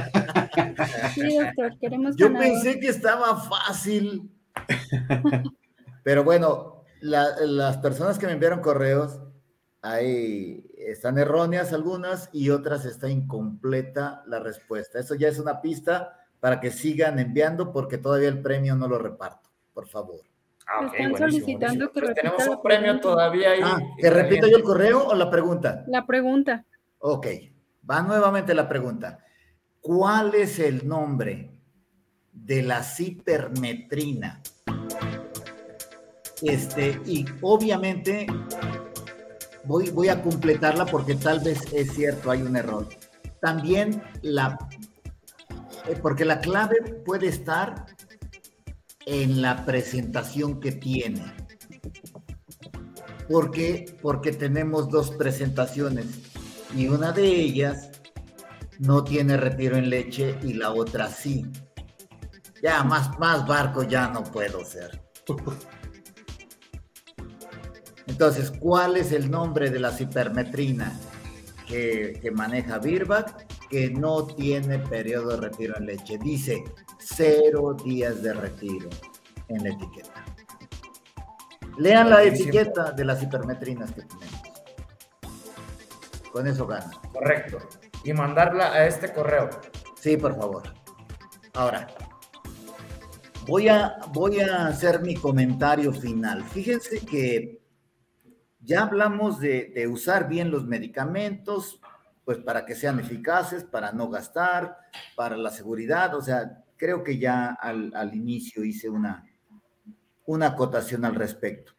Sí, 1.15 1.39
doctor, 1.39 1.79
queremos 1.79 2.17
Yo 2.17 2.33
pensé 2.33 2.79
que 2.79 2.89
estaba 2.89 3.37
fácil. 3.41 4.31
Pero 6.03 6.25
bueno, 6.25 6.85
las 7.01 7.79
personas 7.79 8.19
que 8.19 8.27
me 8.27 8.33
enviaron 8.33 8.61
correos, 8.61 9.21
ahí 9.81 10.65
están 10.77 11.19
erróneas 11.19 11.73
algunas 11.73 12.29
y 12.33 12.51
otras 12.51 12.85
está 12.85 13.09
incompleta 13.09 14.23
la 14.27 14.41
respuesta. 14.41 14.99
Eso 14.99 15.15
ya 15.15 15.29
es 15.29 15.39
una 15.39 15.61
pista 15.61 16.19
para 16.41 16.61
que 16.61 16.71
sigan 16.71 17.19
enviando 17.19 17.73
porque 17.73 17.99
todavía 17.99 18.29
el 18.29 18.43
premio 18.43 18.75
no 18.77 18.89
lo 18.89 18.99
reparto, 18.99 19.51
por 19.73 19.89
favor. 19.89 20.32
Ah, 20.67 20.87
Están 20.87 21.17
solicitando 21.17 21.91
que 21.93 22.01
pues 22.01 22.15
tenemos 22.15 22.47
un 22.47 22.63
premio 22.63 23.01
todavía 23.01 23.51
ahí. 23.51 23.61
Ah, 23.63 23.81
¿Que 23.99 24.11
repita 24.11 24.49
yo 24.49 24.57
el 24.57 24.63
correo 24.63 25.07
o 25.09 25.15
la 25.15 25.31
pregunta? 25.31 25.85
La 25.89 26.07
pregunta. 26.07 26.65
Ok, 26.99 27.27
va 27.89 28.03
nuevamente 28.03 28.55
la 28.55 28.69
pregunta. 28.69 29.19
¿Cuál 29.81 30.35
es 30.35 30.59
el 30.59 30.87
nombre 30.87 31.51
de 32.33 32.63
la 32.63 32.83
cipermetrina? 32.83 34.41
Este, 36.43 37.01
y 37.07 37.25
obviamente 37.41 38.27
voy, 39.65 39.91
voy 39.91 40.09
a 40.09 40.23
completarla 40.23 40.87
porque 40.87 41.15
tal 41.15 41.41
vez 41.41 41.73
es 41.73 41.93
cierto, 41.93 42.31
hay 42.31 42.43
un 42.43 42.57
error. 42.57 42.89
También 43.41 44.03
la, 44.23 44.59
eh, 45.89 45.99
porque 46.01 46.25
la 46.25 46.41
clave 46.41 46.77
puede 47.05 47.29
estar 47.29 47.87
en 49.07 49.43
la 49.43 49.65
presentación 49.65 50.61
que 50.61 50.73
tiene. 50.73 51.33
¿Por 53.29 53.51
qué? 53.51 53.97
Porque 54.03 54.33
tenemos 54.33 54.91
dos 54.91 55.11
presentaciones 55.13 56.07
y 56.77 56.89
una 56.89 57.13
de 57.13 57.27
ellas 57.27 57.91
no 58.79 59.05
tiene 59.05 59.37
retiro 59.37 59.77
en 59.77 59.91
leche 59.91 60.39
y 60.43 60.55
la 60.55 60.73
otra 60.73 61.09
sí. 61.09 61.47
Ya, 62.63 62.83
más, 62.85 63.19
más 63.19 63.47
barco 63.47 63.83
ya 63.83 64.09
no 64.09 64.23
puedo 64.25 64.65
ser. 64.65 65.03
Entonces, 68.07 68.53
¿cuál 68.59 68.97
es 68.97 69.13
el 69.13 69.31
nombre 69.31 69.71
de 69.71 69.81
la 69.81 69.91
cipermetrina 69.91 70.93
que, 71.67 72.31
maneja 72.35 72.79
Birback 72.79 73.47
que 73.69 73.91
no 73.91 74.27
tiene 74.27 74.79
periodo 74.79 75.31
de 75.31 75.49
retiro 75.49 75.77
en 75.79 75.87
leche? 75.87 76.19
Dice 76.19 76.63
cero 77.05 77.75
días 77.85 78.23
de 78.23 78.33
retiro 78.35 78.89
en 79.49 79.65
la 79.65 79.71
etiqueta. 79.71 80.25
Lean 81.79 82.11
la 82.11 82.23
etiqueta 82.23 82.93
de 82.93 83.05
las 83.05 83.23
hipermetrinas 83.23 83.93
que 83.93 84.03
tenemos. 84.03 84.43
Con 86.31 86.47
eso 86.47 86.67
gana. 86.67 86.91
Correcto. 87.13 87.59
Y 88.05 88.13
mandarla 88.13 88.73
a 88.73 88.87
este 88.87 89.13
correo. 89.13 89.49
Sí, 90.01 90.17
por 90.17 90.37
favor. 90.37 90.63
Ahora, 91.55 91.87
voy 93.47 93.69
a, 93.69 93.97
voy 94.13 94.41
a 94.41 94.67
hacer 94.67 95.01
mi 95.01 95.15
comentario 95.15 95.93
final. 95.93 96.45
Fíjense 96.45 97.01
que 97.05 97.63
ya 98.61 98.83
hablamos 98.83 99.41
de, 99.41 99.73
de 99.75 99.87
usar 99.87 100.29
bien 100.29 100.51
los 100.51 100.65
medicamentos, 100.65 101.81
pues 102.25 102.39
para 102.39 102.65
que 102.65 102.75
sean 102.75 103.01
eficaces, 103.01 103.65
para 103.65 103.93
no 103.93 104.09
gastar, 104.09 104.79
para 105.17 105.37
la 105.37 105.51
seguridad, 105.51 106.15
o 106.15 106.23
sea, 106.23 106.62
creo 106.83 107.05
que 107.05 107.17
ya 107.17 107.53
al, 107.53 108.13
inicio 108.13 108.65
hice 108.65 108.91
una, 108.91 109.25
una 110.27 110.49
acotación 110.49 111.05
al 111.05 111.15
respecto. 111.15 111.75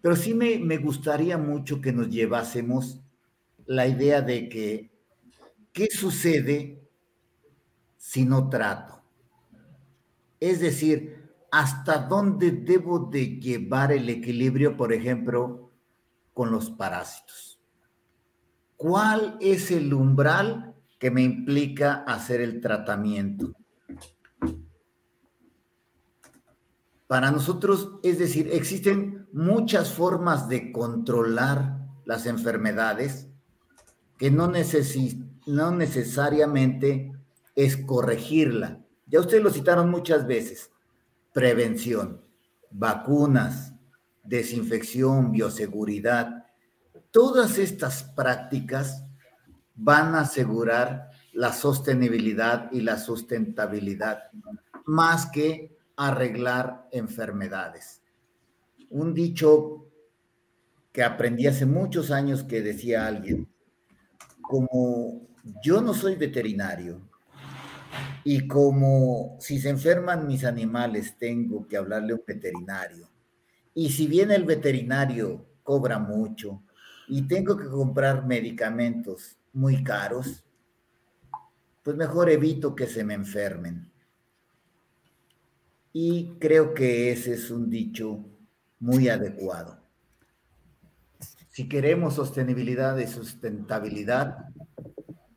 Pero 0.00 0.16
sí 0.16 0.32
me, 0.32 0.58
me 0.58 0.78
gustaría 0.78 1.36
mucho 1.36 1.82
que 1.82 1.92
nos 1.92 2.08
llevásemos 2.08 2.98
la 3.66 3.86
idea 3.86 4.22
de 4.22 4.48
que, 4.48 4.90
¿qué 5.70 5.88
sucede 5.90 6.80
si 7.98 8.24
no 8.24 8.48
trato? 8.48 9.02
Es 10.40 10.60
decir, 10.60 11.30
¿hasta 11.50 11.98
dónde 11.98 12.50
debo 12.50 13.00
de 13.00 13.38
llevar 13.38 13.92
el 13.92 14.08
equilibrio, 14.08 14.78
por 14.78 14.94
ejemplo, 14.94 15.72
con 16.32 16.50
los 16.50 16.70
parásitos? 16.70 17.60
¿Cuál 18.78 19.36
es 19.42 19.70
el 19.70 19.92
umbral 19.92 20.74
que 20.98 21.10
me 21.10 21.20
implica 21.20 21.96
hacer 22.06 22.40
el 22.40 22.62
tratamiento? 22.62 23.57
Para 27.08 27.30
nosotros, 27.30 27.92
es 28.02 28.18
decir, 28.18 28.50
existen 28.52 29.26
muchas 29.32 29.92
formas 29.94 30.46
de 30.48 30.70
controlar 30.72 31.78
las 32.04 32.26
enfermedades 32.26 33.28
que 34.18 34.30
no, 34.30 34.52
no 35.46 35.70
necesariamente 35.70 37.12
es 37.56 37.78
corregirla. 37.78 38.84
Ya 39.06 39.20
ustedes 39.20 39.42
lo 39.42 39.50
citaron 39.50 39.90
muchas 39.90 40.26
veces. 40.26 40.70
Prevención, 41.32 42.20
vacunas, 42.70 43.72
desinfección, 44.22 45.32
bioseguridad. 45.32 46.44
Todas 47.10 47.56
estas 47.56 48.02
prácticas 48.02 49.02
van 49.74 50.14
a 50.14 50.20
asegurar 50.20 51.08
la 51.32 51.54
sostenibilidad 51.54 52.70
y 52.70 52.82
la 52.82 52.98
sustentabilidad, 52.98 54.24
más 54.84 55.30
que 55.30 55.77
arreglar 55.98 56.88
enfermedades. 56.92 58.00
Un 58.90 59.12
dicho 59.12 59.84
que 60.92 61.02
aprendí 61.02 61.46
hace 61.46 61.66
muchos 61.66 62.10
años 62.10 62.44
que 62.44 62.62
decía 62.62 63.06
alguien, 63.06 63.48
como 64.40 65.28
yo 65.62 65.82
no 65.82 65.92
soy 65.92 66.14
veterinario 66.14 67.00
y 68.24 68.46
como 68.46 69.36
si 69.40 69.60
se 69.60 69.68
enferman 69.68 70.26
mis 70.26 70.44
animales 70.44 71.16
tengo 71.18 71.66
que 71.66 71.76
hablarle 71.76 72.12
a 72.12 72.16
un 72.16 72.22
veterinario 72.26 73.08
y 73.74 73.90
si 73.90 74.06
bien 74.06 74.30
el 74.30 74.44
veterinario 74.44 75.46
cobra 75.62 75.98
mucho 75.98 76.62
y 77.08 77.22
tengo 77.22 77.56
que 77.56 77.68
comprar 77.68 78.26
medicamentos 78.26 79.38
muy 79.52 79.82
caros, 79.82 80.44
pues 81.82 81.96
mejor 81.96 82.28
evito 82.28 82.74
que 82.74 82.86
se 82.86 83.04
me 83.04 83.14
enfermen. 83.14 83.90
Y 86.00 86.36
creo 86.38 86.74
que 86.74 87.10
ese 87.10 87.34
es 87.34 87.50
un 87.50 87.68
dicho 87.68 88.24
muy 88.78 89.08
adecuado. 89.08 89.82
Si 91.48 91.68
queremos 91.68 92.14
sostenibilidad 92.14 92.96
y 92.98 93.08
sustentabilidad, 93.08 94.44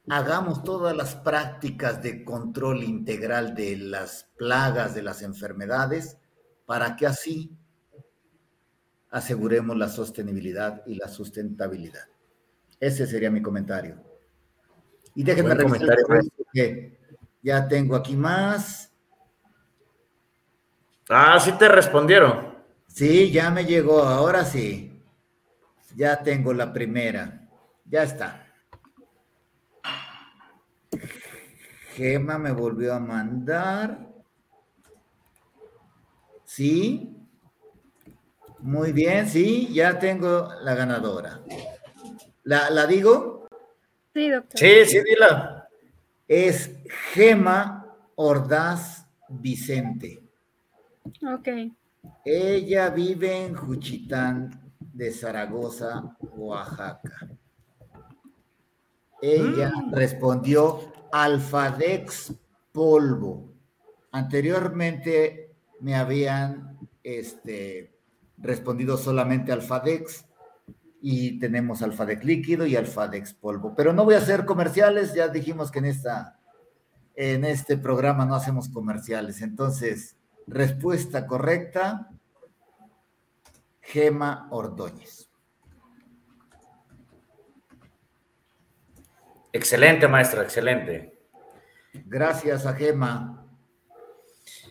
hagamos 0.08 0.64
todas 0.64 0.96
las 0.96 1.16
prácticas 1.16 2.04
de 2.04 2.24
control 2.24 2.84
integral 2.84 3.56
de 3.56 3.76
las 3.76 4.30
plagas, 4.38 4.94
de 4.94 5.02
las 5.02 5.24
enfermedades, 5.24 6.20
para 6.68 6.96
que 6.96 7.08
así 7.08 7.58
aseguremos 9.10 9.76
la 9.76 9.90
sostenibilidad 9.90 10.84
y 10.86 10.94
la 10.94 11.08
sustentabilidad. 11.08 12.06
Ese 12.80 13.08
sería 13.08 13.32
mi 13.32 13.42
comentario. 13.42 14.00
Y 15.16 15.24
déjenme 15.24 15.56
revisar 15.56 15.98
que 16.54 17.00
ya 17.42 17.68
tengo 17.68 17.96
aquí 17.96 18.16
más. 18.16 18.91
Ah, 21.14 21.38
sí 21.42 21.52
te 21.52 21.68
respondieron. 21.68 22.56
Sí, 22.88 23.32
ya 23.32 23.50
me 23.52 23.66
llegó, 23.66 24.02
ahora 24.02 24.46
sí. 24.46 25.04
Ya 25.94 26.24
tengo 26.24 26.54
la 26.54 26.72
primera. 26.72 27.50
Ya 27.84 28.04
está. 28.04 28.48
Gema 31.96 32.38
me 32.38 32.54
volvió 32.54 32.94
a 32.94 33.00
mandar. 33.00 34.08
Sí. 36.46 37.14
Muy 38.60 38.94
bien, 38.94 39.28
sí, 39.28 39.68
ya 39.74 40.00
tengo 40.00 40.48
la 40.62 40.76
ganadora. 40.76 41.42
¿La, 42.44 42.70
la 42.70 42.88
digo? 42.88 43.48
Sí, 44.14 44.30
doctor. 44.30 44.58
Sí, 44.58 44.86
sí, 44.86 45.02
dila. 45.04 45.68
Es 46.26 46.72
Gema 47.12 47.98
Ordaz 48.16 49.06
Vicente. 49.28 50.21
Ok. 51.04 51.48
Ella 52.26 52.90
vive 52.90 53.46
en 53.46 53.56
Juchitán 53.56 54.74
de 54.80 55.12
Zaragoza, 55.12 56.16
Oaxaca. 56.20 57.30
Ella 59.22 59.72
mm. 59.76 59.94
respondió 59.94 60.92
Alfadex 61.12 62.34
polvo. 62.72 63.54
Anteriormente 64.12 65.56
me 65.80 65.96
habían 65.96 66.78
este, 67.04 67.98
respondido 68.38 68.98
solamente 68.98 69.52
Alfadex 69.52 70.26
y 71.02 71.40
tenemos 71.40 71.82
Alfadex 71.82 72.24
líquido 72.24 72.66
y 72.66 72.76
Alfadex 72.76 73.34
polvo. 73.34 73.74
Pero 73.76 73.94
no 73.94 74.06
voy 74.06 74.16
a 74.16 74.20
hacer 74.20 74.46
comerciales, 74.46 75.14
ya 75.14 75.28
dijimos 75.28 75.72
que 75.72 75.80
en, 75.80 75.86
esta, 75.86 76.40
en 77.16 77.46
este 77.46 77.78
programa 77.78 78.26
no 78.26 78.36
hacemos 78.36 78.70
comerciales. 78.70 79.42
Entonces, 79.42 80.18
respuesta 80.48 81.28
correcta, 81.28 82.10
Gema 83.82 84.48
Ordóñez. 84.52 85.30
Excelente, 89.54 90.08
maestra, 90.08 90.44
excelente. 90.44 91.20
Gracias 91.94 92.66
a 92.66 92.74
Gema. 92.74 93.46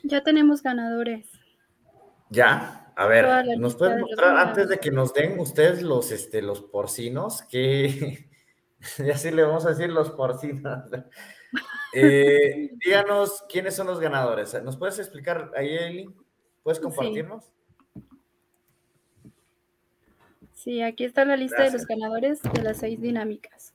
Ya 0.02 0.22
tenemos 0.22 0.62
ganadores. 0.62 1.26
¿Ya? 2.30 2.92
A 2.96 3.06
ver, 3.06 3.58
¿nos 3.58 3.76
pueden 3.76 4.00
mostrar 4.00 4.36
antes 4.36 4.68
de 4.68 4.78
que 4.78 4.90
nos 4.90 5.14
den 5.14 5.38
ustedes 5.38 5.82
los, 5.82 6.12
este, 6.12 6.42
los 6.42 6.60
porcinos? 6.60 7.42
Que 7.42 8.28
ya 8.98 9.16
sí 9.16 9.30
le 9.30 9.42
vamos 9.42 9.66
a 9.66 9.70
decir 9.70 9.90
los 9.90 10.10
porcinos. 10.10 10.84
Eh, 11.94 12.70
díganos 12.84 13.44
quiénes 13.48 13.74
son 13.74 13.86
los 13.86 14.00
ganadores. 14.00 14.60
¿Nos 14.62 14.76
puedes 14.76 14.98
explicar 14.98 15.50
ahí, 15.56 15.76
Eli? 15.76 16.14
¿Puedes 16.62 16.80
compartirnos? 16.80 17.52
Sí. 20.54 20.82
aquí 20.82 21.04
está 21.04 21.24
la 21.24 21.36
lista 21.36 21.62
de 21.62 21.72
los 21.72 21.86
ganadores 21.86 22.42
de 22.42 22.62
las 22.62 22.78
seis 22.78 23.00
dinámicas. 23.00 23.74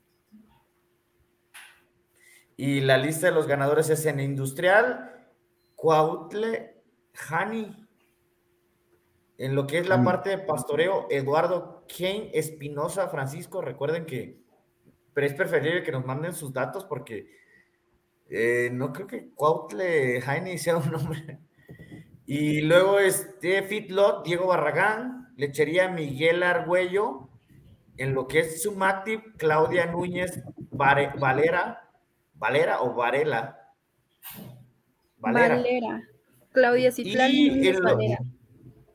Y 2.57 2.81
la 2.81 2.97
lista 2.97 3.27
de 3.27 3.33
los 3.33 3.47
ganadores 3.47 3.89
es 3.89 4.05
en 4.05 4.19
Industrial, 4.19 5.27
Cuautle, 5.75 6.81
Hani. 7.29 7.87
En 9.37 9.55
lo 9.55 9.67
que 9.67 9.79
es 9.79 9.89
la 9.89 10.01
parte 10.01 10.29
de 10.29 10.37
pastoreo, 10.37 11.07
Eduardo 11.09 11.85
Kane 11.89 12.29
Espinosa 12.33 13.09
Francisco, 13.09 13.61
recuerden 13.61 14.05
que 14.05 14.45
pero 15.15 15.27
es 15.27 15.33
preferible 15.33 15.81
que 15.81 15.93
nos 15.93 16.05
manden 16.05 16.33
sus 16.33 16.51
datos 16.51 16.83
porque 16.83 17.29
eh, 18.29 18.69
no 18.71 18.91
creo 18.91 19.07
que 19.07 19.29
Cuautle 19.33 20.21
Jaime 20.21 20.57
sea 20.57 20.77
un 20.77 20.91
nombre. 20.91 21.39
Y 22.25 22.61
luego 22.61 22.99
este 22.99 23.61
Fitlot, 23.63 24.25
Diego 24.25 24.47
Barragán, 24.47 25.33
Lechería 25.37 25.89
Miguel 25.89 26.41
Argüello, 26.41 27.29
en 27.97 28.13
lo 28.13 28.27
que 28.27 28.39
es 28.39 28.63
Sumativ, 28.63 29.21
Claudia 29.37 29.85
Núñez 29.85 30.43
Valera, 30.71 31.89
Valera 32.33 32.81
o 32.81 32.93
Varela. 32.95 33.73
Valera. 35.17 35.55
Valera. 35.55 36.03
Claudia 36.51 36.91
Citlán 36.91 37.31
Núñez 37.31 37.79
Valera. 37.79 38.19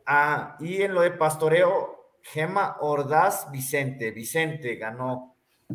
Ah, 0.06 0.56
y 0.58 0.82
en 0.82 0.94
lo 0.94 1.02
de 1.02 1.12
pastoreo, 1.12 2.16
Gema 2.22 2.78
Ordaz 2.80 3.50
Vicente. 3.52 4.10
Vicente 4.10 4.74
ganó. 4.74 5.29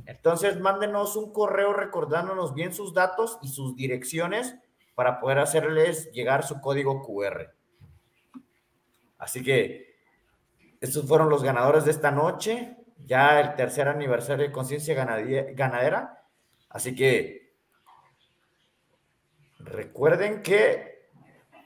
Entonces, 0.06 0.60
mándenos 0.60 1.16
un 1.16 1.32
correo 1.32 1.74
recordándonos 1.74 2.54
bien 2.54 2.74
sus 2.74 2.94
datos 2.94 3.40
y 3.42 3.48
sus 3.48 3.76
direcciones 3.76 4.56
para 4.96 5.20
poder 5.20 5.40
hacerles 5.40 6.12
llegar 6.12 6.44
su 6.44 6.60
código 6.62 7.02
QR. 7.04 7.54
Así 9.18 9.44
que 9.44 9.96
estos 10.82 11.08
fueron 11.08 11.30
los 11.30 11.44
ganadores 11.44 11.86
de 11.86 11.92
esta 11.92 12.12
noche, 12.12 12.78
ya 13.06 13.40
el 13.40 13.56
tercer 13.56 13.88
aniversario 13.88 14.46
de 14.46 14.52
Conciencia 14.52 14.94
Ganadera. 14.96 16.24
Así 16.70 16.96
que 16.96 17.54
recuerden 19.60 20.42
que 20.42 21.10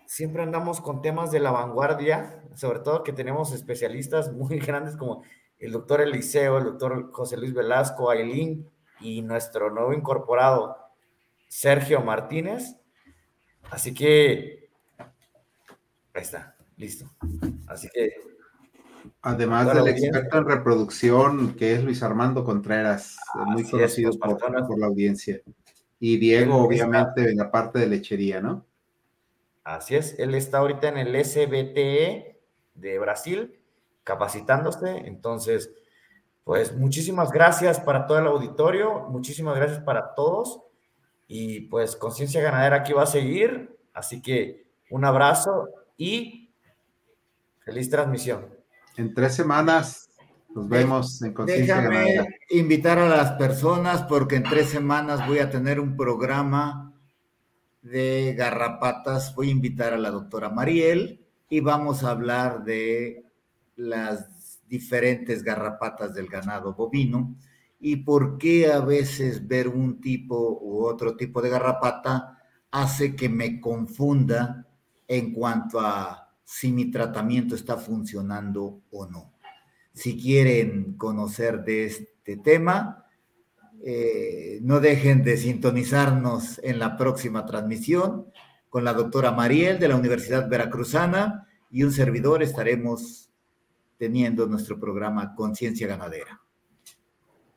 siempre 0.06 0.42
andamos 0.42 0.82
con 0.82 1.02
temas 1.02 1.32
de 1.32 1.40
la 1.40 1.52
vanguardia, 1.52 2.44
sobre 2.56 2.80
todo 2.80 3.04
que 3.04 3.14
tenemos 3.14 3.54
especialistas 3.54 4.32
muy 4.32 4.60
grandes 4.60 4.96
como 4.96 5.24
el 5.60 5.72
doctor 5.72 6.02
Eliseo, 6.02 6.57
el 6.57 6.64
doctor 6.64 7.11
José 7.11 7.38
Luis 7.38 7.53
Velasco, 7.53 8.10
Ailín 8.10 8.69
y 9.02 9.22
nuestro 9.22 9.69
nuevo 9.69 9.94
incorporado 9.94 10.77
Sergio 11.48 12.02
Martínez. 12.02 12.76
Así 13.69 13.94
que 13.94 14.69
ahí 16.14 16.22
está, 16.22 16.56
listo. 16.77 17.06
Así 17.68 17.90
que 17.94 18.14
Además 19.22 19.73
del 19.73 19.88
experto 19.88 20.38
en 20.38 20.45
reproducción, 20.45 21.56
que 21.56 21.73
es 21.73 21.84
Luis 21.84 22.02
Armando 22.03 22.44
Contreras, 22.44 23.18
muy 23.48 23.69
conocido 23.69 24.11
por, 24.18 24.38
por, 24.38 24.80
la 24.80 24.88
audiencia. 24.88 25.41
Y 25.99 26.18
Diego, 26.18 26.56
obviamente, 26.56 27.30
en 27.30 27.38
la 27.38 27.52
parte 27.52 27.80
de 27.80 27.88
lechería, 27.88 28.40
¿no? 28.40 28.65
Así 29.65 29.95
es, 29.95 30.18
él 30.19 30.36
está 30.36 30.60
ahorita 30.60 30.88
en 30.88 30.98
el 30.98 31.26
SBTE 31.26 32.40
de 32.76 32.99
Brasil 32.99 33.59
capacitándose. 34.10 35.03
Entonces, 35.06 35.72
pues 36.44 36.76
muchísimas 36.76 37.31
gracias 37.31 37.80
para 37.80 38.07
todo 38.07 38.18
el 38.18 38.26
auditorio, 38.26 39.06
muchísimas 39.07 39.56
gracias 39.56 39.81
para 39.84 40.15
todos. 40.15 40.61
Y 41.27 41.61
pues 41.68 41.95
Conciencia 41.95 42.41
Ganadera 42.41 42.77
aquí 42.77 42.91
va 42.91 43.03
a 43.03 43.06
seguir. 43.06 43.77
Así 43.94 44.19
que 44.19 44.65
un 44.90 45.06
abrazo 45.06 45.69
y 45.95 46.52
feliz 47.60 47.88
transmisión. 47.91 48.48
En 48.98 49.14
tres 49.14 49.36
semanas 49.36 50.10
nos 50.56 50.68
vemos 50.68 51.22
en 51.22 51.36
Conciencia 51.36 51.80
Ganadera. 51.80 52.26
invitar 52.49 52.98
a 52.98 53.07
las 53.07 53.34
personas 53.34 54.02
porque 54.02 54.38
en 54.38 54.44
tres 54.44 54.69
semanas 54.69 55.27
voy 55.27 55.38
a 55.38 55.52
tener 55.52 55.80
un 55.80 55.95
programa 55.95 56.95
de 57.84 58.34
garrapatas, 58.36 59.36
voy 59.36 59.49
a 59.49 59.52
invitar 59.52 59.94
a 59.94 59.99
la 59.99 60.10
doctora 60.10 60.49
Mariel 60.49 61.27
y 61.48 61.60
vamos 61.60 62.03
a 62.03 62.10
hablar 62.10 62.64
de 62.64 63.29
las 63.80 64.60
diferentes 64.68 65.42
garrapatas 65.42 66.14
del 66.14 66.28
ganado 66.28 66.74
bovino 66.74 67.36
y 67.80 67.98
por 67.98 68.38
qué 68.38 68.72
a 68.72 68.82
veces 68.82 69.48
ver 69.48 69.70
un 69.70 70.02
tipo 70.02 70.60
u 70.62 70.84
otro 70.84 71.16
tipo 71.16 71.42
de 71.42 71.50
garrapata 71.50 72.38
hace 72.72 73.16
que 73.16 73.30
me 73.30 73.60
confunda 73.60 74.68
en 75.08 75.34
cuanto 75.34 75.80
a 75.80 76.30
si 76.44 76.72
mi 76.72 76.92
tratamiento 76.92 77.56
está 77.56 77.78
funcionando 77.78 78.82
o 78.92 79.08
no. 79.08 79.34
Si 79.94 80.22
quieren 80.22 80.94
conocer 80.98 81.64
de 81.64 81.86
este 81.86 82.38
tema, 82.38 83.06
eh, 83.84 84.60
no 84.62 84.80
dejen 84.80 85.24
de 85.24 85.38
sintonizarnos 85.38 86.60
en 86.64 86.80
la 86.80 86.98
próxima 86.98 87.46
transmisión 87.46 88.26
con 88.70 88.84
la 88.84 88.94
doctora 88.94 89.32
Mariel 89.32 89.80
de 89.80 89.88
la 89.88 89.96
Universidad 89.96 90.50
Veracruzana 90.50 91.48
y 91.72 91.84
un 91.84 91.92
servidor 91.92 92.44
estaremos 92.44 93.29
teniendo 94.00 94.48
nuestro 94.48 94.80
programa 94.80 95.36
Conciencia 95.36 95.86
Ganadera. 95.86 96.42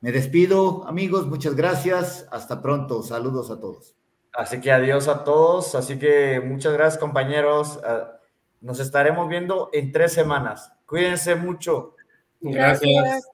Me 0.00 0.10
despido, 0.10 0.84
amigos, 0.88 1.28
muchas 1.28 1.54
gracias. 1.54 2.26
Hasta 2.32 2.60
pronto. 2.60 3.04
Saludos 3.04 3.52
a 3.52 3.60
todos. 3.60 3.94
Así 4.34 4.60
que 4.60 4.72
adiós 4.72 5.06
a 5.06 5.22
todos. 5.22 5.76
Así 5.76 5.98
que 5.98 6.40
muchas 6.44 6.72
gracias, 6.72 6.98
compañeros. 7.00 7.78
Ah, 7.84 8.18
nos 8.60 8.80
estaremos 8.80 9.28
viendo 9.28 9.70
en 9.72 9.92
tres 9.92 10.12
semanas. 10.12 10.72
Cuídense 10.86 11.36
mucho. 11.36 11.94
Gracias. 12.40 12.92
Gracias. 13.04 13.30